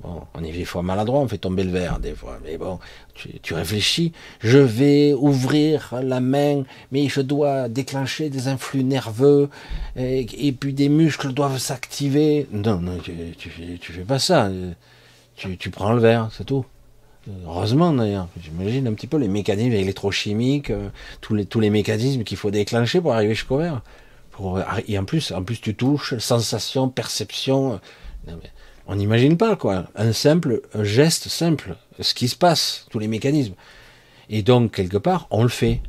On 0.03 0.45
est 0.45 0.53
des 0.53 0.65
fois 0.65 0.83
maladroit, 0.83 1.21
on 1.21 1.29
fait 1.29 1.39
tomber 1.39 1.65
le 1.65 1.71
verre 1.71 1.99
des 1.99 2.15
fois. 2.15 2.39
Mais 2.45 2.59
bon, 2.59 2.79
tu, 3.15 3.55
réfléchis. 3.55 4.13
Je 4.41 4.59
vais 4.59 5.13
ouvrir 5.15 5.95
la 6.03 6.21
main, 6.21 6.65
mais 6.93 7.09
je 7.09 7.21
dois 7.21 7.69
déclencher 7.69 8.29
des 8.29 8.49
influx 8.49 8.85
nerveux 8.85 9.49
et, 9.97 10.53
puis 10.53 10.73
des 10.75 10.89
muscles 10.89 11.33
doivent 11.33 11.59
s'activer. 11.59 12.47
Non, 12.53 12.81
non, 12.81 12.99
tu, 12.99 13.13
tu, 13.39 13.51
fais, 13.51 14.03
pas 14.03 14.19
ça. 14.19 14.51
Tu, 15.37 15.71
prends 15.71 15.93
le 15.93 16.01
verre, 16.01 16.29
c'est 16.33 16.45
tout. 16.45 16.65
Heureusement 17.47 17.91
d'ailleurs, 17.95 18.29
j'imagine 18.43 18.87
un 18.87 18.93
petit 18.93 19.07
peu 19.07 19.17
les 19.17 19.29
mécanismes 19.29 19.73
électrochimiques, 19.73 20.69
euh, 20.69 20.91
tous 21.23 21.35
les 21.35 21.47
tous 21.47 21.59
les 21.59 21.71
mécanismes 21.71 22.23
qu'il 22.23 22.37
faut 22.37 22.51
déclencher 22.51 23.01
pour 23.01 23.15
arriver 23.15 23.35
jusqu'au 23.35 23.57
verre. 23.57 23.81
et 24.87 24.99
en 24.99 25.07
plus, 25.07 25.33
en 25.33 25.43
plus 25.43 25.59
tu 25.59 25.75
touches, 25.75 26.19
sensation, 26.19 26.91
perception. 26.91 27.81
Non, 28.29 28.39
mais, 28.43 28.51
on 28.87 28.97
n'imagine 28.97 29.37
pas, 29.37 29.57
quoi. 29.57 29.87
Un 29.95 30.13
simple, 30.13 30.63
un 30.75 30.85
geste 30.85 31.29
simple, 31.29 31.77
ce 32.01 32.15
qui 32.15 32.29
se 32.29 32.37
passe, 32.37 32.87
tous 32.91 32.99
les 32.99 33.09
mécanismes. 33.09 33.55
Et 34.29 34.43
donc, 34.43 34.73
quelque 34.73 34.99
part, 34.99 35.27
on 35.31 35.43
le 35.43 35.49
fait. 35.49 35.81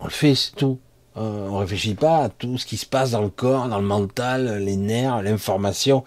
On 0.00 0.04
le 0.04 0.10
fait, 0.10 0.34
c'est 0.34 0.54
tout. 0.54 0.78
Euh, 1.16 1.48
on 1.48 1.58
réfléchit 1.58 1.94
pas 1.94 2.24
à 2.24 2.28
tout 2.28 2.58
ce 2.58 2.66
qui 2.66 2.76
se 2.76 2.86
passe 2.86 3.12
dans 3.12 3.22
le 3.22 3.30
corps, 3.30 3.68
dans 3.68 3.80
le 3.80 3.86
mental, 3.86 4.62
les 4.62 4.76
nerfs, 4.76 5.22
l'information. 5.22 6.04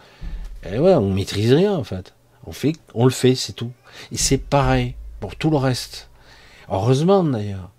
Et 0.65 0.79
ouais, 0.79 0.93
on 0.93 1.13
maîtrise 1.13 1.53
rien, 1.53 1.73
en 1.73 1.83
fait. 1.83 2.13
On 2.45 2.51
fait, 2.51 2.73
on 2.93 3.05
le 3.05 3.11
fait, 3.11 3.35
c'est 3.35 3.53
tout. 3.53 3.71
Et 4.11 4.17
c'est 4.17 4.37
pareil 4.37 4.95
pour 5.19 5.35
tout 5.35 5.49
le 5.49 5.57
reste. 5.57 6.09
Heureusement, 6.69 7.23
d'ailleurs. 7.23 7.71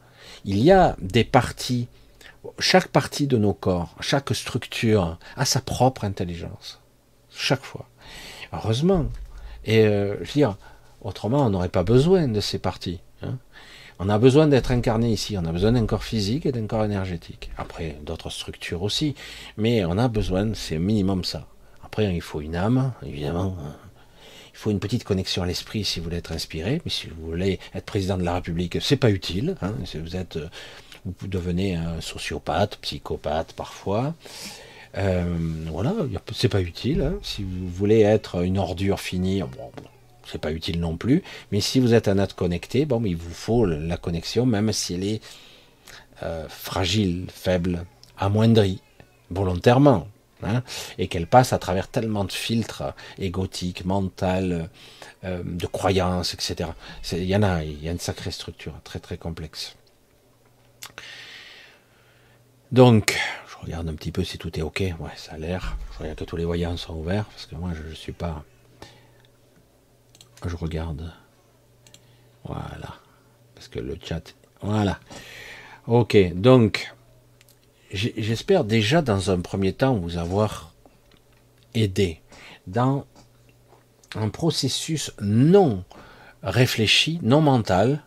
Il 0.45 0.59
y 0.59 0.73
a 0.73 0.97
des 1.01 1.25
parties, 1.25 1.89
chaque 2.59 2.89
partie 2.89 3.27
de 3.27 3.39
nos 3.39 3.55
corps, 3.55 3.95
chaque 4.01 4.35
structure 4.35 5.19
a 5.37 5.45
sa 5.47 5.61
propre 5.61 6.05
intelligence. 6.05 6.81
Chaque 7.31 7.63
fois. 7.63 7.87
Heureusement. 8.57 9.07
Et 9.65 9.87
euh, 9.87 10.15
je 10.23 10.29
veux 10.29 10.33
dire, 10.33 10.57
autrement, 11.03 11.47
on 11.47 11.51
n'aurait 11.51 11.69
pas 11.69 11.85
besoin 11.85 12.29
de 12.29 12.41
ces 12.41 12.59
parties. 12.59 13.01
Hein. 13.23 13.39
On 13.99 14.09
a 14.09 14.19
besoin 14.19 14.49
d'être 14.49 14.73
incarné 14.73 15.13
ici, 15.13 15.39
on 15.39 15.45
a 15.45 15.53
besoin 15.53 15.73
d'un 15.73 15.87
corps 15.87 16.03
physique 16.03 16.47
et 16.47 16.53
d'un 16.53 16.67
corps 16.67 16.85
énergétique. 16.85 17.51
Après, 17.57 17.97
d'autres 18.03 18.31
structures 18.31 18.83
aussi, 18.83 19.15
mais 19.57 19.85
on 19.85 19.99
a 19.99 20.09
besoin, 20.09 20.53
c'est 20.55 20.79
minimum 20.79 21.25
ça. 21.25 21.47
Après, 21.85 22.13
il 22.13 22.21
faut 22.21 22.41
une 22.41 22.57
âme, 22.57 22.93
évidemment. 23.07 23.57
Hein. 23.61 23.77
Il 24.53 24.59
faut 24.59 24.71
une 24.71 24.81
petite 24.81 25.05
connexion 25.05 25.43
à 25.43 25.47
l'esprit 25.47 25.85
si 25.85 26.01
vous 26.01 26.05
voulez 26.05 26.17
être 26.17 26.33
inspiré, 26.33 26.81
mais 26.85 26.91
si 26.91 27.09
vous 27.09 27.27
voulez 27.27 27.61
être 27.75 27.85
président 27.85 28.17
de 28.17 28.25
la 28.25 28.35
République, 28.35 28.79
c'est 28.81 28.97
pas 28.97 29.11
utile. 29.11 29.57
Hein. 29.63 29.75
Vous 29.95 30.17
êtes, 30.17 30.39
vous 31.05 31.29
devenez 31.29 31.77
un 31.77 32.01
sociopathe, 32.01 32.77
psychopathe 32.77 33.53
parfois. 33.53 34.15
Euh, 34.97 35.25
voilà, 35.71 35.95
c'est 36.33 36.49
pas 36.49 36.61
utile. 36.61 37.03
Hein. 37.03 37.15
Si 37.23 37.43
vous 37.43 37.69
voulez 37.69 38.01
être 38.01 38.45
une 38.45 38.59
ordure 38.59 39.01
finie, 39.01 39.41
bon, 39.41 39.71
c'est 40.27 40.41
pas 40.41 40.53
utile 40.53 40.81
non 40.81 40.97
plus. 40.97 41.23
Mais 41.53 41.61
si 41.61 41.81
vous 41.81 41.95
êtes 41.95 42.09
un 42.09 42.19
être 42.19 42.35
connecté, 42.35 42.87
bon, 42.87 43.03
il 43.05 43.17
vous 43.17 43.35
faut 43.35 43.67
la 43.67 43.97
connexion, 43.97 44.47
même 44.47 44.73
si 44.73 44.95
elle 44.95 45.05
est 45.05 45.23
euh, 46.23 46.49
fragile, 46.49 47.27
faible, 47.33 47.85
amoindrie, 48.19 48.81
volontairement. 49.31 50.09
Hein, 50.43 50.63
et 50.99 51.09
qu'elle 51.09 51.27
passe 51.27 51.55
à 51.55 51.59
travers 51.59 51.89
tellement 51.89 52.25
de 52.25 52.33
filtres 52.33 52.83
égotiques, 53.19 53.87
mentaux, 53.87 54.27
euh, 54.27 55.43
de 55.43 55.67
croyances, 55.67 56.35
etc. 56.35 56.69
Il 57.13 57.25
y 57.25 57.35
en 57.35 57.43
a, 57.43 57.63
il 57.63 57.83
y 57.83 57.89
a 57.89 57.93
une 57.93 57.99
sacrée 57.99 58.31
structure 58.31 58.75
très 58.85 58.99
très 58.99 59.17
complexe. 59.17 59.75
Donc, 62.73 63.19
regarde 63.65 63.89
un 63.89 63.95
petit 63.95 64.13
peu 64.13 64.23
si 64.25 64.39
tout 64.39 64.59
est 64.59 64.63
ok. 64.63 64.81
Ouais, 65.01 65.11
ça 65.17 65.33
a 65.33 65.39
l'air. 65.39 65.77
Je 65.95 65.99
regarde 66.01 66.19
que 66.19 66.25
tous 66.25 66.37
les 66.37 66.45
voyants 66.45 66.77
sont 66.77 66.95
ouverts 66.95 67.25
parce 67.27 67.47
que 67.47 67.55
moi 67.57 67.71
je 67.75 67.89
ne 67.89 67.95
suis 67.95 68.13
pas. 68.13 68.45
Je 70.47 70.57
regarde. 70.57 71.13
Voilà. 72.45 72.99
Parce 73.55 73.69
que 73.69 73.79
le 73.79 73.97
chat. 74.03 74.35
Voilà. 74.61 75.01
Ok, 75.87 76.17
donc 76.35 76.95
j'espère 77.93 78.65
déjà 78.65 79.03
dans 79.03 79.31
un 79.31 79.41
premier 79.41 79.73
temps 79.73 79.95
vous 79.95 80.17
avoir 80.17 80.73
aidé 81.75 82.21
dans 82.67 83.07
un 84.15 84.29
processus 84.29 85.13
non 85.21 85.85
réfléchi, 86.43 87.19
non 87.23 87.41
mental, 87.41 88.03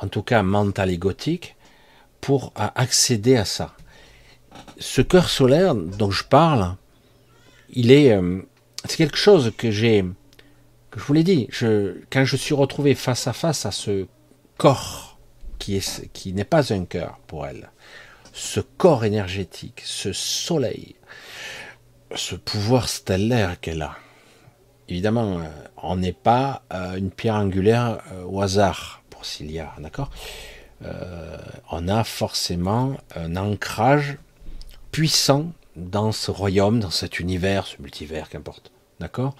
en 0.00 0.08
tout 0.08 0.22
cas 0.22 0.42
mental 0.42 0.90
égotique, 0.90 1.56
pour 2.20 2.52
accéder 2.56 3.36
à 3.36 3.44
ça 3.44 3.74
ce 4.78 5.02
cœur 5.02 5.28
solaire 5.28 5.74
dont 5.74 6.10
je 6.10 6.24
parle, 6.24 6.76
il 7.70 7.90
est, 7.90 8.12
euh, 8.12 8.40
c'est 8.84 8.96
quelque 8.96 9.16
chose 9.16 9.52
que 9.56 9.70
j'ai, 9.70 10.04
que 10.90 11.00
je 11.00 11.04
vous 11.04 11.12
l'ai 11.12 11.24
dit, 11.24 11.48
quand 12.10 12.24
je 12.24 12.36
suis 12.36 12.54
retrouvé 12.54 12.94
face 12.94 13.26
à 13.26 13.32
face 13.32 13.66
à 13.66 13.70
ce 13.70 14.06
corps 14.56 15.18
qui 15.58 15.76
est, 15.76 16.10
qui 16.12 16.32
n'est 16.32 16.44
pas 16.44 16.72
un 16.72 16.84
cœur 16.84 17.18
pour 17.26 17.46
elle, 17.46 17.70
ce 18.32 18.60
corps 18.60 19.04
énergétique, 19.04 19.82
ce 19.84 20.12
soleil, 20.12 20.96
ce 22.14 22.34
pouvoir 22.36 22.88
stellaire 22.88 23.60
qu'elle 23.60 23.82
a. 23.82 23.96
Évidemment, 24.88 25.38
euh, 25.38 25.48
on 25.82 25.96
n'est 25.96 26.12
pas 26.12 26.62
euh, 26.72 26.96
une 26.96 27.10
pierre 27.10 27.36
angulaire 27.36 28.00
au 28.26 28.42
hasard 28.42 29.02
pour 29.10 29.24
Cilia, 29.24 29.72
d'accord? 29.78 30.10
On 31.70 31.88
a 31.88 32.04
forcément 32.04 32.98
un 33.16 33.36
ancrage 33.36 34.18
puissant 34.94 35.50
dans 35.74 36.12
ce 36.12 36.30
royaume, 36.30 36.78
dans 36.78 36.92
cet 36.92 37.18
univers, 37.18 37.66
ce 37.66 37.82
multivers, 37.82 38.28
qu'importe. 38.28 38.70
D'accord? 39.00 39.34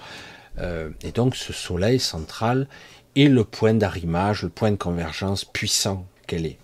Euh, 0.59 0.91
Et 1.05 1.13
donc 1.13 1.37
ce 1.37 1.53
soleil 1.53 2.01
central 2.01 2.67
est 3.15 3.29
le 3.29 3.45
point 3.45 3.73
d'arrimage, 3.73 4.43
le 4.43 4.49
point 4.49 4.73
de 4.73 4.77
convergence 4.77 5.45
puissant 5.45 6.07
qu'elle 6.27 6.45
est. 6.45 6.59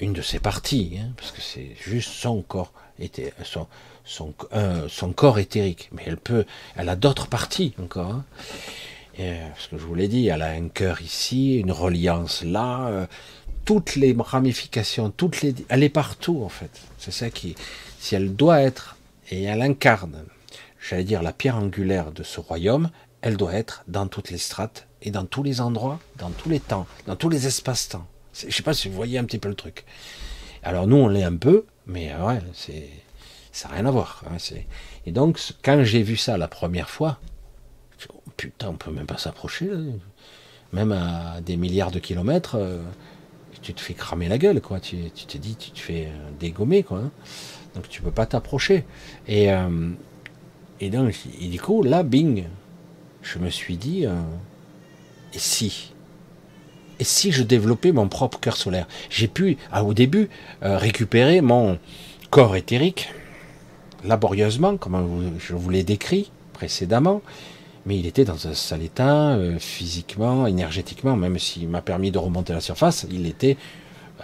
Une 0.00 0.12
de 0.12 0.22
ses 0.22 0.40
parties, 0.40 0.98
hein, 1.00 1.12
parce 1.16 1.30
que 1.30 1.40
c'est 1.40 1.76
juste 1.80 2.10
son 2.10 2.42
corps, 2.42 2.72
son, 3.44 4.34
euh, 4.52 5.36
éthérique. 5.36 5.88
Mais 5.92 6.02
elle 6.04 6.16
peut, 6.16 6.46
elle 6.74 6.88
a 6.88 6.96
d'autres 6.96 7.28
parties 7.28 7.74
encore. 7.80 8.10
Hein. 8.10 8.24
Et, 9.18 9.34
ce 9.56 9.68
que 9.68 9.78
je 9.78 9.84
vous 9.84 9.94
l'ai 9.94 10.08
dit, 10.08 10.26
elle 10.26 10.42
a 10.42 10.50
un 10.50 10.66
cœur 10.66 11.00
ici, 11.00 11.60
une 11.60 11.70
reliance 11.70 12.42
là, 12.42 12.88
euh, 12.88 13.06
toutes 13.64 13.96
les 13.96 14.14
ramifications, 14.18 15.10
toutes 15.10 15.42
les, 15.42 15.54
elle 15.68 15.82
est 15.82 15.88
partout 15.88 16.42
en 16.44 16.48
fait. 16.48 16.70
C'est 16.98 17.12
ça 17.12 17.30
qui, 17.30 17.54
si 17.98 18.14
elle 18.14 18.34
doit 18.34 18.60
être 18.60 18.96
et 19.30 19.44
elle 19.44 19.62
incarne 19.62 20.24
j'allais 20.88 21.04
dire, 21.04 21.22
la 21.22 21.32
pierre 21.32 21.56
angulaire 21.56 22.12
de 22.12 22.22
ce 22.22 22.40
royaume, 22.40 22.90
elle 23.22 23.36
doit 23.36 23.54
être 23.54 23.84
dans 23.88 24.06
toutes 24.06 24.30
les 24.30 24.38
strates 24.38 24.86
et 25.02 25.10
dans 25.10 25.24
tous 25.24 25.42
les 25.42 25.60
endroits, 25.60 25.98
dans 26.18 26.30
tous 26.30 26.48
les 26.48 26.60
temps, 26.60 26.86
dans 27.06 27.16
tous 27.16 27.28
les 27.28 27.46
espaces-temps. 27.46 28.06
Je 28.34 28.46
ne 28.46 28.50
sais 28.50 28.62
pas 28.62 28.74
si 28.74 28.88
vous 28.88 28.94
voyez 28.94 29.18
un 29.18 29.24
petit 29.24 29.38
peu 29.38 29.48
le 29.48 29.54
truc. 29.54 29.84
Alors 30.62 30.86
nous, 30.86 30.96
on 30.96 31.08
l'est 31.08 31.22
un 31.24 31.36
peu, 31.36 31.66
mais 31.86 32.12
euh, 32.12 32.26
ouais, 32.26 32.38
c'est, 32.52 32.90
ça 33.52 33.68
n'a 33.68 33.76
rien 33.76 33.86
à 33.86 33.90
voir. 33.90 34.24
Hein, 34.30 34.36
et 35.06 35.12
donc, 35.12 35.40
quand 35.62 35.82
j'ai 35.84 36.02
vu 36.02 36.16
ça 36.16 36.36
la 36.36 36.48
première 36.48 36.90
fois, 36.90 37.18
oh, 38.12 38.20
putain, 38.36 38.68
on 38.68 38.74
peut 38.74 38.90
même 38.90 39.06
pas 39.06 39.18
s'approcher, 39.18 39.70
même 40.72 40.92
à 40.92 41.40
des 41.40 41.56
milliards 41.56 41.90
de 41.90 41.98
kilomètres, 41.98 42.56
euh, 42.56 42.82
tu 43.64 43.74
te 43.74 43.80
fais 43.80 43.94
cramer 43.94 44.28
la 44.28 44.38
gueule, 44.38 44.60
quoi. 44.60 44.78
Tu, 44.78 44.96
te 45.10 45.38
dis, 45.38 45.56
tu 45.56 45.70
te 45.72 45.80
fais 45.80 46.06
euh, 46.06 46.30
dégommer, 46.38 46.82
quoi. 46.82 46.98
Hein. 46.98 47.10
Donc 47.74 47.88
tu 47.88 48.02
peux 48.02 48.12
pas 48.12 48.26
t'approcher. 48.26 48.84
Et 49.26 49.50
et 50.80 50.90
donc, 50.90 51.14
et 51.40 51.46
du 51.46 51.60
coup, 51.60 51.82
là, 51.82 52.02
bing, 52.02 52.44
je 53.22 53.38
me 53.38 53.48
suis 53.48 53.76
dit, 53.76 54.06
euh, 54.06 54.14
et 55.32 55.38
si? 55.38 55.92
Et 57.00 57.04
si 57.04 57.32
je 57.32 57.42
développais 57.42 57.92
mon 57.92 58.08
propre 58.08 58.38
cœur 58.38 58.56
solaire? 58.56 58.86
J'ai 59.10 59.28
pu, 59.28 59.56
au 59.82 59.94
début, 59.94 60.28
euh, 60.62 60.76
récupérer 60.76 61.40
mon 61.40 61.78
corps 62.30 62.56
éthérique, 62.56 63.12
laborieusement, 64.04 64.76
comme 64.76 65.38
je 65.38 65.54
vous 65.54 65.70
l'ai 65.70 65.84
décrit 65.84 66.30
précédemment, 66.52 67.22
mais 67.86 67.98
il 67.98 68.06
était 68.06 68.24
dans 68.24 68.46
un 68.46 68.54
sale 68.54 68.82
état, 68.82 69.34
euh, 69.34 69.58
physiquement, 69.58 70.46
énergétiquement, 70.46 71.16
même 71.16 71.38
s'il 71.38 71.68
m'a 71.68 71.82
permis 71.82 72.10
de 72.10 72.18
remonter 72.18 72.52
à 72.52 72.56
la 72.56 72.60
surface, 72.60 73.06
il 73.10 73.26
était 73.26 73.56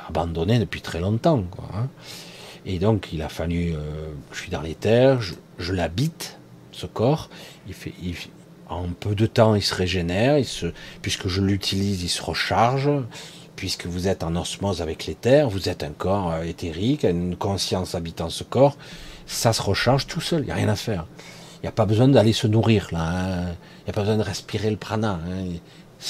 abandonné 0.08 0.58
depuis 0.58 0.80
très 0.80 1.00
longtemps. 1.00 1.44
Hein. 1.74 1.88
Et 2.66 2.78
donc, 2.78 3.08
il 3.12 3.22
a 3.22 3.28
fallu, 3.28 3.74
je 4.32 4.38
suis 4.38 4.50
dans 4.50 4.60
les 4.60 4.74
terres, 4.74 5.20
je 5.58 5.72
l'habite, 5.72 6.38
ce 6.72 6.84
corps, 6.86 7.30
il 7.66 7.74
fait, 7.74 7.94
en 8.70 8.88
peu 8.88 9.14
de 9.14 9.26
temps, 9.26 9.54
il 9.54 9.62
se 9.62 9.74
régénère, 9.74 10.38
il 10.38 10.46
puisque 11.02 11.28
je 11.28 11.42
l'utilise, 11.42 12.02
il 12.02 12.08
se 12.08 12.22
recharge, 12.22 12.90
puisque 13.56 13.86
vous 13.86 14.08
êtes 14.08 14.22
en 14.22 14.36
osmose 14.36 14.80
avec 14.80 15.10
terres, 15.20 15.50
vous 15.50 15.68
êtes 15.68 15.82
un 15.82 15.90
corps 15.90 16.30
euh, 16.30 16.42
éthérique, 16.44 17.04
une 17.04 17.36
conscience 17.36 17.94
habitant 17.94 18.30
ce 18.30 18.44
corps, 18.44 18.78
ça 19.26 19.52
se 19.52 19.60
recharge 19.60 20.06
tout 20.06 20.20
seul, 20.20 20.42
il 20.42 20.46
n'y 20.46 20.52
a 20.52 20.54
rien 20.54 20.68
à 20.68 20.76
faire. 20.76 21.06
Il 21.60 21.66
n'y 21.66 21.68
a 21.68 21.72
pas 21.72 21.84
besoin 21.84 22.08
d'aller 22.08 22.32
se 22.32 22.46
nourrir 22.46 22.88
là, 22.90 23.02
hein. 23.02 23.54
il 23.80 23.84
n'y 23.84 23.90
a 23.90 23.92
pas 23.92 24.00
besoin 24.00 24.16
de 24.16 24.22
respirer 24.22 24.70
le 24.70 24.78
prana, 24.78 25.20
hein. 25.28 25.44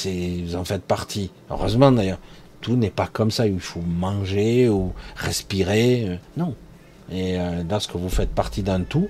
vous 0.07 0.55
en 0.55 0.65
faites 0.65 0.85
partie. 0.85 1.33
Heureusement 1.51 1.91
d'ailleurs, 1.91 2.21
tout 2.61 2.77
n'est 2.77 2.91
pas 2.91 3.09
comme 3.09 3.33
ça, 3.33 3.49
il 3.49 3.59
faut 3.59 3.81
manger 3.81 4.69
ou 4.69 4.93
respirer, 5.17 6.09
euh, 6.09 6.17
non. 6.37 6.55
Et 7.11 7.41
euh, 7.41 7.65
lorsque 7.69 7.97
vous 7.97 8.09
faites 8.09 8.31
partie 8.31 8.63
d'un 8.63 8.83
tout, 8.83 9.09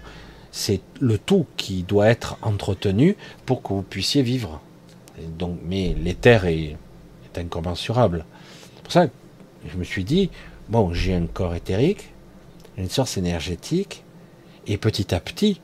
c'est 0.51 0.81
le 1.01 1.19
tout 1.19 1.47
qui 1.59 1.83
doit 1.83 2.09
être 2.09 2.39
entretenu 2.41 3.17
pour 3.45 3.63
que 3.63 3.75
vous 3.75 3.83
puissiez 3.83 4.23
vivre. 4.23 4.61
donc, 5.39 5.59
mais 5.65 5.95
l'éther 6.03 6.47
est, 6.47 6.77
est 7.27 7.39
incommensurable. 7.39 8.25
C'est 8.77 8.83
pour 8.83 8.93
ça 8.93 9.07
que 9.09 9.13
je 9.71 9.77
me 9.77 9.85
suis 9.85 10.05
dit, 10.05 10.31
bon, 10.71 10.95
j'ai 10.95 11.15
un 11.15 11.27
corps 11.27 11.55
éthérique, 11.55 12.09
une 12.79 12.89
source 12.89 13.19
énergétique, 13.19 14.05
et 14.67 14.79
petit 14.79 15.15
à 15.15 15.21
petit, 15.21 15.61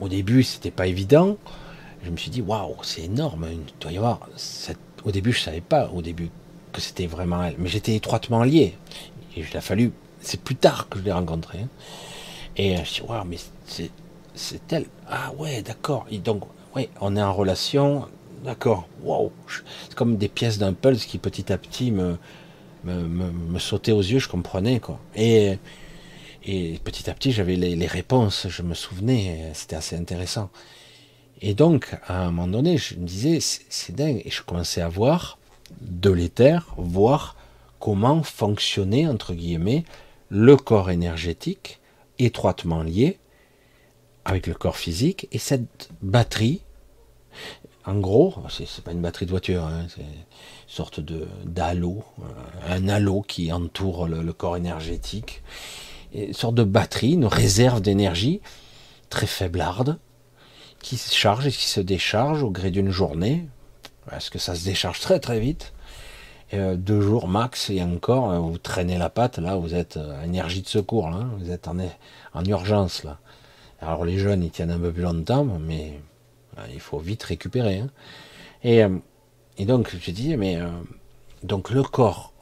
au 0.00 0.08
début, 0.08 0.42
c'était 0.42 0.70
pas 0.70 0.86
évident. 0.86 1.36
Je 2.04 2.10
me 2.10 2.16
suis 2.16 2.30
dit, 2.30 2.42
waouh, 2.42 2.76
c'est 2.82 3.02
énorme. 3.02 3.46
Y. 3.84 3.98
Au 5.04 5.10
début, 5.10 5.32
je 5.32 5.40
savais 5.40 5.60
pas, 5.60 5.90
au 5.94 6.02
début, 6.02 6.30
que 6.72 6.80
c'était 6.80 7.06
vraiment 7.06 7.42
elle. 7.42 7.56
Mais 7.58 7.68
j'étais 7.68 7.94
étroitement 7.94 8.42
lié. 8.42 8.74
Et 9.36 9.44
il 9.50 9.56
a 9.56 9.60
fallu. 9.60 9.92
C'est 10.20 10.40
plus 10.40 10.56
tard 10.56 10.88
que 10.88 10.98
je 10.98 11.04
l'ai 11.04 11.12
rencontré. 11.12 11.58
Hein. 11.58 11.68
Et 12.56 12.76
euh, 12.76 12.84
je 12.84 12.94
dis, 12.94 13.02
waouh, 13.02 13.24
mais 13.24 13.36
c'est, 13.66 13.90
c'est 14.34 14.72
elle. 14.72 14.86
Ah 15.08 15.32
ouais, 15.38 15.62
d'accord. 15.62 16.06
Donc, 16.24 16.44
ouais, 16.74 16.88
on 17.00 17.16
est 17.16 17.22
en 17.22 17.32
relation. 17.32 18.08
D'accord. 18.44 18.86
Waouh. 19.02 19.32
C'est 19.88 19.94
comme 19.94 20.16
des 20.16 20.28
pièces 20.28 20.58
d'un 20.58 20.72
pulse 20.72 21.06
qui 21.06 21.18
petit 21.18 21.52
à 21.52 21.58
petit 21.58 21.90
me, 21.90 22.16
me, 22.84 23.02
me, 23.02 23.58
sautaient 23.58 23.92
aux 23.92 24.02
yeux, 24.02 24.18
je 24.18 24.28
comprenais, 24.28 24.80
quoi. 24.80 24.98
Et, 25.16 25.58
et 26.44 26.78
petit 26.84 27.08
à 27.08 27.14
petit, 27.14 27.32
j'avais 27.32 27.56
les, 27.56 27.86
réponses, 27.86 28.46
je 28.48 28.62
me 28.62 28.74
souvenais, 28.74 29.50
c'était 29.54 29.76
assez 29.76 29.96
intéressant. 29.96 30.50
Et 31.40 31.54
donc, 31.54 31.96
à 32.06 32.22
un 32.24 32.30
moment 32.30 32.48
donné, 32.48 32.78
je 32.78 32.94
me 32.96 33.06
disais, 33.06 33.38
c'est 33.40 33.94
dingue. 33.94 34.22
Et 34.24 34.30
je 34.30 34.42
commençais 34.42 34.80
à 34.80 34.88
voir 34.88 35.38
de 35.80 36.10
l'éther, 36.10 36.74
voir 36.76 37.36
comment 37.80 38.22
fonctionnait, 38.22 39.06
entre 39.06 39.34
guillemets, 39.34 39.84
le 40.28 40.56
corps 40.56 40.90
énergétique 40.90 41.80
étroitement 42.18 42.82
lié 42.82 43.18
avec 44.24 44.46
le 44.46 44.54
corps 44.54 44.76
physique 44.76 45.28
et 45.32 45.38
cette 45.38 45.90
batterie, 46.00 46.62
en 47.86 47.96
gros, 47.96 48.34
c'est 48.48 48.82
pas 48.82 48.92
une 48.92 49.02
batterie 49.02 49.26
de 49.26 49.30
voiture, 49.30 49.64
hein, 49.64 49.86
c'est 49.94 50.00
une 50.00 50.24
sorte 50.66 51.00
de 51.00 51.28
d'halo, 51.44 52.02
euh, 52.20 52.24
un 52.74 52.88
halo 52.88 53.20
qui 53.20 53.52
entoure 53.52 54.08
le, 54.08 54.32
corps 54.32 54.56
énergétique, 54.56 55.42
une 56.14 56.32
sorte 56.32 56.54
de 56.54 56.64
batterie, 56.64 57.12
une 57.12 57.26
réserve 57.26 57.80
d'énergie 57.80 58.40
très 59.10 59.26
faiblarde 59.26 59.98
qui 60.80 60.96
se 60.96 61.14
charge 61.14 61.46
et 61.46 61.50
qui 61.50 61.66
se 61.66 61.80
décharge 61.80 62.42
au 62.42 62.50
gré 62.50 62.70
d'une 62.70 62.90
journée, 62.90 63.46
parce 64.08 64.28
que 64.28 64.38
ça 64.38 64.54
se 64.54 64.64
décharge 64.64 65.00
très 65.00 65.18
très 65.18 65.40
vite. 65.40 65.72
Euh, 66.52 66.76
deux 66.76 67.00
jours 67.00 67.26
max 67.26 67.70
et 67.70 67.82
encore, 67.82 68.30
euh, 68.30 68.38
vous 68.38 68.58
traînez 68.58 68.98
la 68.98 69.08
patte, 69.08 69.38
là, 69.38 69.56
vous 69.56 69.74
êtes 69.74 69.96
euh, 69.96 70.22
énergie 70.22 70.60
de 70.60 70.68
secours, 70.68 71.08
hein. 71.08 71.30
vous 71.38 71.50
êtes 71.50 71.68
en, 71.68 71.76
en 72.34 72.44
urgence, 72.44 73.02
là. 73.02 73.18
Alors 73.80 74.04
les 74.04 74.18
jeunes, 74.18 74.44
ils 74.44 74.50
tiennent 74.50 74.70
un 74.70 74.78
peu 74.78 74.92
plus 74.92 75.02
longtemps, 75.02 75.44
mais 75.44 76.00
il 76.72 76.80
faut 76.80 76.98
vite 76.98 77.22
récupérer. 77.22 77.78
Hein. 77.78 77.90
Et, 78.62 79.64
donc, 79.64 79.94
je 79.94 80.10
disais, 80.10 80.36
mais 80.36 80.58
donc 81.42 81.70
le 81.70 81.82
corps 81.82 82.32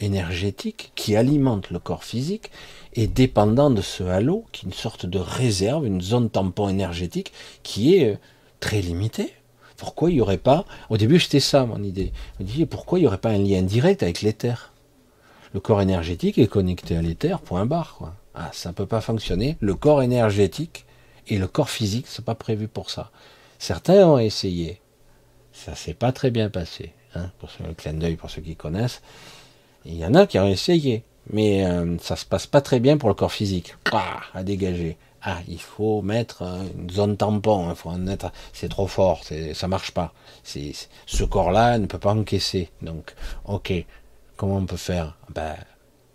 énergétique 0.00 0.90
qui 0.96 1.14
alimente 1.14 1.70
le 1.70 1.78
corps 1.78 2.02
physique 2.02 2.50
est 2.94 3.06
dépendant 3.06 3.70
de 3.70 3.82
ce 3.82 4.02
halo, 4.02 4.44
qui 4.52 4.64
est 4.64 4.68
une 4.68 4.74
sorte 4.74 5.06
de 5.06 5.18
réserve, 5.18 5.86
une 5.86 6.00
zone 6.00 6.30
tampon 6.30 6.68
énergétique 6.68 7.32
qui 7.62 7.94
est 7.94 8.18
très 8.58 8.80
limitée. 8.80 9.32
Pourquoi 9.76 10.10
il 10.10 10.14
n'y 10.14 10.20
aurait 10.20 10.36
pas, 10.36 10.66
au 10.90 10.98
début 10.98 11.18
c'était 11.18 11.40
ça 11.40 11.64
mon 11.64 11.82
idée, 11.82 12.12
je 12.38 12.44
me 12.44 12.48
disais 12.48 12.66
pourquoi 12.66 12.98
il 12.98 13.02
n'y 13.02 13.08
aurait 13.08 13.18
pas 13.18 13.30
un 13.30 13.38
lien 13.38 13.62
direct 13.62 14.02
avec 14.02 14.20
l'éther 14.20 14.74
Le 15.54 15.60
corps 15.60 15.80
énergétique 15.80 16.36
est 16.36 16.48
connecté 16.48 16.96
à 16.96 17.02
l'éther, 17.02 17.40
point 17.40 17.64
barre. 17.64 17.94
Quoi. 17.96 18.14
Ah, 18.34 18.50
ça 18.52 18.70
ne 18.70 18.74
peut 18.74 18.86
pas 18.86 19.00
fonctionner. 19.00 19.56
Le 19.60 19.74
corps 19.74 20.02
énergétique 20.02 20.84
et 21.28 21.38
le 21.38 21.46
corps 21.46 21.70
physique, 21.70 22.06
c'est 22.08 22.24
pas 22.24 22.34
prévu 22.34 22.68
pour 22.68 22.90
ça. 22.90 23.10
Certains 23.58 24.06
ont 24.06 24.18
essayé. 24.18 24.80
Ça 25.52 25.74
s'est 25.74 25.94
pas 25.94 26.12
très 26.12 26.30
bien 26.30 26.50
passé. 26.50 26.92
Hein, 27.14 27.30
pour 27.38 27.50
le 27.66 27.74
clin 27.74 27.94
d'œil, 27.94 28.16
pour 28.16 28.30
ceux 28.30 28.40
qui 28.40 28.54
connaissent. 28.54 29.02
Il 29.84 29.96
y 29.96 30.04
en 30.04 30.14
a 30.14 30.26
qui 30.26 30.38
ont 30.38 30.46
essayé. 30.46 31.02
Mais 31.32 31.64
euh, 31.64 31.96
ça 31.98 32.16
se 32.16 32.24
passe 32.24 32.46
pas 32.46 32.60
très 32.60 32.80
bien 32.80 32.96
pour 32.96 33.08
le 33.08 33.14
corps 33.14 33.32
physique. 33.32 33.76
Ah, 33.92 34.20
à 34.34 34.42
dégager 34.42 34.96
ah, 35.22 35.38
il 35.48 35.60
faut 35.60 36.00
mettre 36.00 36.42
une 36.42 36.90
zone 36.90 37.16
tampon, 37.16 37.68
il 37.68 37.76
faut 37.76 37.90
en 37.90 37.98
mettre, 37.98 38.32
c'est 38.54 38.70
trop 38.70 38.86
fort, 38.86 39.22
ça 39.52 39.68
marche 39.68 39.90
pas. 39.90 40.14
C'est, 40.44 40.72
ce 41.06 41.24
corps-là 41.24 41.78
ne 41.78 41.86
peut 41.86 41.98
pas 41.98 42.14
encaisser. 42.14 42.70
Donc, 42.80 43.14
ok, 43.44 43.72
comment 44.36 44.56
on 44.56 44.64
peut 44.64 44.78
faire? 44.78 45.18
Ben, 45.34 45.56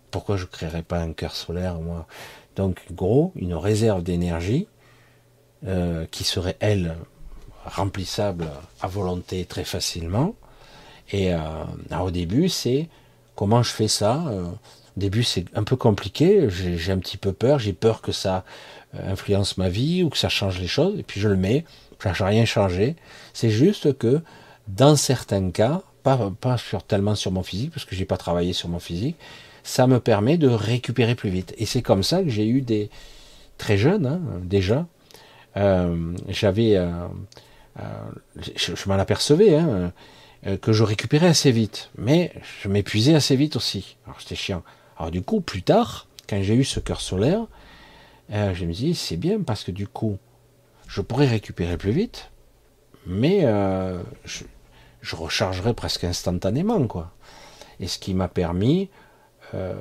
pourquoi 0.09 0.37
je 0.37 0.45
créerais 0.45 0.81
pas 0.81 0.99
un 0.99 1.13
cœur 1.13 1.35
solaire 1.35 1.75
moi? 1.75 2.07
Donc, 2.55 2.81
gros, 2.91 3.31
une 3.35 3.53
réserve 3.53 4.01
d'énergie 4.01 4.67
euh, 5.67 6.07
qui 6.09 6.23
serait 6.23 6.57
elle 6.59 6.95
remplissable 7.63 8.47
à 8.81 8.87
volonté 8.87 9.45
très 9.45 9.65
facilement. 9.65 10.33
Et 11.11 11.31
euh, 11.31 11.39
au 12.01 12.09
début, 12.09 12.49
c'est 12.49 12.89
comment 13.35 13.61
je 13.61 13.71
fais 13.71 13.87
ça. 13.87 14.23
Euh, 14.95 14.97
au 14.97 14.99
début, 14.99 15.23
c'est 15.23 15.45
un 15.55 15.63
peu 15.63 15.75
compliqué. 15.75 16.47
J'ai 16.49 16.91
un 16.91 16.99
petit 16.99 17.17
peu 17.17 17.33
peur. 17.33 17.59
J'ai 17.59 17.73
peur 17.73 18.01
que 18.01 18.11
ça 18.11 18.43
euh, 18.95 19.11
influence 19.11 19.57
ma 19.57 19.69
vie 19.69 20.03
ou 20.03 20.09
que 20.09 20.17
ça 20.17 20.29
change 20.29 20.59
les 20.59 20.67
choses, 20.67 20.97
et 20.99 21.03
puis 21.03 21.19
je 21.19 21.27
le 21.27 21.37
mets, 21.37 21.65
ça 22.01 22.13
n'a 22.19 22.25
rien 22.25 22.45
changé. 22.45 22.95
C'est 23.33 23.49
juste 23.49 23.97
que 23.97 24.21
dans 24.67 24.95
certains 24.95 25.51
cas, 25.51 25.81
pas, 26.03 26.31
pas 26.39 26.57
sur, 26.57 26.83
tellement 26.83 27.15
sur 27.15 27.31
mon 27.31 27.43
physique, 27.43 27.71
parce 27.71 27.85
que 27.85 27.95
j'ai 27.95 28.05
pas 28.05 28.17
travaillé 28.17 28.53
sur 28.53 28.69
mon 28.69 28.79
physique, 28.79 29.15
ça 29.63 29.87
me 29.87 29.99
permet 29.99 30.37
de 30.37 30.47
récupérer 30.47 31.15
plus 31.15 31.29
vite. 31.29 31.53
Et 31.57 31.65
c'est 31.65 31.81
comme 31.81 32.03
ça 32.03 32.21
que 32.21 32.29
j'ai 32.29 32.47
eu 32.47 32.61
des 32.61 32.89
très 33.57 33.77
jeunes 33.77 34.05
hein, 34.05 34.21
déjà. 34.43 34.85
Euh, 35.57 36.13
j'avais, 36.27 36.75
euh, 36.75 36.89
euh, 37.79 37.83
je, 38.55 38.89
m'en 38.89 38.95
apercevais 38.95 39.55
hein, 39.55 39.91
que 40.61 40.73
je 40.73 40.83
récupérais 40.83 41.27
assez 41.27 41.51
vite, 41.51 41.89
mais 41.97 42.31
je 42.61 42.67
m'épuisais 42.67 43.15
assez 43.15 43.35
vite 43.35 43.55
aussi. 43.55 43.97
Alors 44.05 44.19
c'était 44.21 44.35
chiant. 44.35 44.63
Alors 44.97 45.11
du 45.11 45.21
coup, 45.21 45.41
plus 45.41 45.63
tard, 45.63 46.07
quand 46.27 46.41
j'ai 46.41 46.55
eu 46.55 46.63
ce 46.63 46.79
cœur 46.79 47.01
solaire, 47.01 47.45
je 48.29 48.65
me 48.65 48.73
dis 48.73 48.95
c'est 48.95 49.17
bien 49.17 49.41
parce 49.41 49.63
que 49.63 49.71
du 49.71 49.87
coup, 49.87 50.17
je 50.87 51.01
pourrais 51.01 51.27
récupérer 51.27 51.77
plus 51.77 51.91
vite, 51.91 52.31
mais 53.05 53.41
je, 54.23 54.43
je 55.01 55.15
rechargerai 55.15 55.73
presque 55.73 56.03
instantanément, 56.03 56.87
quoi. 56.87 57.11
Et 57.79 57.87
ce 57.87 57.99
qui 57.99 58.13
m'a 58.13 58.27
permis, 58.27 58.89
euh, 59.53 59.73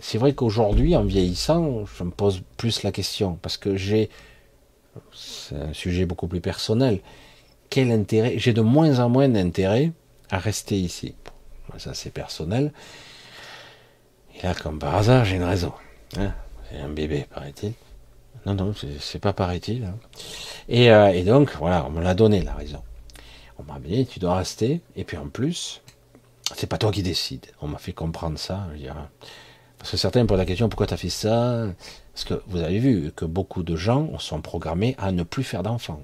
c'est 0.00 0.18
vrai 0.18 0.32
qu'aujourd'hui, 0.34 0.96
en 0.96 1.04
vieillissant, 1.04 1.84
je 1.86 2.04
me 2.04 2.10
pose 2.10 2.42
plus 2.56 2.82
la 2.82 2.92
question, 2.92 3.38
parce 3.42 3.56
que 3.56 3.76
j'ai, 3.76 4.08
c'est 5.12 5.56
un 5.56 5.72
sujet 5.72 6.06
beaucoup 6.06 6.26
plus 6.26 6.40
personnel, 6.40 7.00
quel 7.68 7.90
intérêt, 7.90 8.38
j'ai 8.38 8.52
de 8.52 8.60
moins 8.60 9.00
en 9.00 9.08
moins 9.08 9.28
d'intérêt 9.28 9.92
à 10.30 10.38
rester 10.38 10.76
ici. 10.76 11.14
Ça, 11.78 11.92
c'est 11.94 12.10
personnel. 12.10 12.72
Et 14.34 14.42
là, 14.42 14.54
comme 14.54 14.78
par 14.78 14.94
hasard, 14.94 15.24
j'ai 15.24 15.36
une 15.36 15.44
raison. 15.44 15.72
Hein. 16.18 16.32
c'est 16.70 16.80
un 16.80 16.88
bébé, 16.88 17.26
paraît-il. 17.32 17.72
Non, 18.46 18.54
non, 18.54 18.74
c'est 19.00 19.18
pas 19.18 19.32
paraît-il. 19.32 19.84
Hein. 19.84 19.96
Et, 20.68 20.90
euh, 20.90 21.08
et 21.08 21.22
donc, 21.22 21.54
voilà, 21.58 21.86
on 21.86 21.90
me 21.90 22.02
l'a 22.02 22.14
donné, 22.14 22.42
la 22.42 22.54
raison. 22.54 22.82
On 23.58 23.62
m'a 23.62 23.78
dit, 23.78 24.06
tu 24.06 24.18
dois 24.18 24.36
rester. 24.36 24.80
Et 24.96 25.04
puis 25.04 25.16
en 25.16 25.28
plus, 25.28 25.82
c'est 26.54 26.66
pas 26.66 26.78
toi 26.78 26.90
qui 26.92 27.02
décides. 27.02 27.46
On 27.62 27.68
m'a 27.68 27.78
fait 27.78 27.92
comprendre 27.92 28.38
ça. 28.38 28.66
parce 29.78 29.90
que 29.90 29.96
certains 29.96 30.22
me 30.22 30.26
posent 30.26 30.38
la 30.38 30.46
question, 30.46 30.68
pourquoi 30.68 30.86
tu 30.86 30.96
fait 30.96 31.08
ça? 31.08 31.66
Parce 32.12 32.24
que 32.24 32.42
vous 32.48 32.62
avez 32.62 32.78
vu 32.78 33.12
que 33.14 33.24
beaucoup 33.24 33.62
de 33.62 33.76
gens 33.76 34.18
sont 34.18 34.40
programmés 34.40 34.94
à 34.98 35.12
ne 35.12 35.22
plus 35.22 35.44
faire 35.44 35.62
d'enfants. 35.62 36.02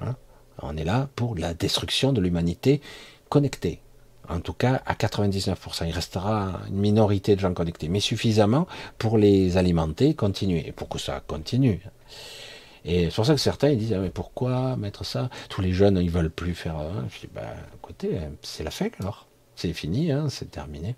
Hein 0.00 0.14
on 0.62 0.76
est 0.76 0.84
là 0.84 1.08
pour 1.14 1.36
la 1.36 1.54
destruction 1.54 2.12
de 2.12 2.20
l'humanité 2.20 2.80
connectée. 3.28 3.80
En 4.28 4.40
tout 4.40 4.52
cas, 4.52 4.82
à 4.84 4.94
99%. 4.94 5.86
Il 5.86 5.92
restera 5.92 6.60
une 6.68 6.76
minorité 6.76 7.34
de 7.34 7.40
gens 7.40 7.54
connectés, 7.54 7.88
mais 7.88 8.00
suffisamment 8.00 8.66
pour 8.98 9.16
les 9.16 9.56
alimenter, 9.56 10.14
continuer, 10.14 10.68
et 10.68 10.72
pour 10.72 10.88
que 10.88 10.98
ça 10.98 11.22
continue. 11.26 11.80
Et 12.84 13.10
c'est 13.10 13.16
pour 13.16 13.26
ça 13.26 13.34
que 13.34 13.40
certains 13.40 13.70
ils 13.70 13.78
disent 13.78 13.94
ah, 13.94 13.98
mais 13.98 14.10
pourquoi 14.10 14.76
mettre 14.76 15.04
ça? 15.04 15.30
Tous 15.48 15.60
les 15.60 15.72
jeunes 15.72 15.98
ils 15.98 16.10
veulent 16.10 16.30
plus 16.30 16.54
faire. 16.54 16.76
Hein. 16.76 17.06
Je 17.10 17.20
dis 17.20 17.28
bah 17.34 17.54
écoutez, 17.74 18.18
c'est 18.42 18.64
la 18.64 18.70
fête 18.70 18.94
alors. 19.00 19.26
C'est 19.56 19.72
fini, 19.72 20.12
hein, 20.12 20.28
c'est 20.28 20.50
terminé. 20.50 20.94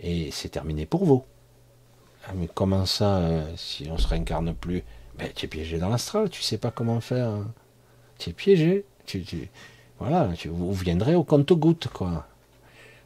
Et 0.00 0.30
c'est 0.30 0.48
terminé 0.48 0.86
pour 0.86 1.04
vous. 1.04 1.24
Ah, 2.26 2.32
mais 2.34 2.48
comment 2.52 2.86
ça, 2.86 3.18
euh, 3.18 3.52
si 3.56 3.88
on 3.90 3.98
se 3.98 4.08
réincarne 4.08 4.54
plus? 4.54 4.82
Ben, 5.18 5.28
Tu 5.34 5.46
es 5.46 5.48
piégé 5.48 5.78
dans 5.78 5.88
l'astral, 5.88 6.30
tu 6.30 6.42
sais 6.42 6.58
pas 6.58 6.70
comment 6.70 7.00
faire. 7.00 7.28
Hein. 7.28 7.52
Tu 8.18 8.30
es 8.30 8.32
piégé. 8.32 8.84
Tu, 9.06 9.22
voilà, 9.98 10.30
tu, 10.36 10.48
vous 10.48 10.72
viendrez 10.72 11.14
au 11.14 11.24
compte-goutte, 11.24 11.88
quoi. 11.88 12.26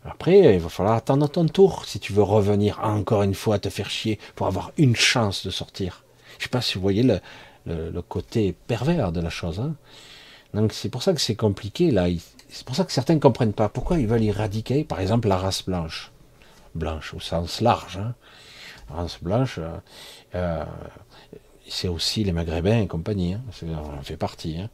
Après, 0.04 0.54
il 0.54 0.60
va 0.60 0.68
falloir 0.68 0.94
attendre 0.94 1.28
ton 1.28 1.46
tour 1.46 1.86
si 1.86 1.98
tu 1.98 2.12
veux 2.12 2.22
revenir 2.22 2.80
encore 2.82 3.22
une 3.22 3.34
fois 3.34 3.58
te 3.58 3.70
faire 3.70 3.88
chier 3.88 4.18
pour 4.34 4.46
avoir 4.46 4.72
une 4.76 4.96
chance 4.96 5.46
de 5.46 5.50
sortir. 5.50 6.04
Je 6.38 6.44
sais 6.44 6.50
pas 6.50 6.60
si 6.60 6.74
vous 6.74 6.82
voyez 6.82 7.02
le, 7.02 8.02
côté 8.02 8.54
pervers 8.66 9.12
de 9.12 9.20
la 9.20 9.30
chose. 9.30 9.60
Hein. 9.60 9.74
Donc 10.52 10.72
c'est 10.72 10.90
pour 10.90 11.02
ça 11.02 11.14
que 11.14 11.20
c'est 11.20 11.36
compliqué 11.36 11.90
là. 11.90 12.06
C'est 12.48 12.66
pour 12.66 12.76
ça 12.76 12.84
que 12.84 12.92
certains 12.92 13.14
ne 13.14 13.20
comprennent 13.20 13.54
pas 13.54 13.68
pourquoi 13.68 13.98
ils 13.98 14.06
veulent 14.06 14.22
éradiquer, 14.22 14.84
par 14.84 15.00
exemple, 15.00 15.26
la 15.28 15.38
race 15.38 15.64
blanche, 15.64 16.12
blanche 16.74 17.14
au 17.14 17.20
sens 17.20 17.60
large. 17.60 17.96
Hein. 17.96 18.14
La 18.90 18.96
race 18.96 19.18
blanche, 19.22 19.58
euh, 19.58 19.76
euh, 20.34 20.64
c'est 21.66 21.88
aussi 21.88 22.22
les 22.24 22.32
Maghrébins 22.32 22.82
et 22.82 22.86
compagnie. 22.86 23.34
Hein. 23.34 23.42
On 23.66 23.98
en 23.98 24.02
fait 24.02 24.16
partie. 24.16 24.58
Hein. 24.58 24.68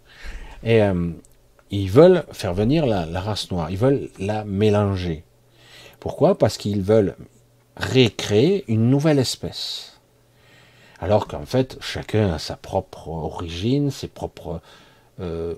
Euh, 0.67 1.13
ils 1.71 1.91
veulent 1.91 2.25
faire 2.33 2.55
venir 2.55 2.87
la, 2.87 3.21
race 3.21 3.51
noire. 3.51 3.71
Ils 3.71 3.79
veulent 3.79 4.09
la 4.19 4.45
mélanger. 4.45 5.25
Pourquoi? 6.01 6.37
Parce 6.37 6.57
qu'ils 6.57 6.83
veulent 6.83 7.17
récréer 7.77 8.65
une 8.69 8.91
nouvelle 8.91 9.19
espèce. 9.19 10.01
Alors 11.01 11.27
qu'en 11.29 11.47
fait, 11.47 11.79
chacun 11.81 12.33
a 12.35 12.39
sa 12.39 12.57
propre 12.57 13.09
origine, 13.09 13.91
ses 13.91 14.09
propres, 14.09 14.61
euh, 15.21 15.55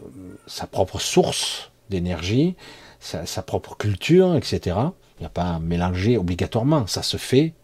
sa 0.47 0.67
propre 0.67 1.01
source 1.01 1.71
d'énergie, 1.91 2.55
sa, 3.01 3.43
propre 3.43 3.77
culture, 3.77 4.37
etc. 4.37 4.77
Il 5.19 5.23
n'y 5.23 5.27
a 5.27 5.31
pas 5.31 5.55
à 5.55 5.59
mélanger 5.59 6.17
obligatoirement. 6.17 6.87
Ça 6.87 7.03
se 7.03 7.17
fait 7.17 7.55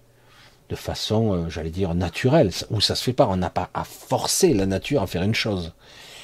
de 0.70 0.76
façon, 0.76 1.32
euh, 1.32 1.48
j'allais 1.48 1.70
dire, 1.70 1.94
naturelle, 1.94 2.50
ou 2.70 2.80
ça 2.80 2.94
se 2.94 3.04
fait 3.04 3.12
pas. 3.12 3.26
On 3.28 3.36
n'a 3.36 3.50
pas 3.50 3.70
à 3.74 3.84
forcer 3.84 4.54
la 4.54 4.66
nature 4.66 5.02
à 5.02 5.06
faire 5.06 5.22
une 5.22 5.34
chose. 5.34 5.72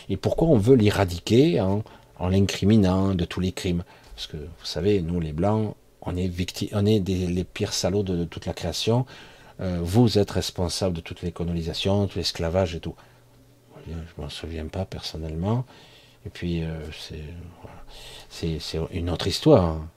Et 0.09 0.17
pourquoi 0.17 0.49
on 0.49 0.59
veut 0.59 0.77
l'éradiquer 0.77 1.61
en, 1.61 1.83
l'incriminant 2.29 3.15
de 3.15 3.25
tous 3.25 3.41
les 3.41 3.53
crimes 3.53 3.85
Parce 4.15 4.27
que 4.27 4.37
vous 4.37 4.65
savez, 4.65 5.01
nous 5.01 5.21
les 5.21 5.33
blancs, 5.33 5.75
on 6.03 6.17
est 6.17 6.29
victime, 6.29 6.69
on 6.73 6.87
est 6.87 7.07
les 7.09 7.45
pires 7.45 7.73
salauds 7.73 8.03
de 8.03 8.25
toute 8.25 8.47
la 8.47 8.53
création. 8.53 9.07
Euh, 9.61 9.79
vous 9.83 10.19
êtes 10.19 10.33
responsable 10.33 10.97
de 10.97 11.01
toute 11.01 11.23
les 11.23 11.33
colonisations, 11.33 12.07
tout 12.07 12.19
l'esclavage 12.19 12.75
et 12.75 12.81
tout. 12.81 12.95
Je 13.87 14.21
m'en 14.23 14.29
souviens 14.29 14.67
pas 14.67 14.85
personnellement. 14.85 15.65
Et 16.27 16.31
puis 16.31 16.63
euh, 16.63 16.79
c'est 18.31 18.59
une 18.93 19.11
autre 19.11 19.27
histoire. 19.27 19.65
Hein. 19.65 19.89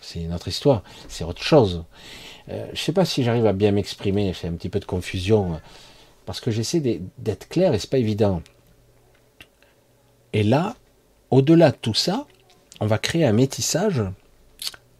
C'est 0.00 0.20
une 0.20 0.34
autre 0.34 0.48
histoire. 0.48 0.82
C'est 1.08 1.24
autre 1.24 1.42
chose. 1.42 1.84
Euh, 2.48 2.66
je 2.66 2.72
ne 2.72 2.76
sais 2.76 2.92
pas 2.92 3.04
si 3.04 3.24
j'arrive 3.24 3.46
à 3.46 3.52
bien 3.52 3.72
m'exprimer. 3.72 4.32
J'ai 4.40 4.48
un 4.48 4.52
petit 4.52 4.68
peu 4.68 4.80
de 4.80 4.84
confusion 4.84 5.60
parce 6.26 6.40
que 6.40 6.50
j'essaie 6.50 6.80
d'être 7.18 7.48
clair 7.48 7.74
et 7.74 7.78
c'est 7.78 7.90
pas 7.90 7.98
évident. 7.98 8.42
Et 10.32 10.42
là, 10.42 10.76
au-delà 11.30 11.70
de 11.70 11.76
tout 11.76 11.94
ça, 11.94 12.26
on 12.80 12.86
va 12.86 12.98
créer 12.98 13.24
un 13.24 13.32
métissage 13.32 14.02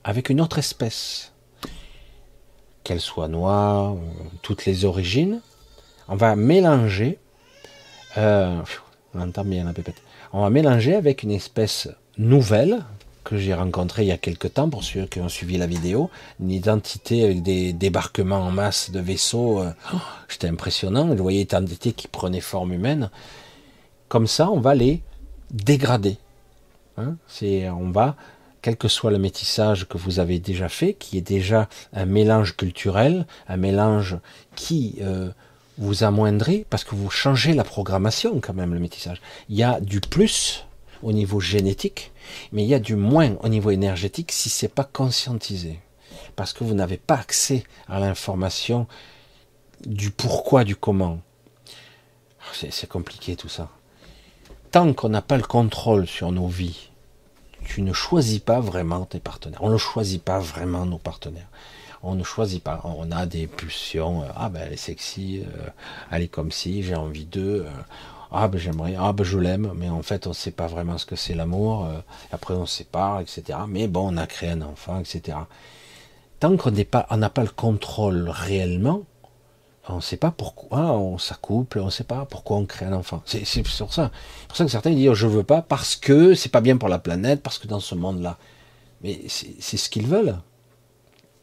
avec 0.05 0.31
une 0.31 0.41
autre 0.41 0.59
espèce 0.59 1.33
qu'elle 2.85 3.01
soit 3.01 3.29
noire, 3.29 3.95
toutes 4.43 4.65
les 4.65 4.85
origines, 4.85 5.41
on 6.09 6.17
va 6.17 6.35
mélanger, 6.37 7.19
euh, 8.17 8.61
on 9.15 10.41
va 10.41 10.51
mélanger 10.51 10.95
avec 10.95 11.23
une 11.23 11.31
espèce 11.31 11.89
nouvelle 12.19 12.85
que 13.23 13.37
j'ai 13.37 13.55
rencontrée 13.55 14.03
il 14.03 14.09
y 14.09 14.13
a 14.13 14.19
quelque 14.19 14.49
temps, 14.49 14.71
pour 14.71 14.83
ceux 14.83 15.07
qui 15.07 15.21
ont 15.21 15.29
suivi 15.29 15.59
la 15.59 15.67
vidéo, 15.67 16.11
une 16.41 16.51
identité 16.51 17.25
avec 17.25 17.43
des 17.43 17.73
débarquements 17.73 18.41
en 18.41 18.51
masse 18.51 18.91
de 18.91 18.99
vaisseaux, 18.99 19.61
euh, 19.61 19.73
oh, 19.95 19.99
c'était 20.29 20.49
impressionnant, 20.49 21.07
vous 21.07 21.23
voyez 21.23 21.41
une 21.41 21.45
identité 21.45 21.93
qui 21.93 22.09
prenait 22.09 22.41
forme 22.41 22.73
humaine. 22.73 23.11
Comme 24.09 24.27
ça, 24.27 24.51
on 24.51 24.61
va 24.61 24.75
les 24.75 25.03
dégrader. 25.51 26.19
Hein 26.97 27.17
c'est, 27.27 27.69
on 27.71 27.91
va 27.91 28.17
quel 28.63 28.77
que 28.77 28.89
soit 28.89 29.11
le 29.11 29.19
métissage 29.19 29.89
que 29.89 29.99
vous 29.99 30.19
avez 30.19 30.39
déjà 30.39 30.69
fait, 30.69 30.95
qui 30.95 31.17
est 31.19 31.23
déjà 31.23 31.69
un 31.93 32.05
mélange 32.05 32.57
culturel, 32.57 33.27
un 33.49 33.57
mélange 33.57 34.19
qui 34.55 34.97
euh, 35.01 35.31
vous 35.79 36.05
amoindrit, 36.05 36.67
parce 36.69 36.85
que 36.85 36.95
vous 36.95 37.11
changez 37.11 37.55
la 37.55 37.65
programmation 37.65 38.39
quand 38.41 38.53
même, 38.53 38.75
le 38.75 38.81
métissage. 38.81 39.21
Il 39.49 39.57
y 39.57 39.63
a 39.63 39.81
du 39.81 40.01
plus 40.01 40.67
au 41.03 41.13
niveau 41.13 41.41
génétique, 41.41 42.13
mais 42.53 42.63
il 42.63 42.69
y 42.69 42.75
a 42.75 42.79
du 42.79 42.97
moins 42.97 43.37
au 43.43 43.49
niveau 43.49 43.71
énergétique 43.71 44.33
si 44.33 44.51
c'est 44.51 44.69
pas 44.69 44.85
conscientisé. 44.85 45.81
Parce 46.37 46.53
que 46.53 46.65
vous 46.65 46.75
n'avez 46.75 46.99
pas 46.99 47.17
accès 47.17 47.65
à 47.89 47.99
l'information 47.99 48.87
du 49.87 50.11
pourquoi, 50.11 50.65
du 50.65 50.77
comment. 50.77 51.21
C'est 52.53 52.89
compliqué 52.89 53.37
tout 53.37 53.49
ça. 53.49 53.71
Tant 54.71 54.93
qu'on 54.93 55.09
n'a 55.09 55.21
pas 55.21 55.37
le 55.37 55.43
contrôle 55.43 56.07
sur 56.07 56.31
nos 56.31 56.47
vies, 56.47 56.91
tu 57.65 57.83
ne 57.83 57.93
choisis 57.93 58.39
pas 58.39 58.61
vraiment 58.61 59.05
tes 59.05 59.19
partenaires. 59.19 59.65
On 59.65 59.71
ne 59.71 59.77
choisit 59.77 60.23
pas 60.23 60.39
vraiment 60.39 60.87
nos 60.87 60.99
partenaires. 60.99 61.49
On 62.05 62.15
ne 62.15 62.23
choisit 62.23 62.63
pas. 62.63 62.81
On 62.85 63.11
a 63.11 63.27
des 63.27 63.49
pulsions. 63.49 64.23
Euh, 64.23 64.27
ah 64.37 64.49
ben 64.49 64.63
elle 64.65 64.75
est 64.75 64.77
sexy, 64.77 65.43
euh, 65.45 65.69
elle 66.13 66.23
est 66.23 66.29
comme 66.29 66.53
si, 66.53 66.85
j'ai 66.85 66.95
envie 66.95 67.25
d'eux. 67.25 67.67
Euh, 67.67 67.71
ah 68.31 68.47
ben 68.47 68.59
j'aimerais, 68.59 68.95
ah 68.97 69.13
ben 69.13 69.25
je 69.25 69.39
l'aime, 69.39 69.73
mais 69.75 69.89
en 69.89 70.03
fait 70.03 70.29
on 70.29 70.31
ne 70.31 70.35
sait 70.35 70.53
pas 70.53 70.69
vraiment 70.69 70.99
ce 70.99 71.07
que 71.07 71.17
c'est 71.17 71.35
l'amour. 71.35 71.89
après 72.31 72.55
on 72.55 72.65
se 72.65 72.77
sépare, 72.77 73.21
etc. 73.21 73.59
Mais 73.67 73.89
bon, 73.89 74.15
on 74.15 74.17
a 74.17 74.29
créé 74.29 74.51
un 74.51 74.63
enfant, 74.63 75.01
etc. 75.01 75.37
Tant 76.39 76.57
qu'on 76.57 76.71
n'est 76.71 76.85
pas, 76.85 77.09
n'a 77.17 77.29
pas 77.29 77.43
le 77.43 77.51
contrôle 77.51 78.29
réellement, 78.29 79.03
on 79.89 79.97
ne 79.97 80.01
sait 80.01 80.17
pas 80.17 80.31
pourquoi 80.31 80.93
on 80.93 81.19
s'accouple, 81.19 81.79
on 81.81 81.87
ne 81.87 81.91
sait 81.91 82.05
pas 82.05 82.27
pourquoi 82.27 82.59
on 82.59 82.67
crée 82.67 82.87
un 82.87 82.93
enfant. 82.93 83.23
C'est 83.25 83.45
sur 83.45 83.93
ça. 83.93 84.11
Pour 84.49 84.57
ça 84.57 84.65
que 84.65 84.71
certains 84.71 84.91
disent 84.91 85.13
je 85.15 85.27
veux 85.27 85.43
pas 85.43 85.63
parce 85.63 85.97
que 85.97 86.35
c'est 86.35 86.51
pas 86.51 86.61
bien 86.61 86.77
pour 86.77 86.89
la 86.89 86.99
planète, 86.99 87.43
parce 87.43 87.59
que 87.59 87.67
dans 87.67 87.81
ce 87.81 87.95
monde-là. 87.95 88.39
Mais 89.03 89.21
c'est 89.29 89.77
ce 89.77 89.89
qu'ils 89.89 90.07
veulent. 90.07 90.37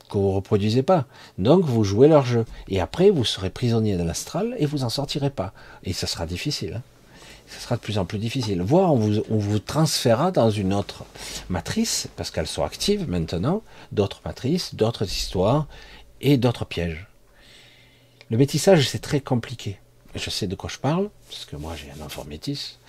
Que 0.09 0.17
vous 0.17 0.31
reproduisez 0.31 0.83
pas. 0.83 1.05
Donc 1.37 1.65
vous 1.65 1.83
jouez 1.83 2.07
leur 2.07 2.25
jeu. 2.25 2.45
Et 2.69 2.79
après 2.79 3.09
vous 3.09 3.25
serez 3.25 3.49
prisonnier 3.49 3.97
de 3.97 4.03
l'astral 4.03 4.55
et 4.57 4.65
vous 4.65 4.83
en 4.83 4.89
sortirez 4.89 5.31
pas. 5.31 5.51
Et 5.83 5.91
ça 5.91 6.07
sera 6.07 6.25
difficile. 6.25 6.75
Hein. 6.75 6.81
Ça 7.47 7.59
sera 7.59 7.75
de 7.77 7.81
plus 7.81 7.97
en 7.97 8.05
plus 8.05 8.19
difficile. 8.19 8.61
Voire 8.61 8.93
on 8.93 8.97
vous, 8.97 9.21
on 9.29 9.37
vous 9.37 9.59
transférera 9.59 10.31
dans 10.31 10.49
une 10.49 10.73
autre 10.73 11.05
matrice, 11.49 12.09
parce 12.17 12.29
qu'elles 12.29 12.47
sont 12.47 12.63
actives 12.63 13.09
maintenant, 13.09 13.61
d'autres 13.93 14.21
matrices, 14.25 14.75
d'autres 14.75 15.05
histoires, 15.05 15.67
et 16.19 16.37
d'autres 16.37 16.65
pièges. 16.65 17.06
Le 18.29 18.37
métissage, 18.37 18.89
c'est 18.89 18.99
très 18.99 19.21
compliqué. 19.21 19.77
Je 20.15 20.29
sais 20.29 20.47
de 20.47 20.55
quoi 20.55 20.69
je 20.69 20.77
parle, 20.77 21.09
parce 21.29 21.45
que 21.45 21.55
moi 21.55 21.75
j'ai 21.75 21.91
un 21.91 22.05
enfant 22.05 22.25
métis. 22.25 22.79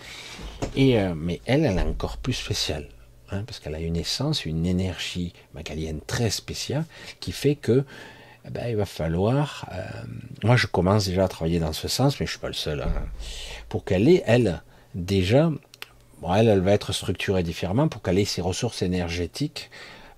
Et, 0.75 0.99
euh, 0.99 1.15
mais 1.15 1.41
elle, 1.47 1.65
elle 1.65 1.79
est 1.79 1.83
encore 1.83 2.17
plus 2.17 2.33
spéciale. 2.33 2.89
Hein, 3.31 3.45
parce 3.47 3.61
qu'elle 3.61 3.75
a 3.75 3.81
une 3.81 3.97
essence, 3.97 4.47
une 4.47 4.65
énergie 4.65 5.35
magalienne 5.55 6.01
très 6.07 6.31
spéciale, 6.31 6.85
qui 7.21 7.33
fait 7.33 7.57
que 7.57 7.85
eh 8.47 8.51
ben, 8.51 8.69
il 8.69 8.77
va 8.77 8.87
falloir. 8.87 9.69
Euh, 9.73 9.85
moi, 10.43 10.57
je 10.57 10.67
commence 10.67 11.07
déjà 11.07 11.25
à 11.25 11.29
travailler 11.29 11.61
dans 11.61 11.75
ce 11.75 11.89
sens, 11.89 12.19
mais 12.19 12.27
je 12.27 12.33
suis 12.33 12.41
pas 12.41 12.49
le 12.49 12.55
seul. 12.55 12.81
Hein, 12.81 12.93
pour 13.69 13.85
qu'elle 13.85 14.09
ait, 14.09 14.23
elle, 14.27 14.63
déjà, 14.95 15.51
elle, 16.35 16.49
elle 16.49 16.61
va 16.61 16.73
être 16.73 16.93
structurée 16.93 17.43
différemment 17.43 17.89
pour 17.89 18.03
qu'elle 18.03 18.19
ait 18.19 18.25
ses 18.25 18.41
ressources 18.41 18.83
énergétiques 18.83 19.71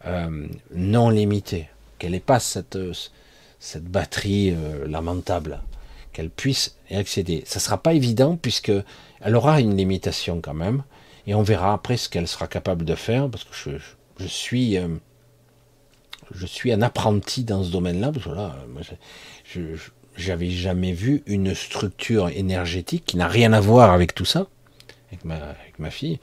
euh, 0.07 0.47
non 0.73 1.11
limitées, 1.11 1.69
qu'elle 1.99 2.13
n'ait 2.13 2.21
pas 2.21 2.39
cette, 2.39 2.79
cette 3.61 3.85
batterie 3.85 4.51
euh, 4.51 4.89
lamentable, 4.89 5.61
qu'elle 6.13 6.31
puisse 6.31 6.75
y 6.91 6.97
accéder. 6.97 7.45
Ça 7.47 7.61
sera 7.61 7.81
pas 7.81 7.95
évident 7.95 8.37
puisque 8.37 8.73
elle 9.21 9.37
aura 9.37 9.61
une 9.61 9.77
limitation 9.77 10.41
quand 10.41 10.55
même, 10.55 10.83
et 11.29 11.35
on 11.35 11.43
verra 11.43 11.73
après 11.73 11.97
ce 11.97 12.09
qu'elle 12.09 12.27
sera 12.27 12.49
capable 12.49 12.85
de 12.85 12.97
faire, 12.97 13.29
parce 13.31 13.45
que 13.45 13.55
je, 13.55 13.71
je 14.19 14.27
suis 14.27 14.77
un 16.73 16.83
apprenti 16.83 17.45
dans 17.45 17.63
ce 17.63 17.71
domaine-là, 17.71 18.11
parce 18.11 18.25
que 18.25 18.95
je, 19.45 19.61
j'avais 20.17 20.51
jamais 20.51 20.93
vu 20.93 21.23
une 21.27 21.55
structure 21.55 22.29
énergétique 22.29 23.05
qui 23.07 23.17
n'a 23.17 23.29
rien 23.29 23.53
à 23.53 23.61
voir 23.61 23.93
avec 23.93 24.15
tout 24.15 24.25
ça, 24.25 24.47
avec 25.11 25.25
ma, 25.79 25.91
fille, 25.91 26.19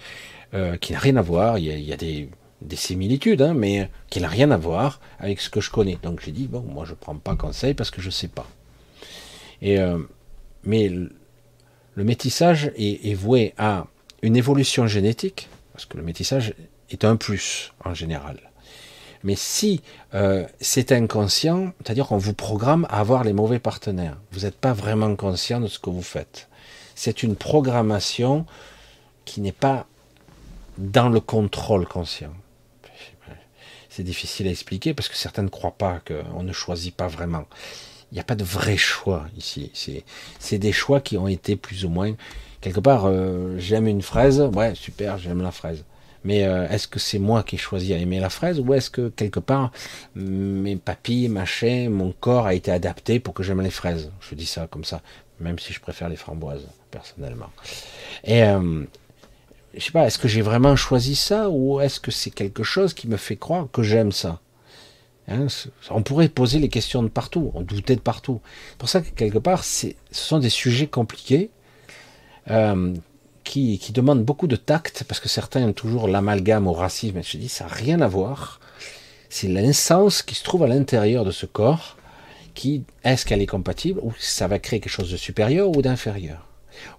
euh, 0.53 0.77
qui 0.77 0.93
n'a 0.93 0.99
rien 0.99 1.17
à 1.17 1.21
voir. 1.21 1.57
Il 1.57 1.65
y 1.65 1.93
a, 1.93 1.97
des, 1.97 2.29
des, 2.61 2.75
similitudes, 2.75 3.41
hein, 3.41 3.53
mais 3.53 3.89
qui 4.09 4.21
n'a 4.21 4.27
rien 4.27 4.51
à 4.51 4.57
voir 4.57 4.99
avec 5.19 5.39
ce 5.39 5.49
que 5.49 5.61
je 5.61 5.71
connais. 5.71 5.97
Donc 6.03 6.21
j'ai 6.23 6.31
dit 6.31 6.47
bon, 6.47 6.61
moi 6.61 6.85
je 6.85 6.93
prends 6.93 7.15
pas 7.15 7.35
conseil 7.35 7.73
parce 7.73 7.91
que 7.91 8.01
je 8.01 8.09
sais 8.09 8.27
pas. 8.27 8.47
Et 9.61 9.79
euh, 9.79 9.99
mais 10.63 10.89
le, 10.89 11.09
métissage 12.03 12.71
est, 12.75 13.09
est 13.09 13.15
voué 13.15 13.53
à 13.57 13.87
une 14.21 14.35
évolution 14.35 14.87
génétique, 14.87 15.49
parce 15.73 15.85
que 15.85 15.97
le 15.97 16.03
métissage 16.03 16.53
est 16.89 17.05
un 17.05 17.15
plus 17.15 17.73
en 17.83 17.93
général. 17.93 18.39
Mais 19.23 19.35
si 19.35 19.81
euh, 20.13 20.45
c'est 20.59 20.91
inconscient, 20.91 21.73
c'est-à-dire 21.83 22.07
qu'on 22.07 22.17
vous 22.17 22.33
programme 22.33 22.85
à 22.89 22.99
avoir 22.99 23.23
les 23.23 23.33
mauvais 23.33 23.59
partenaires, 23.59 24.17
vous 24.31 24.41
n'êtes 24.41 24.55
pas 24.55 24.73
vraiment 24.73 25.15
conscient 25.15 25.59
de 25.59 25.67
ce 25.67 25.79
que 25.79 25.89
vous 25.89 26.01
faites. 26.01 26.47
C'est 26.95 27.23
une 27.23 27.35
programmation 27.35 28.45
qui 29.25 29.41
n'est 29.41 29.51
pas 29.51 29.85
dans 30.77 31.09
le 31.09 31.19
contrôle 31.19 31.87
conscient. 31.87 32.33
C'est 33.97 34.03
difficile 34.03 34.47
à 34.47 34.51
expliquer 34.51 34.93
parce 34.93 35.09
que 35.09 35.15
certains 35.15 35.41
ne 35.41 35.47
croient 35.47 35.75
pas 35.75 36.01
qu'on 36.07 36.43
ne 36.43 36.53
choisit 36.53 36.95
pas 36.95 37.07
vraiment. 37.07 37.45
Il 38.11 38.13
n'y 38.13 38.19
a 38.19 38.23
pas 38.23 38.35
de 38.35 38.43
vrai 38.43 38.77
choix 38.77 39.25
ici. 39.35 39.71
C'est 40.37 40.59
des 40.59 40.71
choix 40.71 41.01
qui 41.01 41.17
ont 41.17 41.27
été 41.27 41.55
plus 41.55 41.83
ou 41.83 41.89
moins 41.89 42.13
quelque 42.61 42.79
part. 42.79 43.07
Euh, 43.07 43.55
j'aime 43.57 43.87
une 43.87 44.03
fraise, 44.03 44.39
ouais 44.39 44.75
super, 44.75 45.17
j'aime 45.17 45.41
la 45.41 45.49
fraise. 45.49 45.83
Mais 46.23 46.43
euh, 46.43 46.69
est-ce 46.69 46.87
que 46.87 46.99
c'est 46.99 47.17
moi 47.17 47.41
qui 47.41 47.55
ai 47.55 47.57
choisi 47.57 47.91
à 47.91 47.97
aimer 47.97 48.19
la 48.19 48.29
fraise 48.29 48.59
ou 48.59 48.71
est-ce 48.75 48.91
que 48.91 49.09
quelque 49.09 49.39
part 49.39 49.71
mes 50.13 50.75
papilles, 50.75 51.27
ma 51.27 51.45
chair, 51.45 51.89
mon 51.89 52.11
corps 52.11 52.45
a 52.45 52.53
été 52.53 52.69
adapté 52.69 53.19
pour 53.19 53.33
que 53.33 53.41
j'aime 53.41 53.61
les 53.61 53.71
fraises? 53.71 54.11
Je 54.19 54.35
dis 54.35 54.45
ça 54.45 54.67
comme 54.67 54.83
ça, 54.83 55.01
même 55.39 55.57
si 55.57 55.73
je 55.73 55.79
préfère 55.79 56.07
les 56.07 56.17
framboises 56.17 56.67
personnellement. 56.91 57.49
Et 58.23 58.43
euh, 58.43 58.83
je 59.73 59.83
sais 59.83 59.91
pas, 59.91 60.05
est-ce 60.07 60.17
que 60.17 60.27
j'ai 60.27 60.41
vraiment 60.41 60.75
choisi 60.75 61.15
ça 61.15 61.49
ou 61.49 61.79
est-ce 61.79 61.99
que 61.99 62.11
c'est 62.11 62.31
quelque 62.31 62.63
chose 62.63 62.93
qui 62.93 63.07
me 63.07 63.17
fait 63.17 63.35
croire 63.35 63.67
que 63.71 63.83
j'aime 63.83 64.11
ça? 64.11 64.39
Hein, 65.27 65.47
On 65.89 66.03
pourrait 66.03 66.29
poser 66.29 66.59
les 66.59 66.69
questions 66.69 67.03
de 67.03 67.09
partout, 67.09 67.51
on 67.53 67.61
doutait 67.61 67.95
de 67.95 68.01
partout. 68.01 68.39
C'est 68.69 68.77
pour 68.77 68.89
ça 68.89 69.01
que 69.01 69.09
quelque 69.09 69.39
part, 69.39 69.63
ce 69.63 69.87
sont 70.11 70.39
des 70.39 70.49
sujets 70.49 70.87
compliqués. 70.87 71.49
Euh, 72.49 72.93
qui, 73.47 73.79
qui 73.79 73.93
demande 73.93 74.23
beaucoup 74.23 74.47
de 74.47 74.57
tact, 74.57 75.05
parce 75.07 75.19
que 75.19 75.29
certains 75.29 75.63
ont 75.63 75.73
toujours 75.73 76.07
l'amalgame 76.07 76.67
au 76.67 76.73
racisme, 76.73 77.17
et 77.17 77.23
je 77.23 77.37
dis, 77.37 77.47
ça 77.49 77.65
n'a 77.65 77.73
rien 77.73 78.01
à 78.01 78.07
voir. 78.07 78.59
C'est 79.29 79.47
l'essence 79.47 80.21
qui 80.21 80.35
se 80.35 80.43
trouve 80.43 80.63
à 80.63 80.67
l'intérieur 80.67 81.23
de 81.23 81.31
ce 81.31 81.45
corps, 81.45 81.97
qui, 82.55 82.83
est-ce 83.03 83.25
qu'elle 83.25 83.41
est 83.41 83.47
compatible, 83.47 84.01
ou 84.03 84.13
ça 84.19 84.47
va 84.47 84.59
créer 84.59 84.79
quelque 84.79 84.91
chose 84.91 85.11
de 85.11 85.17
supérieur 85.17 85.69
ou 85.69 85.81
d'inférieur, 85.81 86.45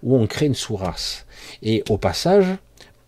ou 0.02 0.16
on 0.16 0.26
crée 0.26 0.46
une 0.46 0.54
sous-race? 0.54 1.26
Et 1.62 1.82
au 1.88 1.98
passage, 1.98 2.46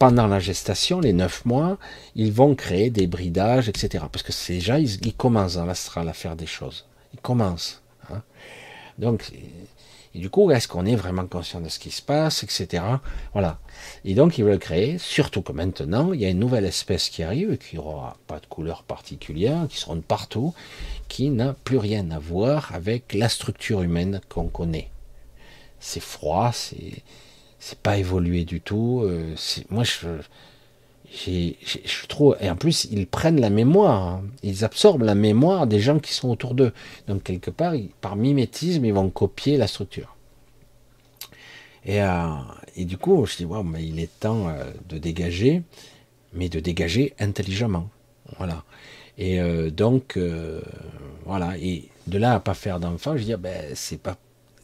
pendant 0.01 0.27
la 0.27 0.41
gestation, 0.41 1.01
les 1.01 1.13
neuf 1.13 1.45
mois, 1.45 1.77
ils 2.15 2.33
vont 2.33 2.55
créer 2.55 2.89
des 2.89 3.07
bridages, 3.07 3.69
etc. 3.69 4.05
Parce 4.11 4.23
que 4.23 4.33
c'est 4.33 4.55
déjà, 4.55 4.79
ils, 4.79 5.15
commencent 5.15 5.55
dans 5.55 5.67
l'astral 5.67 6.09
à 6.09 6.15
faire 6.15 6.37
des 6.37 6.47
choses. 6.47 6.87
Ils 7.13 7.21
commencent. 7.21 7.83
Hein. 8.11 8.23
Donc, 8.99 9.31
du 10.15 10.31
coup, 10.31 10.51
est-ce 10.51 10.67
qu'on 10.67 10.87
est 10.87 10.97
vraiment 10.97 11.27
conscient 11.27 11.61
de 11.61 11.69
ce 11.69 11.79
qui 11.79 11.91
se 11.91 12.01
passe, 12.01 12.43
etc. 12.43 12.83
Voilà. 13.35 13.59
Et 14.07 14.15
donc, 14.15 14.39
ils 14.39 14.45
veulent 14.45 14.59
créer, 14.59 14.97
surtout 14.97 15.43
que 15.43 15.53
maintenant, 15.53 16.15
il 16.15 16.21
y 16.21 16.25
a 16.25 16.31
une 16.31 16.39
nouvelle 16.39 16.65
espèce 16.65 17.11
qui 17.11 17.23
arrive, 17.23 17.59
qui 17.59 17.77
n'aura 17.77 18.17
pas 18.27 18.41
de 18.41 18.47
couleur 18.47 18.83
particulière, 18.83 19.67
qui 19.69 19.79
seront 19.79 20.01
partout, 20.01 20.55
qui 21.09 21.29
n'a 21.29 21.53
plus 21.53 21.79
rien 21.79 22.11
à 22.11 22.19
voir 22.19 22.75
avec 22.75 23.13
la 23.13 23.29
structure 23.29 23.83
humaine 23.83 24.23
qu'on 24.31 24.49
connaît. 24.49 24.89
C'est 25.79 26.01
froid, 26.03 26.53
c'est, 26.53 27.03
c'est 27.61 27.79
pas 27.79 27.99
évolué 27.99 28.45
du 28.45 28.61
tout. 28.61 29.03
Euh, 29.05 29.37
moi, 29.69 29.85
je, 29.85 30.09
et 31.27 32.51
en 32.51 32.57
plus, 32.57 32.87
ils 32.91 33.07
prennent 33.07 33.41
la 33.41 33.51
mémoire, 33.51 34.03
hein. 34.03 34.23
ils 34.43 34.65
absorbent 34.65 35.03
la 35.03 35.15
mémoire 35.15 35.67
des 35.67 35.79
gens 35.79 35.99
qui 35.99 36.13
sont 36.15 36.31
autour 36.31 36.55
d'eux. 36.55 36.73
Donc, 37.07 37.25
quelque 37.25 37.51
part, 37.51 37.75
par 38.01 38.17
mimétisme, 38.17 38.85
ils 38.85 38.95
vont 38.95 39.11
copier 39.11 39.57
la 39.57 39.67
structure. 39.67 40.17
Et, 41.85 42.01
euh, 42.01 42.29
et 42.77 42.85
du 42.85 42.97
coup, 42.97 43.27
je 43.27 43.37
dis, 43.37 43.45
wow, 43.45 43.63
mais 43.63 43.85
il 43.85 44.01
est 44.01 44.21
temps 44.21 44.49
euh, 44.49 44.65
de 44.89 44.99
dégager, 44.99 45.63
mais 46.33 46.49
de 46.49 46.61
dégager 46.61 47.15
intelligemment. 47.19 47.91
Voilà. 48.39 48.65
Et 49.19 49.39
donc, 49.71 50.19
voilà. 51.27 51.59
Et 51.59 51.89
de 52.07 52.17
là 52.17 52.35
à 52.35 52.41
pas 52.41 52.55
faire 52.55 52.81
d'enfant, 52.81 53.19
je 53.19 53.25
dis, 53.25 53.35
ben, 53.35 53.73
c'est 53.75 54.01
pas, 54.01 54.17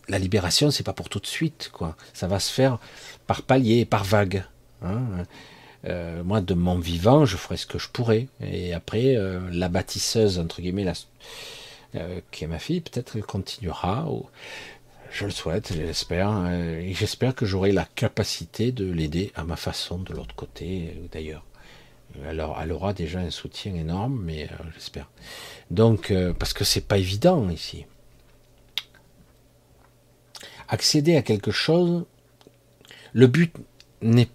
la 0.09 0.19
libération, 0.19 0.70
c'est 0.70 0.83
pas 0.83 0.93
pour 0.93 1.09
tout 1.09 1.20
de 1.20 1.27
suite, 1.27 1.70
quoi. 1.73 1.97
Ça 2.12 2.27
va 2.27 2.41
se 2.41 2.53
faire 2.53 2.78
par 3.27 3.43
palier, 3.43 3.85
par 3.85 4.05
vague. 4.05 4.45
Hein. 4.83 5.24
Euh, 5.87 6.23
moi, 6.24 6.41
de 6.41 6.55
mon 6.55 6.78
vivant, 6.78 7.24
je 7.24 7.37
ferai 7.37 7.57
ce 7.57 7.66
que 7.66 7.78
je 7.78 7.89
pourrai. 7.89 8.28
Et 8.41 8.73
après, 8.73 9.16
euh, 9.16 9.41
la 9.53 9.69
bâtisseuse, 9.69 10.39
entre 10.39 10.61
guillemets, 10.61 10.87
euh, 11.95 12.20
qui 12.31 12.45
est 12.45 12.49
ma 12.49 12.59
fille, 12.59 12.81
peut-être 12.81 13.12
qu'elle 13.12 13.23
continuera. 13.23 14.09
Je 15.11 15.24
le 15.24 15.31
souhaite, 15.31 15.73
j'espère. 15.73 16.47
et 16.51 16.93
j'espère 16.93 17.35
que 17.35 17.47
j'aurai 17.47 17.73
la 17.73 17.87
capacité 17.95 18.73
de 18.73 18.91
l'aider 18.91 19.33
à 19.35 19.45
ma 19.45 19.57
façon 19.57 19.99
de 19.99 20.12
l'autre 20.12 20.35
côté, 20.35 20.95
d'ailleurs. 21.12 21.45
Alors, 22.27 22.59
elle 22.61 22.73
aura 22.73 22.93
déjà 22.93 23.20
un 23.20 23.31
soutien 23.31 23.74
énorme, 23.74 24.20
mais 24.23 24.49
j'espère. 24.74 25.09
Donc, 25.70 26.12
parce 26.39 26.53
que 26.53 26.65
c'est 26.65 26.87
pas 26.87 26.99
évident 26.99 27.49
ici. 27.51 27.87
Accéder 30.69 31.17
à 31.17 31.23
quelque 31.23 31.51
chose, 31.51 32.05
le 33.13 33.27
but 33.27 33.55
n'est 34.03 34.29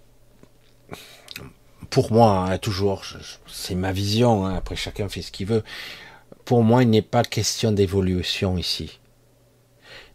pour 1.92 2.10
moi, 2.10 2.46
hein, 2.48 2.56
toujours, 2.56 3.04
c'est 3.46 3.74
ma 3.74 3.92
vision, 3.92 4.46
hein, 4.46 4.54
après 4.54 4.76
chacun 4.76 5.10
fait 5.10 5.20
ce 5.20 5.30
qu'il 5.30 5.46
veut, 5.46 5.62
pour 6.46 6.62
moi, 6.64 6.82
il 6.82 6.88
n'est 6.88 7.02
pas 7.02 7.22
question 7.22 7.70
d'évolution 7.70 8.56
ici. 8.56 8.98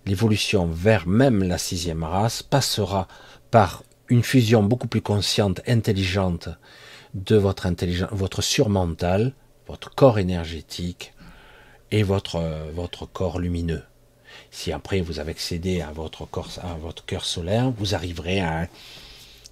L'évolution 0.08 0.66
vers 0.66 1.08
même 1.08 1.44
la 1.44 1.60
sixième 1.60 2.04
race 2.04 2.42
passera 2.42 3.08
par 3.52 3.84
une 4.10 4.24
fusion 4.24 4.64
beaucoup 4.64 4.88
plus 4.88 5.02
consciente, 5.02 5.62
intelligente 5.68 6.50
de 7.14 7.36
votre 7.36 7.68
intelligence, 7.68 8.10
votre 8.12 8.42
surmental, 8.42 9.34
votre 9.68 9.94
corps 9.94 10.18
énergétique 10.18 11.14
et 11.92 12.02
votre, 12.02 12.42
votre 12.74 13.06
corps 13.06 13.38
lumineux. 13.38 13.84
Si 14.52 14.72
après 14.72 15.02
vous 15.02 15.20
avez 15.20 15.32
accédé 15.32 15.82
à 15.82 15.92
votre 15.92 16.26
corps, 16.26 16.50
à 16.62 16.74
votre 16.76 17.06
cœur 17.06 17.26
solaire, 17.26 17.72
vous 17.72 17.96
arriverez 17.96 18.42
à 18.42 18.68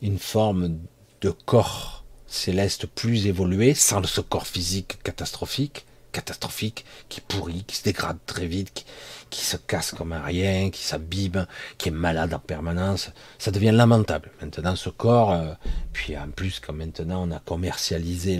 une 0.02 0.20
forme 0.20 0.78
de 1.22 1.30
corps 1.30 2.04
céleste 2.28 2.86
plus 2.86 3.28
évolué, 3.28 3.74
sans 3.74 4.04
ce 4.04 4.22
corps 4.22 4.48
physique 4.48 5.02
catastrophique, 5.04 5.86
catastrophique, 6.12 6.86
qui 7.10 7.22
pourrit, 7.22 7.64
qui 7.66 7.76
se 7.76 7.84
dégrade 7.84 8.18
très 8.26 8.48
vite, 8.48 8.86
qui, 9.30 9.46
se 9.46 9.58
casse 9.58 9.92
comme 9.92 10.14
un 10.14 10.24
rien, 10.24 10.70
qui 10.70 10.82
s'abîme, 10.82 11.46
qui 11.78 11.90
est 11.90 11.92
malade 11.92 12.34
en 12.34 12.40
permanence, 12.40 13.10
ça 13.38 13.52
devient 13.52 13.72
lamentable. 13.72 14.32
Maintenant, 14.42 14.78
ce 14.78 14.90
corps, 14.90 15.34
euh, 15.34 15.54
puis 15.92 16.18
en 16.18 16.30
plus, 16.30 16.60
comme 16.60 16.78
maintenant 16.78 17.28
on 17.28 17.32
a 17.32 17.40
commercialisé 17.40 18.40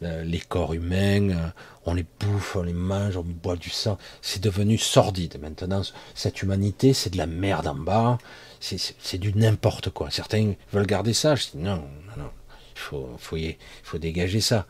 les 0.00 0.40
corps 0.40 0.74
humains, 0.74 1.30
euh, 1.30 1.48
on 1.84 1.94
les 1.94 2.04
bouffe, 2.20 2.56
on 2.56 2.62
les 2.62 2.72
mange, 2.72 3.16
on 3.16 3.22
boit 3.22 3.56
du 3.56 3.70
sang, 3.70 3.98
c'est 4.22 4.42
devenu 4.42 4.78
sordide. 4.78 5.38
Maintenant, 5.40 5.82
cette 6.14 6.42
humanité, 6.42 6.92
c'est 6.92 7.10
de 7.10 7.18
la 7.18 7.26
merde 7.26 7.66
en 7.66 7.74
bas, 7.74 8.18
c'est 8.60 9.18
du 9.18 9.32
n'importe 9.34 9.90
quoi. 9.90 10.10
Certains 10.10 10.54
veulent 10.72 10.86
garder 10.86 11.14
ça, 11.14 11.34
je 11.34 11.46
dis 11.52 11.58
non, 11.58 11.76
non, 11.76 12.22
non. 12.22 12.30
Il 12.74 12.78
faut, 12.78 13.16
faut, 13.18 13.36
faut 13.82 13.98
dégager 13.98 14.40
ça. 14.40 14.66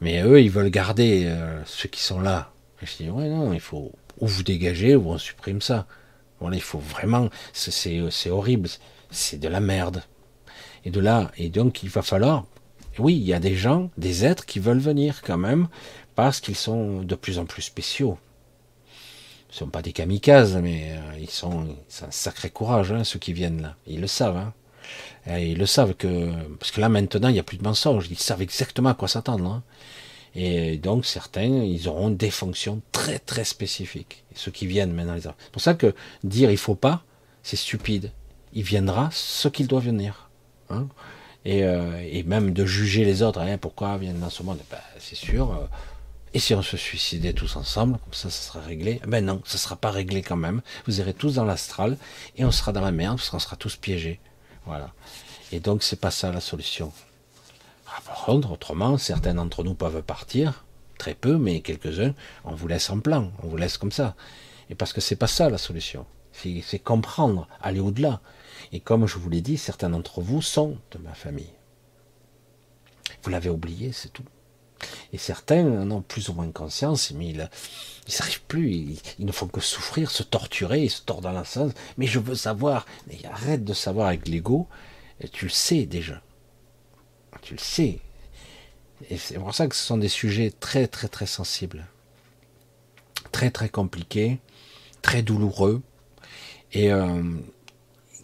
Mais 0.00 0.22
eux, 0.22 0.42
ils 0.42 0.50
veulent 0.50 0.70
garder 0.70 1.24
euh, 1.26 1.62
ceux 1.64 1.88
qui 1.88 2.02
sont 2.02 2.20
là. 2.20 2.52
Je 2.82 3.04
dis, 3.04 3.10
ouais, 3.10 3.28
non, 3.28 3.54
il 3.54 3.60
faut 3.60 3.92
ou 4.18 4.26
vous 4.26 4.42
dégager 4.42 4.96
ou 4.96 5.10
on 5.10 5.18
supprime 5.18 5.60
ça. 5.60 5.86
Voilà, 6.40 6.56
il 6.56 6.62
faut 6.62 6.78
vraiment, 6.78 7.30
c'est 7.52 8.30
horrible, 8.30 8.68
c'est 9.10 9.38
de 9.38 9.48
la 9.48 9.60
merde. 9.60 10.02
Et 10.84 10.90
de 10.90 11.00
là, 11.00 11.30
et 11.36 11.48
donc 11.48 11.82
il 11.82 11.88
va 11.88 12.02
falloir, 12.02 12.44
oui, 12.98 13.14
il 13.14 13.24
y 13.24 13.34
a 13.34 13.40
des 13.40 13.54
gens, 13.54 13.90
des 13.96 14.24
êtres 14.24 14.46
qui 14.46 14.58
veulent 14.58 14.78
venir 14.78 15.22
quand 15.22 15.38
même, 15.38 15.68
parce 16.14 16.40
qu'ils 16.40 16.56
sont 16.56 17.02
de 17.02 17.14
plus 17.14 17.38
en 17.38 17.44
plus 17.44 17.62
spéciaux. 17.62 18.18
Ils 19.50 19.52
ne 19.52 19.56
sont 19.56 19.66
pas 19.68 19.82
des 19.82 19.92
kamikazes, 19.92 20.56
mais 20.56 20.92
euh, 20.92 21.18
ils 21.20 21.30
sont, 21.30 21.76
c'est 21.88 22.04
un 22.04 22.10
sacré 22.10 22.50
courage, 22.50 22.92
hein, 22.92 23.04
ceux 23.04 23.18
qui 23.18 23.32
viennent 23.32 23.62
là. 23.62 23.76
Ils 23.86 24.00
le 24.00 24.06
savent, 24.06 24.36
hein. 24.36 24.52
Ils 25.26 25.58
le 25.58 25.66
savent 25.66 25.94
que, 25.94 26.30
parce 26.60 26.70
que 26.70 26.80
là 26.80 26.88
maintenant, 26.88 27.28
il 27.28 27.32
n'y 27.32 27.40
a 27.40 27.42
plus 27.42 27.56
de 27.56 27.64
mensonges. 27.64 28.06
Ils 28.10 28.18
savent 28.18 28.42
exactement 28.42 28.90
à 28.90 28.94
quoi 28.94 29.08
s'attendre. 29.08 29.46
Hein. 29.46 29.62
Et 30.36 30.76
donc 30.76 31.06
certains, 31.06 31.64
ils 31.64 31.88
auront 31.88 32.10
des 32.10 32.30
fonctions 32.30 32.80
très 32.92 33.18
très 33.18 33.44
spécifiques. 33.44 34.22
Ceux 34.34 34.52
qui 34.52 34.66
viennent 34.66 34.92
maintenant, 34.92 35.16
c'est 35.18 35.50
pour 35.50 35.62
ça 35.62 35.74
que 35.74 35.94
dire 36.22 36.50
il 36.50 36.58
faut 36.58 36.74
pas, 36.74 37.02
c'est 37.42 37.56
stupide. 37.56 38.12
Il 38.52 38.62
viendra 38.62 39.08
ce 39.12 39.48
qu'il 39.48 39.66
doit 39.66 39.80
venir. 39.80 40.28
Et, 41.46 41.62
euh, 41.62 42.02
et, 42.10 42.24
même 42.24 42.52
de 42.52 42.66
juger 42.66 43.04
les 43.04 43.22
autres, 43.22 43.40
hein, 43.40 43.56
pourquoi 43.56 43.96
viennent 43.98 44.18
dans 44.18 44.30
ce 44.30 44.42
monde, 44.42 44.58
ben, 44.68 44.78
c'est 44.98 45.14
sûr. 45.14 45.52
Euh, 45.52 45.66
et 46.34 46.40
si 46.40 46.54
on 46.54 46.62
se 46.62 46.76
suicidait 46.76 47.32
tous 47.32 47.54
ensemble, 47.54 47.98
comme 47.98 48.12
ça, 48.12 48.30
ça 48.30 48.52
sera 48.52 48.60
réglé 48.60 49.00
Ben 49.06 49.24
non, 49.24 49.40
ça 49.44 49.56
sera 49.56 49.76
pas 49.76 49.92
réglé 49.92 50.22
quand 50.22 50.36
même. 50.36 50.60
Vous 50.86 50.98
irez 50.98 51.14
tous 51.14 51.36
dans 51.36 51.44
l'astral 51.44 51.98
et 52.36 52.44
on 52.44 52.50
sera 52.50 52.72
dans 52.72 52.80
la 52.80 52.90
merde 52.90 53.18
parce 53.18 53.30
qu'on 53.30 53.38
sera 53.38 53.54
tous 53.54 53.76
piégés. 53.76 54.18
Voilà. 54.66 54.92
Et 55.52 55.60
donc 55.60 55.84
c'est 55.84 56.00
pas 56.00 56.10
ça 56.10 56.32
la 56.32 56.40
solution. 56.40 56.92
Ah, 57.86 58.00
par 58.04 58.28
autrement, 58.28 58.98
certains 58.98 59.34
d'entre 59.34 59.62
nous 59.62 59.74
peuvent 59.74 60.02
partir, 60.02 60.64
très 60.98 61.14
peu, 61.14 61.38
mais 61.38 61.60
quelques-uns, 61.60 62.12
on 62.44 62.56
vous 62.56 62.66
laisse 62.66 62.90
en 62.90 62.98
plan, 62.98 63.30
on 63.44 63.46
vous 63.46 63.56
laisse 63.56 63.78
comme 63.78 63.92
ça. 63.92 64.16
Et 64.68 64.74
parce 64.74 64.92
que 64.92 65.00
c'est 65.00 65.16
pas 65.16 65.28
ça 65.28 65.48
la 65.48 65.58
solution. 65.58 66.06
C'est 66.32 66.80
comprendre, 66.80 67.46
aller 67.62 67.80
au-delà. 67.80 68.20
Et 68.72 68.80
comme 68.80 69.06
je 69.06 69.18
vous 69.18 69.30
l'ai 69.30 69.40
dit, 69.40 69.56
certains 69.56 69.90
d'entre 69.90 70.20
vous 70.20 70.42
sont 70.42 70.76
de 70.92 70.98
ma 70.98 71.14
famille. 71.14 71.52
Vous 73.22 73.30
l'avez 73.30 73.50
oublié, 73.50 73.92
c'est 73.92 74.12
tout. 74.12 74.24
Et 75.12 75.18
certains 75.18 75.64
en 75.64 75.90
ont 75.90 76.02
plus 76.02 76.28
ou 76.28 76.34
moins 76.34 76.50
conscience, 76.50 77.10
mais 77.12 77.28
ils 77.28 77.48
n'arrivent 78.18 78.42
plus, 78.42 78.98
ils, 79.18 79.26
ne 79.26 79.32
font 79.32 79.46
que 79.46 79.60
souffrir, 79.60 80.10
se 80.10 80.22
torturer, 80.22 80.84
ils 80.84 80.90
se 80.90 81.02
tordent 81.02 81.22
dans 81.22 81.32
la 81.32 81.44
sens. 81.44 81.72
Mais 81.96 82.06
je 82.06 82.18
veux 82.18 82.34
savoir, 82.34 82.86
mais 83.06 83.18
arrête 83.24 83.64
de 83.64 83.72
savoir 83.72 84.08
avec 84.08 84.28
l'ego, 84.28 84.68
tu 85.32 85.46
le 85.46 85.50
sais 85.50 85.86
déjà 85.86 86.20
tu 87.46 87.54
le 87.54 87.60
sais. 87.60 87.98
Et 89.10 89.16
c'est 89.18 89.38
pour 89.38 89.54
ça 89.54 89.66
que 89.68 89.74
ce 89.74 89.84
sont 89.84 89.98
des 89.98 90.08
sujets 90.08 90.50
très 90.50 90.86
très 90.86 91.08
très 91.08 91.26
sensibles, 91.26 91.86
très 93.30 93.50
très 93.50 93.68
compliqués, 93.68 94.38
très 95.02 95.22
douloureux, 95.22 95.82
et 96.72 96.92
euh, 96.92 97.22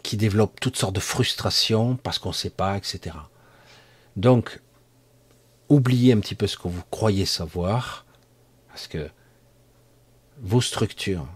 qui 0.03 0.17
développent 0.17 0.59
toutes 0.59 0.77
sortes 0.77 0.95
de 0.95 0.99
frustrations 0.99 1.95
parce 1.95 2.19
qu'on 2.19 2.29
ne 2.29 2.33
sait 2.33 2.49
pas, 2.49 2.77
etc. 2.77 3.15
Donc, 4.15 4.61
oubliez 5.69 6.13
un 6.13 6.19
petit 6.19 6.35
peu 6.35 6.45
ce 6.45 6.57
que 6.57 6.67
vous 6.67 6.83
croyez 6.91 7.25
savoir, 7.25 8.05
parce 8.67 8.87
que 8.87 9.09
vos 10.41 10.61
structures, 10.61 11.27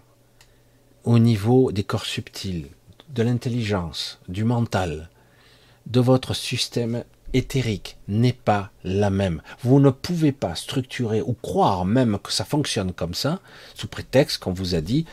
au 1.04 1.18
niveau 1.18 1.72
des 1.72 1.84
corps 1.84 2.06
subtils, 2.06 2.68
de 3.10 3.24
l'intelligence, 3.24 4.20
du 4.28 4.44
mental, 4.44 5.10
de 5.86 6.02
votre 6.02 6.34
système 6.34 7.06
éthérique 7.34 7.98
n'est 8.08 8.34
pas 8.34 8.72
la 8.84 9.10
même. 9.10 9.42
Vous 9.62 9.80
ne 9.80 9.90
pouvez 9.90 10.32
pas 10.32 10.56
structurer 10.56 11.22
ou 11.22 11.34
croire 11.34 11.86
même 11.86 12.20
que 12.20 12.32
ça 12.32 12.46
fonctionne 12.46 12.94
comme 12.94 13.14
ça, 13.14 13.40
sous 13.76 13.88
prétexte 13.88 14.40
qu'on 14.40 14.54
vous 14.54 14.76
a 14.76 14.82
dit 14.82 15.06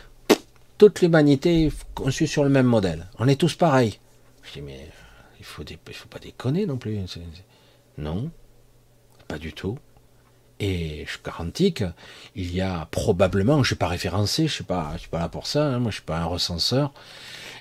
toute 0.79 1.01
l'humanité 1.01 1.67
est 1.67 1.73
conçue 1.95 2.27
sur 2.27 2.45
le 2.45 2.51
même 2.51 2.67
modèle. 2.67 3.07
On 3.19 3.29
est 3.29 3.41
tous 3.41 3.55
pareils. 3.55 3.99
Je 4.43 4.53
dis 4.55 4.63
mais 4.63 4.89
il 5.39 5.45
faut, 5.45 5.63
faut 5.93 6.09
pas 6.09 6.19
déconner 6.19 6.67
non 6.67 6.77
plus. 6.77 6.99
Non, 7.99 8.31
pas 9.29 9.39
du 9.39 9.53
tout. 9.53 9.79
Et 10.61 11.05
je 11.07 11.19
garantis 11.25 11.75
qu'il 11.75 11.93
y 12.37 12.61
a 12.61 12.87
probablement, 12.91 13.55
je 13.57 13.61
ne 13.61 13.65
suis 13.65 13.75
pas 13.75 13.89
référencé, 13.89 14.43
je 14.43 14.45
ne 14.45 14.49
suis, 14.49 14.65
pas, 14.65 14.97
là 15.13 15.29
pour 15.29 15.47
ça, 15.47 15.67
hein, 15.67 15.79
moi 15.79 15.91
je 15.91 15.97
ne 15.97 16.01
suis 16.01 16.03
pas 16.03 16.19
un 16.19 16.27
recenseur, 16.27 16.93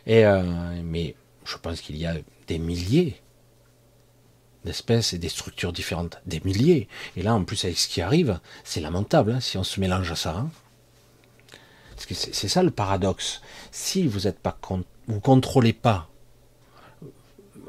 et, 0.06 0.26
euh, 0.26 0.44
mais 0.84 1.16
je 1.44 1.58
pense 1.58 1.82
qu'il 1.82 1.98
y 1.98 2.06
a 2.06 2.14
des 2.48 2.60
milliers, 2.60 3.20
d'espèces 4.64 5.14
et 5.14 5.18
des 5.18 5.30
structures 5.30 5.74
différentes, 5.74 6.22
des 6.26 6.42
milliers. 6.46 6.88
Et 7.16 7.22
là, 7.22 7.34
en 7.34 7.44
plus, 7.44 7.66
avec 7.66 7.78
ce 7.78 7.88
qui 7.88 8.02
arrive, 8.02 8.40
c'est 8.64 8.80
lamentable 8.80 9.32
hein, 9.32 9.40
si 9.40 9.58
on 9.58 9.64
se 9.64 9.80
mélange 9.80 10.12
à 10.12 10.16
ça. 10.16 10.36
Hein. 10.38 10.50
Parce 12.06 12.20
que 12.20 12.34
c'est 12.34 12.48
ça 12.50 12.64
le 12.64 12.72
paradoxe. 12.72 13.42
Si 13.72 14.08
vous 14.08 14.28
êtes 14.28 14.40
pas, 14.40 14.58
vous 15.08 15.20
contrôlez 15.22 15.72
pas 15.72 16.10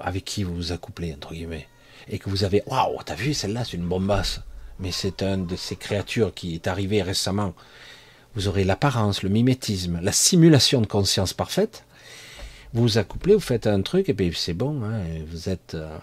avec 0.00 0.24
qui 0.24 0.42
vous 0.42 0.56
vous 0.56 0.72
accouplez 0.72 1.14
entre 1.14 1.34
guillemets, 1.34 1.68
et 2.08 2.18
que 2.18 2.28
vous 2.28 2.42
avez, 2.42 2.64
waouh, 2.66 3.00
t'as 3.04 3.14
vu 3.14 3.32
celle-là, 3.32 3.64
c'est 3.64 3.76
une 3.76 3.86
bombasse, 3.86 4.40
mais 4.80 4.90
c'est 4.90 5.22
un 5.22 5.38
de 5.38 5.54
ces 5.54 5.76
créatures 5.76 6.34
qui 6.34 6.54
est 6.54 6.66
arrivé 6.66 7.00
récemment. 7.00 7.54
Vous 8.34 8.48
aurez 8.48 8.64
l'apparence, 8.64 9.22
le 9.22 9.28
mimétisme, 9.28 10.00
la 10.02 10.10
simulation 10.10 10.80
de 10.80 10.86
conscience 10.86 11.32
parfaite. 11.32 11.84
Vous 12.72 12.82
vous 12.82 12.98
accouplez, 12.98 13.34
vous 13.34 13.40
faites 13.40 13.68
un 13.68 13.82
truc, 13.82 14.08
et 14.08 14.14
puis 14.14 14.32
c'est 14.34 14.52
bon. 14.52 14.82
Hein, 14.82 15.02
vous 15.28 15.48
êtes 15.48 15.74
euh, 15.74 15.96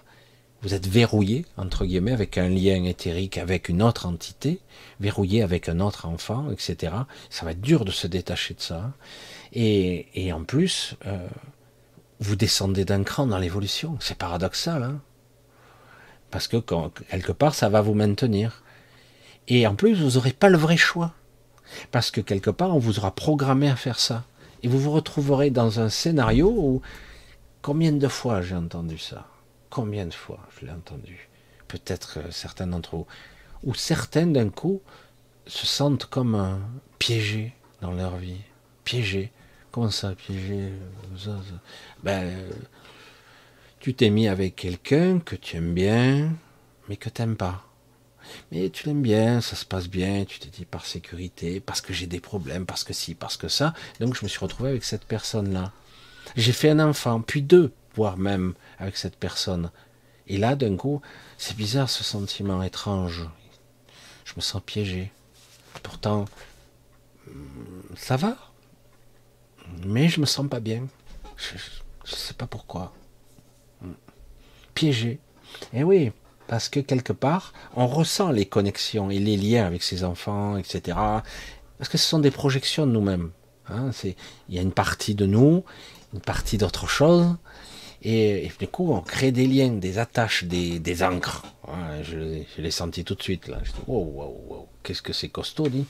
vous 0.62 0.76
êtes 0.76 0.88
verrouillé, 0.88 1.46
entre 1.58 1.86
guillemets, 1.86 2.12
avec 2.12 2.38
un 2.38 2.50
lien 2.50 2.84
éthérique 2.84 3.38
avec 3.38 3.68
une 3.68 3.82
autre 3.82 4.06
entité, 4.06 4.60
verrouillé 5.00 5.42
avec 5.42 5.70
un 5.70 5.80
autre 5.80 6.06
enfant, 6.06 6.52
etc. 6.52 6.94
Ça 7.30 7.46
va 7.46 7.52
être 7.52 7.62
dur 7.62 7.84
de 7.84 7.92
se 7.92 8.06
détacher 8.06 8.54
de 8.54 8.62
ça. 8.62 8.92
Et, 9.54 10.08
et 10.14 10.32
en 10.32 10.44
plus, 10.44 10.96
euh, 11.08 11.28
vous 12.20 12.36
descendez 12.36 12.86
d'un 12.86 13.04
cran 13.04 13.26
dans 13.26 13.40
l'évolution. 13.40 13.98
C'est 14.00 14.18
paradoxal, 14.18 14.84
hein 14.84 15.02
Parce 16.30 16.48
que 16.48 16.58
quelque 16.58 17.32
part, 17.32 17.56
ça 17.56 17.68
va 17.68 17.82
vous 17.82 17.96
maintenir. 17.96 18.64
Et 19.48 19.66
en 19.66 19.74
plus, 19.74 19.96
vous 19.96 20.12
n'aurez 20.12 20.34
pas 20.34 20.50
le 20.50 20.58
vrai 20.58 20.78
choix. 20.78 21.14
Parce 21.90 22.12
que 22.12 22.22
quelque 22.22 22.52
part, 22.52 22.76
on 22.76 22.80
vous 22.80 23.00
aura 23.00 23.16
programmé 23.16 23.68
à 23.68 23.76
faire 23.76 24.00
ça. 24.00 24.26
Et 24.62 24.68
vous 24.68 24.80
vous 24.80 24.92
retrouverez 24.92 25.50
dans 25.50 25.80
un 25.80 25.90
scénario 25.90 26.54
où, 26.56 26.82
combien 27.64 27.92
de 27.92 28.08
fois 28.08 28.44
j'ai 28.44 28.56
entendu 28.56 29.00
ça? 29.00 29.31
Combien 29.72 30.06
de 30.06 30.14
fois 30.14 30.40
je 30.60 30.66
l'ai 30.66 30.72
entendu 30.72 31.30
Peut-être 31.70 32.20
euh, 32.20 32.32
certains 32.32 32.68
d'entre 32.68 32.98
vous. 32.98 33.08
Ou 33.64 33.74
certains 33.74 34.28
d'un 34.28 34.50
coup 34.50 34.82
se 35.48 35.66
sentent 35.66 36.06
comme 36.06 36.36
un 36.36 36.60
piégés 37.00 37.54
dans 37.80 37.92
leur 37.92 38.18
vie. 38.18 38.42
Piégés. 38.84 39.32
Comment 39.72 39.90
ça, 39.90 40.14
piégés 40.14 40.74
Ben, 42.04 42.38
tu 43.80 43.94
t'es 43.94 44.10
mis 44.10 44.28
avec 44.28 44.58
quelqu'un 44.58 45.20
que 45.20 45.38
tu 45.38 45.56
aimes 45.56 45.74
bien, 45.74 46.34
mais 46.90 46.98
que 46.98 47.08
tu 47.08 47.22
n'aimes 47.22 47.38
pas. 47.38 47.66
Mais 48.52 48.70
tu 48.70 48.88
l'aimes 48.88 49.02
bien, 49.02 49.40
ça 49.40 49.56
se 49.56 49.64
passe 49.64 49.88
bien, 49.88 50.26
tu 50.26 50.40
t'es 50.40 50.50
dit 50.50 50.66
par 50.66 50.86
sécurité, 50.86 51.62
parce 51.62 51.80
que 51.80 51.94
j'ai 51.94 52.08
des 52.08 52.20
problèmes, 52.20 52.66
parce 52.66 52.84
que 52.84 52.92
si, 52.92 53.16
parce 53.16 53.38
que 53.38 53.48
ça. 53.48 53.74
Donc 54.02 54.16
je 54.16 54.26
me 54.26 54.28
suis 54.28 54.40
retrouvé 54.40 54.72
avec 54.72 54.84
cette 54.84 55.06
personne-là. 55.06 55.72
J'ai 56.36 56.52
fait 56.52 56.70
un 56.70 56.80
enfant, 56.80 57.22
puis 57.22 57.42
deux, 57.42 57.72
voire 57.96 58.18
même 58.18 58.54
avec 58.82 58.98
cette 58.98 59.16
personne. 59.16 59.72
Et 60.28 60.38
là, 60.38 60.56
d'un 60.56 60.76
coup, 60.76 61.02
c'est 61.38 61.56
bizarre 61.56 61.90
ce 61.90 62.04
sentiment 62.04 62.62
étrange. 62.64 63.28
Je 64.26 64.34
me 64.36 64.42
sens 64.42 64.62
piégé. 64.66 65.12
Pourtant, 65.84 66.26
ça 67.96 68.18
va. 68.18 68.36
Mais 69.86 70.10
je 70.10 70.20
me 70.20 70.26
sens 70.26 70.48
pas 70.50 70.60
bien. 70.60 70.88
Je 71.38 71.54
ne 71.56 72.18
sais 72.18 72.34
pas 72.34 72.48
pourquoi. 72.48 72.94
Piégé. 74.74 75.20
Et 75.74 75.80
eh 75.80 75.84
oui, 75.84 76.12
parce 76.48 76.70
que 76.70 76.80
quelque 76.80 77.14
part, 77.14 77.54
on 77.76 77.88
ressent 77.88 78.32
les 78.32 78.46
connexions 78.46 79.12
et 79.12 79.20
les 79.20 79.38
liens 79.38 79.66
avec 79.66 79.84
ses 79.84 80.04
enfants, 80.04 80.58
etc. 80.58 80.98
Parce 81.78 81.90
que 81.90 81.98
ce 81.98 82.08
sont 82.08 82.20
des 82.20 82.32
projections 82.32 82.88
de 82.88 82.92
nous-mêmes. 82.92 83.32
Hein. 83.70 83.92
il 84.04 84.56
y 84.56 84.60
a 84.60 84.62
une 84.62 84.74
partie 84.74 85.16
de 85.16 85.26
nous, 85.26 85.64
une 86.14 86.20
partie 86.20 86.58
d'autre 86.58 86.88
chose, 86.88 87.36
et, 88.04 88.52
du 88.60 88.68
coup, 88.68 88.92
on 88.94 89.02
crée 89.02 89.32
des 89.32 89.46
liens, 89.46 89.74
des 89.74 90.00
attaches, 90.00 90.44
des, 90.46 90.80
des 90.80 91.04
encres. 91.04 91.44
je, 92.02 92.44
l'ai 92.58 92.72
senti 92.72 93.04
tout 93.04 93.16
de 93.16 93.22
suite 93.22 93.48
là. 93.48 93.60
Wow, 93.88 94.04
wow, 94.04 94.44
wow, 94.48 94.68
qu'est-ce 94.82 95.04
que 95.04 95.14
c'est 95.14 95.30
costaud, 95.30 95.70
dit. 95.70 95.86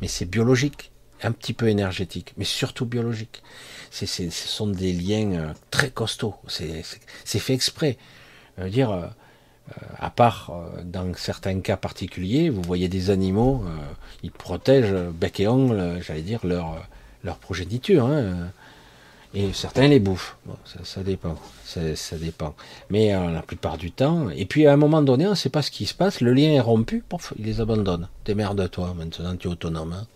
Mais 0.00 0.08
c'est 0.08 0.24
biologique, 0.24 0.90
un 1.22 1.32
petit 1.32 1.52
peu 1.52 1.68
énergétique, 1.68 2.34
mais 2.36 2.44
surtout 2.44 2.86
biologique. 2.86 3.42
Ce 3.90 4.06
sont 4.30 4.66
des 4.66 4.92
liens 4.92 5.32
euh, 5.32 5.52
très 5.70 5.90
costauds. 5.90 6.34
C'est, 6.48 6.82
fait 7.24 7.54
exprès. 7.54 7.96
Je 8.58 8.64
veux 8.64 8.70
dire, 8.70 8.90
euh, 8.90 9.06
à 9.98 10.10
part 10.10 10.50
euh, 10.50 10.82
dans 10.82 11.14
certains 11.14 11.60
cas 11.60 11.76
particuliers, 11.76 12.50
vous 12.50 12.62
voyez 12.62 12.88
des 12.88 13.10
animaux, 13.10 13.64
ils 14.24 14.32
protègent 14.32 15.10
bec 15.12 15.38
et 15.38 15.46
ongle, 15.46 16.00
j'allais 16.02 16.22
dire, 16.22 16.44
leur, 16.44 16.84
leur 17.22 17.38
progéniture. 17.38 18.06
Hein 18.06 18.50
Et 19.34 19.52
certains 19.52 19.88
les 19.88 19.98
bouffent. 19.98 20.36
ça, 20.84 21.02
dépend. 21.02 21.36
Ça, 21.64 22.16
dépend. 22.16 22.54
Mais 22.88 23.12
euh, 23.12 23.32
la 23.32 23.42
plupart 23.42 23.76
du 23.76 23.90
temps. 23.90 24.30
Et 24.30 24.46
puis 24.46 24.66
à 24.66 24.72
un 24.72 24.76
moment 24.76 25.02
donné, 25.02 25.26
on 25.26 25.30
ne 25.30 25.34
sait 25.34 25.50
pas 25.50 25.62
ce 25.62 25.72
qui 25.72 25.86
se 25.86 25.94
passe. 25.94 26.20
Le 26.20 26.32
lien 26.32 26.52
est 26.52 26.60
rompu. 26.60 27.02
Pof, 27.08 27.32
il 27.38 27.44
les 27.44 27.60
abandonne. 27.60 28.08
Démerde-toi. 28.24 28.94
Maintenant, 28.96 29.34
tu 29.36 29.48
es 29.48 29.50
autonome. 29.50 29.92
Hein. 29.92 30.06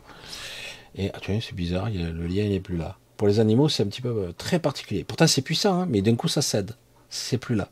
Et 0.97 1.11
ah, 1.13 1.19
tu 1.21 1.33
vois, 1.33 1.41
c'est 1.41 1.55
bizarre. 1.55 1.91
le 1.91 2.27
lien 2.27 2.49
n'est 2.49 2.61
plus 2.61 2.77
là. 2.77 2.97
Pour 3.17 3.27
les 3.27 3.41
animaux, 3.41 3.69
c'est 3.69 3.83
un 3.83 3.87
petit 3.87 4.03
peu 4.03 4.09
euh, 4.09 4.33
très 4.39 4.61
particulier. 4.61 5.03
Pourtant, 5.03 5.27
c'est 5.27 5.43
puissant. 5.43 5.83
Hein, 5.83 5.87
mais 5.91 6.01
d'un 6.01 6.15
coup, 6.15 6.29
ça 6.29 6.41
cède. 6.41 6.77
C'est 7.11 7.39
plus 7.39 7.57
là. 7.57 7.69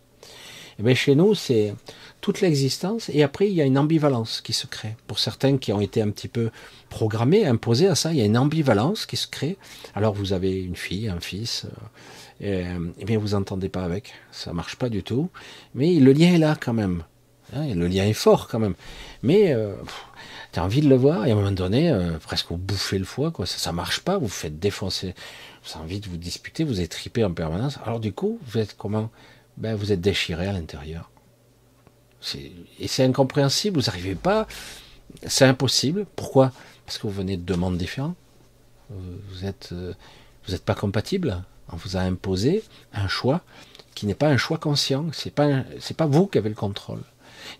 Et 0.78 0.82
bien, 0.82 0.94
chez 0.94 1.14
nous, 1.14 1.34
c'est 1.34 1.74
toute 2.20 2.40
l'existence. 2.40 3.08
Et 3.12 3.22
après, 3.22 3.48
il 3.48 3.54
y 3.54 3.62
a 3.62 3.64
une 3.64 3.78
ambivalence 3.78 4.40
qui 4.40 4.52
se 4.52 4.66
crée. 4.66 4.96
Pour 5.06 5.18
certains 5.18 5.56
qui 5.56 5.72
ont 5.72 5.80
été 5.80 6.02
un 6.02 6.10
petit 6.10 6.28
peu 6.28 6.50
programmés, 6.88 7.46
imposés 7.46 7.88
à 7.88 7.94
ça, 7.94 8.12
il 8.12 8.18
y 8.18 8.22
a 8.22 8.24
une 8.24 8.38
ambivalence 8.38 9.06
qui 9.06 9.16
se 9.16 9.26
crée. 9.26 9.56
Alors, 9.94 10.14
vous 10.14 10.32
avez 10.32 10.62
une 10.62 10.76
fille, 10.76 11.08
un 11.08 11.20
fils, 11.20 11.66
euh, 12.42 12.90
et, 12.98 13.04
bien, 13.04 13.18
vous 13.18 13.34
entendez 13.34 13.68
pas 13.68 13.84
avec. 13.84 14.12
Ça 14.30 14.52
marche 14.52 14.76
pas 14.76 14.88
du 14.88 15.02
tout. 15.02 15.30
Mais 15.74 15.94
le 15.94 16.12
lien 16.12 16.34
est 16.34 16.38
là 16.38 16.56
quand 16.58 16.74
même. 16.74 17.02
Hein, 17.54 17.74
le 17.74 17.86
lien 17.86 18.04
est 18.04 18.12
fort 18.12 18.48
quand 18.48 18.58
même. 18.58 18.74
Mais 19.22 19.52
euh, 19.52 19.74
tu 20.52 20.58
as 20.58 20.64
envie 20.64 20.80
de 20.80 20.88
le 20.88 20.96
voir, 20.96 21.26
et 21.26 21.30
à 21.30 21.32
un 21.32 21.36
moment 21.36 21.52
donné, 21.52 21.90
euh, 21.90 22.18
presque 22.18 22.48
vous 22.50 22.56
bouffez 22.56 22.98
le 22.98 23.04
foie, 23.04 23.30
quoi. 23.30 23.46
Ça, 23.46 23.58
ça 23.58 23.72
marche 23.72 24.00
pas, 24.00 24.18
vous 24.18 24.26
vous 24.26 24.32
faites 24.32 24.58
défoncer. 24.58 25.14
Vous 25.64 25.72
avez 25.74 25.84
envie 25.84 26.00
de 26.00 26.08
vous 26.08 26.16
disputer, 26.16 26.64
vous 26.64 26.80
êtes 26.80 26.90
tripé 26.90 27.24
en 27.24 27.32
permanence. 27.32 27.78
Alors, 27.84 28.00
du 28.00 28.12
coup, 28.12 28.38
vous 28.46 28.58
êtes 28.58 28.76
comment? 28.76 29.10
Ben, 29.56 29.74
Vous 29.74 29.92
êtes 29.92 30.00
déchiré 30.00 30.46
à 30.46 30.52
l'intérieur. 30.52 31.10
Et 32.80 32.88
c'est 32.88 33.04
incompréhensible, 33.04 33.78
vous 33.78 33.86
n'arrivez 33.86 34.14
pas, 34.14 34.46
c'est 35.26 35.44
impossible. 35.44 36.06
Pourquoi? 36.16 36.52
Parce 36.84 36.98
que 36.98 37.06
vous 37.06 37.12
venez 37.12 37.36
de 37.36 37.42
deux 37.42 37.56
mondes 37.56 37.78
différents. 37.78 38.14
Vous 38.90 39.44
êtes, 39.44 39.70
euh, 39.72 39.92
vous 40.44 40.52
n'êtes 40.52 40.64
pas 40.64 40.74
compatible. 40.74 41.42
On 41.72 41.76
vous 41.76 41.96
a 41.96 42.00
imposé 42.00 42.62
un 42.92 43.08
choix 43.08 43.42
qui 43.94 44.06
n'est 44.06 44.14
pas 44.14 44.28
un 44.28 44.36
choix 44.36 44.58
conscient. 44.58 45.06
C'est 45.12 45.34
pas, 45.34 45.64
pas 45.96 46.06
vous 46.06 46.26
qui 46.26 46.38
avez 46.38 46.48
le 46.48 46.54
contrôle. 46.54 47.02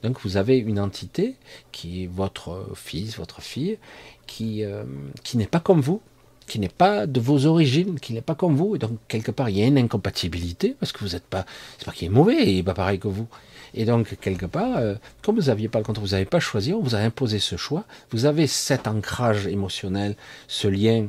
Donc 0.03 0.21
vous 0.21 0.37
avez 0.37 0.59
une 0.59 0.81
entité 0.81 1.37
qui 1.73 2.05
est 2.05 2.07
votre 2.07 2.67
fils, 2.75 3.17
votre 3.17 3.41
fille, 3.41 3.79
qui, 4.27 4.65
euh, 4.65 4.85
qui 5.23 5.37
n'est 5.37 5.47
pas 5.47 5.61
comme 5.61 5.81
vous, 5.81 6.01
qui 6.47 6.59
n'est 6.59 6.69
pas 6.69 7.07
de 7.07 7.21
vos 7.21 7.47
origines, 7.47 7.99
qui 7.99 8.13
n'est 8.13 8.21
pas 8.21 8.35
comme 8.35 8.57
vous. 8.57 8.77
Et 8.77 8.79
donc 8.79 8.93
quelque 9.09 9.31
part 9.31 9.49
il 9.49 9.59
y 9.59 9.63
a 9.63 9.67
une 9.67 9.79
incompatibilité 9.79 10.77
parce 10.79 10.93
que 10.93 11.01
vous 11.05 11.11
n'êtes 11.11 11.27
pas, 11.27 11.45
c'est 11.79 11.85
pas 11.85 11.93
qu'il 11.93 12.07
est 12.07 12.11
mauvais, 12.11 12.51
il 12.51 12.57
n'est 12.57 12.63
pas 12.63 12.75
pareil 12.75 12.99
que 12.99 13.09
vous. 13.09 13.27
Et 13.75 13.85
donc, 13.85 14.17
quelque 14.21 14.47
part, 14.47 14.79
euh, 14.79 14.95
comme 15.23 15.37
vous 15.37 15.49
n'aviez 15.49 15.69
pas 15.69 15.79
le 15.81 15.85
contrôle, 15.85 16.07
vous 16.07 16.13
n'avez 16.13 16.25
pas 16.25 16.41
choisi, 16.41 16.73
on 16.73 16.81
vous 16.81 16.95
a 16.95 16.99
imposé 16.99 17.39
ce 17.39 17.57
choix, 17.57 17.85
vous 18.11 18.25
avez 18.25 18.47
cet 18.47 18.87
ancrage 18.87 19.47
émotionnel, 19.47 20.17
ce 20.49 20.67
lien 20.67 21.09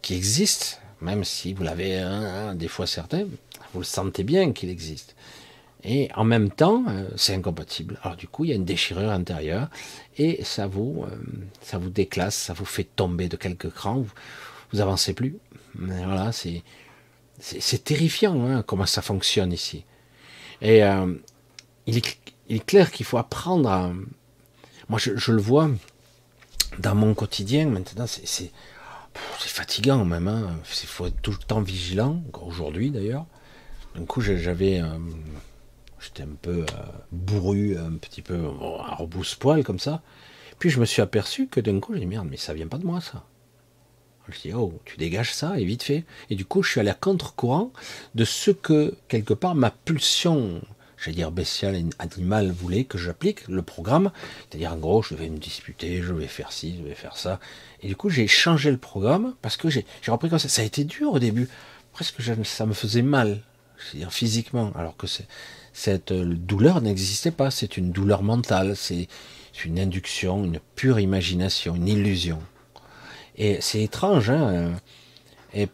qui 0.00 0.14
existe, 0.14 0.80
même 1.02 1.24
si 1.24 1.52
vous 1.52 1.62
l'avez, 1.62 2.02
des 2.54 2.68
fois 2.68 2.86
certains, 2.86 3.24
vous 3.74 3.80
le 3.80 3.84
sentez 3.84 4.24
bien 4.24 4.52
qu'il 4.52 4.70
existe. 4.70 5.14
Et 5.84 6.08
en 6.16 6.24
même 6.24 6.50
temps, 6.50 6.84
euh, 6.88 7.08
c'est 7.16 7.34
incompatible. 7.34 7.98
Alors 8.02 8.16
du 8.16 8.26
coup, 8.26 8.44
il 8.44 8.50
y 8.50 8.52
a 8.52 8.56
une 8.56 8.64
déchirure 8.64 9.10
intérieure 9.10 9.68
et 10.18 10.42
ça 10.42 10.66
vous, 10.66 11.04
euh, 11.04 11.16
ça 11.60 11.78
vous 11.78 11.90
déclasse, 11.90 12.34
ça 12.34 12.54
vous 12.54 12.64
fait 12.64 12.84
tomber 12.84 13.28
de 13.28 13.36
quelques 13.36 13.70
crans. 13.70 14.04
Vous 14.76 14.82
avancez 14.82 15.14
plus. 15.14 15.36
Mais 15.78 16.04
voilà, 16.04 16.30
c'est 16.32 17.84
terrifiant 17.84 18.46
hein, 18.46 18.62
comment 18.62 18.86
ça 18.86 19.02
fonctionne 19.02 19.52
ici. 19.52 19.84
Et 20.62 20.80
il 21.86 21.98
est, 21.98 22.66
clair 22.66 22.90
qu'il 22.90 23.04
faut 23.04 23.18
apprendre 23.18 23.68
à... 23.68 23.92
Moi, 24.88 24.98
je, 24.98 25.32
le 25.32 25.40
vois 25.40 25.70
dans 26.78 26.94
mon 26.94 27.14
quotidien, 27.14 27.66
maintenant, 27.66 28.06
c'est 28.06 28.52
fatigant 29.38 30.04
même. 30.04 30.28
Hein. 30.28 30.56
Il 30.82 30.88
faut 30.88 31.06
être 31.06 31.20
tout 31.20 31.32
le 31.32 31.38
temps 31.38 31.60
vigilant, 31.60 32.22
aujourd'hui 32.40 32.90
d'ailleurs. 32.90 33.26
Du 33.94 34.06
coup, 34.06 34.20
j'avais... 34.20 34.82
J'étais 35.98 36.22
un 36.22 36.36
peu 36.40 36.60
euh, 36.60 36.82
bourru, 37.10 37.76
un 37.76 37.92
petit 37.92 38.22
peu 38.22 38.48
à 38.84 38.94
rebousse-poil 38.94 39.64
comme 39.64 39.78
ça. 39.78 40.02
Puis 40.58 40.70
je 40.70 40.78
me 40.78 40.84
suis 40.84 41.02
aperçu 41.02 41.48
que 41.48 41.60
d'un 41.60 41.80
coup, 41.80 41.94
j'ai 41.94 42.00
dit 42.00 42.06
merde, 42.06 42.28
mais 42.30 42.36
ça 42.36 42.54
vient 42.54 42.68
pas 42.68 42.78
de 42.78 42.86
moi 42.86 43.00
ça. 43.00 43.24
Je 44.28 44.40
dis 44.40 44.54
oh, 44.54 44.72
tu 44.84 44.96
dégages 44.96 45.32
ça 45.32 45.58
et 45.58 45.64
vite 45.64 45.82
fait. 45.82 46.04
Et 46.30 46.34
du 46.34 46.44
coup, 46.44 46.62
je 46.62 46.70
suis 46.70 46.80
à 46.80 46.94
contre-courant 46.94 47.72
de 48.14 48.24
ce 48.24 48.50
que 48.50 48.94
quelque 49.08 49.34
part 49.34 49.54
ma 49.54 49.70
pulsion 49.70 50.60
j'allais 50.98 51.16
dire 51.16 51.30
bestial 51.30 51.74
et 51.76 51.84
animal 51.98 52.50
voulait 52.50 52.84
que 52.84 52.98
j'applique 52.98 53.46
le 53.48 53.62
programme. 53.62 54.10
C'est-à-dire, 54.48 54.72
en 54.72 54.76
gros, 54.76 55.02
je 55.02 55.14
vais 55.14 55.28
me 55.28 55.38
disputer, 55.38 56.02
je 56.02 56.12
vais 56.12 56.26
faire 56.26 56.52
ci, 56.52 56.76
je 56.78 56.82
vais 56.82 56.94
faire 56.94 57.16
ça. 57.16 57.38
Et 57.82 57.88
du 57.88 57.96
coup, 57.96 58.10
j'ai 58.10 58.26
changé 58.26 58.70
le 58.70 58.78
programme 58.78 59.34
parce 59.42 59.56
que 59.56 59.68
j'ai 59.68 59.84
repris 60.08 60.28
comme 60.28 60.38
ça. 60.38 60.48
Ça 60.48 60.62
a 60.62 60.64
été 60.64 60.84
dur 60.84 61.12
au 61.12 61.18
début. 61.18 61.48
Presque, 61.92 62.22
ça 62.44 62.66
me 62.66 62.74
faisait 62.74 63.02
mal, 63.02 63.40
dire 63.94 64.12
physiquement, 64.12 64.72
alors 64.74 64.96
que 64.96 65.06
cette 65.72 66.12
euh, 66.12 66.24
douleur 66.24 66.80
n'existait 66.80 67.30
pas. 67.30 67.50
C'est 67.50 67.76
une 67.76 67.90
douleur 67.90 68.22
mentale, 68.22 68.76
c'est 68.76 69.08
une 69.64 69.78
induction, 69.78 70.44
une 70.44 70.60
pure 70.74 71.00
imagination, 71.00 71.74
une 71.74 71.88
illusion. 71.88 72.38
Et 73.36 73.58
c'est 73.60 73.82
étrange, 73.82 74.30
hein 74.30 74.48
euh, 74.48 74.72
et 75.54 75.68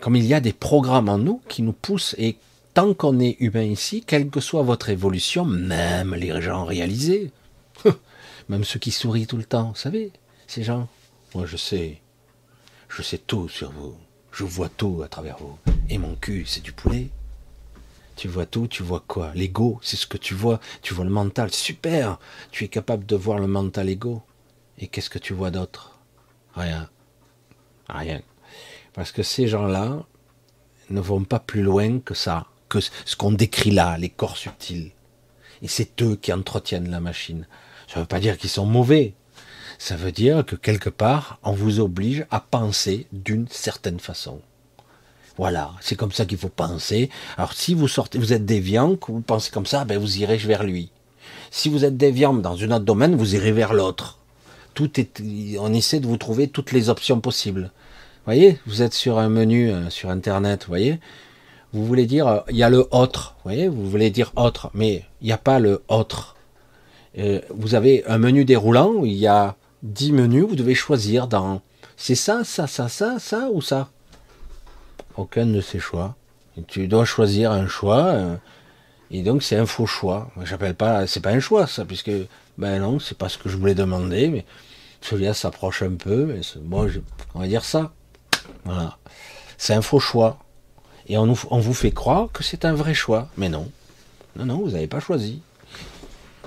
comme 0.00 0.16
il 0.16 0.24
y 0.24 0.34
a 0.34 0.40
des 0.40 0.52
programmes 0.52 1.08
en 1.08 1.18
nous 1.18 1.40
qui 1.48 1.62
nous 1.62 1.72
poussent 1.72 2.14
et 2.18 2.36
tant 2.74 2.94
qu'on 2.94 3.18
est 3.20 3.36
humain 3.40 3.62
ici, 3.62 4.04
quelle 4.06 4.28
que 4.28 4.40
soit 4.40 4.62
votre 4.62 4.90
évolution, 4.90 5.44
même 5.44 6.14
les 6.14 6.40
gens 6.42 6.64
réalisés, 6.64 7.30
même 8.48 8.64
ceux 8.64 8.78
qui 8.78 8.90
sourient 8.90 9.26
tout 9.26 9.38
le 9.38 9.44
temps, 9.44 9.70
vous 9.70 9.76
savez, 9.76 10.12
ces 10.46 10.62
gens, 10.62 10.88
moi 11.34 11.46
je 11.46 11.56
sais, 11.56 12.00
je 12.88 13.02
sais 13.02 13.18
tout 13.18 13.48
sur 13.48 13.70
vous, 13.70 13.94
je 14.32 14.44
vois 14.44 14.68
tout 14.68 15.00
à 15.02 15.08
travers 15.08 15.38
vous, 15.38 15.56
et 15.88 15.98
mon 15.98 16.14
cul, 16.16 16.44
c'est 16.46 16.62
du 16.62 16.72
poulet. 16.72 17.08
Tu 18.16 18.28
vois 18.28 18.46
tout, 18.46 18.66
tu 18.66 18.82
vois 18.82 19.04
quoi? 19.06 19.32
L'ego, 19.34 19.78
c'est 19.82 19.96
ce 19.96 20.06
que 20.06 20.16
tu 20.16 20.32
vois. 20.32 20.58
Tu 20.80 20.94
vois 20.94 21.04
le 21.04 21.10
mental, 21.10 21.52
super. 21.52 22.18
Tu 22.50 22.64
es 22.64 22.68
capable 22.68 23.04
de 23.04 23.14
voir 23.14 23.38
le 23.38 23.46
mental 23.46 23.90
ego. 23.90 24.22
Et 24.78 24.86
qu'est-ce 24.86 25.10
que 25.10 25.18
tu 25.18 25.34
vois 25.34 25.50
d'autre? 25.50 25.98
Rien. 26.54 26.88
Rien. 27.88 28.20
Parce 28.94 29.12
que 29.12 29.22
ces 29.22 29.46
gens-là 29.48 30.04
ne 30.90 31.00
vont 31.00 31.24
pas 31.24 31.38
plus 31.38 31.62
loin 31.62 32.00
que 32.00 32.14
ça 32.14 32.46
que 32.68 32.80
ce 32.80 33.16
qu'on 33.16 33.32
décrit 33.32 33.70
là, 33.70 33.96
les 33.98 34.08
corps 34.08 34.36
subtils. 34.36 34.92
Et 35.62 35.68
c'est 35.68 36.02
eux 36.02 36.16
qui 36.16 36.32
entretiennent 36.32 36.90
la 36.90 37.00
machine. 37.00 37.46
Ça 37.88 37.96
ne 37.96 38.00
veut 38.02 38.08
pas 38.08 38.20
dire 38.20 38.36
qu'ils 38.36 38.50
sont 38.50 38.66
mauvais. 38.66 39.14
Ça 39.78 39.96
veut 39.96 40.12
dire 40.12 40.44
que 40.44 40.56
quelque 40.56 40.90
part, 40.90 41.38
on 41.42 41.52
vous 41.52 41.80
oblige 41.80 42.26
à 42.30 42.40
penser 42.40 43.06
d'une 43.12 43.46
certaine 43.48 44.00
façon. 44.00 44.40
Voilà, 45.36 45.72
c'est 45.80 45.96
comme 45.96 46.12
ça 46.12 46.24
qu'il 46.24 46.38
faut 46.38 46.48
penser. 46.48 47.10
Alors 47.36 47.52
si 47.52 47.74
vous 47.74 47.88
sortez, 47.88 48.18
vous 48.18 48.32
êtes 48.32 48.46
déviant, 48.46 48.96
que 48.96 49.12
vous 49.12 49.20
pensez 49.20 49.50
comme 49.50 49.66
ça, 49.66 49.84
ben 49.84 49.98
vous 49.98 50.18
irez 50.18 50.38
vers 50.38 50.64
lui. 50.64 50.90
Si 51.50 51.68
vous 51.68 51.84
êtes 51.84 51.96
déviant 51.96 52.32
dans 52.32 52.62
un 52.62 52.70
autre 52.70 52.84
domaine, 52.84 53.16
vous 53.16 53.34
irez 53.34 53.52
vers 53.52 53.74
l'autre. 53.74 54.18
On 54.80 55.72
essaie 55.72 56.00
de 56.00 56.06
vous 56.06 56.16
trouver 56.16 56.48
toutes 56.48 56.72
les 56.72 56.88
options 56.88 57.20
possibles. 57.20 57.62
Vous 57.62 58.32
voyez, 58.32 58.58
vous 58.66 58.82
êtes 58.82 58.94
sur 58.94 59.18
un 59.18 59.28
menu 59.28 59.70
euh, 59.70 59.88
sur 59.88 60.10
Internet, 60.10 60.64
vous 60.64 60.70
voyez, 60.70 60.98
vous 61.72 61.86
voulez 61.86 62.06
dire, 62.06 62.26
euh, 62.26 62.40
il 62.50 62.56
y 62.56 62.62
a 62.62 62.70
le 62.70 62.88
autre, 62.90 63.36
vous 63.36 63.42
voyez, 63.44 63.68
vous 63.68 63.88
voulez 63.88 64.10
dire 64.10 64.32
autre, 64.34 64.70
mais 64.74 65.04
il 65.20 65.28
n'y 65.28 65.32
a 65.32 65.38
pas 65.38 65.60
le 65.60 65.82
autre. 65.88 66.34
Euh, 67.18 67.40
vous 67.50 67.74
avez 67.74 68.04
un 68.06 68.18
menu 68.18 68.44
déroulant 68.44 68.90
où 68.92 69.06
il 69.06 69.14
y 69.14 69.28
a 69.28 69.56
10 69.84 70.12
menus, 70.12 70.44
vous 70.44 70.56
devez 70.56 70.74
choisir 70.74 71.28
dans 71.28 71.60
c'est 71.96 72.16
ça, 72.16 72.44
ça, 72.44 72.66
ça, 72.66 72.88
ça, 72.88 73.18
ça 73.18 73.48
ou 73.50 73.62
ça? 73.62 73.88
Aucun 75.16 75.46
de 75.46 75.60
ces 75.60 75.78
choix. 75.78 76.14
tu 76.66 76.88
dois 76.88 77.04
choisir 77.04 77.52
un 77.52 77.68
choix, 77.68 78.16
et 79.10 79.22
donc 79.22 79.42
c'est 79.42 79.56
un 79.56 79.66
faux 79.66 79.86
choix. 79.86 80.30
J'appelle 80.44 80.74
pas, 80.74 81.06
c'est 81.06 81.20
pas 81.20 81.30
un 81.30 81.40
choix 81.40 81.66
ça, 81.66 81.84
puisque 81.84 82.10
ben 82.58 82.80
non, 82.80 82.98
c'est 82.98 83.16
pas 83.16 83.28
ce 83.28 83.38
que 83.38 83.48
je 83.48 83.56
voulais 83.56 83.74
demander, 83.74 84.28
mais 84.28 84.44
celui-là 85.00 85.34
s'approche 85.34 85.82
un 85.82 85.94
peu, 85.94 86.26
mais 86.26 86.40
bon, 86.60 86.88
on 87.34 87.40
va 87.40 87.46
dire 87.46 87.64
ça. 87.64 87.92
Voilà. 88.64 88.98
C'est 89.58 89.74
un 89.74 89.82
faux 89.82 90.00
choix. 90.00 90.38
Et 91.08 91.16
on, 91.16 91.26
vous 91.32 91.74
fait 91.74 91.92
croire 91.92 92.28
que 92.32 92.42
c'est 92.42 92.64
un 92.64 92.74
vrai 92.74 92.94
choix. 92.94 93.28
Mais 93.36 93.48
non. 93.48 93.70
Non, 94.36 94.44
non, 94.46 94.58
vous 94.58 94.70
n'avez 94.70 94.88
pas 94.88 95.00
choisi. 95.00 95.40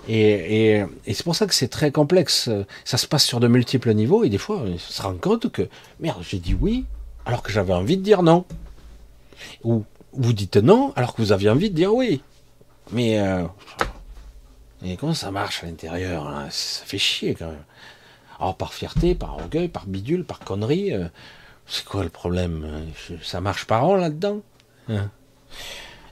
Et, 0.08 0.84
c'est 1.08 1.24
pour 1.24 1.36
ça 1.36 1.46
que 1.46 1.54
c'est 1.54 1.68
très 1.68 1.92
complexe. 1.92 2.50
Ça 2.84 2.98
se 2.98 3.08
passe 3.08 3.24
sur 3.24 3.40
de 3.40 3.48
multiples 3.48 3.94
niveaux 3.94 4.24
et 4.24 4.30
des 4.30 4.38
fois, 4.38 4.58
on 4.58 4.78
se 4.78 5.02
rend 5.02 5.16
compte 5.16 5.52
que, 5.52 5.70
merde, 6.00 6.22
j'ai 6.28 6.40
dit 6.40 6.56
oui, 6.60 6.86
alors 7.26 7.44
que 7.44 7.52
j'avais 7.52 7.74
envie 7.74 7.98
de 7.98 8.04
dire 8.04 8.24
non. 8.24 8.46
Ou 9.64 9.86
vous 10.14 10.34
dites 10.34 10.58
non, 10.58 10.94
alors 10.96 11.14
que 11.14 11.22
vous 11.22 11.32
aviez 11.32 11.50
envie 11.50 11.70
de 11.70 11.76
dire 11.76 11.94
oui. 11.94 12.22
Mais, 12.92 13.20
euh, 13.20 13.46
comment 15.00 15.14
ça 15.14 15.32
marche 15.32 15.64
à 15.64 15.68
l'intérieur 15.68 16.28
hein? 16.28 16.48
Ça 16.50 16.84
fait 16.86 16.98
chier 16.98 17.36
quand 17.36 17.48
même. 17.48 17.64
Alors 18.40 18.56
par 18.56 18.74
fierté, 18.74 19.16
par 19.16 19.38
orgueil, 19.38 19.68
par 19.68 19.86
bidule, 19.86 20.24
par 20.24 20.40
connerie, 20.40 20.94
euh, 20.94 21.08
c'est 21.68 21.86
quoi 21.86 22.04
le 22.04 22.10
problème 22.10 22.86
Ça 23.22 23.42
marche 23.42 23.66
pas 23.66 23.80
rond 23.80 23.96
là-dedans 23.96 24.42
hein 24.88 25.10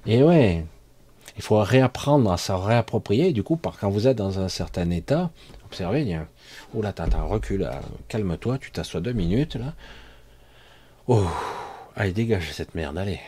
Et 0.05 0.21
ouais, 0.21 0.65
il 1.37 1.41
faut 1.41 1.59
réapprendre 1.59 2.31
à 2.31 2.37
s'en 2.37 2.59
réapproprier. 2.59 3.31
du 3.31 3.43
coup, 3.43 3.57
quand 3.57 3.89
vous 3.89 4.07
êtes 4.07 4.17
dans 4.17 4.39
un 4.39 4.49
certain 4.49 4.89
état, 4.91 5.31
observez, 5.65 6.01
il 6.01 6.09
y 6.09 6.13
a, 6.13 6.27
là, 6.81 6.93
t'as 6.93 7.05
recul, 7.21 7.67
calme-toi, 8.07 8.57
tu 8.57 8.71
t'assois 8.71 9.01
deux 9.01 9.13
minutes 9.13 9.55
là. 9.55 9.73
Oh, 11.07 11.25
Allez, 11.99 12.11
dégage 12.11 12.51
cette 12.51 12.75
merde, 12.75 12.95
allez. 12.99 13.19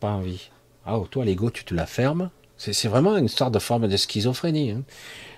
pas 0.00 0.12
envie. 0.12 0.48
Ah, 0.86 0.96
oh, 0.96 1.06
toi, 1.06 1.26
l'ego, 1.26 1.50
tu 1.50 1.62
te 1.62 1.74
la 1.74 1.84
fermes. 1.84 2.30
C'est 2.56 2.88
vraiment 2.88 3.18
une 3.18 3.26
histoire 3.26 3.50
de 3.50 3.58
forme 3.58 3.86
de 3.86 3.96
schizophrénie. 3.98 4.70
Hein. 4.70 4.82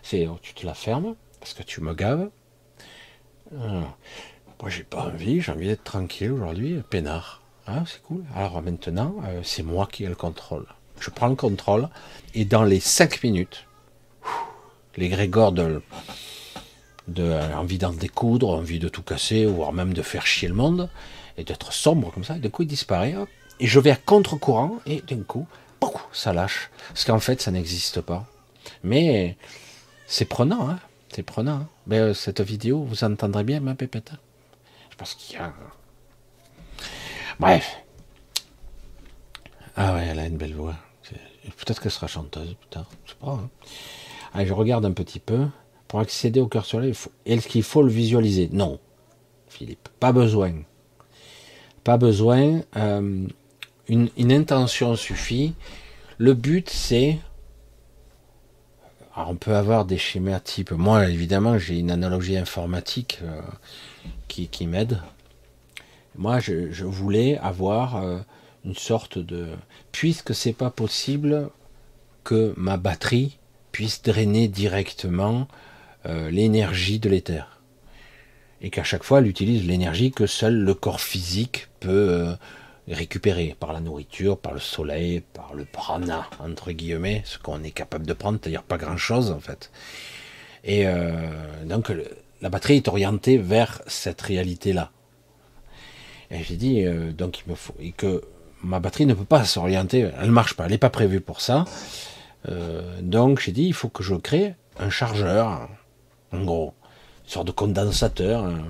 C'est, 0.05 0.29
oh, 0.29 0.39
tu 0.41 0.55
te 0.55 0.65
la 0.65 0.75
fermes 0.75 1.17
parce 1.41 1.53
que 1.53 1.65
tu 1.65 1.81
me 1.81 1.95
gaves. 1.95 2.29
Ah. 3.55 3.95
Moi, 4.61 4.71
j'ai 4.71 4.83
pas 4.83 5.05
envie, 5.05 5.41
j'ai 5.41 5.53
envie 5.53 5.69
d'être 5.69 5.85
tranquille 5.85 6.33
aujourd'hui, 6.33 6.83
peinard. 6.91 7.43
Ah, 7.67 7.85
c'est 7.87 8.03
cool. 8.03 8.25
Alors 8.35 8.61
maintenant, 8.63 9.15
euh, 9.27 9.41
c'est 9.45 9.63
moi 9.63 9.87
qui 9.91 10.05
ai 10.05 10.09
le 10.09 10.15
contrôle. 10.15 10.67
Je 10.99 11.11
prends 11.11 11.29
le 11.29 11.37
contrôle 11.37 11.89
et 12.35 12.45
dans 12.45 12.65
les 12.65 12.81
cinq 12.81 13.23
minutes, 13.23 13.67
les 14.97 15.09
grégores 15.09 15.53
de, 15.53 15.81
de 17.07 17.23
euh, 17.23 17.57
envie 17.57 17.79
d'en 17.79 17.93
découdre, 17.93 18.49
envie 18.49 18.81
de 18.81 18.89
tout 18.89 19.03
casser, 19.03 19.47
voire 19.47 19.73
même 19.73 19.93
de 19.93 20.03
faire 20.03 20.27
chier 20.27 20.49
le 20.49 20.55
monde, 20.55 20.89
et 21.37 21.45
d'être 21.45 21.73
sombre 21.73 22.11
comme 22.11 22.25
ça, 22.25 22.37
et 22.37 22.41
d'un 22.41 22.49
coup 22.49 22.63
il 22.63 22.69
disparaît, 22.69 23.15
et 23.61 23.67
je 23.67 23.79
vais 23.79 23.91
à 23.91 23.97
contre-courant, 23.97 24.79
et 24.87 25.03
d'un 25.03 25.23
coup, 25.23 25.47
ça 26.13 26.33
lâche. 26.33 26.71
Parce 26.89 27.05
qu'en 27.05 27.21
fait, 27.21 27.41
ça 27.41 27.51
n'existe 27.51 28.01
pas. 28.01 28.27
Mais 28.83 29.37
c'est 30.07 30.25
prenant, 30.25 30.69
hein 30.69 30.79
c'est 31.11 31.23
prenant. 31.23 31.53
Hein 31.53 31.69
Mais 31.87 31.99
euh, 31.99 32.15
cette 32.15 32.41
vidéo, 32.41 32.83
vous 32.83 33.05
entendrez 33.05 33.45
bien 33.45 33.61
ma 33.61 33.75
pépette. 33.75 34.13
Hein 34.13 34.19
je 34.91 34.97
pense 34.97 35.15
qu'il 35.15 35.37
y 35.37 35.39
a. 35.39 35.53
Bref. 37.39 37.77
Ah 39.77 39.95
ouais, 39.95 40.07
elle 40.11 40.19
a 40.19 40.27
une 40.27 40.37
belle 40.37 40.55
voix. 40.55 40.75
Peut-être 41.57 41.81
qu'elle 41.81 41.93
sera 41.93 42.07
chanteuse 42.07 42.55
plus 42.55 42.69
tard. 42.69 42.89
Je 43.05 43.13
sais 43.13 43.17
pas. 43.21 43.31
Hein. 43.31 43.49
Allez, 44.35 44.47
je 44.47 44.53
regarde 44.53 44.85
un 44.85 44.93
petit 44.93 45.21
peu. 45.21 45.47
Pour 45.87 46.01
accéder 46.01 46.41
au 46.41 46.49
cœur 46.49 46.67
sur 46.67 46.83
faut... 46.95 47.11
est-ce 47.25 47.49
qu'il 47.49 47.63
faut 47.63 47.83
le 47.83 47.91
visualiser? 47.91 48.51
Non, 48.53 48.79
Philippe, 49.49 49.89
pas 50.01 50.13
besoin. 50.13 50.53
Pas 51.83 51.97
besoin. 51.97 52.61
Euh, 52.77 53.27
une, 53.89 54.33
intention 54.33 54.97
suffit. 54.97 55.55
Le 56.19 56.35
but, 56.35 56.69
c'est. 56.69 57.19
On 59.27 59.37
peut 59.37 59.57
avoir 59.57 59.85
des 59.85 59.99
schémas 59.99 60.41
type. 60.41 60.71
Moi, 60.71 61.09
évidemment, 61.09 61.59
j'ai 61.59 61.79
une 61.79 61.91
analogie 61.91 62.37
informatique 62.37 63.21
euh, 63.23 63.41
qui, 64.29 64.67
m'aide. 64.67 65.01
Moi, 66.17 66.41
je, 66.41 66.85
voulais 66.85 67.39
avoir 67.39 67.97
euh, 67.97 68.19
une 68.65 68.75
sorte 68.75 69.19
de. 69.19 69.49
Puisque 69.93 70.35
c'est 70.35 70.53
pas 70.53 70.71
possible 70.71 71.51
que 72.25 72.55
ma 72.57 72.77
batterie 72.77 73.39
puisse 73.73 74.03
drainer 74.03 74.49
directement 74.49 75.49
euh, 76.07 76.31
l'énergie 76.31 76.99
de 76.99 77.09
l'éther. 77.09 77.61
Et 78.61 78.71
qu'à 78.71 78.85
chaque 78.85 79.05
fois, 79.05 79.19
elle 79.21 79.27
utilise 79.27 79.67
l'énergie 79.67 80.11
que 80.11 80.27
seul 80.27 80.55
le 80.55 80.75
corps 80.75 81.01
physique 81.01 81.69
peut 81.81 82.35
récupéré 82.91 83.55
par 83.59 83.73
la 83.73 83.81
nourriture, 83.81 84.39
par 84.39 84.53
le 84.53 84.61
soleil, 84.61 85.21
par 85.21 85.55
le 85.55 85.65
prana, 85.65 86.29
entre 86.41 86.73
guillemets, 86.73 87.23
ce 87.25 87.39
qu'on 87.39 87.63
est 87.63 87.71
capable 87.71 88.07
de 88.07 88.13
prendre, 88.13 88.39
c'est-à-dire 88.41 88.63
pas 88.63 88.79
grand-chose 88.79 89.31
en 89.31 89.41
fait. 89.41 89.71
Et 90.65 90.87
euh, 90.87 91.31
donc 91.65 91.93
la 92.41 92.49
batterie 92.49 92.77
est 92.77 92.89
orientée 92.89 93.37
vers 93.39 93.83
cette 93.87 94.21
réalité-là. 94.21 94.91
Et 96.31 96.43
j'ai 96.43 96.57
dit, 96.57 96.85
euh, 96.85 97.13
donc 97.13 97.41
il 97.45 97.51
me 97.51 97.57
faut, 97.57 97.75
et 97.81 97.93
que 97.93 98.23
ma 98.63 98.81
batterie 98.81 99.07
ne 99.07 99.15
peut 99.15 99.25
pas 99.25 99.45
s'orienter, 99.45 100.11
elle 100.21 100.27
ne 100.27 100.33
marche 100.33 100.55
pas, 100.55 100.65
elle 100.65 100.73
n'est 100.73 100.79
pas 100.79 100.91
prévue 100.91 101.21
pour 101.21 101.41
ça. 101.41 101.65
Euh, 102.49 103.01
donc 103.03 103.41
j'ai 103.41 103.53
dit, 103.53 103.65
il 103.65 103.75
faut 103.75 103.89
que 103.89 104.03
je 104.03 104.15
crée 104.15 104.55
un 104.79 104.91
chargeur, 104.91 105.69
en 106.33 106.45
gros, 106.45 106.75
une 107.25 107.31
sorte 107.31 107.47
de 107.47 107.53
condensateur. 107.53 108.45
Hein. 108.45 108.65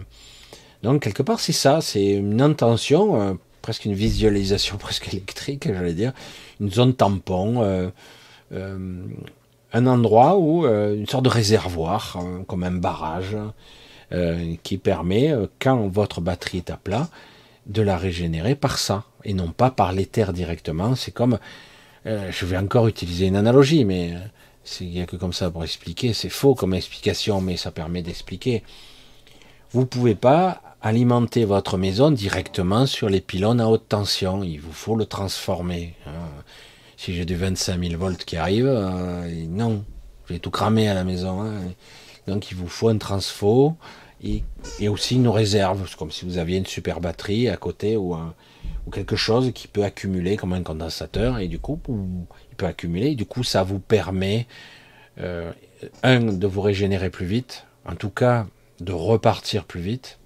Donc 0.83 1.03
quelque 1.03 1.23
part 1.23 1.41
c'est 1.41 1.53
ça, 1.53 1.81
c'est 1.81 2.07
une 2.07 2.41
intention 2.41 3.39
presque 3.69 3.85
une 3.85 3.93
visualisation 3.93 4.79
presque 4.87 5.09
électrique, 5.09 5.69
j'allais 5.71 5.93
dire, 5.93 6.15
une 6.59 6.71
zone 6.71 6.95
tampon, 6.95 7.63
euh, 7.63 7.91
euh, 8.53 9.05
un 9.75 9.87
endroit 9.87 10.39
où 10.39 10.65
euh, 10.65 10.97
une 10.97 11.07
sorte 11.07 11.25
de 11.25 11.29
réservoir, 11.29 12.17
hein, 12.19 12.45
comme 12.47 12.65
un 12.65 12.73
barrage, 12.73 13.37
qui 14.63 14.79
permet, 14.79 15.35
quand 15.59 15.87
votre 15.89 16.23
batterie 16.23 16.59
est 16.59 16.71
à 16.71 16.79
plat, 16.79 17.11
de 17.67 17.83
la 17.83 17.99
régénérer 17.99 18.55
par 18.55 18.79
ça, 18.79 19.05
et 19.23 19.35
non 19.35 19.51
pas 19.51 19.71
par 19.71 19.93
l'éther 19.93 20.33
directement. 20.33 20.95
C'est 20.95 21.11
comme, 21.11 21.39
je 22.07 22.47
vais 22.47 22.57
encore 22.57 22.87
utiliser 22.87 23.27
une 23.27 23.37
analogie, 23.37 23.85
mais 23.85 24.15
il 24.81 24.89
n'y 24.89 25.03
a 25.03 25.07
que 25.07 25.17
comme 25.17 25.35
ça 25.35 25.51
pour 25.51 25.63
expliquer. 25.63 26.15
C'est 26.15 26.31
faux 26.31 26.55
comme 26.55 26.73
explication, 26.73 27.43
mais 27.43 27.59
ça 27.59 27.71
permet 27.71 28.01
d'expliquer. 28.01 28.63
Vous 29.73 29.85
pouvez 29.85 30.15
pas 30.15 30.63
alimenter 30.81 31.45
votre 31.45 31.77
maison 31.77 32.11
directement 32.11 32.87
sur 32.87 33.09
les 33.09 33.21
pylônes 33.21 33.61
à 33.61 33.69
haute 33.69 33.89
tension. 33.89 34.43
Il 34.43 34.61
vous 34.61 34.73
faut 34.73 34.97
le 34.97 35.07
transformer. 35.07 35.95
Hein. 36.07 36.11
Si 36.97 37.15
j'ai 37.15 37.25
du 37.25 37.37
25 37.37 37.81
000 37.81 37.99
volts 37.99 38.25
qui 38.25 38.37
arrive, 38.37 38.67
euh, 38.67 39.47
non, 39.49 39.85
je 40.27 40.35
vais 40.35 40.39
tout 40.39 40.51
cramer 40.51 40.89
à 40.89 40.95
la 40.95 41.05
maison. 41.05 41.43
Hein. 41.43 41.61
Donc 42.27 42.51
il 42.51 42.57
vous 42.57 42.69
faut 42.69 42.89
un 42.89 42.99
transfo 42.99 43.77
et, 44.23 44.43
aussi 44.89 45.17
une 45.17 45.29
réserve, 45.29 45.87
c'est 45.89 45.97
comme 45.97 46.11
si 46.11 46.25
vous 46.25 46.39
aviez 46.39 46.59
une 46.59 46.67
super 46.67 47.01
batterie 47.01 47.49
à 47.49 47.57
côté 47.57 47.97
ou, 47.97 48.17
quelque 48.93 49.17
chose 49.17 49.53
qui 49.55 49.69
peut 49.69 49.85
accumuler 49.85 50.39
comme 50.39 50.55
un 50.55 50.63
condensateur 50.63 51.39
et 51.39 51.47
du 51.47 51.59
coup 51.59 51.79
il 51.89 52.57
peut 52.57 52.67
accumuler. 52.67 53.15
Du 53.15 53.27
coup 53.27 53.45
ça 53.45 53.63
vous 53.63 53.79
permet 53.79 54.47
euh, 55.21 55.53
un 56.03 56.21
de 56.21 56.47
vous 56.47 56.63
régénérer 56.63 57.11
plus 57.11 57.27
vite, 57.27 57.67
en 57.85 57.95
tout 57.95 58.11
cas 58.11 58.47
de 58.81 58.93
repartir 58.93 59.65
plus 59.65 59.81
vite 59.81 60.19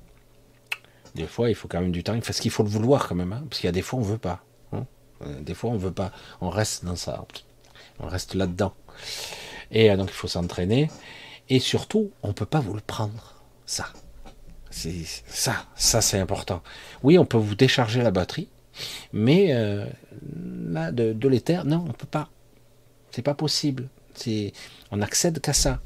des 1.15 1.27
fois, 1.27 1.49
il 1.51 1.55
faut 1.55 1.69
quand 1.69 1.81
même 1.81 1.93
du 1.93 2.03
temps. 2.03 2.19
Parce 2.21 2.41
qu'il 2.41 2.51
faut 2.51 2.63
le 2.63 2.69
vouloir 2.69 3.09
quand 3.09 3.15
même. 3.15 3.33
Hein, 3.33 3.45
parce 3.49 3.61
qu'il 3.61 3.69
y 3.69 3.69
a 3.69 3.73
des 3.73 3.83
fois, 3.83 3.99
on 3.99 4.03
veut 4.03 4.19
pas. 4.19 4.45
Hein. 4.73 4.87
Euh, 5.23 5.41
des 5.41 5.55
fois, 5.55 5.71
on 5.71 5.77
veut 5.77 5.93
pas. 5.93 6.13
On 6.41 6.49
reste 6.49 6.85
dans 6.85 6.97
ça. 6.97 7.25
On 8.01 8.07
reste 8.07 8.35
là-dedans. 8.35 8.75
Et 9.71 9.91
euh, 9.91 9.97
donc, 9.97 10.09
il 10.09 10.15
faut 10.15 10.29
s'entraîner. 10.29 10.91
Et 11.49 11.61
surtout, 11.61 12.13
on 12.23 12.33
peut 12.33 12.47
pas 12.47 12.61
vous 12.61 12.75
le 12.75 12.81
prendre. 12.81 13.43
Ça. 13.67 13.87
C'est 14.71 15.05
ça. 15.27 15.67
Ça, 15.77 16.01
c'est 16.01 16.19
important. 16.19 16.63
Oui, 17.03 17.19
on 17.19 17.27
peut 17.27 17.39
vous 17.39 17.55
décharger 17.55 18.03
la 18.03 18.11
batterie. 18.11 18.49
Mais 19.13 19.53
euh, 19.53 19.85
là, 20.35 20.93
de, 20.93 21.29
l'éther, 21.29 21.67
non, 21.67 21.85
on 21.89 21.93
peut 21.93 22.07
pas. 22.07 22.31
C'est 23.11 23.23
pas 23.23 23.35
possible. 23.35 23.89
On 24.91 24.97
n'accède 24.97 25.41
qu'à 25.41 25.53
ça. 25.53 25.81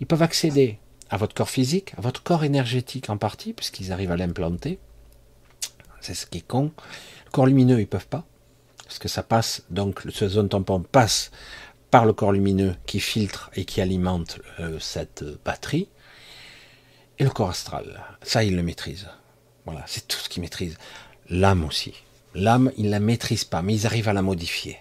Ils 0.00 0.06
peuvent 0.06 0.22
accéder 0.22 0.78
à 1.10 1.16
votre 1.16 1.34
corps 1.34 1.50
physique, 1.50 1.92
à 1.96 2.00
votre 2.00 2.22
corps 2.22 2.44
énergétique 2.44 3.10
en 3.10 3.16
partie, 3.16 3.52
puisqu'ils 3.52 3.92
arrivent 3.92 4.12
à 4.12 4.16
l'implanter. 4.16 4.78
C'est 6.00 6.14
ce 6.14 6.26
qui 6.26 6.38
est 6.38 6.46
con. 6.46 6.72
Le 7.26 7.30
corps 7.30 7.46
lumineux, 7.46 7.80
ils 7.80 7.86
peuvent 7.86 8.06
pas, 8.06 8.24
parce 8.84 8.98
que 8.98 9.08
ça 9.08 9.22
passe, 9.22 9.64
donc 9.70 10.02
ce 10.08 10.28
zone 10.28 10.48
tampon 10.48 10.80
passe 10.80 11.30
par 11.90 12.04
le 12.04 12.12
corps 12.12 12.32
lumineux 12.32 12.74
qui 12.86 13.00
filtre 13.00 13.50
et 13.54 13.64
qui 13.64 13.80
alimente 13.80 14.40
euh, 14.60 14.78
cette 14.78 15.24
batterie. 15.44 15.88
Et 17.18 17.24
le 17.24 17.30
corps 17.30 17.50
astral, 17.50 18.04
ça, 18.22 18.44
il 18.44 18.56
le 18.56 18.62
maîtrise. 18.62 19.08
Voilà, 19.64 19.82
c'est 19.86 20.06
tout 20.06 20.18
ce 20.18 20.28
qu'il 20.28 20.42
maîtrise. 20.42 20.76
L'âme 21.28 21.64
aussi. 21.64 21.94
L'âme, 22.34 22.70
il 22.76 22.86
ne 22.86 22.90
la 22.90 23.00
maîtrise 23.00 23.44
pas, 23.44 23.62
mais 23.62 23.74
ils 23.74 23.86
arrivent 23.86 24.08
à 24.08 24.12
la 24.12 24.22
modifier. 24.22 24.76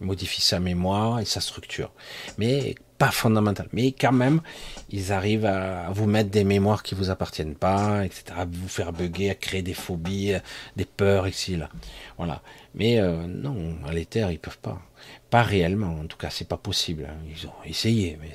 Ils 0.00 0.06
modifient 0.06 0.40
sa 0.40 0.60
mémoire 0.60 1.20
et 1.20 1.26
sa 1.26 1.40
structure. 1.40 1.92
Mais 2.38 2.74
pas 3.00 3.10
fondamental. 3.10 3.66
Mais 3.72 3.92
quand 3.92 4.12
même, 4.12 4.42
ils 4.90 5.10
arrivent 5.10 5.46
à 5.46 5.88
vous 5.90 6.04
mettre 6.04 6.28
des 6.28 6.44
mémoires 6.44 6.82
qui 6.82 6.94
vous 6.94 7.08
appartiennent 7.08 7.54
pas, 7.54 8.04
etc., 8.04 8.24
à 8.36 8.44
vous 8.44 8.68
faire 8.68 8.92
bugger, 8.92 9.30
à 9.30 9.34
créer 9.34 9.62
des 9.62 9.72
phobies, 9.72 10.34
des 10.76 10.84
peurs 10.84 11.26
ici, 11.26 11.56
là. 11.56 11.70
Voilà. 12.18 12.42
Mais 12.74 13.00
euh, 13.00 13.26
non, 13.26 13.56
à 13.88 13.92
l'éther, 13.94 14.30
ils 14.30 14.38
peuvent 14.38 14.58
pas. 14.58 14.82
Pas 15.30 15.42
réellement, 15.42 15.98
en 15.98 16.04
tout 16.04 16.18
cas, 16.18 16.28
c'est 16.28 16.46
pas 16.46 16.58
possible. 16.58 17.08
Hein. 17.08 17.16
Ils 17.34 17.46
ont 17.46 17.54
essayé, 17.64 18.18
mais 18.20 18.32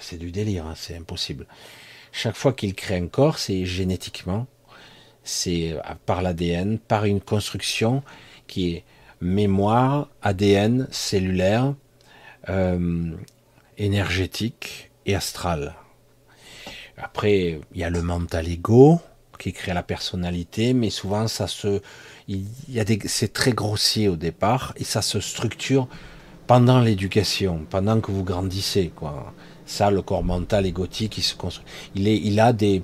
c'est 0.00 0.18
du 0.18 0.30
délire, 0.30 0.66
hein. 0.66 0.74
c'est 0.76 0.94
impossible. 0.98 1.46
Chaque 2.12 2.36
fois 2.36 2.52
qu'ils 2.52 2.74
créent 2.74 3.00
un 3.00 3.06
corps, 3.06 3.38
c'est 3.38 3.64
génétiquement, 3.64 4.46
c'est 5.24 5.72
euh, 5.72 5.80
par 6.04 6.20
l'ADN, 6.20 6.78
par 6.78 7.06
une 7.06 7.22
construction 7.22 8.02
qui 8.46 8.74
est 8.74 8.84
mémoire, 9.22 10.10
ADN, 10.20 10.86
cellulaire, 10.90 11.74
euh, 12.50 13.16
énergétique 13.78 14.90
et 15.04 15.14
astral. 15.14 15.74
Après, 16.96 17.60
il 17.74 17.80
y 17.80 17.84
a 17.84 17.90
le 17.90 18.02
mental 18.02 18.48
ego 18.48 19.00
qui 19.38 19.52
crée 19.52 19.74
la 19.74 19.82
personnalité, 19.82 20.72
mais 20.72 20.90
souvent 20.90 21.28
ça 21.28 21.46
se, 21.46 21.82
il 22.26 22.46
y 22.68 22.80
a 22.80 22.84
des, 22.84 22.98
c'est 23.04 23.32
très 23.32 23.52
grossier 23.52 24.08
au 24.08 24.16
départ 24.16 24.72
et 24.76 24.84
ça 24.84 25.02
se 25.02 25.20
structure 25.20 25.88
pendant 26.46 26.80
l'éducation, 26.80 27.66
pendant 27.68 28.00
que 28.00 28.10
vous 28.10 28.24
grandissez, 28.24 28.92
quoi. 28.94 29.32
Ça, 29.66 29.90
le 29.90 30.00
corps 30.00 30.22
mental 30.22 30.64
égotique, 30.64 31.18
il 31.18 31.22
se 31.22 31.34
construit. 31.34 31.66
Il 31.96 32.06
est, 32.06 32.18
il 32.18 32.38
a 32.38 32.52
des, 32.52 32.82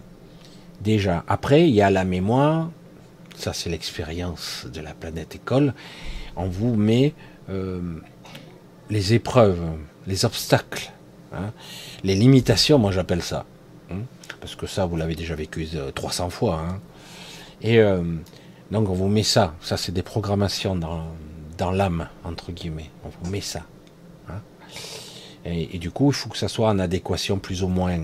déjà. 0.81 1.25
Après, 1.29 1.69
il 1.69 1.75
y 1.75 1.81
a 1.81 1.91
la 1.91 2.05
mémoire. 2.05 2.71
Ça, 3.37 3.53
c'est 3.53 3.71
l'expérience 3.71 4.67
de 4.73 4.81
la 4.81 4.93
planète 4.93 5.37
école. 5.37 5.75
On 6.35 6.47
vous 6.47 6.75
met 6.75 7.15
euh, 7.51 7.81
les 8.91 9.15
épreuves, 9.15 9.63
les 10.07 10.25
obstacles, 10.25 10.93
hein, 11.33 11.53
les 12.05 12.15
limitations, 12.15 12.79
moi 12.79 12.93
j'appelle 12.93 13.23
ça. 13.23 13.45
Hein, 13.91 14.01
parce 14.41 14.55
que 14.57 14.67
ça, 14.67 14.87
vous 14.87 14.97
l'avez 14.97 15.15
déjà 15.15 15.35
vécu 15.35 15.69
300 15.95 16.27
euh, 16.27 16.31
fois. 16.31 16.63
Hein. 16.67 16.81
Et 17.63 17.79
euh, 17.79 18.03
Donc 18.71 18.89
on 18.89 18.95
vous 18.95 19.09
met 19.09 19.23
ça, 19.23 19.55
ça 19.61 19.77
c'est 19.77 19.93
des 19.93 20.03
programmations 20.03 20.77
dans, 20.77 21.71
l'âme, 21.71 22.09
entre 22.25 22.51
guillemets. 22.51 22.91
On 23.05 23.09
vous 23.09 23.31
met 23.31 23.41
ça. 23.41 23.63
Et, 25.45 25.79
du 25.79 25.91
coup, 25.91 26.11
il 26.11 26.15
faut 26.15 26.29
que 26.29 26.39
ça 26.39 26.47
soit 26.47 26.69
en 26.69 26.79
adéquation 26.79 27.41
plus 27.41 27.65
ou 27.65 27.69
moins 27.69 27.99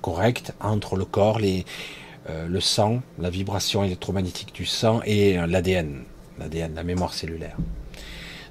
correcte 0.00 0.54
entre 0.60 0.94
le 0.94 1.04
corps, 1.04 1.40
euh, 1.42 2.46
le 2.46 2.60
sang, 2.60 3.02
la 3.18 3.30
vibration 3.30 3.82
électromagnétique 3.82 4.54
du 4.54 4.64
sang 4.64 5.00
et 5.04 5.34
l'ADN, 5.48 6.04
l'ADN, 6.38 6.74
la 6.76 6.84
mémoire 6.84 7.14
cellulaire. 7.14 7.56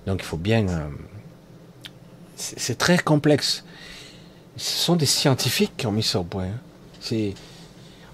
Donc 0.06 0.20
il 0.22 0.26
faut 0.26 0.38
bien... 0.38 0.66
c'est 2.38 2.78
très 2.78 2.98
complexe. 2.98 3.64
Ce 4.56 4.86
sont 4.86 4.96
des 4.96 5.06
scientifiques 5.06 5.74
qui 5.76 5.88
ont 5.88 5.92
mis 5.92 6.04
ça 6.04 6.20
au 6.20 6.24
point. 6.24 6.46
Hein. 6.46 7.32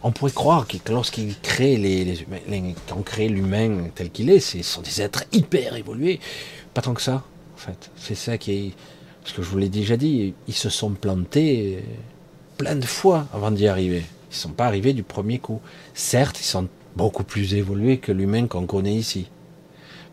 On 0.02 0.12
pourrait 0.12 0.32
croire 0.32 0.68
que 0.68 0.78
lorsqu'ils 0.90 1.40
créent 1.40 1.78
les, 1.78 2.04
les 2.06 2.76
créé 3.06 3.30
l'humain 3.30 3.90
tel 3.96 4.10
qu'il 4.10 4.30
est, 4.30 4.40
ce 4.40 4.62
sont 4.62 4.82
des 4.82 5.02
êtres 5.02 5.24
hyper 5.32 5.76
évolués. 5.76 6.20
Pas 6.74 6.82
tant 6.82 6.94
que 6.94 7.02
ça, 7.02 7.24
en 7.56 7.58
fait. 7.58 7.90
C'est 7.96 8.16
ça 8.16 8.38
qui 8.38 8.52
est. 8.52 8.72
Ce 9.26 9.34
que 9.34 9.42
je 9.42 9.48
vous 9.50 9.58
l'ai 9.58 9.70
déjà 9.70 9.96
dit, 9.96 10.34
ils 10.50 10.54
se 10.54 10.70
sont 10.70 10.92
plantés 10.92 11.82
plein 12.58 12.76
de 12.76 12.86
fois 12.86 13.28
avant 13.34 13.52
d'y 13.52 13.68
arriver. 13.68 14.04
Ils 14.32 14.36
ne 14.36 14.36
sont 14.36 14.50
pas 14.50 14.66
arrivés 14.66 14.92
du 14.92 15.04
premier 15.04 15.40
coup. 15.40 15.62
Certes, 15.94 16.42
ils 16.42 16.46
sont 16.46 16.68
beaucoup 16.98 17.24
plus 17.24 17.54
évolués 17.54 18.00
que 18.00 18.12
l'humain 18.12 18.48
qu'on 18.48 18.66
connaît 18.66 18.96
ici. 18.96 19.30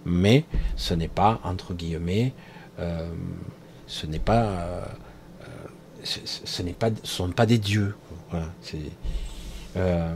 Mais 0.04 0.44
ce 0.76 0.94
n'est 0.94 1.08
pas, 1.08 1.40
entre 1.42 1.74
guillemets, 1.74 2.32
euh, 2.78 3.10
ce 3.90 4.06
n'est 4.06 4.20
pas. 4.20 4.44
Euh, 4.44 4.84
ce, 6.04 6.62
n'est 6.62 6.72
pas, 6.72 6.90
ce 7.02 7.10
sont 7.10 7.30
pas 7.30 7.44
des 7.44 7.58
dieux. 7.58 7.94
Voilà, 8.30 8.46
c'est 8.62 8.78
euh, 9.76 10.14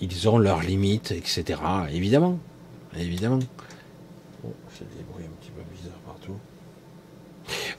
ils 0.00 0.28
ont 0.28 0.38
leurs 0.38 0.62
limites, 0.62 1.12
etc. 1.12 1.60
Évidemment. 1.92 2.38
Évidemment. 2.98 3.38
Oh, 4.44 4.52
des 4.80 5.04
bruits 5.12 5.26
un 5.26 5.40
petit 5.40 5.50
peu 5.50 5.62
bizarres 5.76 6.00
partout. 6.06 6.36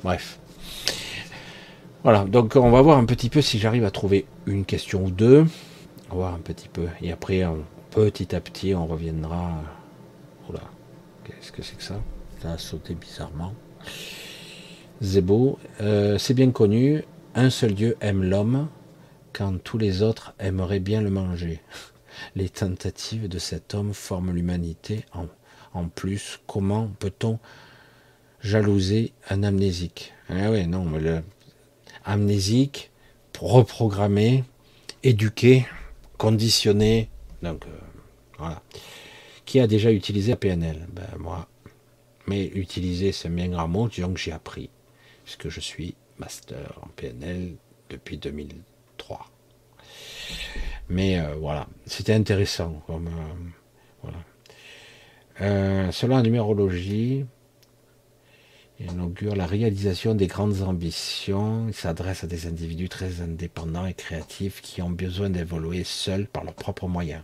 Bref. 0.03 0.39
Voilà, 2.03 2.23
donc 2.23 2.55
on 2.55 2.69
va 2.69 2.81
voir 2.81 2.97
un 2.97 3.05
petit 3.05 3.29
peu 3.29 3.41
si 3.41 3.59
j'arrive 3.59 3.85
à 3.85 3.91
trouver 3.91 4.25
une 4.45 4.65
question 4.65 5.03
ou 5.03 5.09
deux. 5.09 5.45
On 6.09 6.15
va 6.15 6.15
voir 6.15 6.33
un 6.35 6.39
petit 6.39 6.69
peu. 6.69 6.87
Et 7.01 7.11
après, 7.11 7.43
petit 7.89 8.35
à 8.35 8.39
petit, 8.39 8.75
on 8.75 8.85
reviendra. 8.85 9.63
Oula, 10.47 10.61
qu'est-ce 11.23 11.51
que 11.51 11.63
c'est 11.63 11.75
que 11.75 11.83
ça? 11.83 11.99
Ça 12.41 12.53
a 12.53 12.57
sauté 12.59 12.93
bizarrement. 12.93 13.53
Zébo, 15.01 15.57
euh, 15.81 16.19
c'est 16.19 16.35
bien 16.35 16.51
connu. 16.51 17.03
Un 17.33 17.49
seul 17.49 17.73
Dieu 17.73 17.97
aime 18.01 18.23
l'homme 18.23 18.69
quand 19.33 19.57
tous 19.63 19.79
les 19.79 20.03
autres 20.03 20.35
aimeraient 20.39 20.79
bien 20.79 21.01
le 21.01 21.09
manger. 21.09 21.59
Les 22.35 22.49
tentatives 22.49 23.27
de 23.27 23.39
cet 23.39 23.73
homme 23.73 23.93
forment 23.93 24.31
l'humanité. 24.31 25.05
En, 25.73 25.87
plus, 25.87 26.39
comment 26.45 26.87
peut-on 26.99 27.39
jalouser 28.41 29.13
un 29.29 29.41
amnésique? 29.41 30.13
Ah 30.29 30.51
oui, 30.51 30.67
non, 30.67 30.85
mais 30.85 30.99
le 30.99 31.23
amnésique, 32.05 32.91
reprogrammer, 33.39 34.43
éduquer, 35.01 35.65
conditionner. 36.19 37.09
Donc, 37.41 37.65
euh, 37.65 37.69
voilà. 38.37 38.61
Qui 39.45 39.59
a 39.59 39.65
déjà 39.65 39.91
utilisé 39.91 40.31
la 40.31 40.37
PNL 40.37 40.87
Ben, 40.91 41.07
moi. 41.17 41.47
Mais 42.27 42.45
utiliser, 42.45 43.11
c'est 43.11 43.29
bien 43.29 43.47
grand 43.47 43.67
mot, 43.67 43.87
disons 43.87 44.13
que 44.13 44.19
j'ai 44.19 44.31
appris, 44.31 44.69
puisque 45.31 45.53
je 45.53 45.61
suis 45.61 45.95
master 46.17 46.77
en 46.81 46.87
PNL 46.89 47.55
depuis 47.89 48.17
2000. 48.17 48.49
Mais 50.89 51.19
euh, 51.19 51.35
voilà, 51.39 51.67
c'était 51.85 52.13
intéressant. 52.13 52.81
Euh, 52.89 54.07
euh, 55.39 55.91
selon 55.91 56.17
la 56.17 56.21
numérologie, 56.21 57.25
il 58.79 58.91
inaugure 58.91 59.35
la 59.35 59.45
réalisation 59.45 60.13
des 60.13 60.27
grandes 60.27 60.61
ambitions. 60.63 61.67
Il 61.69 61.73
s'adresse 61.73 62.25
à 62.25 62.27
des 62.27 62.45
individus 62.47 62.89
très 62.89 63.21
indépendants 63.21 63.85
et 63.85 63.93
créatifs 63.93 64.61
qui 64.61 64.81
ont 64.81 64.89
besoin 64.89 65.29
d'évoluer 65.29 65.85
seuls 65.85 66.27
par 66.27 66.43
leurs 66.43 66.55
propres 66.55 66.87
moyens. 66.87 67.23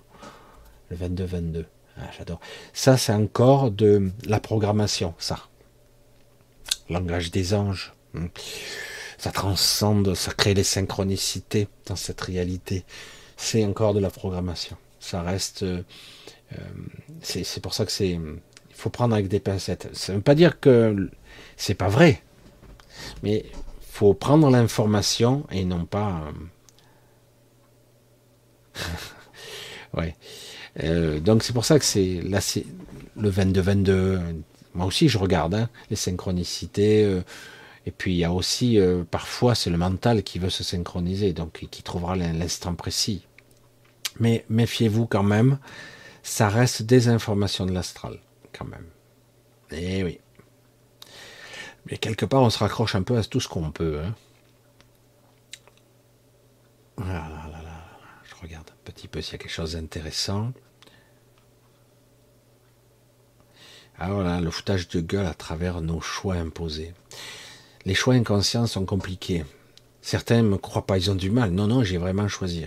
Le 0.89 0.95
22-22. 0.95 1.65
Ah, 1.97 2.09
j'adore. 2.17 2.39
Ça, 2.71 2.95
c'est 2.95 3.13
encore 3.13 3.69
de 3.71 4.11
la 4.25 4.39
programmation, 4.39 5.13
ça. 5.17 5.39
Langage 6.89 7.31
des 7.31 7.53
anges. 7.53 7.96
Hmm 8.13 8.27
ça 9.17 9.31
transcende, 9.31 10.13
ça 10.13 10.31
crée 10.31 10.53
les 10.53 10.63
synchronicités 10.63 11.67
dans 11.85 11.95
cette 11.95 12.21
réalité. 12.21 12.85
C'est 13.35 13.65
encore 13.65 13.93
de 13.93 13.99
la 13.99 14.09
programmation. 14.09 14.77
Ça 14.99 15.21
reste. 15.21 15.63
Euh, 15.63 15.83
euh, 16.53 16.59
c'est 17.21 17.61
pour 17.61 17.73
ça 17.73 17.85
que 17.85 17.91
c'est. 17.91 18.11
Il 18.11 18.39
faut 18.73 18.89
prendre 18.89 19.13
avec 19.15 19.27
des 19.27 19.39
pincettes. 19.39 19.89
Ça 19.93 20.13
ne 20.13 20.17
veut 20.17 20.23
pas 20.23 20.35
dire 20.35 20.59
que 20.59 21.09
c'est 21.55 21.73
pas 21.73 21.87
vrai, 21.87 22.21
mais 23.23 23.45
faut 23.81 24.13
prendre 24.13 24.49
l'information 24.49 25.45
et 25.51 25.65
non 25.65 25.85
pas. 25.85 26.21
Euh, 29.95 29.97
ouais. 29.97 31.19
donc 31.19 31.41
c'est 31.43 31.53
pour 31.53 31.65
ça 31.65 31.79
que 31.79 31.85
c'est 31.85 32.21
là 32.23 32.39
c'est 32.39 32.65
le 33.15 33.31
22-22. 33.31 34.19
Moi 34.75 34.85
aussi 34.85 35.09
je 35.09 35.17
regarde 35.17 35.55
hein, 35.55 35.69
les 35.89 35.95
synchronicités. 35.95 37.21
Et 37.87 37.91
puis 37.91 38.13
il 38.13 38.17
y 38.17 38.25
a 38.25 38.33
aussi, 38.33 38.77
euh, 38.77 39.05
parfois, 39.05 39.55
c'est 39.55 39.69
le 39.69 39.77
mental 39.77 40.21
qui 40.21 40.39
veut 40.39 40.49
se 40.49 40.61
synchroniser, 40.61 41.31
donc 41.31 41.65
qui 41.71 41.83
trouvera 41.83 42.17
l'instant 42.17 42.75
précis. 42.75 43.25
Mais 44.19 44.43
méfiez-vous 44.49 45.07
quand 45.07 45.23
même, 45.23 45.57
ça 46.21 46.49
reste 46.49 46.81
des 46.83 47.07
informations 47.07 47.65
de 47.65 47.71
l'astral, 47.71 48.19
quand 48.51 48.65
même. 48.65 48.87
Eh 49.71 50.03
oui. 50.03 50.19
Mais 51.89 51.97
quelque 51.97 52.25
part, 52.25 52.41
on 52.41 52.49
se 52.49 52.59
raccroche 52.59 52.95
un 52.95 53.03
peu 53.03 53.17
à 53.17 53.23
tout 53.23 53.39
ce 53.39 53.47
qu'on 53.47 53.71
peut. 53.71 54.01
Hein. 54.03 54.13
Voilà, 56.97 57.49
Je 58.25 58.35
regarde 58.41 58.69
un 58.69 58.91
petit 58.91 59.07
peu 59.07 59.21
s'il 59.21 59.31
y 59.31 59.35
a 59.35 59.37
quelque 59.37 59.49
chose 59.49 59.75
d'intéressant. 59.75 60.51
Ah 63.97 64.11
voilà, 64.11 64.41
le 64.41 64.51
foutage 64.51 64.89
de 64.89 64.99
gueule 64.99 65.25
à 65.25 65.33
travers 65.33 65.79
nos 65.79 66.01
choix 66.01 66.35
imposés. 66.35 66.93
Les 67.87 67.93
choix 67.93 68.15
inconscients 68.15 68.67
sont 68.67 68.85
compliqués. 68.85 69.45
Certains 70.01 70.43
me 70.43 70.57
croient 70.57 70.85
pas, 70.85 70.97
ils 70.97 71.09
ont 71.09 71.15
du 71.15 71.31
mal. 71.31 71.51
Non, 71.51 71.67
non, 71.67 71.85
j'ai 71.85 71.95
vraiment 71.95 72.27
choisi. 72.27 72.65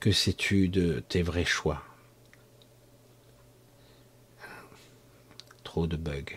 Que 0.00 0.10
sais-tu 0.10 0.66
de 0.68 0.98
tes 1.08 1.22
vrais 1.22 1.44
choix? 1.44 1.80
Trop 5.62 5.86
de 5.86 5.96
bugs. 5.96 6.36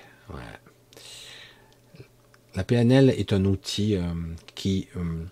La 2.53 2.63
PNL 2.63 3.09
est 3.09 3.33
un 3.33 3.45
outil 3.45 3.95
euh, 3.95 4.03
qui, 4.53 4.87
euh, 4.95 5.25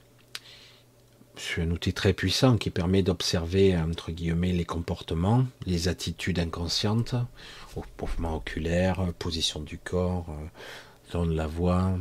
c'est 1.35 1.61
un 1.61 1.69
outil 1.69 1.93
très 1.93 2.13
puissant 2.13 2.57
qui 2.57 2.71
permet 2.71 3.03
d'observer 3.03 3.77
entre 3.77 4.11
guillemets 4.11 4.51
les 4.51 4.65
comportements, 4.65 5.45
les 5.67 5.89
attitudes 5.89 6.39
inconscientes, 6.39 7.13
mouvement 8.01 8.37
oculaire, 8.37 9.13
position 9.19 9.59
du 9.59 9.77
corps, 9.77 10.25
de 11.21 11.33
la 11.33 11.47
voix. 11.47 11.93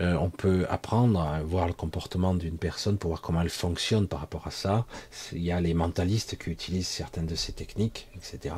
Euh, 0.00 0.14
on 0.14 0.30
peut 0.30 0.66
apprendre 0.68 1.20
à 1.20 1.40
voir 1.42 1.68
le 1.68 1.72
comportement 1.72 2.34
d'une 2.34 2.58
personne 2.58 2.98
pour 2.98 3.10
voir 3.10 3.20
comment 3.20 3.42
elle 3.42 3.50
fonctionne 3.50 4.08
par 4.08 4.20
rapport 4.20 4.46
à 4.46 4.50
ça. 4.50 4.86
Il 5.32 5.42
y 5.42 5.52
a 5.52 5.60
les 5.60 5.74
mentalistes 5.74 6.36
qui 6.36 6.50
utilisent 6.50 6.88
certaines 6.88 7.26
de 7.26 7.36
ces 7.36 7.52
techniques, 7.52 8.08
etc. 8.16 8.56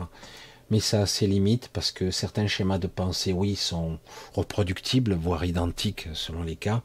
Mais 0.70 0.80
ça 0.80 1.02
a 1.02 1.06
ses 1.06 1.26
limites 1.26 1.68
parce 1.72 1.92
que 1.92 2.10
certains 2.10 2.46
schémas 2.46 2.78
de 2.78 2.86
pensée, 2.86 3.32
oui, 3.32 3.54
sont 3.54 3.98
reproductibles, 4.34 5.14
voire 5.14 5.44
identiques 5.44 6.08
selon 6.14 6.42
les 6.42 6.56
cas, 6.56 6.82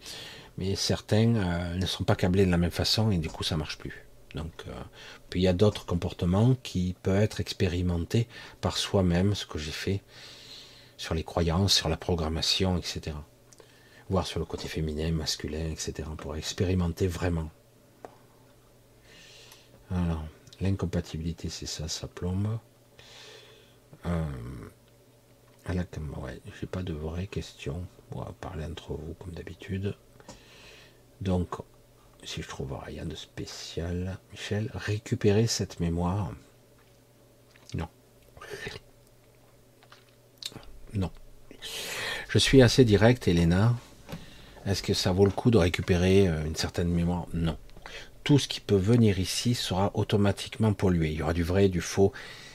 mais 0.57 0.75
certains 0.75 1.35
euh, 1.35 1.75
ne 1.75 1.85
sont 1.85 2.03
pas 2.03 2.15
câblés 2.15 2.45
de 2.45 2.51
la 2.51 2.57
même 2.57 2.71
façon 2.71 3.09
et 3.09 3.17
du 3.17 3.29
coup 3.29 3.43
ça 3.43 3.57
marche 3.57 3.77
plus. 3.77 4.05
Donc, 4.35 4.51
euh, 4.67 4.71
puis 5.29 5.41
il 5.41 5.43
y 5.43 5.47
a 5.47 5.53
d'autres 5.53 5.85
comportements 5.85 6.55
qui 6.61 6.95
peuvent 7.03 7.21
être 7.21 7.39
expérimentés 7.39 8.27
par 8.59 8.77
soi-même, 8.77 9.33
ce 9.33 9.45
que 9.45 9.57
j'ai 9.57 9.71
fait 9.71 10.01
sur 11.01 11.15
les 11.15 11.23
croyances, 11.23 11.73
sur 11.73 11.89
la 11.89 11.97
programmation, 11.97 12.77
etc. 12.77 13.17
Voir 14.11 14.27
sur 14.27 14.39
le 14.39 14.45
côté 14.45 14.67
féminin, 14.67 15.11
masculin, 15.11 15.71
etc. 15.71 16.07
pour 16.15 16.35
expérimenter 16.35 17.07
vraiment. 17.07 17.49
Alors, 19.89 20.23
l'incompatibilité, 20.59 21.49
c'est 21.49 21.65
ça, 21.65 21.87
ça 21.87 22.07
plombe. 22.07 22.59
Euh, 24.05 24.23
à 25.65 25.73
ouais, 25.73 26.39
j'ai 26.59 26.67
pas 26.67 26.83
de 26.83 26.93
vraies 26.93 27.25
questions. 27.25 27.83
On 28.11 28.19
va 28.19 28.31
parler 28.39 28.65
entre 28.65 28.93
vous 28.93 29.15
comme 29.15 29.31
d'habitude. 29.31 29.95
Donc, 31.19 31.55
si 32.23 32.43
je 32.43 32.47
trouve 32.47 32.77
rien 32.79 33.07
de 33.07 33.15
spécial, 33.15 34.19
Michel, 34.31 34.69
récupérer 34.75 35.47
cette 35.47 35.79
mémoire. 35.79 36.31
Non. 37.73 37.87
Non. 40.93 41.11
Je 42.29 42.37
suis 42.37 42.61
assez 42.61 42.85
direct, 42.85 43.27
Elena. 43.27 43.75
Est-ce 44.65 44.83
que 44.83 44.93
ça 44.93 45.11
vaut 45.11 45.25
le 45.25 45.31
coup 45.31 45.51
de 45.51 45.57
récupérer 45.57 46.27
euh, 46.27 46.45
une 46.45 46.55
certaine 46.55 46.89
mémoire? 46.89 47.25
Non. 47.33 47.57
Tout 48.23 48.37
ce 48.37 48.47
qui 48.47 48.59
peut 48.59 48.75
venir 48.75 49.19
ici 49.19 49.55
sera 49.55 49.91
automatiquement 49.95 50.73
pollué. 50.73 51.09
Il 51.09 51.19
y 51.19 51.21
aura 51.23 51.33
du 51.33 51.43
vrai, 51.43 51.69
du 51.69 51.81
faux. 51.81 52.11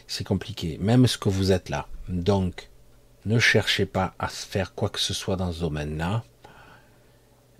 c'est 0.06 0.24
compliqué. 0.24 0.78
Même 0.80 1.06
ce 1.06 1.18
que 1.18 1.28
vous 1.28 1.50
êtes 1.50 1.68
là. 1.68 1.88
Donc, 2.08 2.70
ne 3.24 3.38
cherchez 3.40 3.86
pas 3.86 4.14
à 4.18 4.28
faire 4.28 4.74
quoi 4.74 4.88
que 4.88 5.00
ce 5.00 5.12
soit 5.12 5.36
dans 5.36 5.52
ce 5.52 5.60
domaine-là. 5.60 6.22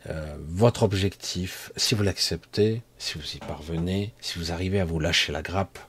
Euh, 0.09 0.37
votre 0.47 0.85
objectif, 0.85 1.73
si 1.77 1.97
vous 1.97 2.05
l'acceptez, 2.05 2.83
si 2.99 3.19
vous 3.19 3.35
y 3.35 3.39
parvenez, 3.39 4.15
si 4.21 4.39
vous 4.39 4.53
arrivez 4.53 4.79
à 4.79 4.85
vous 4.85 5.01
lâcher 5.01 5.33
la 5.33 5.43
grappe, 5.43 5.81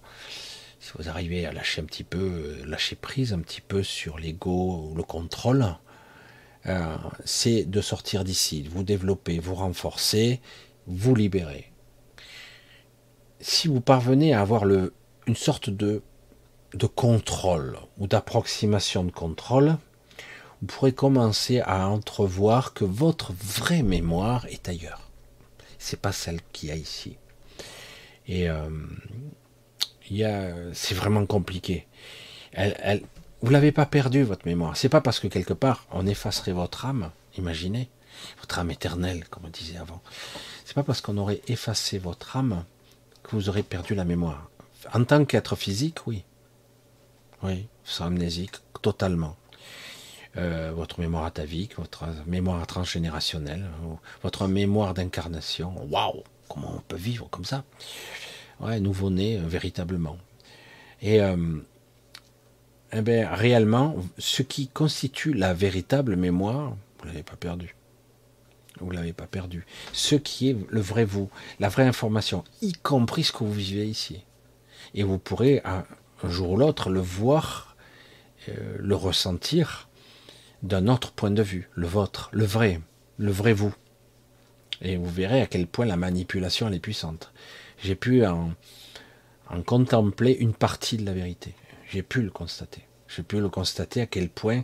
si 0.88 0.94
vous 0.98 1.10
arrivez 1.10 1.46
à 1.46 1.52
lâcher 1.52 1.82
un 1.82 1.86
petit 1.86 2.06
peu, 2.06 2.18
euh, 2.18 2.66
lâcher 2.66 2.96
prise 2.96 3.34
un 3.34 3.40
petit 3.40 3.60
peu 3.60 3.84
sur 3.84 4.18
l'ego 4.18 4.90
ou 4.90 4.96
le 4.96 5.04
contrôle, 5.04 5.66
euh, 6.66 6.96
c'est 7.26 7.66
de 7.66 7.82
sortir 7.82 8.24
d'ici, 8.24 8.64
vous 8.64 8.84
développer, 8.84 9.40
vous 9.40 9.56
renforcer, 9.56 10.40
vous 10.86 11.14
libérer. 11.14 11.74
Si 13.42 13.68
vous 13.68 13.82
parvenez 13.82 14.34
à 14.34 14.40
avoir 14.40 14.64
le, 14.64 14.94
une 15.28 15.36
sorte 15.36 15.70
de, 15.70 16.02
de 16.74 16.88
contrôle 16.88 17.78
ou 17.98 18.08
d'approximation 18.08 19.04
de 19.04 19.12
contrôle, 19.12 19.78
vous 20.62 20.68
pourrez 20.68 20.94
commencer 20.94 21.60
à 21.60 21.90
entrevoir 21.90 22.74
que 22.74 22.86
votre 22.86 23.34
vraie 23.34 23.84
mémoire 23.84 24.46
est 24.46 24.70
ailleurs. 24.70 25.10
C'est 25.80 26.00
pas 26.00 26.14
celle 26.14 26.40
qu'il 26.54 26.70
y 26.70 26.72
a 26.72 26.76
ici. 26.76 27.18
Et 28.28 28.50
euh, 28.50 28.70
c'est 30.74 30.96
vraiment 30.96 31.26
compliqué. 31.26 31.88
Elle, 32.54 32.76
elle, 32.80 33.02
vous 33.42 33.52
l'avez 33.52 33.72
pas 33.72 33.86
perdu 33.86 34.24
votre 34.24 34.48
mémoire. 34.48 34.76
C'est 34.78 34.90
pas 34.90 35.02
parce 35.02 35.20
que 35.20 35.28
quelque 35.28 35.54
part 35.54 35.86
on 35.92 36.08
effacerait 36.08 36.54
votre 36.54 36.86
âme, 36.86 37.12
imaginez, 37.38 37.90
votre 38.40 38.60
âme 38.60 38.72
éternelle, 38.72 39.28
comme 39.30 39.46
on 39.46 39.50
disait 39.50 39.78
avant. 39.78 40.02
C'est 40.66 40.74
pas 40.74 40.84
parce 40.84 41.02
qu'on 41.02 41.18
aurait 41.18 41.42
effacé 41.48 41.98
votre 41.98 42.36
âme 42.36 42.64
que 43.24 43.36
vous 43.36 43.50
aurez 43.50 43.64
perdu 43.64 43.96
la 43.96 44.06
mémoire. 44.06 44.50
En 44.94 45.04
tant 45.04 45.26
qu'être 45.26 45.56
physique, 45.56 46.08
oui. 46.08 46.24
Oui, 47.44 47.68
vous 47.86 47.92
serez 47.92 48.08
amnésique 48.08 48.56
totalement. 48.82 49.36
Euh, 50.38 50.72
votre 50.76 51.00
mémoire 51.00 51.26
atavique, 51.26 51.78
votre 51.78 52.06
mémoire 52.26 52.66
transgénérationnelle, 52.68 53.70
votre 54.24 54.48
mémoire 54.48 54.94
d'incarnation. 54.94 55.74
Waouh, 55.90 56.24
comment 56.48 56.76
on 56.76 56.82
peut 56.82 56.96
vivre 56.96 57.28
comme 57.30 57.46
ça? 57.46 57.64
Ouais, 58.60 58.80
nouveau-né, 58.80 59.38
euh, 59.38 59.48
véritablement. 59.48 60.18
Et 61.02 61.22
euh, 61.22 61.58
eh 62.92 63.02
bien, 63.02 63.30
réellement, 63.34 63.96
ce 64.18 64.42
qui 64.42 64.68
constitue 64.68 65.34
la 65.34 65.54
véritable 65.54 66.16
mémoire, 66.16 66.76
vous 67.00 67.06
ne 67.06 67.10
l'avez 67.10 67.24
pas 67.24 67.36
perdu. 67.36 67.76
Vous 68.80 68.90
ne 68.90 68.96
l'avez 68.96 69.14
pas 69.14 69.28
perdu. 69.28 69.66
Ce 69.94 70.16
qui 70.16 70.50
est 70.50 70.58
le 70.70 70.82
vrai 70.82 71.06
vous, 71.06 71.30
la 71.60 71.70
vraie 71.70 71.88
information, 71.88 72.44
y 72.62 72.74
compris 72.74 73.24
ce 73.24 73.32
que 73.32 73.44
vous 73.44 73.54
vivez 73.54 73.88
ici. 73.88 74.24
Et 74.94 75.04
vous 75.04 75.18
pourrez, 75.18 75.62
un 75.66 75.86
jour 76.30 76.52
ou 76.52 76.58
l'autre, 76.58 76.90
le 76.90 77.00
voir, 77.00 77.76
euh, 78.50 78.78
le 78.80 78.96
ressentir 78.96 79.90
d'un 80.64 80.88
autre 80.88 81.12
point 81.12 81.32
de 81.32 81.44
vue, 81.44 81.70
le 81.76 81.88
vôtre, 81.88 82.30
le 82.32 82.46
vrai, 82.46 82.82
le 83.18 83.32
vrai 83.32 83.54
vous. 83.54 83.74
Et 84.82 84.96
vous 84.96 85.10
verrez 85.10 85.42
à 85.42 85.48
quel 85.48 85.68
point 85.68 85.86
la 85.86 85.98
manipulation 85.98 86.72
est 86.72 86.80
puissante. 86.80 87.32
J'ai 87.80 87.96
pu 87.96 88.26
en 88.26 88.54
contempler 89.66 90.34
une 90.34 90.54
partie 90.54 90.98
de 90.98 91.06
la 91.06 91.14
vérité. 91.14 91.54
J'ai 91.90 92.04
pu 92.04 92.22
le 92.22 92.30
constater. 92.30 92.84
J'ai 93.08 93.24
pu 93.24 93.40
le 93.40 93.50
constater 93.50 94.02
à 94.02 94.06
quel 94.06 94.30
point 94.30 94.64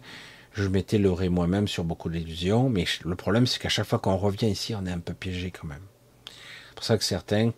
je 0.54 0.68
m'étais 0.68 0.98
leurré 0.98 1.30
moi-même 1.30 1.68
sur 1.68 1.84
beaucoup 1.84 2.10
d'illusions, 2.10 2.70
mais 2.70 2.86
le 3.04 3.16
problème 3.16 3.48
c'est 3.48 3.60
qu'à 3.60 3.70
chaque 3.70 3.88
fois 3.88 4.00
qu'on 4.00 4.18
revient 4.18 4.48
ici, 4.48 4.76
on 4.76 4.86
est 4.86 4.92
un 4.92 5.00
peu 5.00 5.14
piégé 5.14 5.52
quand 5.52 5.68
même. 5.68 5.82
C'est 6.28 6.76
pour 6.76 6.84
ça 6.84 6.98
que 6.98 7.04
certains, 7.04 7.52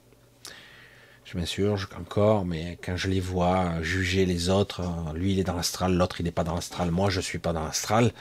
je 1.26 1.38
m'insurge 1.38 1.90
encore, 1.99 2.45
mais 2.45 2.77
quand 2.82 2.95
je 2.95 3.10
les 3.10 3.19
vois 3.19 3.82
juger 3.82 4.26
les 4.26 4.49
autres, 4.49 4.84
lui 5.14 5.34
il 5.34 5.40
est 5.40 5.44
dans 5.44 5.56
l'astral, 5.56 5.95
l'autre 5.95 6.22
il 6.22 6.23
n'est 6.23 6.32
pas 6.32 6.44
dans 6.44 6.56
l'astral, 6.56 6.91
moi 6.91 7.10
je 7.10 7.19
suis 7.19 7.40
pas 7.40 7.52
dans 7.52 7.64
l'astral, 7.64 8.14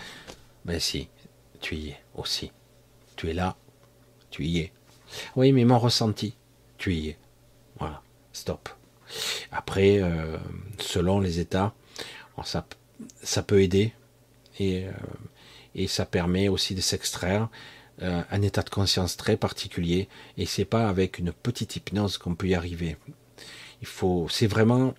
ben 0.64 0.80
si, 0.80 1.08
tu 1.60 1.76
y 1.76 1.90
es 1.90 2.00
aussi. 2.14 2.50
Tu 3.16 3.30
es 3.30 3.34
là, 3.34 3.56
tu 4.30 4.44
y 4.44 4.58
es. 4.58 4.72
Oui, 5.36 5.52
mais 5.52 5.64
mon 5.64 5.78
ressenti, 5.78 6.34
tu 6.78 6.94
y 6.94 7.10
es. 7.10 7.18
Stop. 8.34 8.68
Après, 9.52 10.02
euh, 10.02 10.36
selon 10.78 11.20
les 11.20 11.38
états, 11.38 11.72
ça, 12.42 13.42
peut 13.42 13.62
aider 13.62 13.92
et, 14.58 14.86
euh, 14.86 14.90
et 15.76 15.86
ça 15.86 16.04
permet 16.04 16.48
aussi 16.48 16.74
de 16.74 16.80
s'extraire 16.80 17.48
euh, 18.02 18.22
un 18.28 18.42
état 18.42 18.62
de 18.62 18.70
conscience 18.70 19.16
très 19.16 19.36
particulier. 19.36 20.08
Et 20.36 20.46
c'est 20.46 20.64
pas 20.64 20.88
avec 20.88 21.20
une 21.20 21.32
petite 21.32 21.76
hypnose 21.76 22.18
qu'on 22.18 22.34
peut 22.34 22.48
y 22.48 22.56
arriver. 22.56 22.96
Il 23.80 23.86
faut, 23.86 24.26
c'est 24.28 24.48
vraiment, 24.48 24.94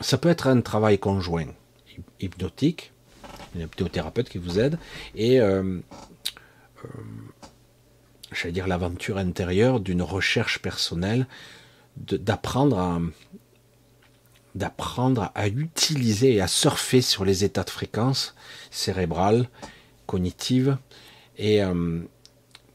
ça 0.00 0.18
peut 0.18 0.28
être 0.28 0.48
un 0.48 0.60
travail 0.60 0.98
conjoint, 0.98 1.46
hypnotique, 2.18 2.92
une 3.54 3.62
hypnothérapeute 3.62 4.28
qui 4.28 4.38
vous 4.38 4.58
aide, 4.58 4.78
et 5.14 5.38
j'allais 8.32 8.52
dire 8.52 8.66
l'aventure 8.66 9.18
intérieure 9.18 9.78
d'une 9.80 10.02
recherche 10.02 10.60
personnelle, 10.60 11.26
d'apprendre 12.06 12.78
à, 12.78 13.00
d'apprendre 14.54 15.30
à 15.34 15.48
utiliser 15.48 16.34
et 16.34 16.40
à 16.40 16.48
surfer 16.48 17.00
sur 17.00 17.24
les 17.24 17.44
états 17.44 17.64
de 17.64 17.70
fréquence 17.70 18.34
cérébrale, 18.70 19.48
cognitive, 20.06 20.76
et 21.36 21.62
euh, 21.62 22.00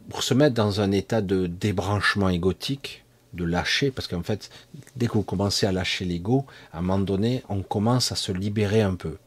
pour 0.10 0.24
se 0.24 0.34
mettre 0.34 0.56
dans 0.56 0.82
un 0.82 0.92
état 0.92 1.22
de 1.22 1.48
débranchement 1.48 2.30
égotique, 2.30 3.04
de 3.34 3.44
lâcher, 3.44 3.92
parce 3.92 4.08
qu'en 4.08 4.24
fait, 4.24 4.50
dès 4.96 5.08
que 5.08 5.14
vous 5.14 5.24
commencez 5.24 5.66
à 5.66 5.72
lâcher 5.72 6.06
l'ego, 6.06 6.46
à 6.72 6.80
un 6.80 6.82
moment 6.82 7.00
donné, 7.00 7.44
on 7.50 7.64
commence 7.64 8.12
à 8.12 8.16
se 8.16 8.32
libérer 8.32 8.82
un 8.82 8.96
peu. 8.96 9.18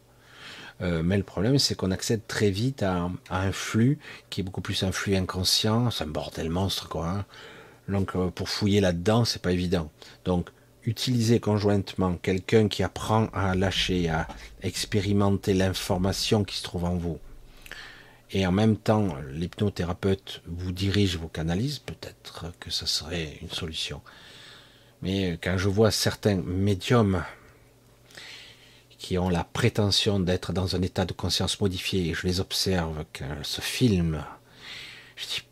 Euh, 0.83 1.03
mais 1.03 1.17
le 1.17 1.23
problème, 1.23 1.59
c'est 1.59 1.75
qu'on 1.75 1.91
accède 1.91 2.21
très 2.27 2.51
vite 2.51 2.83
à, 2.83 3.11
un 3.31 3.53
flux 3.53 3.99
qui 4.31 4.41
est 4.41 4.45
beaucoup 4.45 4.61
plus 4.61 4.83
un 4.83 4.93
flux 4.93 5.17
inconscient. 5.17 5.91
C'est 5.91 6.05
un 6.05 6.09
bordel 6.09 6.51
monstre, 6.51 6.89
quoi. 6.89 7.09
Hein. 7.09 7.25
Donc, 7.89 8.17
euh, 8.17 8.31
pour 8.31 8.49
fouiller 8.49 8.81
là-dedans, 8.81 9.25
c'est 9.25 9.43
pas 9.43 9.53
évident. 9.53 9.91
Donc, 10.25 10.51
utiliser 10.85 11.41
conjointement 11.41 12.15
quelqu'un 12.17 12.69
qui 12.69 12.83
apprend 12.83 13.27
à 13.33 13.55
lâcher, 13.55 14.09
à 14.09 14.29
expérimenter 14.63 15.53
l'information 15.55 16.45
qui 16.45 16.57
se 16.57 16.63
trouve 16.63 16.85
en 16.85 16.97
vous, 16.97 17.19
et 18.31 18.47
en 18.47 18.53
même 18.53 18.77
temps 18.77 19.17
l'hypnothérapeute 19.33 20.43
vous 20.47 20.73
dirige, 20.73 21.17
vous 21.17 21.29
canalise, 21.29 21.79
peut-être 21.79 22.53
que 22.61 22.71
ça 22.71 22.87
serait 22.87 23.39
une 23.43 23.51
solution. 23.51 24.01
Mais 25.03 25.39
quand 25.43 25.59
je 25.59 25.69
vois 25.69 25.91
certains 25.91 26.37
médiums 26.37 27.23
qui 28.99 29.19
ont 29.19 29.29
la 29.29 29.45
prétention 29.45 30.19
d'être 30.19 30.53
dans 30.53 30.75
un 30.75 30.83
état 30.83 31.05
de 31.05 31.13
conscience 31.13 31.61
modifié, 31.61 32.09
et 32.09 32.15
je 32.15 32.27
les 32.27 32.41
observe, 32.41 33.05
quand 33.17 33.43
se 33.43 33.61
filment, 33.61 34.25
je 35.17 35.27
dis, 35.27 35.43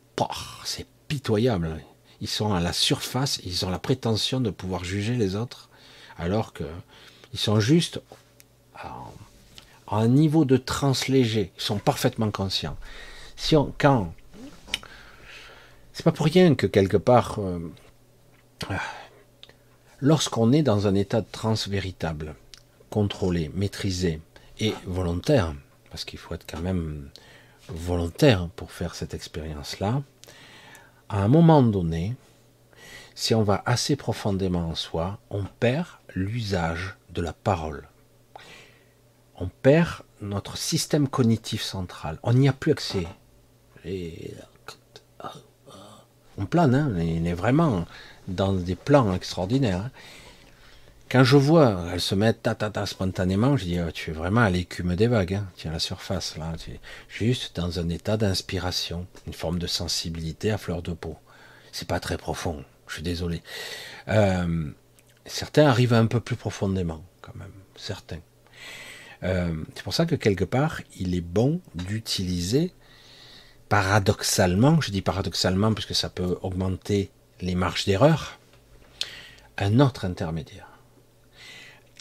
c'est 0.65 0.87
pitoyable 1.09 1.81
ils 2.25 2.29
sont 2.29 2.55
à 2.55 2.61
la 2.61 2.73
surface, 2.73 3.39
ils 3.45 3.67
ont 3.67 3.69
la 3.69 3.79
prétention 3.79 4.41
de 4.41 4.49
pouvoir 4.49 4.83
juger 4.83 5.15
les 5.15 5.37
autres, 5.37 5.69
alors 6.17 6.55
que 6.55 6.65
ils 7.35 7.39
sont 7.39 7.61
juste 7.61 8.01
à, 8.75 8.95
un 9.89 10.09
niveau 10.09 10.47
de 10.47 10.57
transe 10.57 11.09
léger, 11.09 11.53
ils 11.55 11.63
sont 11.63 11.77
parfaitement 11.77 12.31
conscients. 12.31 12.79
Si 13.37 13.57
on, 13.57 13.75
quand 13.77 14.15
c'est 15.93 16.03
pas 16.03 16.13
pour 16.13 16.25
rien 16.25 16.55
que 16.55 16.67
quelque 16.67 16.97
part, 16.97 17.41
euh, 17.41 17.59
lorsqu'on 20.01 20.51
est 20.53 20.63
dans 20.63 20.87
un 20.87 20.95
état 20.95 21.21
de 21.21 21.31
transe 21.31 21.69
véritable, 21.69 22.37
contrôlé, 22.89 23.51
maîtrisé 23.55 24.23
et 24.61 24.73
volontaire, 24.87 25.55
parce 25.91 26.07
qu'il 26.07 26.19
faut 26.19 26.33
être 26.33 26.47
quand 26.51 26.63
même 26.63 27.11
volontaire 27.69 28.49
pour 28.57 28.73
faire 28.73 28.95
cette 28.95 29.13
expérience-là, 29.13 30.03
à 31.15 31.19
un 31.19 31.29
moment 31.29 31.63
donné, 31.63 32.17
si 33.15 33.37
on 33.37 33.45
va 33.45 33.63
assez 33.67 33.95
profondément 33.95 34.71
en 34.71 34.75
soi, 34.75 35.21
on 35.31 35.45
perd 35.45 35.87
l'usage 36.13 36.97
de 37.11 37.23
la 37.23 37.33
parole. 37.33 37.87
On 39.37 39.47
perd 39.47 40.03
notre 40.21 40.57
système 40.57 41.07
cognitif 41.07 41.63
central. 41.63 42.19
On 42.25 42.33
n'y 42.33 42.49
a 42.49 42.53
plus 42.53 42.73
accès. 42.73 43.07
on 46.37 46.47
plane, 46.47 46.75
hein 46.75 46.93
on 46.93 46.99
est 46.99 47.33
vraiment 47.33 47.85
dans 48.27 48.53
des 48.53 48.75
plans 48.75 49.15
extraordinaires. 49.15 49.91
Quand 51.15 51.23
je 51.23 51.37
vois 51.37 51.91
elle 51.93 52.01
se 52.01 52.17
mettre 52.17 52.41
ta, 52.41 52.57
ta, 52.57 52.71
ta 52.71 52.87
spontanément, 52.87 53.57
je 53.57 53.67
dis 53.67 53.79
oh, 53.79 53.89
tu 53.93 54.11
es 54.11 54.13
vraiment 54.13 54.41
à 54.41 54.51
l'écume 54.51 54.97
des 54.97 55.07
vagues, 55.07 55.35
hein. 55.35 55.47
tu 55.57 55.69
es 55.69 55.71
à 55.71 55.73
la 55.73 55.79
surface 55.79 56.37
là, 56.37 56.55
tu 56.59 56.73
es 56.73 56.81
juste 57.09 57.55
dans 57.55 57.79
un 57.79 57.89
état 57.89 58.17
d'inspiration, 58.17 59.07
une 59.29 59.33
forme 59.33 59.61
de 59.61 59.69
sensibilité 59.69 60.51
à 60.51 60.59
fleur 60.59 60.83
de 60.83 60.93
peau. 60.93 61.17
C'est 61.71 61.87
pas 61.87 62.01
très 62.01 62.17
profond, 62.17 62.65
je 62.89 62.95
suis 62.95 63.05
désolé. 63.05 63.45
Euh, 64.09 64.69
certains 65.25 65.69
arrivent 65.69 65.95
un 65.95 66.07
peu 66.07 66.19
plus 66.19 66.35
profondément, 66.35 67.05
quand 67.23 67.37
même, 67.37 67.53
certains. 67.77 68.19
Euh, 69.23 69.55
c'est 69.77 69.85
pour 69.85 69.95
ça 69.95 70.07
que 70.07 70.17
quelque 70.17 70.45
part, 70.45 70.81
il 70.99 71.15
est 71.15 71.21
bon 71.21 71.61
d'utiliser 71.77 72.73
paradoxalement, 73.69 74.81
je 74.81 74.91
dis 74.91 75.01
paradoxalement 75.01 75.75
parce 75.75 75.87
que 75.87 75.95
ça 75.95 76.11
peut 76.11 76.39
augmenter 76.43 77.13
les 77.41 77.55
marges 77.55 77.85
d'erreur, 77.85 78.41
un 79.59 79.79
autre 79.79 80.07
intermédiaire 80.07 80.64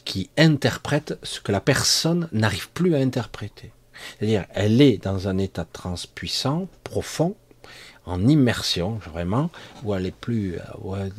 qui 0.05 0.29
interprète 0.37 1.17
ce 1.23 1.39
que 1.39 1.51
la 1.51 1.61
personne 1.61 2.27
n'arrive 2.31 2.69
plus 2.69 2.95
à 2.95 2.99
interpréter. 2.99 3.71
C'est-à-dire, 4.17 4.45
elle 4.53 4.81
est 4.81 5.03
dans 5.03 5.27
un 5.27 5.37
état 5.37 5.63
de 5.63 5.69
transe 5.71 6.05
puissant, 6.05 6.67
profond, 6.83 7.35
en 8.05 8.27
immersion, 8.27 8.95
vraiment, 8.95 9.49
où 9.83 9.93
elle 9.95 10.05
est 10.05 10.15
plus, 10.15 10.55
euh, 10.55 10.61
ouais, 10.81 11.09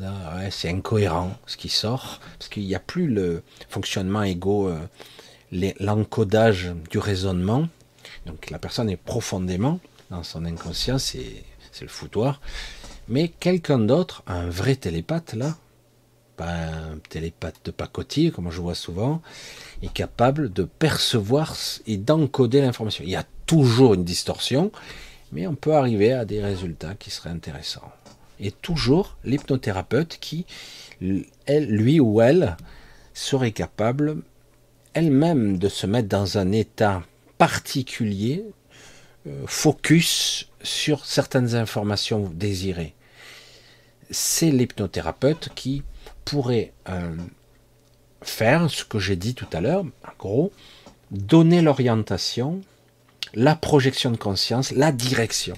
c'est 0.51 0.69
incohérent 0.69 1.35
ce 1.47 1.57
qui 1.57 1.71
sort, 1.71 2.21
parce 2.39 2.49
qu'il 2.51 2.67
n'y 2.67 2.75
a 2.75 2.81
plus 2.81 3.09
le 3.09 3.43
fonctionnement 3.69 4.23
égaux, 4.23 4.69
euh, 4.69 4.79
l'encodage 5.81 6.73
du 6.91 6.99
raisonnement. 6.99 7.69
Donc 8.27 8.51
la 8.51 8.59
personne 8.59 8.91
est 8.91 8.97
profondément 8.97 9.81
dans 10.11 10.23
son 10.23 10.45
inconscient, 10.45 10.99
c'est 10.99 11.45
le 11.81 11.89
foutoir. 11.89 12.41
Mais 13.09 13.29
quelqu'un 13.29 13.79
d'autre, 13.79 14.23
un 14.27 14.49
vrai 14.49 14.77
télépathe 14.77 15.35
là, 15.35 15.57
pas 16.37 16.53
un 16.53 16.99
télépathe 17.09 17.61
de 17.65 17.71
pacotille, 17.71 18.33
comme 18.33 18.51
je 18.51 18.61
vois 18.61 18.75
souvent, 18.75 19.23
est 19.83 19.93
capable 19.93 20.53
de 20.53 20.65
percevoir 20.65 21.57
et 21.87 21.97
d'encoder 21.97 22.61
l'information. 22.61 23.05
Il 23.05 23.11
y 23.11 23.17
a 23.17 23.27
toujours 23.47 23.95
une 23.95 24.05
distorsion, 24.05 24.73
mais 25.33 25.47
on 25.47 25.55
peut 25.55 25.75
arriver 25.75 26.13
à 26.13 26.25
des 26.25 26.43
résultats 26.43 26.95
qui 26.95 27.11
seraient 27.11 27.31
intéressants. 27.31 27.93
Et 28.41 28.51
toujours 28.51 29.17
l'hypnothérapeute 29.25 30.19
qui, 30.21 30.47
lui 31.01 32.01
ou 32.01 32.21
elle, 32.21 32.57
serait 33.13 33.53
capable 33.53 34.23
elle-même 34.93 35.59
de 35.59 35.69
se 35.69 35.87
mettre 35.87 36.09
dans 36.09 36.39
un 36.39 36.53
état 36.53 37.03
particulier, 37.39 38.45
euh, 39.27 39.45
focus 39.47 40.49
sur 40.63 41.05
certaines 41.05 41.55
informations 41.55 42.31
désirées. 42.33 42.95
C'est 44.11 44.51
l'hypnothérapeute 44.51 45.51
qui 45.55 45.83
pourrait 46.25 46.73
euh, 46.89 47.17
faire 48.23 48.71
ce 48.71 48.85
que 48.85 48.99
j'ai 48.99 49.17
dit 49.17 49.35
tout 49.35 49.47
à 49.53 49.61
l'heure, 49.61 49.85
en 49.85 50.13
gros, 50.19 50.53
donner 51.11 51.63
l'orientation, 51.63 52.61
la 53.35 53.55
projection 53.55 54.11
de 54.11 54.17
conscience, 54.17 54.73
la 54.73 54.93
direction. 54.93 55.55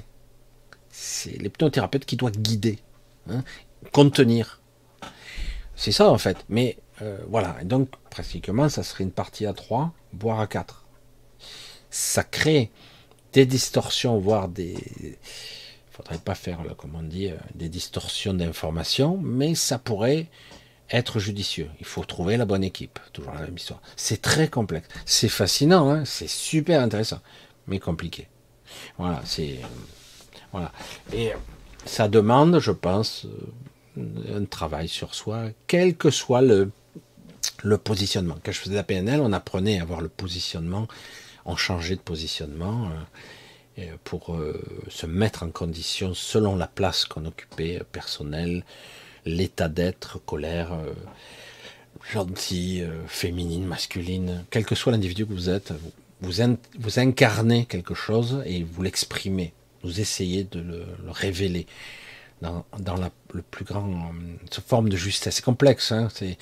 C'est 0.91 1.39
l'hypnothérapeute 1.39 2.05
qui 2.05 2.17
doit 2.17 2.31
guider, 2.31 2.79
hein, 3.31 3.45
contenir. 3.93 4.61
C'est 5.75 5.93
ça 5.93 6.11
en 6.11 6.19
fait. 6.19 6.39
Mais 6.49 6.79
euh, 7.03 7.19
voilà. 7.29 7.59
donc 7.65 7.91
pratiquement, 8.11 8.69
ça 8.69 8.83
serait 8.83 9.05
une 9.05 9.11
partie 9.13 9.47
à 9.47 9.53
3, 9.53 9.93
voire 10.15 10.41
à 10.41 10.47
4. 10.47 10.85
Ça 11.91 12.25
crée 12.25 12.71
des 13.33 13.47
distorsions, 13.47 14.19
voire 14.19 14.49
des. 14.49 14.73
Il 14.73 15.17
faudrait 15.91 16.19
pas 16.19 16.35
faire, 16.35 16.63
comme 16.77 16.95
on 16.95 17.03
dit, 17.03 17.29
euh, 17.29 17.37
des 17.55 17.69
distorsions 17.69 18.35
d'informations, 18.35 19.19
mais 19.23 19.55
ça 19.55 19.79
pourrait 19.79 20.27
être 20.91 21.19
judicieux. 21.19 21.69
Il 21.81 21.87
faut 21.87 22.05
trouver 22.05 22.37
la 22.37 22.45
bonne 22.45 22.65
équipe. 22.65 22.99
Toujours 23.13 23.35
la 23.35 23.43
même 23.43 23.57
histoire. 23.57 23.81
C'est 23.97 24.23
très 24.23 24.49
complexe. 24.49 24.89
C'est 25.05 25.29
fascinant, 25.29 25.91
hein 25.91 26.05
c'est 26.05 26.29
super 26.29 26.81
intéressant, 26.81 27.21
mais 27.67 27.79
compliqué. 27.79 28.29
Voilà, 28.99 29.21
c'est 29.25 29.61
voilà. 30.53 30.73
Et 31.13 31.33
ça 31.85 32.09
demande, 32.09 32.59
je 32.61 32.73
pense, 32.73 33.27
euh, 33.99 34.39
un 34.39 34.45
travail 34.45 34.89
sur 34.89 35.15
soi, 35.15 35.47
quel 35.67 35.97
que 35.97 36.11
soit 36.11 36.43
le 36.43 36.71
le 37.63 37.79
positionnement. 37.79 38.37
Quand 38.45 38.53
je 38.53 38.59
faisais 38.59 38.75
la 38.75 38.83
PNL, 38.83 39.21
on 39.21 39.33
apprenait 39.33 39.79
à 39.79 39.83
avoir 39.83 40.01
le 40.01 40.09
positionnement, 40.09 40.87
on 41.45 41.57
changeait 41.57 41.97
de 41.97 42.01
positionnement 42.01 42.91
euh, 43.79 43.97
pour 44.05 44.35
euh, 44.35 44.63
se 44.89 45.07
mettre 45.07 45.43
en 45.43 45.51
condition 45.51 46.15
selon 46.15 46.57
la 46.57 46.67
place 46.67 47.05
qu'on 47.05 47.25
occupait, 47.25 47.81
personnelle, 47.93 48.65
l'état 49.27 49.69
d'être, 49.69 50.19
colère, 50.25 50.73
euh, 50.73 50.95
gentil, 52.11 52.81
euh, 52.83 53.07
féminine, 53.07 53.67
masculine, 53.67 54.45
quel 54.51 54.65
que 54.65 54.75
soit 54.75 54.93
l'individu 54.93 55.27
que 55.27 55.33
vous 55.33 55.51
êtes, 55.51 55.73
vous, 56.21 56.33
vous, 56.79 56.99
incarnez 56.99 57.67
quelque 57.67 57.95
chose 57.95 58.43
et 58.47 58.63
vous 58.63 58.83
l'exprimez. 58.83 59.53
Vous 59.83 60.01
essayez 60.01 60.45
de 60.45 60.61
le, 60.61 60.87
révéler 61.11 61.67
dans, 62.41 62.65
la 62.79 63.11
le 63.33 63.43
plus 63.43 63.65
grand 63.65 63.89
euh, 63.89 64.61
forme 64.67 64.89
de 64.89 64.97
justesse. 64.97 65.37
C'est 65.37 65.45
complexe, 65.45 65.93
hein, 65.93 66.09
c'est 66.15 66.39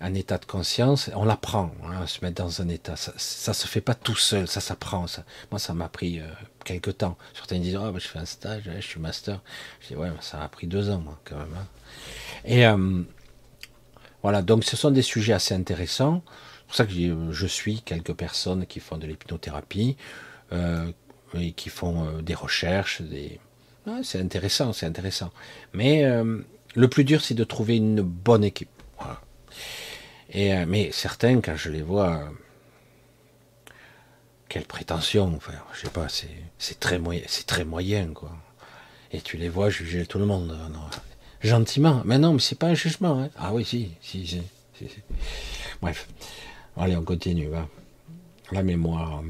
un 0.00 0.14
état 0.14 0.38
de 0.38 0.44
conscience, 0.44 1.10
on 1.14 1.24
l'apprend 1.24 1.72
hein, 1.84 2.06
se 2.06 2.24
mettre 2.24 2.42
dans 2.42 2.60
un 2.60 2.68
état. 2.68 2.96
Ça, 2.96 3.12
ça 3.16 3.54
se 3.54 3.66
fait 3.66 3.80
pas 3.80 3.94
tout 3.94 4.16
seul, 4.16 4.46
ça 4.46 4.60
s'apprend. 4.60 5.06
Moi, 5.50 5.58
ça 5.58 5.72
m'a 5.72 5.88
pris 5.88 6.20
euh, 6.20 6.26
quelques 6.64 6.98
temps. 6.98 7.16
Certains 7.34 7.58
disent, 7.58 7.76
oh, 7.76 7.92
je 7.94 8.06
fais 8.06 8.18
un 8.18 8.26
stage, 8.26 8.70
je 8.74 8.80
suis 8.80 9.00
master. 9.00 9.40
Je 9.80 9.88
dis, 9.88 9.96
ouais, 9.96 10.10
ça 10.20 10.36
m'a 10.38 10.48
pris 10.48 10.66
deux 10.66 10.90
ans, 10.90 10.98
moi, 10.98 11.18
quand 11.24 11.36
même. 11.36 11.54
Hein. 11.56 11.66
Et 12.44 12.66
euh, 12.66 13.02
voilà, 14.22 14.42
donc 14.42 14.64
ce 14.64 14.76
sont 14.76 14.90
des 14.90 15.02
sujets 15.02 15.32
assez 15.32 15.54
intéressants. 15.54 16.22
C'est 16.26 16.66
pour 16.66 16.74
ça 16.74 16.86
que 16.86 17.32
je 17.32 17.46
suis 17.46 17.80
quelques 17.82 18.14
personnes 18.14 18.66
qui 18.66 18.80
font 18.80 18.98
de 18.98 19.06
l'hypnothérapie 19.06 19.96
euh, 20.52 20.90
et 21.34 21.52
qui 21.52 21.68
font 21.68 22.06
euh, 22.06 22.22
des 22.22 22.34
recherches. 22.34 23.02
C'est 24.02 24.20
intéressant, 24.20 24.72
c'est 24.72 24.86
intéressant. 24.86 25.30
Mais 25.72 26.04
le 26.74 26.88
plus 26.88 27.04
dur, 27.04 27.20
c'est 27.20 27.34
de 27.34 27.44
trouver 27.44 27.76
une 27.76 28.02
bonne 28.02 28.42
équipe. 28.42 28.75
Et, 30.30 30.64
mais 30.66 30.90
certains, 30.92 31.40
quand 31.40 31.56
je 31.56 31.70
les 31.70 31.82
vois, 31.82 32.30
quelle 34.48 34.64
prétention, 34.64 35.32
enfin, 35.36 35.52
je 35.74 35.82
sais 35.82 35.90
pas, 35.90 36.06
c'est 36.08 36.80
très 36.80 36.98
moyen, 36.98 37.22
très 37.46 37.64
moyen, 37.64 38.12
quoi. 38.12 38.32
Et 39.12 39.20
tu 39.20 39.36
les 39.36 39.48
vois 39.48 39.70
juger 39.70 40.06
tout 40.06 40.18
le 40.18 40.26
monde. 40.26 40.48
Non, 40.48 40.80
gentiment. 41.40 42.02
Mais 42.04 42.18
non, 42.18 42.34
mais 42.34 42.40
c'est 42.40 42.58
pas 42.58 42.66
un 42.68 42.74
jugement. 42.74 43.20
Hein. 43.20 43.30
Ah 43.36 43.52
oui, 43.52 43.64
si, 43.64 43.92
si, 44.00 44.26
si, 44.26 44.42
Bref. 45.80 46.08
Allez, 46.76 46.96
on 46.96 47.04
continue. 47.04 47.48
Va. 47.48 47.68
La 48.52 48.62
mémoire. 48.62 49.22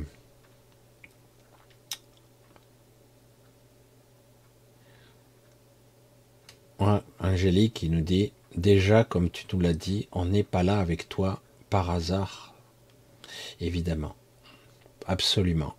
Angélique 7.18 7.74
qui 7.74 7.88
nous 7.88 8.02
dit 8.02 8.32
déjà 8.56 9.04
comme 9.04 9.30
tu 9.30 9.44
nous 9.52 9.60
l'as 9.60 9.72
dit, 9.72 10.08
on 10.12 10.24
n'est 10.24 10.42
pas 10.42 10.62
là 10.62 10.78
avec 10.78 11.08
toi 11.08 11.40
par 11.70 11.90
hasard, 11.90 12.54
évidemment, 13.60 14.14
absolument. 15.06 15.74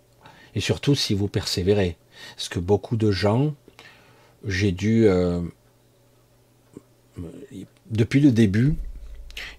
Et 0.54 0.60
surtout 0.60 0.94
si 0.94 1.14
vous 1.14 1.28
persévérez, 1.28 1.96
parce 2.36 2.48
que 2.48 2.58
beaucoup 2.58 2.96
de 2.96 3.10
gens, 3.10 3.54
j'ai 4.44 4.72
dû 4.72 5.06
euh, 5.06 5.40
depuis 7.90 8.20
le 8.20 8.32
début, 8.32 8.74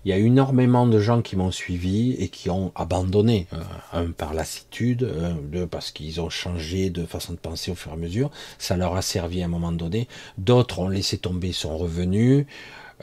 il 0.03 0.09
y 0.09 0.13
a 0.13 0.17
énormément 0.17 0.87
de 0.87 0.99
gens 0.99 1.21
qui 1.21 1.35
m'ont 1.35 1.51
suivi 1.51 2.11
et 2.19 2.29
qui 2.29 2.49
ont 2.49 2.71
abandonné. 2.75 3.47
Euh, 3.53 3.59
un 3.93 4.11
par 4.11 4.33
lassitude, 4.33 5.09
deux 5.43 5.67
parce 5.67 5.91
qu'ils 5.91 6.19
ont 6.21 6.29
changé 6.29 6.89
de 6.89 7.05
façon 7.05 7.33
de 7.33 7.37
penser 7.37 7.71
au 7.71 7.75
fur 7.75 7.91
et 7.91 7.95
à 7.95 7.97
mesure. 7.97 8.29
Ça 8.57 8.77
leur 8.77 8.95
a 8.95 9.01
servi 9.01 9.41
à 9.41 9.45
un 9.45 9.49
moment 9.49 9.71
donné. 9.71 10.07
D'autres 10.37 10.79
ont 10.79 10.89
laissé 10.89 11.17
tomber, 11.17 11.53
sont 11.53 11.77
revenus. 11.77 12.45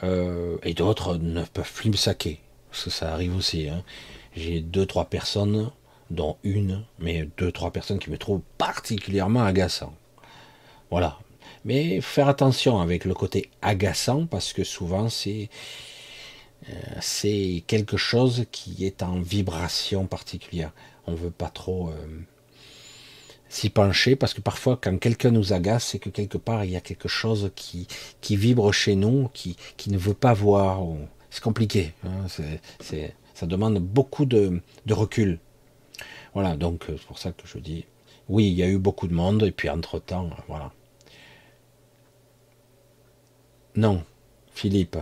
Euh, 0.03 0.57
et 0.63 0.73
d'autres 0.73 1.17
ne 1.17 1.43
peuvent 1.43 1.73
plus 1.73 1.89
me 1.89 1.95
saquer. 1.95 2.39
Parce 2.69 2.85
que 2.85 2.89
ça 2.89 3.13
arrive 3.13 3.35
aussi. 3.35 3.69
Hein. 3.69 3.83
J'ai 4.35 4.61
deux, 4.61 4.85
trois 4.85 5.05
personnes, 5.05 5.71
dont 6.09 6.37
une, 6.43 6.83
mais 6.99 7.27
deux, 7.37 7.51
trois 7.51 7.71
personnes 7.71 7.99
qui 7.99 8.09
me 8.09 8.17
trouvent 8.17 8.41
particulièrement 8.57 9.43
agaçant. 9.43 9.93
Voilà. 10.89 11.17
Mais 11.65 12.01
faire 12.01 12.29
attention 12.29 12.79
avec 12.79 13.03
le 13.03 13.13
côté 13.13 13.49
agaçant 13.61 14.25
parce 14.25 14.53
que 14.53 14.63
souvent 14.63 15.09
c'est 15.09 15.49
euh, 16.69 17.59
quelque 17.67 17.97
chose 17.97 18.45
qui 18.51 18.85
est 18.85 19.03
en 19.03 19.19
vibration 19.19 20.05
particulière. 20.05 20.71
On 21.07 21.13
veut 21.13 21.31
pas 21.31 21.49
trop 21.49 21.89
euh, 21.89 21.93
s'y 23.49 23.69
pencher 23.69 24.15
parce 24.15 24.33
que 24.33 24.41
parfois 24.41 24.77
quand 24.81 24.97
quelqu'un 24.97 25.31
nous 25.31 25.53
agace, 25.53 25.85
c'est 25.85 25.99
que 25.99 26.09
quelque 26.09 26.37
part 26.37 26.63
il 26.65 26.71
y 26.71 26.75
a 26.75 26.81
quelque 26.81 27.07
chose 27.07 27.51
qui, 27.55 27.87
qui 28.21 28.35
vibre 28.35 28.71
chez 28.71 28.95
nous, 28.95 29.29
qui, 29.33 29.55
ne 29.87 29.97
veut 29.97 30.13
pas 30.13 30.33
voir. 30.33 30.81
C'est 31.29 31.43
compliqué. 31.43 31.93
Hein, 32.03 32.27
ça 33.33 33.45
demande 33.45 33.79
beaucoup 33.79 34.25
de, 34.25 34.61
recul. 34.89 35.39
Voilà, 36.33 36.55
donc 36.55 36.89
euh, 36.89 36.95
c'est 36.97 37.07
pour 37.07 37.19
ça 37.19 37.31
que 37.31 37.47
je 37.47 37.57
dis 37.57 37.85
oui, 38.29 38.47
il 38.47 38.53
y 38.53 38.63
a 38.63 38.67
eu 38.67 38.77
beaucoup 38.77 39.07
de 39.07 39.13
monde 39.13 39.43
et 39.43 39.51
puis 39.51 39.69
entre 39.69 39.99
temps, 39.99 40.29
voilà. 40.47 40.71
Non, 43.75 44.03
Philippe. 44.53 44.97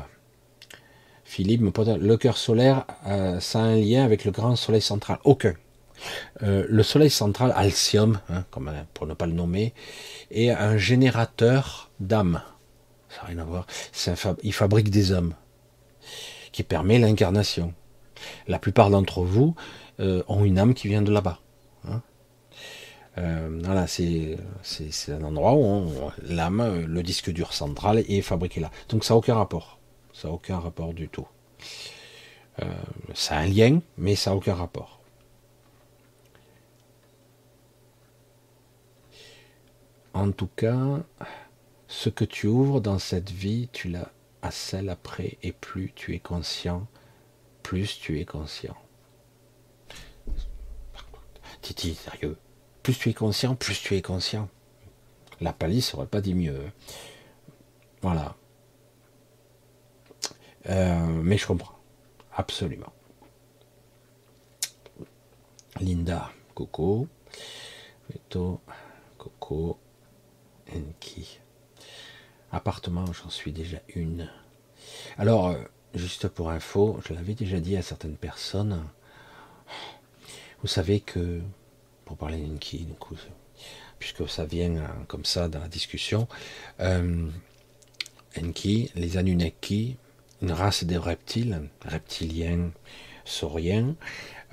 Philippe 1.23 1.61
le 1.61 2.17
cœur 2.17 2.37
solaire, 2.37 2.85
euh, 3.07 3.39
ça 3.39 3.59
a 3.59 3.63
un 3.63 3.77
lien 3.77 4.03
avec 4.03 4.25
le 4.25 4.31
grand 4.31 4.55
soleil 4.55 4.81
central. 4.81 5.17
Aucun. 5.23 5.55
Euh, 6.43 6.65
le 6.67 6.83
soleil 6.83 7.09
central, 7.09 7.53
Alcium, 7.55 8.19
hein, 8.29 8.43
comme, 8.51 8.71
pour 8.93 9.07
ne 9.07 9.13
pas 9.13 9.25
le 9.25 9.33
nommer, 9.33 9.73
est 10.31 10.49
un 10.49 10.77
générateur 10.77 11.91
d'âmes. 11.99 12.41
Ça 13.09 13.21
n'a 13.21 13.27
rien 13.29 13.39
à 13.39 13.43
voir. 13.43 13.67
il 14.43 14.53
fabrique 14.53 14.89
des 14.89 15.11
hommes 15.11 15.33
qui 16.51 16.63
permet 16.63 16.99
l'incarnation. 16.99 17.73
La 18.47 18.59
plupart 18.59 18.89
d'entre 18.89 19.21
vous 19.21 19.55
euh, 19.99 20.23
ont 20.27 20.43
une 20.43 20.59
âme 20.59 20.73
qui 20.73 20.87
vient 20.87 21.01
de 21.01 21.11
là-bas. 21.11 21.39
Euh, 23.17 23.61
voilà, 23.63 23.87
c'est 23.87 24.37
un 25.09 25.23
endroit 25.23 25.53
où 25.53 26.11
l'âme, 26.27 26.85
le 26.85 27.03
disque 27.03 27.31
dur 27.31 27.53
central 27.53 27.99
est 27.99 28.21
fabriqué 28.21 28.59
là. 28.59 28.71
Donc 28.89 29.05
ça 29.05 29.13
n'a 29.13 29.17
aucun 29.17 29.35
rapport. 29.35 29.79
Ça 30.13 30.27
n'a 30.27 30.33
aucun 30.33 30.59
rapport 30.59 30.93
du 30.93 31.07
tout. 31.07 31.27
Euh, 32.61 32.65
ça 33.13 33.37
a 33.37 33.39
un 33.39 33.47
lien, 33.47 33.79
mais 33.97 34.15
ça 34.15 34.31
n'a 34.31 34.37
aucun 34.37 34.53
rapport. 34.53 34.99
En 40.15 40.31
tout 40.31 40.47
cas, 40.55 41.03
ce 41.89 42.07
que 42.09 42.23
tu 42.23 42.47
ouvres 42.47 42.79
dans 42.79 42.99
cette 42.99 43.31
vie, 43.31 43.67
tu 43.73 43.89
l'as 43.89 44.13
à 44.41 44.49
celle 44.49 44.89
après, 44.89 45.37
et 45.43 45.51
plus 45.51 45.91
tu 45.93 46.15
es 46.15 46.19
conscient, 46.19 46.87
plus 47.63 47.99
tu 47.99 48.17
es 48.21 48.23
conscient. 48.23 48.77
Titi, 51.61 51.95
sérieux. 51.95 52.37
Plus 52.81 52.97
tu 52.97 53.09
es 53.09 53.13
conscient, 53.13 53.55
plus 53.55 53.81
tu 53.81 53.97
es 53.97 54.01
conscient. 54.01 54.47
La 55.41 55.51
palisse 55.51 55.93
aurait 55.93 56.07
pas 56.07 56.21
dit 56.21 56.33
mieux. 56.33 56.61
Voilà. 58.01 58.37
Euh, 60.69 61.07
mais 61.07 61.37
je 61.37 61.45
comprends. 61.45 61.77
Absolument. 62.33 62.93
Linda, 65.81 66.31
Coco. 66.53 67.09
Veto, 68.09 68.61
Coco, 69.17 69.77
Enki. 70.73 71.39
Appartement, 72.51 73.05
j'en 73.11 73.29
suis 73.29 73.51
déjà 73.51 73.77
une. 73.95 74.29
Alors, 75.17 75.47
euh, 75.47 75.57
juste 75.93 76.27
pour 76.27 76.49
info, 76.49 76.99
je 77.07 77.13
l'avais 77.13 77.33
déjà 77.33 77.59
dit 77.59 77.75
à 77.77 77.81
certaines 77.81 78.17
personnes. 78.17 78.83
Vous 80.61 80.67
savez 80.67 80.99
que, 80.99 81.41
pour 82.05 82.17
parler 82.17 82.37
d'Enki, 82.37 82.87
puisque 83.99 84.27
ça 84.29 84.45
vient 84.45 84.75
euh, 84.77 84.87
comme 85.07 85.25
ça 85.25 85.47
dans 85.47 85.59
la 85.59 85.67
discussion, 85.67 86.27
euh, 86.79 87.27
Enki, 88.37 88.91
les 88.95 89.17
Anunnaki, 89.17 89.97
une 90.41 90.51
race 90.51 90.83
de 90.83 90.97
reptiles, 90.97 91.69
reptiliens, 91.83 92.71
sauriens, 93.25 93.95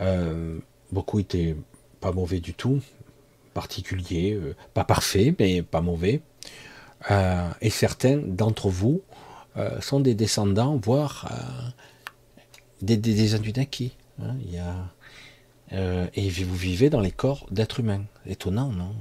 euh, 0.00 0.58
beaucoup 0.90 1.18
étaient 1.18 1.56
pas 2.00 2.12
mauvais 2.12 2.40
du 2.40 2.54
tout, 2.54 2.80
particuliers, 3.52 4.32
euh, 4.32 4.54
pas 4.74 4.84
parfaits, 4.84 5.34
mais 5.38 5.62
pas 5.62 5.80
mauvais. 5.80 6.22
Euh, 7.10 7.48
et 7.60 7.70
certains 7.70 8.16
d'entre 8.16 8.68
vous 8.68 9.02
sont 9.80 10.00
des 10.00 10.14
descendants, 10.14 10.80
voire 10.82 11.30
des, 12.80 12.96
des, 12.96 13.12
des. 13.12 13.34
Hein, 13.34 14.88
et 16.14 16.30
vous 16.30 16.56
vivez 16.56 16.88
dans 16.88 17.00
les 17.00 17.10
corps 17.10 17.46
d'êtres 17.50 17.80
humains. 17.80 18.04
Étonnant, 18.24 18.72
non? 18.72 18.94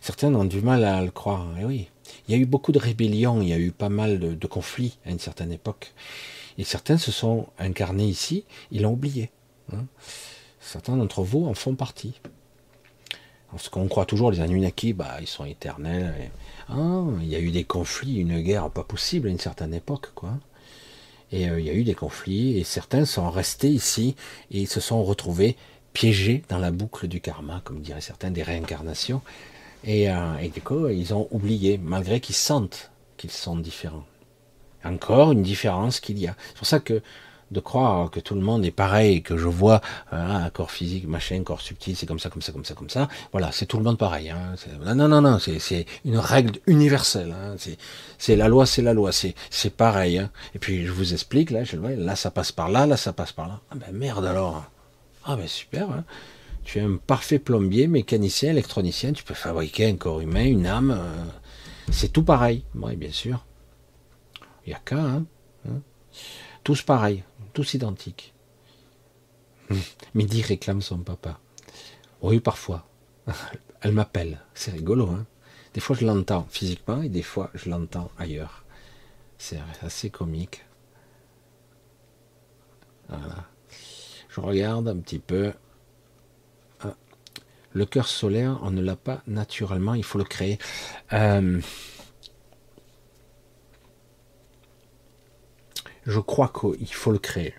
Certains 0.00 0.34
ont 0.34 0.44
du 0.44 0.60
mal 0.60 0.84
à 0.84 1.02
le 1.02 1.10
croire. 1.10 1.46
Eh 1.58 1.64
oui, 1.64 1.88
il 2.26 2.34
y 2.34 2.38
a 2.38 2.40
eu 2.40 2.46
beaucoup 2.46 2.72
de 2.72 2.78
rébellions, 2.78 3.40
il 3.40 3.48
y 3.48 3.52
a 3.52 3.58
eu 3.58 3.72
pas 3.72 3.88
mal 3.88 4.18
de, 4.18 4.46
conflits 4.46 4.98
à 5.04 5.10
une 5.10 5.18
certaine 5.18 5.52
époque. 5.52 5.92
Et 6.58 6.64
certains 6.64 6.98
se 6.98 7.10
sont 7.10 7.46
incarnés 7.58 8.06
ici, 8.06 8.44
ils 8.70 8.82
l'ont 8.82 8.92
oublié. 8.92 9.30
Hein. 9.72 9.86
Certains 10.60 10.96
d'entre 10.96 11.22
vous 11.22 11.46
en 11.46 11.54
font 11.54 11.74
partie. 11.74 12.20
Parce 13.52 13.68
qu'on 13.68 13.86
croit 13.86 14.06
toujours, 14.06 14.30
les 14.30 14.40
Anunnaki, 14.40 14.94
bah, 14.94 15.18
ils 15.20 15.26
sont 15.26 15.44
éternels. 15.44 16.30
Ah, 16.68 17.04
il 17.20 17.28
y 17.28 17.36
a 17.36 17.38
eu 17.38 17.50
des 17.50 17.64
conflits, 17.64 18.16
une 18.16 18.40
guerre 18.40 18.70
pas 18.70 18.82
possible 18.82 19.28
à 19.28 19.30
une 19.30 19.38
certaine 19.38 19.74
époque, 19.74 20.10
quoi. 20.14 20.32
Et 21.32 21.48
euh, 21.48 21.60
il 21.60 21.66
y 21.66 21.70
a 21.70 21.74
eu 21.74 21.84
des 21.84 21.94
conflits, 21.94 22.58
et 22.58 22.64
certains 22.64 23.04
sont 23.04 23.30
restés 23.30 23.68
ici, 23.68 24.16
et 24.50 24.64
se 24.64 24.80
sont 24.80 25.04
retrouvés 25.04 25.56
piégés 25.92 26.42
dans 26.48 26.58
la 26.58 26.70
boucle 26.70 27.08
du 27.08 27.20
karma, 27.20 27.60
comme 27.62 27.80
diraient 27.80 28.00
certains, 28.00 28.30
des 28.30 28.42
réincarnations. 28.42 29.20
Et, 29.84 30.10
euh, 30.10 30.38
et, 30.38 30.48
du 30.48 30.62
coup, 30.62 30.88
ils 30.88 31.12
ont 31.12 31.28
oublié, 31.30 31.78
malgré 31.78 32.20
qu'ils 32.20 32.34
sentent 32.34 32.90
qu'ils 33.18 33.30
sont 33.30 33.56
différents. 33.56 34.06
Encore 34.84 35.32
une 35.32 35.42
différence 35.42 36.00
qu'il 36.00 36.18
y 36.18 36.26
a. 36.26 36.34
C'est 36.48 36.56
pour 36.56 36.66
ça 36.66 36.80
que 36.80 37.02
de 37.52 37.60
croire 37.60 38.10
que 38.10 38.20
tout 38.20 38.34
le 38.34 38.40
monde 38.40 38.64
est 38.64 38.70
pareil, 38.70 39.22
que 39.22 39.36
je 39.36 39.46
vois 39.46 39.80
euh, 40.12 40.44
un 40.46 40.50
corps 40.50 40.70
physique, 40.70 41.06
machin, 41.06 41.42
corps 41.44 41.60
subtil, 41.60 41.94
c'est 41.96 42.06
comme 42.06 42.18
ça, 42.18 42.30
comme 42.30 42.42
ça, 42.42 42.52
comme 42.52 42.64
ça, 42.64 42.74
comme 42.74 42.90
ça. 42.90 43.08
Voilà, 43.30 43.52
c'est 43.52 43.66
tout 43.66 43.76
le 43.76 43.84
monde 43.84 43.98
pareil. 43.98 44.30
Hein. 44.30 44.54
Non, 44.94 45.08
non, 45.08 45.20
non, 45.20 45.38
c'est 45.38 45.86
une 46.04 46.18
règle 46.18 46.58
universelle. 46.66 47.32
Hein. 47.32 47.56
C'est 48.18 48.36
la 48.36 48.48
loi, 48.48 48.66
c'est 48.66 48.82
la 48.82 48.94
loi, 48.94 49.10
c'est 49.12 49.76
pareil. 49.76 50.18
Hein. 50.18 50.30
Et 50.54 50.58
puis 50.58 50.86
je 50.86 50.92
vous 50.92 51.12
explique, 51.12 51.50
là, 51.50 51.64
je, 51.64 51.76
là 51.76 52.16
ça 52.16 52.30
passe 52.30 52.52
par 52.52 52.70
là, 52.70 52.86
là 52.86 52.96
ça 52.96 53.12
passe 53.12 53.32
par 53.32 53.48
là. 53.48 53.60
Ah 53.70 53.74
ben 53.76 53.92
merde 53.92 54.24
alors. 54.24 54.64
Ah 55.24 55.36
ben 55.36 55.46
super. 55.46 55.88
Tu 56.64 56.78
es 56.78 56.82
un 56.82 56.96
parfait 56.96 57.38
plombier, 57.38 57.86
mécanicien, 57.86 58.50
électronicien, 58.50 59.12
tu 59.12 59.24
peux 59.24 59.34
fabriquer 59.34 59.86
un 59.86 59.96
corps 59.96 60.20
humain, 60.20 60.44
une 60.44 60.66
âme. 60.66 60.92
Euh, 60.92 61.24
c'est 61.90 62.12
tout 62.12 62.22
pareil. 62.22 62.64
Oui, 62.74 62.96
bien 62.96 63.10
sûr. 63.10 63.44
Il 64.64 64.70
n'y 64.70 64.74
a 64.74 64.78
qu'un. 64.78 65.24
Tous 66.64 66.80
pareils, 66.82 67.24
tous 67.52 67.74
identiques. 67.74 68.34
Midi 70.14 70.42
réclame 70.42 70.82
son 70.82 70.98
papa. 70.98 71.38
Oui, 72.20 72.40
parfois. 72.40 72.86
Elle 73.80 73.92
m'appelle. 73.92 74.40
C'est 74.54 74.72
rigolo. 74.72 75.08
Hein 75.08 75.26
des 75.74 75.80
fois, 75.80 75.96
je 75.98 76.04
l'entends 76.04 76.46
physiquement 76.50 77.02
et 77.02 77.08
des 77.08 77.22
fois, 77.22 77.50
je 77.54 77.70
l'entends 77.70 78.10
ailleurs. 78.18 78.64
C'est 79.38 79.60
assez 79.82 80.10
comique. 80.10 80.64
Voilà. 83.08 83.46
Je 84.28 84.40
regarde 84.40 84.88
un 84.88 84.96
petit 84.98 85.18
peu. 85.18 85.52
Le 87.74 87.86
cœur 87.86 88.06
solaire, 88.06 88.58
on 88.62 88.70
ne 88.70 88.82
l'a 88.82 88.96
pas 88.96 89.22
naturellement, 89.26 89.94
il 89.94 90.04
faut 90.04 90.18
le 90.18 90.24
créer. 90.24 90.58
Euh, 91.14 91.58
je 96.06 96.20
crois 96.20 96.52
qu'il 96.52 96.92
faut 96.92 97.12
le 97.12 97.18
créer. 97.18 97.54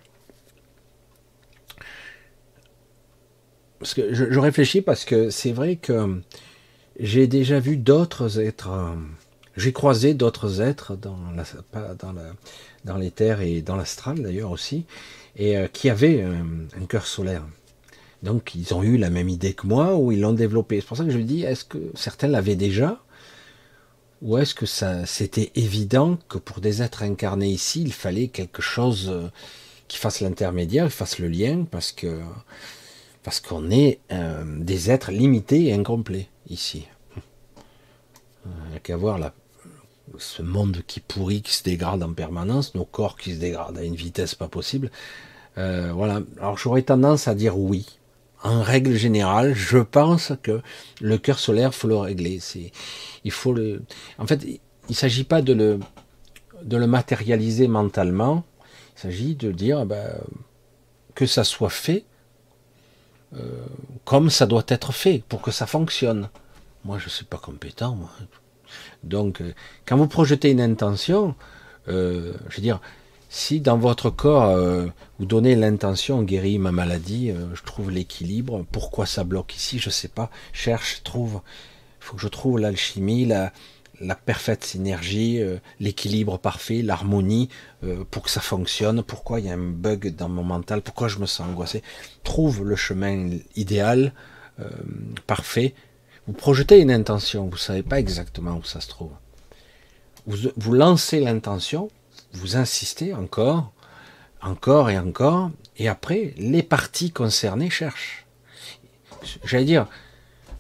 Je, 3.82 4.40
réfléchis 4.40 4.82
parce 4.82 5.04
que 5.04 5.30
c'est 5.30 5.52
vrai 5.52 5.76
que 5.76 6.22
j'ai 7.00 7.28
déjà 7.28 7.60
vu 7.60 7.76
d'autres 7.76 8.40
êtres, 8.40 8.70
euh, 8.70 8.96
j'ai 9.58 9.74
croisé 9.74 10.14
d'autres 10.14 10.62
êtres 10.62 10.96
dans 10.96 11.18
la, 11.36 11.44
dans, 12.86 12.98
les 12.98 13.12
terres 13.12 13.42
et 13.42 13.62
dans 13.62 13.76
l'astral 13.76 14.22
d'ailleurs 14.22 14.52
aussi, 14.52 14.86
et 15.36 15.58
euh, 15.58 15.68
qui 15.68 15.90
avaient 15.90 16.24
un 16.24 16.86
cœur 16.86 17.06
solaire. 17.06 17.44
Donc 18.24 18.56
ils 18.56 18.74
ont 18.74 18.84
eu 18.84 18.98
la 18.98 19.10
même 19.10 19.28
idée 19.28 19.54
que 19.54 19.68
moi 19.68 19.96
ou 19.96 20.14
ils 20.14 20.22
l'ont 20.22 20.34
développée. 20.34 20.80
C'est 20.80 20.88
pour 20.88 20.98
ça 20.98 21.04
que 21.04 21.12
je 21.12 21.18
me 21.18 21.24
dis, 21.24 21.44
est-ce 21.44 21.66
que 21.66 21.78
certains 21.94 22.28
l'avaient 22.28 22.56
déjà 22.56 23.04
ou 24.24 24.38
est-ce 24.38 24.56
que 24.56 24.66
ça 24.66 25.06
c'était 25.06 25.52
évident 25.56 26.18
que 26.30 26.38
pour 26.38 26.62
des 26.62 26.82
êtres 26.82 27.04
incarnés 27.04 27.50
ici, 27.50 27.82
il 27.82 27.94
fallait 27.94 28.30
quelque 28.30 28.62
chose 28.62 29.10
euh, 29.10 29.28
qui 29.88 29.98
fasse 29.98 30.22
l'intermédiaire, 30.22 30.88
qui 30.88 30.94
fasse 30.94 31.20
le 31.20 31.28
lien, 31.28 31.66
parce 31.70 31.92
qu'on 33.42 33.70
est 33.70 34.00
euh, 34.12 34.44
des 34.60 34.90
êtres 34.90 35.12
limités 35.12 35.66
et 35.66 35.74
incomplets 35.74 36.30
ici. 36.50 36.88
Il 38.46 38.72
n'y 38.72 38.78
a 38.78 38.80
qu'à 38.80 38.98
voir 38.98 39.20
ce 40.18 40.42
monde 40.42 40.82
qui 40.88 41.00
pourrit, 41.00 41.42
qui 41.42 41.54
se 41.54 41.64
dégrade 41.64 42.04
en 42.04 42.14
permanence, 42.14 42.76
nos 42.76 42.86
corps 42.86 43.18
qui 43.18 43.34
se 43.34 43.40
dégradent 43.40 43.78
à 43.78 43.84
une 43.84 43.96
vitesse 43.96 44.36
pas 44.36 44.48
possible. 44.48 44.90
Euh, 45.58 45.92
voilà. 45.94 46.22
Alors 46.40 46.58
j'aurais 46.58 46.82
tendance 46.82 47.28
à 47.28 47.36
dire 47.36 47.58
oui 47.58 48.00
en 48.44 48.62
règle 48.62 48.96
générale, 48.96 49.54
je 49.54 49.80
pense 49.80 50.34
que 50.44 50.62
le 51.02 51.18
cœur 51.18 51.40
solaire, 51.40 51.74
faut 51.74 51.88
le 51.88 51.98
régler. 51.98 52.40
Il 53.24 53.32
faut 53.32 53.56
en 54.20 54.28
fait, 54.28 54.46
il 54.90 54.96
s'agit 54.96 55.24
pas 55.24 55.42
de 55.42 55.54
le, 55.54 56.88
matérialiser 56.88 57.68
mentalement. 57.68 58.44
Il 58.98 59.02
s'agit 59.02 59.36
de 59.36 59.52
dire 59.52 59.86
ben, 59.86 60.10
que 61.16 61.26
ça 61.26 61.44
soit 61.44 61.70
fait 61.70 62.06
euh, 63.36 63.66
comme 64.06 64.30
ça 64.30 64.46
doit 64.46 64.66
être 64.68 64.92
fait 64.92 65.24
pour 65.28 65.42
que 65.42 65.52
ça 65.52 65.66
fonctionne. 65.66 66.30
Moi, 66.86 67.00
je 67.00 67.10
suis 67.10 67.26
pas 67.26 67.38
compétent. 67.38 67.98
Donc, 69.04 69.42
euh, 69.42 69.54
quand 69.86 69.98
vous 69.98 70.08
projetez 70.08 70.52
une 70.52 70.62
intention, 70.62 71.36
euh, 71.88 72.34
je 72.50 72.58
veux 72.58 72.62
dire, 72.62 72.80
si 73.34 73.62
dans 73.62 73.80
votre 73.80 74.12
corps, 74.12 74.44
euh, 74.44 74.86
vous 75.18 75.26
donnez 75.26 75.56
l'intention, 75.56 76.22
guérir 76.22 76.60
ma 76.60 76.72
maladie, 76.72 77.32
euh, 77.32 77.48
je 77.56 77.64
trouve 77.64 77.90
l'équilibre, 77.90 78.64
pourquoi 78.72 79.08
ça 79.08 79.24
bloque 79.24 79.56
ici, 79.56 79.80
je 79.80 79.90
sais 79.90 80.08
pas, 80.08 80.30
cherche, 80.52 81.02
trouve, 81.04 81.42
il 82.00 82.06
faut 82.06 82.16
que 82.16 82.22
je 82.22 82.28
trouve 82.28 82.60
l'alchimie, 82.60 83.26
la, 83.26 83.52
la 84.00 84.14
parfaite 84.14 84.64
synergie, 84.64 85.42
euh, 85.42 85.58
l'équilibre 85.80 86.38
parfait, 86.38 86.84
l'harmonie, 86.84 87.50
pour 88.12 88.22
que 88.22 88.30
ça 88.30 88.40
fonctionne, 88.40 89.02
pourquoi 89.02 89.40
il 89.40 89.48
y 89.48 89.50
a 89.50 89.54
un 89.54 89.58
bug 89.58 90.16
dans 90.16 90.30
mon 90.30 90.44
mental, 90.44 90.84
pourquoi 90.84 91.08
je 91.08 91.18
me 91.18 91.26
sens 91.26 91.48
angoissé, 91.48 91.82
trouve 92.24 92.64
le 92.64 92.76
chemin 92.76 93.32
idéal, 93.56 94.14
parfait, 95.26 95.74
vous 96.28 96.34
projetez 96.34 96.80
une 96.80 96.92
intention, 96.92 97.48
vous 97.48 97.58
savez 97.58 97.82
pas 97.82 98.00
exactement 98.00 98.58
où 98.58 98.64
ça 98.64 98.80
se 98.80 98.90
trouve. 98.90 99.12
Vous, 100.28 100.50
vous 100.56 100.74
lancez 100.74 101.20
l'intention, 101.20 101.90
vous 102.34 102.58
insistez 102.58 103.14
encore, 103.14 103.72
encore 104.42 104.90
et 104.90 104.98
encore, 104.98 105.52
et 105.78 105.88
après, 105.88 106.34
les 106.38 106.64
parties 106.64 107.12
concernées 107.12 107.70
cherchent. 107.70 108.26
J'allais 109.46 109.66
dire, 109.66 109.88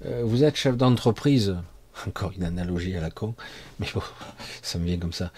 euh, 0.05 0.21
vous 0.23 0.43
êtes 0.43 0.55
chef 0.55 0.77
d'entreprise, 0.77 1.55
encore 2.07 2.31
une 2.35 2.43
analogie 2.43 2.95
à 2.95 3.01
la 3.01 3.11
con, 3.11 3.35
mais 3.79 3.87
bon, 3.93 4.01
ça 4.61 4.79
me 4.79 4.85
vient 4.85 4.97
comme 4.97 5.13
ça. 5.13 5.31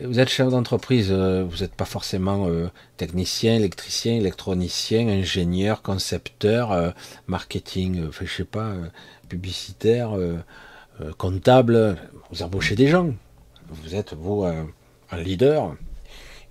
Vous 0.00 0.18
êtes 0.18 0.28
chef 0.28 0.48
d'entreprise, 0.48 1.08
euh, 1.10 1.44
vous 1.44 1.58
n'êtes 1.58 1.74
pas 1.74 1.84
forcément 1.84 2.48
euh, 2.48 2.68
technicien, 2.96 3.54
électricien, 3.54 4.14
électronicien, 4.14 5.08
ingénieur, 5.08 5.82
concepteur, 5.82 6.94
marketing, 7.26 8.08
je 8.12 8.26
sais 8.26 8.44
pas, 8.44 8.74
publicitaire, 9.28 10.16
comptable. 11.18 11.96
Vous 12.30 12.42
embauchez 12.42 12.76
des 12.76 12.88
gens. 12.88 13.12
Vous 13.68 13.94
êtes, 13.94 14.14
vous, 14.14 14.44
leader, 15.16 15.76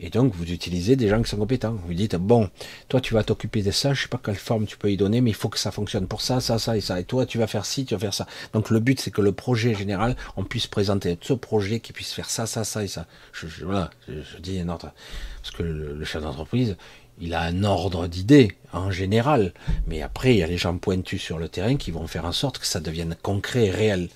et 0.01 0.09
donc, 0.09 0.33
vous 0.33 0.49
utilisez 0.49 0.95
des 0.95 1.09
gens 1.09 1.21
qui 1.21 1.29
sont 1.29 1.37
compétents. 1.37 1.77
Vous 1.85 1.93
dites, 1.93 2.15
bon, 2.15 2.49
toi, 2.87 3.01
tu 3.01 3.13
vas 3.13 3.23
t'occuper 3.23 3.61
de 3.63 3.71
ça, 3.71 3.93
je 3.93 4.03
sais 4.03 4.07
pas 4.07 4.19
quelle 4.23 4.35
forme 4.35 4.65
tu 4.65 4.77
peux 4.77 4.89
y 4.89 4.95
donner, 4.95 5.19
mais 5.19 5.31
il 5.31 5.35
faut 5.35 5.49
que 5.49 5.59
ça 5.59 5.71
fonctionne 5.71 6.07
pour 6.07 6.21
ça, 6.21 6.39
ça, 6.39 6.57
ça 6.57 6.77
et 6.77 6.81
ça. 6.81 7.01
Et 7.01 7.03
toi, 7.03 7.25
tu 7.25 7.37
vas 7.37 7.47
faire 7.47 7.65
ci, 7.65 7.85
tu 7.85 7.95
vas 7.95 7.99
faire 7.99 8.13
ça. 8.13 8.25
Donc, 8.53 8.69
le 8.69 8.79
but, 8.79 8.99
c'est 9.01 9.11
que 9.11 9.21
le 9.21 9.33
projet 9.33 9.75
général, 9.75 10.15
on 10.37 10.45
puisse 10.45 10.67
présenter 10.67 11.17
ce 11.21 11.33
projet 11.33 11.81
qui 11.81 11.91
puisse 11.91 12.13
faire 12.13 12.29
ça, 12.29 12.45
ça, 12.45 12.63
ça 12.63 12.83
et 12.83 12.87
ça. 12.87 13.07
Voilà, 13.61 13.89
je, 14.07 14.39
dis. 14.39 14.61
Parce 14.65 15.51
que 15.53 15.63
le, 15.63 16.05
chef 16.05 16.23
d'entreprise, 16.23 16.77
il 17.19 17.33
a 17.33 17.41
un 17.41 17.65
ordre 17.65 18.07
d'idées 18.07 18.55
en 18.71 18.91
général. 18.91 19.53
Mais 19.87 20.01
après, 20.01 20.33
il 20.33 20.37
y 20.37 20.43
a 20.43 20.47
les 20.47 20.57
gens 20.57 20.77
pointus 20.77 21.21
sur 21.21 21.39
le 21.39 21.49
terrain 21.49 21.75
qui 21.75 21.91
vont 21.91 22.07
faire 22.07 22.23
en 22.23 22.31
sorte 22.31 22.57
que 22.57 22.65
ça 22.65 22.79
devienne 22.79 23.17
concret 23.21 23.65
et 23.65 23.71
réel. 23.71 24.07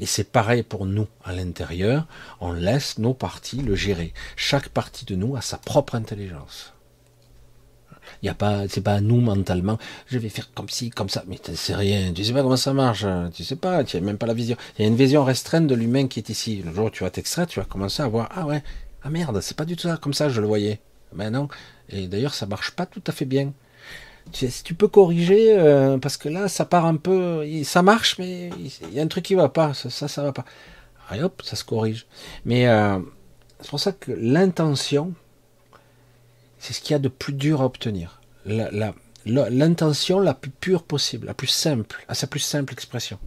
Et 0.00 0.06
c'est 0.06 0.24
pareil 0.24 0.62
pour 0.62 0.86
nous 0.86 1.06
à 1.24 1.34
l'intérieur. 1.34 2.06
On 2.40 2.52
laisse 2.52 2.98
nos 2.98 3.12
parties 3.12 3.60
le 3.60 3.74
gérer. 3.74 4.14
Chaque 4.34 4.70
partie 4.70 5.04
de 5.04 5.14
nous 5.14 5.36
a 5.36 5.42
sa 5.42 5.58
propre 5.58 5.94
intelligence. 5.94 6.72
Il 8.22 8.26
n'y 8.26 8.30
a 8.30 8.34
pas, 8.34 8.66
c'est 8.66 8.80
pas 8.80 8.94
à 8.94 9.00
nous 9.02 9.20
mentalement. 9.20 9.78
Je 10.06 10.18
vais 10.18 10.30
faire 10.30 10.52
comme 10.54 10.70
ci, 10.70 10.88
comme 10.88 11.10
ça. 11.10 11.22
Mais 11.28 11.38
tu 11.38 11.54
sais 11.54 11.74
rien. 11.74 12.12
Tu 12.14 12.24
sais 12.24 12.32
pas 12.32 12.42
comment 12.42 12.56
ça 12.56 12.72
marche. 12.72 13.04
Tu 13.34 13.44
sais 13.44 13.56
pas. 13.56 13.84
Tu 13.84 13.98
n'as 13.98 14.02
même 14.02 14.16
pas 14.16 14.26
la 14.26 14.34
vision. 14.34 14.56
Il 14.78 14.82
y 14.82 14.84
a 14.86 14.88
une 14.88 14.96
vision 14.96 15.22
restreinte 15.22 15.66
de 15.66 15.74
l'humain 15.74 16.08
qui 16.08 16.18
est 16.18 16.30
ici. 16.30 16.62
Le 16.64 16.72
jour 16.72 16.86
où 16.86 16.90
tu 16.90 17.04
vas 17.04 17.10
t'extraire, 17.10 17.46
tu 17.46 17.60
vas 17.60 17.66
commencer 17.66 18.02
à 18.02 18.08
voir. 18.08 18.30
Ah 18.34 18.46
ouais. 18.46 18.62
Ah 19.02 19.10
merde. 19.10 19.40
C'est 19.42 19.56
pas 19.56 19.66
du 19.66 19.76
tout 19.76 19.82
ça. 19.82 19.98
Comme 19.98 20.14
ça, 20.14 20.30
je 20.30 20.40
le 20.40 20.46
voyais. 20.46 20.80
Ben 21.12 21.30
non. 21.30 21.48
Et 21.90 22.08
d'ailleurs, 22.08 22.34
ça 22.34 22.46
marche 22.46 22.70
pas 22.70 22.86
tout 22.86 23.02
à 23.06 23.12
fait 23.12 23.26
bien 23.26 23.52
si 24.32 24.62
tu 24.62 24.74
peux 24.74 24.88
corriger, 24.88 25.58
euh, 25.58 25.98
parce 25.98 26.16
que 26.16 26.28
là, 26.28 26.48
ça 26.48 26.64
part 26.64 26.86
un 26.86 26.96
peu, 26.96 27.44
ça 27.64 27.82
marche, 27.82 28.18
mais 28.18 28.50
il 28.58 28.94
y 28.94 29.00
a 29.00 29.02
un 29.02 29.08
truc 29.08 29.24
qui 29.24 29.34
va 29.34 29.48
pas, 29.48 29.74
ça, 29.74 29.90
ça, 30.08 30.22
va 30.22 30.32
pas. 30.32 30.44
Et 31.14 31.22
hop, 31.22 31.42
ça 31.44 31.56
se 31.56 31.64
corrige. 31.64 32.06
Mais 32.44 32.68
euh, 32.68 32.98
c'est 33.60 33.70
pour 33.70 33.80
ça 33.80 33.92
que 33.92 34.12
l'intention, 34.12 35.12
c'est 36.58 36.72
ce 36.72 36.80
qu'il 36.80 36.92
y 36.92 36.94
a 36.94 37.00
de 37.00 37.08
plus 37.08 37.32
dur 37.32 37.60
à 37.62 37.64
obtenir. 37.64 38.20
L'intention 39.26 40.20
la, 40.20 40.26
la, 40.26 40.34
plus 40.34 40.50
pure 40.50 40.84
possible, 40.84 41.26
la 41.26 41.34
plus 41.34 41.48
simple, 41.48 42.04
à 42.08 42.14
sa 42.14 42.26
plus 42.26 42.40
simple 42.40 42.72
expression. 42.72 43.18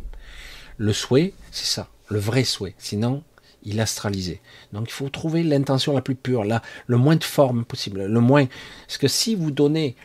Le 0.78 0.94
souhait, 0.94 1.34
c'est 1.52 1.68
ça, 1.68 1.90
le 2.10 2.20
vrai 2.20 2.46
souhait. 2.46 2.76
Sinon, 2.78 3.24
il 3.66 3.80
astralisé. 3.80 4.42
Donc 4.72 4.90
il 4.90 4.94
faut 4.94 5.10
trouver 5.10 5.44
l'intention 5.44 5.94
la 5.94 6.02
plus 6.02 6.16
pure, 6.16 6.44
là, 6.44 6.62
le 6.88 6.98
moins 6.98 7.16
de 7.16 7.24
forme 7.24 7.66
possible, 7.66 8.06
le 8.06 8.20
moins. 8.20 8.46
Parce 8.88 8.98
que 8.98 9.08
si 9.08 9.36
vous 9.36 9.52
donnez 9.52 9.96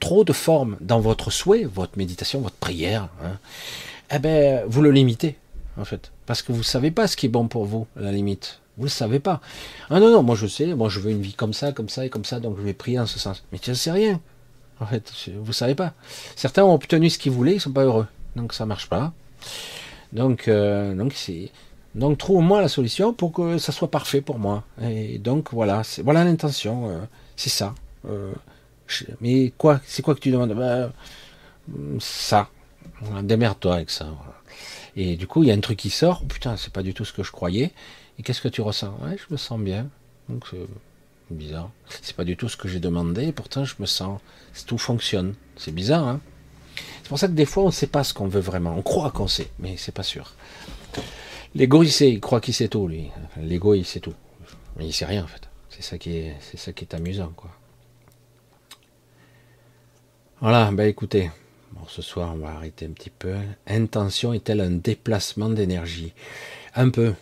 trop 0.00 0.24
de 0.24 0.32
forme 0.32 0.76
dans 0.80 1.00
votre 1.00 1.30
souhait, 1.30 1.64
votre 1.64 1.98
méditation, 1.98 2.40
votre 2.40 2.56
prière, 2.56 3.08
hein, 3.22 3.38
eh 4.10 4.18
ben, 4.18 4.64
vous 4.66 4.82
le 4.82 4.90
limitez, 4.90 5.36
en 5.76 5.84
fait. 5.84 6.12
Parce 6.26 6.42
que 6.42 6.52
vous 6.52 6.58
ne 6.58 6.64
savez 6.64 6.90
pas 6.90 7.06
ce 7.06 7.16
qui 7.16 7.26
est 7.26 7.30
bon 7.30 7.48
pour 7.48 7.64
vous, 7.64 7.86
à 7.98 8.02
la 8.02 8.12
limite. 8.12 8.60
Vous 8.76 8.84
ne 8.84 8.88
le 8.88 8.92
savez 8.92 9.20
pas. 9.20 9.40
Ah 9.88 10.00
non, 10.00 10.10
non, 10.10 10.22
moi 10.22 10.34
je 10.34 10.46
sais, 10.46 10.74
moi 10.74 10.88
je 10.88 10.98
veux 10.98 11.10
une 11.10 11.22
vie 11.22 11.34
comme 11.34 11.52
ça, 11.52 11.72
comme 11.72 11.88
ça 11.88 12.04
et 12.04 12.10
comme 12.10 12.24
ça, 12.24 12.40
donc 12.40 12.56
je 12.58 12.62
vais 12.62 12.74
prier 12.74 12.98
en 12.98 13.06
ce 13.06 13.18
sens. 13.18 13.44
Mais 13.52 13.58
tu 13.58 13.70
ne 13.70 13.74
sais 13.74 13.92
rien. 13.92 14.20
En 14.80 14.86
fait, 14.86 15.12
vous 15.28 15.46
ne 15.46 15.52
savez 15.52 15.76
pas. 15.76 15.92
Certains 16.34 16.64
ont 16.64 16.74
obtenu 16.74 17.08
ce 17.08 17.18
qu'ils 17.18 17.32
voulaient, 17.32 17.52
ils 17.52 17.56
ne 17.56 17.60
sont 17.60 17.72
pas 17.72 17.84
heureux. 17.84 18.06
Donc 18.34 18.52
ça 18.52 18.64
ne 18.64 18.68
marche 18.68 18.88
pas. 18.88 19.12
Donc, 20.12 20.48
euh, 20.48 20.94
donc 20.94 21.12
c'est. 21.14 21.50
Donc 21.94 22.18
trouve-moi 22.18 22.60
la 22.60 22.68
solution 22.68 23.12
pour 23.12 23.32
que 23.32 23.58
ça 23.58 23.70
soit 23.70 23.90
parfait 23.90 24.20
pour 24.20 24.40
moi. 24.40 24.64
Et 24.82 25.18
donc 25.18 25.52
voilà, 25.52 25.82
voilà 26.02 26.24
l'intention, 26.24 26.90
euh, 26.90 26.98
c'est 27.36 27.50
ça. 27.50 27.74
Euh, 28.08 28.32
mais 29.20 29.52
quoi 29.56 29.80
C'est 29.86 30.02
quoi 30.02 30.14
que 30.14 30.20
tu 30.20 30.30
demandes? 30.30 30.52
Bah, 30.54 30.92
Ça. 31.98 32.48
Démerde-toi 33.22 33.74
avec 33.74 33.90
ça. 33.90 34.06
Et 34.96 35.16
du 35.16 35.26
coup, 35.26 35.42
il 35.42 35.48
y 35.48 35.50
a 35.50 35.54
un 35.54 35.60
truc 35.60 35.78
qui 35.78 35.90
sort. 35.90 36.20
Oh, 36.22 36.26
putain, 36.26 36.56
c'est 36.56 36.72
pas 36.72 36.82
du 36.82 36.94
tout 36.94 37.04
ce 37.04 37.12
que 37.12 37.22
je 37.22 37.32
croyais. 37.32 37.72
Et 38.18 38.22
qu'est-ce 38.22 38.40
que 38.40 38.48
tu 38.48 38.60
ressens? 38.60 38.96
Ouais, 39.02 39.16
je 39.16 39.32
me 39.32 39.36
sens 39.36 39.58
bien. 39.58 39.88
Donc 40.28 40.46
c'est 40.50 40.66
bizarre. 41.30 41.70
C'est 42.02 42.14
pas 42.14 42.24
du 42.24 42.36
tout 42.36 42.48
ce 42.48 42.56
que 42.56 42.68
j'ai 42.68 42.80
demandé. 42.80 43.32
pourtant, 43.32 43.64
je 43.64 43.74
me 43.78 43.86
sens. 43.86 44.20
Tout 44.66 44.78
fonctionne. 44.78 45.34
C'est 45.56 45.72
bizarre, 45.72 46.06
hein 46.06 46.20
C'est 47.02 47.08
pour 47.08 47.18
ça 47.18 47.26
que 47.26 47.32
des 47.32 47.46
fois, 47.46 47.64
on 47.64 47.66
ne 47.66 47.72
sait 47.72 47.88
pas 47.88 48.04
ce 48.04 48.14
qu'on 48.14 48.28
veut 48.28 48.40
vraiment. 48.40 48.76
On 48.76 48.82
croit 48.82 49.10
qu'on 49.10 49.28
sait, 49.28 49.50
mais 49.58 49.76
c'est 49.76 49.92
pas 49.92 50.04
sûr. 50.04 50.32
L'ego, 51.54 51.82
il 51.82 51.90
sait. 51.90 52.10
Il 52.10 52.20
croit 52.20 52.40
qu'il 52.40 52.54
sait 52.54 52.68
tout, 52.68 52.86
lui. 52.86 53.08
L'ego, 53.40 53.74
il 53.74 53.84
sait 53.84 54.00
tout. 54.00 54.14
Mais 54.76 54.86
il 54.86 54.92
sait 54.92 55.04
rien, 55.04 55.24
en 55.24 55.28
fait. 55.28 55.48
C'est 55.70 55.82
ça 55.82 55.98
qui 55.98 56.16
est, 56.16 56.36
c'est 56.40 56.56
ça 56.56 56.72
qui 56.72 56.84
est 56.84 56.94
amusant, 56.94 57.32
quoi. 57.34 57.50
Voilà, 60.44 60.70
ben 60.72 60.86
écoutez, 60.86 61.30
ce 61.88 62.02
soir 62.02 62.32
on 62.34 62.36
va 62.36 62.50
arrêter 62.50 62.84
un 62.84 62.90
petit 62.90 63.08
peu. 63.08 63.34
Intention 63.66 64.34
est-elle 64.34 64.60
un 64.60 64.72
déplacement 64.72 65.48
d'énergie? 65.48 66.12
Un 66.74 66.90
peu. 66.90 67.14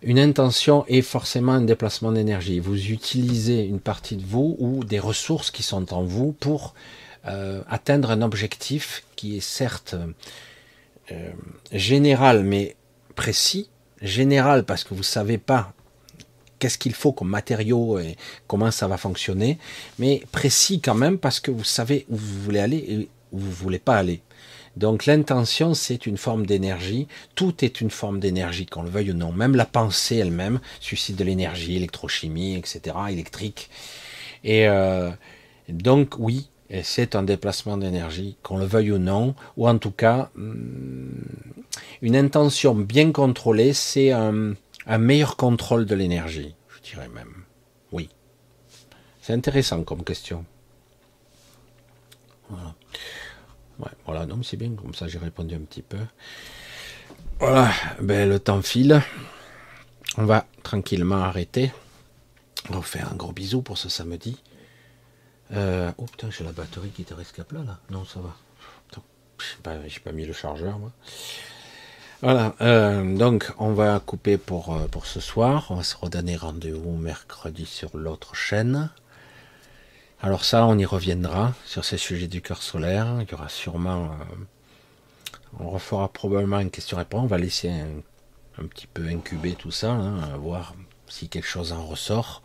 Une 0.00 0.18
intention 0.18 0.86
est 0.86 1.02
forcément 1.02 1.52
un 1.52 1.60
déplacement 1.60 2.10
d'énergie. 2.10 2.58
Vous 2.58 2.90
utilisez 2.90 3.66
une 3.66 3.80
partie 3.80 4.16
de 4.16 4.24
vous 4.24 4.56
ou 4.60 4.82
des 4.82 4.98
ressources 4.98 5.50
qui 5.50 5.62
sont 5.62 5.92
en 5.92 6.04
vous 6.04 6.32
pour 6.32 6.74
euh, 7.26 7.60
atteindre 7.68 8.10
un 8.10 8.22
objectif 8.22 9.04
qui 9.14 9.36
est 9.36 9.46
certes 9.46 9.94
euh, 11.12 11.32
général 11.70 12.44
mais 12.44 12.76
précis. 13.14 13.68
Général 14.00 14.64
parce 14.64 14.84
que 14.84 14.94
vous 14.94 15.00
ne 15.00 15.04
savez 15.04 15.36
pas 15.36 15.74
qu'est-ce 16.64 16.78
qu'il 16.78 16.94
faut 16.94 17.12
comme 17.12 17.28
matériaux 17.28 17.98
et 17.98 18.16
comment 18.46 18.70
ça 18.70 18.88
va 18.88 18.96
fonctionner, 18.96 19.58
mais 19.98 20.22
précis 20.32 20.80
quand 20.80 20.94
même 20.94 21.18
parce 21.18 21.38
que 21.38 21.50
vous 21.50 21.62
savez 21.62 22.06
où 22.08 22.16
vous 22.16 22.40
voulez 22.42 22.58
aller 22.58 22.76
et 22.88 23.08
où 23.32 23.38
vous 23.38 23.50
voulez 23.50 23.78
pas 23.78 23.98
aller. 23.98 24.22
Donc 24.78 25.04
l'intention, 25.04 25.74
c'est 25.74 26.06
une 26.06 26.16
forme 26.16 26.46
d'énergie. 26.46 27.06
Tout 27.34 27.62
est 27.62 27.82
une 27.82 27.90
forme 27.90 28.18
d'énergie, 28.18 28.64
qu'on 28.64 28.82
le 28.82 28.88
veuille 28.88 29.10
ou 29.10 29.14
non. 29.14 29.30
Même 29.30 29.56
la 29.56 29.66
pensée 29.66 30.16
elle-même 30.16 30.58
suscite 30.80 31.16
de 31.16 31.24
l'énergie, 31.24 31.76
électrochimie, 31.76 32.56
etc., 32.56 32.80
électrique. 33.10 33.68
Et 34.42 34.66
euh, 34.66 35.10
donc 35.68 36.14
oui, 36.18 36.48
c'est 36.82 37.14
un 37.14 37.24
déplacement 37.24 37.76
d'énergie, 37.76 38.38
qu'on 38.42 38.56
le 38.56 38.64
veuille 38.64 38.92
ou 38.92 38.98
non, 38.98 39.34
ou 39.58 39.68
en 39.68 39.76
tout 39.76 39.90
cas, 39.90 40.30
hmm, 40.34 41.10
une 42.00 42.16
intention 42.16 42.74
bien 42.74 43.12
contrôlée, 43.12 43.74
c'est 43.74 44.12
un, 44.12 44.54
un 44.86 44.98
meilleur 44.98 45.36
contrôle 45.36 45.86
de 45.86 45.94
l'énergie, 45.94 46.54
je 46.68 46.90
dirais 46.90 47.08
même. 47.08 47.44
Oui. 47.92 48.10
C'est 49.20 49.32
intéressant 49.32 49.84
comme 49.84 50.04
question. 50.04 50.44
Voilà. 52.48 52.74
Ouais, 53.78 53.90
voilà, 54.04 54.26
non, 54.26 54.42
c'est 54.42 54.56
bien, 54.56 54.74
comme 54.74 54.94
ça 54.94 55.08
j'ai 55.08 55.18
répondu 55.18 55.54
un 55.54 55.60
petit 55.60 55.82
peu. 55.82 55.98
Voilà, 57.38 57.72
ben, 58.00 58.28
le 58.28 58.38
temps 58.38 58.62
file. 58.62 59.02
On 60.16 60.26
va 60.26 60.46
tranquillement 60.62 61.22
arrêter. 61.22 61.72
On 62.70 62.74
va 62.74 62.82
faire 62.82 63.12
un 63.12 63.16
gros 63.16 63.32
bisou 63.32 63.62
pour 63.62 63.78
ce 63.78 63.88
samedi. 63.88 64.40
Euh, 65.52 65.90
oh 65.98 66.04
putain, 66.04 66.30
j'ai 66.30 66.44
la 66.44 66.52
batterie 66.52 66.90
qui 66.90 67.04
te 67.04 67.14
rescape 67.14 67.52
là, 67.52 67.64
là. 67.64 67.78
Non, 67.90 68.04
ça 68.04 68.20
va. 68.20 68.36
Je 69.38 69.56
pas, 69.62 69.76
pas 70.04 70.12
mis 70.12 70.24
le 70.24 70.32
chargeur, 70.32 70.78
moi. 70.78 70.92
Voilà, 72.22 72.54
euh, 72.60 73.16
donc 73.16 73.50
on 73.58 73.72
va 73.72 74.00
couper 74.00 74.38
pour, 74.38 74.74
euh, 74.74 74.86
pour 74.86 75.06
ce 75.06 75.20
soir. 75.20 75.66
On 75.70 75.76
va 75.76 75.82
se 75.82 75.96
redonner 75.96 76.36
rendez-vous 76.36 76.96
mercredi 76.96 77.66
sur 77.66 77.96
l'autre 77.96 78.34
chaîne. 78.34 78.90
Alors 80.22 80.44
ça, 80.44 80.64
on 80.66 80.78
y 80.78 80.84
reviendra 80.84 81.54
sur 81.66 81.84
ces 81.84 81.98
sujets 81.98 82.28
du 82.28 82.40
cœur 82.40 82.62
solaire. 82.62 83.18
Il 83.20 83.30
y 83.30 83.34
aura 83.34 83.48
sûrement... 83.48 84.04
Euh, 84.04 84.44
on 85.60 85.70
refera 85.70 86.08
probablement 86.08 86.60
une 86.60 86.70
question-réponse. 86.70 87.24
On 87.24 87.26
va 87.26 87.38
laisser 87.38 87.70
un, 87.70 88.66
petit 88.66 88.86
peu 88.86 89.06
incuber 89.06 89.52
tout 89.52 89.70
ça, 89.70 89.92
hein, 89.92 90.36
voir 90.38 90.74
si 91.08 91.28
quelque 91.28 91.46
chose 91.46 91.72
en 91.72 91.84
ressort. 91.84 92.42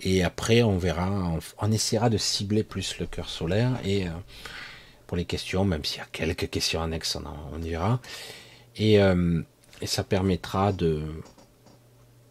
Et 0.00 0.24
après, 0.24 0.62
on 0.62 0.78
verra, 0.78 1.10
on, 1.58 1.72
essaiera 1.72 2.10
de 2.10 2.16
cibler 2.16 2.64
plus 2.64 2.98
le 2.98 3.06
cœur 3.06 3.28
solaire. 3.28 3.72
Et 3.84 4.06
pour 5.06 5.16
les 5.16 5.26
questions, 5.26 5.64
même 5.64 5.84
s'il 5.84 5.98
y 5.98 6.02
a 6.02 6.08
quelques 6.10 6.50
questions 6.50 6.82
annexes, 6.82 7.16
on, 7.16 7.24
on 7.54 7.62
y 7.62 7.70
verra. 7.70 8.00
Euh, 8.78 9.42
et, 9.80 9.86
ça 9.86 10.04
permettra 10.04 10.72
de, 10.72 11.02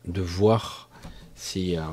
de 0.06 0.22
voir 0.22 0.90
si, 1.36 1.78
euh, 1.78 1.84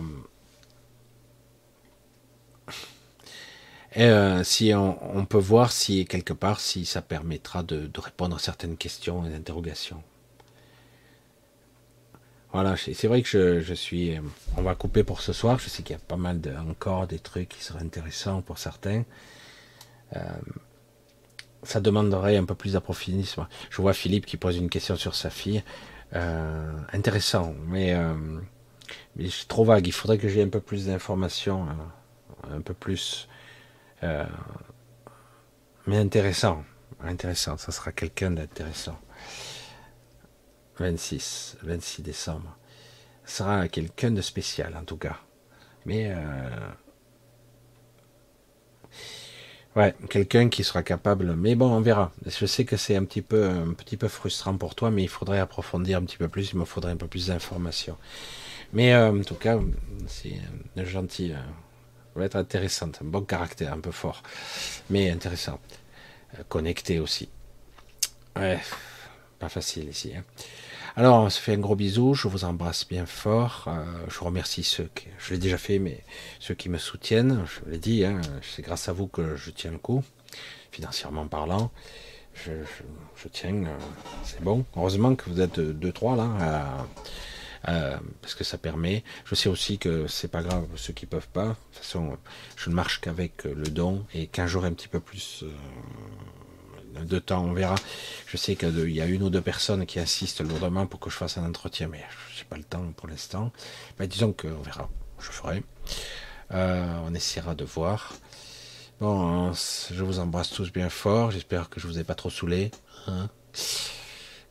euh, 3.97 4.44
si 4.44 4.73
on, 4.74 5.24
peut 5.27 5.39
voir 5.39 5.73
si 5.73 6.05
quelque 6.06 6.32
part 6.32 6.60
si 6.60 6.85
ça 6.85 7.02
permettra 7.02 7.62
de, 7.62 7.90
répondre 7.98 8.36
à 8.36 8.39
certaines 8.39 8.77
questions 8.77 9.27
et 9.27 9.35
interrogations. 9.35 10.02
Voilà, 12.52 12.77
c'est 12.77 13.06
vrai 13.09 13.23
que 13.23 13.60
je, 13.60 13.74
suis. 13.74 14.14
On 14.56 14.62
va 14.62 14.74
couper 14.74 15.05
pour 15.05 15.20
ce 15.20 15.35
soir. 15.35 15.59
Je 15.59 15.68
sais 15.68 15.82
qu'il 15.82 15.94
y 15.94 15.98
a 15.98 16.02
pas 16.02 16.16
mal 16.16 16.40
de, 16.40 16.55
encore 16.55 17.06
des 17.06 17.18
trucs 17.18 17.51
qui 17.51 17.62
seraient 17.62 17.82
intéressants 17.82 18.40
pour 18.40 18.59
certains. 18.59 19.05
Ça 21.62 21.81
demanderait 21.81 22.37
un 22.37 22.45
peu 22.45 22.55
plus 22.55 22.74
d'approfondissement. 22.74 23.47
Je 23.70 23.83
vois 23.83 23.93
Philippe 23.93 24.27
qui 24.27 24.37
pose 24.37 24.57
une 24.57 24.70
question 24.70 24.97
sur 24.97 25.15
sa 25.15 25.31
fille. 25.31 25.62
Euh, 26.15 26.73
intéressant, 26.93 27.55
mais, 27.67 27.94
euh, 27.94 28.15
mais 29.17 29.28
c'est 29.31 29.49
trop 29.49 29.65
vague. 29.65 29.86
Il 29.86 29.93
faudrait 29.93 30.18
que 30.18 30.28
j'ai 30.28 30.43
un 30.43 30.49
peu 30.49 30.60
plus 30.60 30.86
d'informations, 30.86 31.67
euh, 31.68 32.57
un 32.57 32.60
peu 32.60 32.75
plus. 32.75 33.28
Mais 35.86 35.99
intéressant, 35.99 36.65
intéressant. 37.01 37.57
Ça 37.57 37.73
sera 37.73 37.91
quelqu'un 37.91 38.31
d'intéressant. 38.31 38.99
26, 40.78 41.57
26 41.62 42.02
décembre. 42.02 42.57
Ça 43.25 43.39
sera 43.39 43.68
quelqu'un 43.68 44.12
de 44.12 44.20
spécial 44.20 44.76
en 44.76 44.85
tout 44.85 44.97
cas. 44.97 45.17
Mais 45.86 46.15
Ouais, 49.77 49.95
quelqu'un 50.09 50.49
qui 50.49 50.65
sera 50.65 50.83
capable. 50.83 51.37
Mais 51.37 51.55
bon, 51.55 51.71
on 51.71 51.81
verra. 51.81 52.11
Je 52.27 52.47
sais 52.47 52.65
que 52.65 52.77
c'est 52.77 52.97
un 52.97 53.05
petit 53.05 53.23
peu, 53.23 53.49
un 53.49 53.75
petit 53.75 53.97
peu 53.97 54.09
frustrant 54.09 54.57
pour 54.57 54.75
toi, 54.75 54.91
mais 54.91 55.03
il 55.03 55.09
faudrait 55.09 55.39
approfondir 55.39 55.99
un 55.99 56.03
petit 56.03 56.17
peu 56.17 56.29
plus. 56.29 56.53
Il 56.53 56.59
me 56.59 56.65
faudrait 56.65 56.93
un 56.93 56.97
peu 56.97 57.07
plus 57.07 57.27
d'informations. 57.27 57.99
Mais 58.73 58.95
euh, 58.95 59.11
en 59.13 59.23
tout 59.23 59.35
cas, 59.35 59.59
c'est 60.09 60.41
gentil. 60.77 61.33
Euh, 61.33 61.37
va 62.19 62.25
être 62.25 62.37
intéressante, 62.37 63.01
un 63.03 63.05
bon 63.05 63.23
caractère, 63.23 63.73
un 63.73 63.81
peu 63.81 63.91
fort, 63.91 64.23
mais 64.91 65.11
intéressant. 65.11 65.61
Euh, 66.35 66.43
connecté 66.49 66.99
aussi. 66.99 67.29
Ouais, 68.37 68.59
pas 69.39 69.49
facile 69.49 69.89
ici. 69.89 70.13
Hein. 70.17 70.25
Alors, 70.99 71.20
on 71.20 71.28
se 71.28 71.39
fait 71.39 71.52
un 71.52 71.58
gros 71.58 71.76
bisou, 71.76 72.15
je 72.15 72.26
vous 72.26 72.47
embrasse 72.47 72.89
bien 72.89 73.05
fort. 73.05 73.66
Euh, 73.68 73.84
je 74.08 74.18
remercie 74.20 74.62
ceux 74.62 74.89
qui, 74.94 75.08
je 75.18 75.34
l'ai 75.34 75.39
déjà 75.39 75.58
fait, 75.58 75.78
mais 75.78 76.02
ceux 76.41 76.55
qui 76.55 76.70
me 76.70 76.78
soutiennent, 76.78 77.44
je 77.44 77.70
l'ai 77.70 77.76
dit, 77.76 78.02
hein, 78.02 78.23
c'est 78.41 78.62
grâce 78.62 78.89
à 78.89 78.94
vous 78.94 79.07
que 79.07 79.36
je 79.36 79.50
tiens 79.50 79.73
le 79.73 79.76
coup, 79.76 80.02
financièrement 80.70 81.26
parlant. 81.26 81.70
Je, 82.33 82.52
tiens, 83.31 83.66
euh, 83.66 83.78
c'est 84.25 84.42
bon. 84.42 84.65
Heureusement 84.75 85.15
que 85.16 85.28
vous 85.28 85.42
êtes 85.42 85.60
deux, 85.60 85.92
trois 85.92 86.16
là, 86.16 86.86
parce 88.23 88.34
que 88.34 88.44
ça 88.44 88.57
permet. 88.57 89.05
Je 89.26 89.34
sais 89.34 89.50
aussi 89.50 89.76
que 89.76 90.07
c'est 90.07 90.28
pas 90.28 90.42
grave 90.42 90.65
ceux 90.76 90.94
qui 90.94 91.05
peuvent 91.05 91.28
pas. 91.28 91.49
De 91.49 91.55
toute 91.75 91.83
façon, 91.83 92.16
je 92.57 92.70
ne 92.70 92.75
marche 92.75 93.02
qu'avec 93.02 93.44
le 93.44 93.68
don 93.68 94.07
et 94.15 94.28
quand 94.28 94.47
j'aurai 94.47 94.68
un 94.68 94.73
petit 94.73 94.89
peu 94.89 95.00
plus 95.00 95.42
euh, 95.42 95.50
de 97.05 97.18
temps, 97.18 97.44
on 97.44 97.52
verra. 97.52 97.76
Je 98.26 98.36
sais 98.36 98.57
qu'il 98.57 98.91
y 98.91 99.00
a 99.00 99.07
une 99.07 99.23
ou 99.23 99.31
deux 99.31 99.41
personnes 99.41 99.86
qui 99.86 99.99
insistent 100.00 100.41
lourdement 100.41 100.86
pour 100.86 101.00
que 101.00 101.10
je 101.10 101.16
fasse 101.16 101.39
un 101.39 101.47
entretien, 101.47 101.89
mais 101.89 102.05
je 102.34 102.41
n'ai 102.41 102.44
pas 102.44 102.57
le 102.57 102.65
temps 102.65 102.84
pour 102.97 103.08
l'instant. 103.08 103.52
Mais 103.99 104.07
disons 104.07 104.33
qu'on 104.33 104.62
verra, 104.62 104.89
je 105.18 105.31
ferai. 105.31 105.62
Euh, 106.52 107.00
on 107.05 107.15
essaiera 107.15 107.55
de 107.55 107.65
voir. 107.65 108.15
Bon, 109.00 109.52
je 109.52 110.02
vous 110.02 110.18
embrasse 110.18 110.50
tous 110.50 110.73
bien 110.73 110.89
fort. 110.89 111.31
J'espère 111.31 111.68
que 111.68 111.81
je 111.81 111.86
vous 111.86 111.99
ai 111.99 112.05
pas 112.05 112.15
trop 112.15 112.31
saoulé. 112.31 112.70
Hein. 113.07 113.28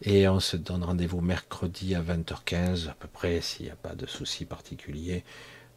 Et 0.01 0.27
on 0.27 0.40
se 0.40 0.57
donne 0.57 0.83
rendez-vous 0.83 1.22
mercredi 1.22 1.95
à 1.95 2.01
20h15 2.01 2.90
à 2.90 2.93
peu 2.93 3.07
près, 3.07 3.41
s'il 3.41 3.65
n'y 3.65 3.72
a 3.72 3.75
pas 3.75 3.95
de 3.95 4.06
soucis 4.06 4.45
particuliers, 4.45 5.24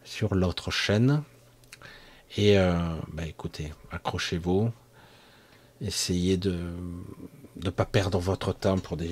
sur 0.05 0.35
l'autre 0.35 0.71
chaîne. 0.71 1.23
Et 2.37 2.59
euh, 2.59 2.75
bah 3.13 3.25
écoutez, 3.25 3.73
accrochez-vous, 3.91 4.71
Essayez 5.81 6.37
de 6.37 6.73
ne 7.65 7.71
pas 7.71 7.85
perdre 7.85 8.19
votre 8.19 8.53
temps 8.53 8.79
pour 8.79 8.97
des, 8.97 9.11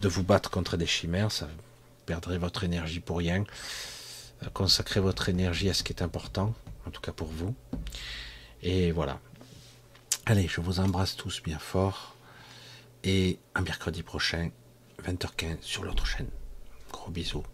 de 0.00 0.08
vous 0.08 0.22
battre 0.22 0.50
contre 0.50 0.76
des 0.76 0.86
chimères, 0.86 1.32
ça 1.32 1.48
perdrait 2.06 2.38
votre 2.38 2.64
énergie 2.64 3.00
pour 3.00 3.18
rien. 3.18 3.44
Euh, 4.42 4.46
consacrez 4.52 5.00
votre 5.00 5.28
énergie 5.28 5.68
à 5.70 5.74
ce 5.74 5.82
qui 5.82 5.92
est 5.92 6.02
important, 6.02 6.54
en 6.86 6.90
tout 6.90 7.00
cas 7.00 7.12
pour 7.12 7.28
vous. 7.28 7.54
Et 8.62 8.92
voilà. 8.92 9.20
Allez, 10.26 10.48
je 10.48 10.60
vous 10.60 10.80
embrasse 10.80 11.16
tous 11.16 11.42
bien 11.42 11.58
fort. 11.58 12.14
Et 13.04 13.38
un 13.54 13.62
mercredi 13.62 14.02
prochain, 14.02 14.50
20h15 15.04 15.56
sur 15.60 15.82
l'autre 15.82 16.06
chaîne. 16.06 16.28
Gros 16.92 17.10
bisous. 17.10 17.44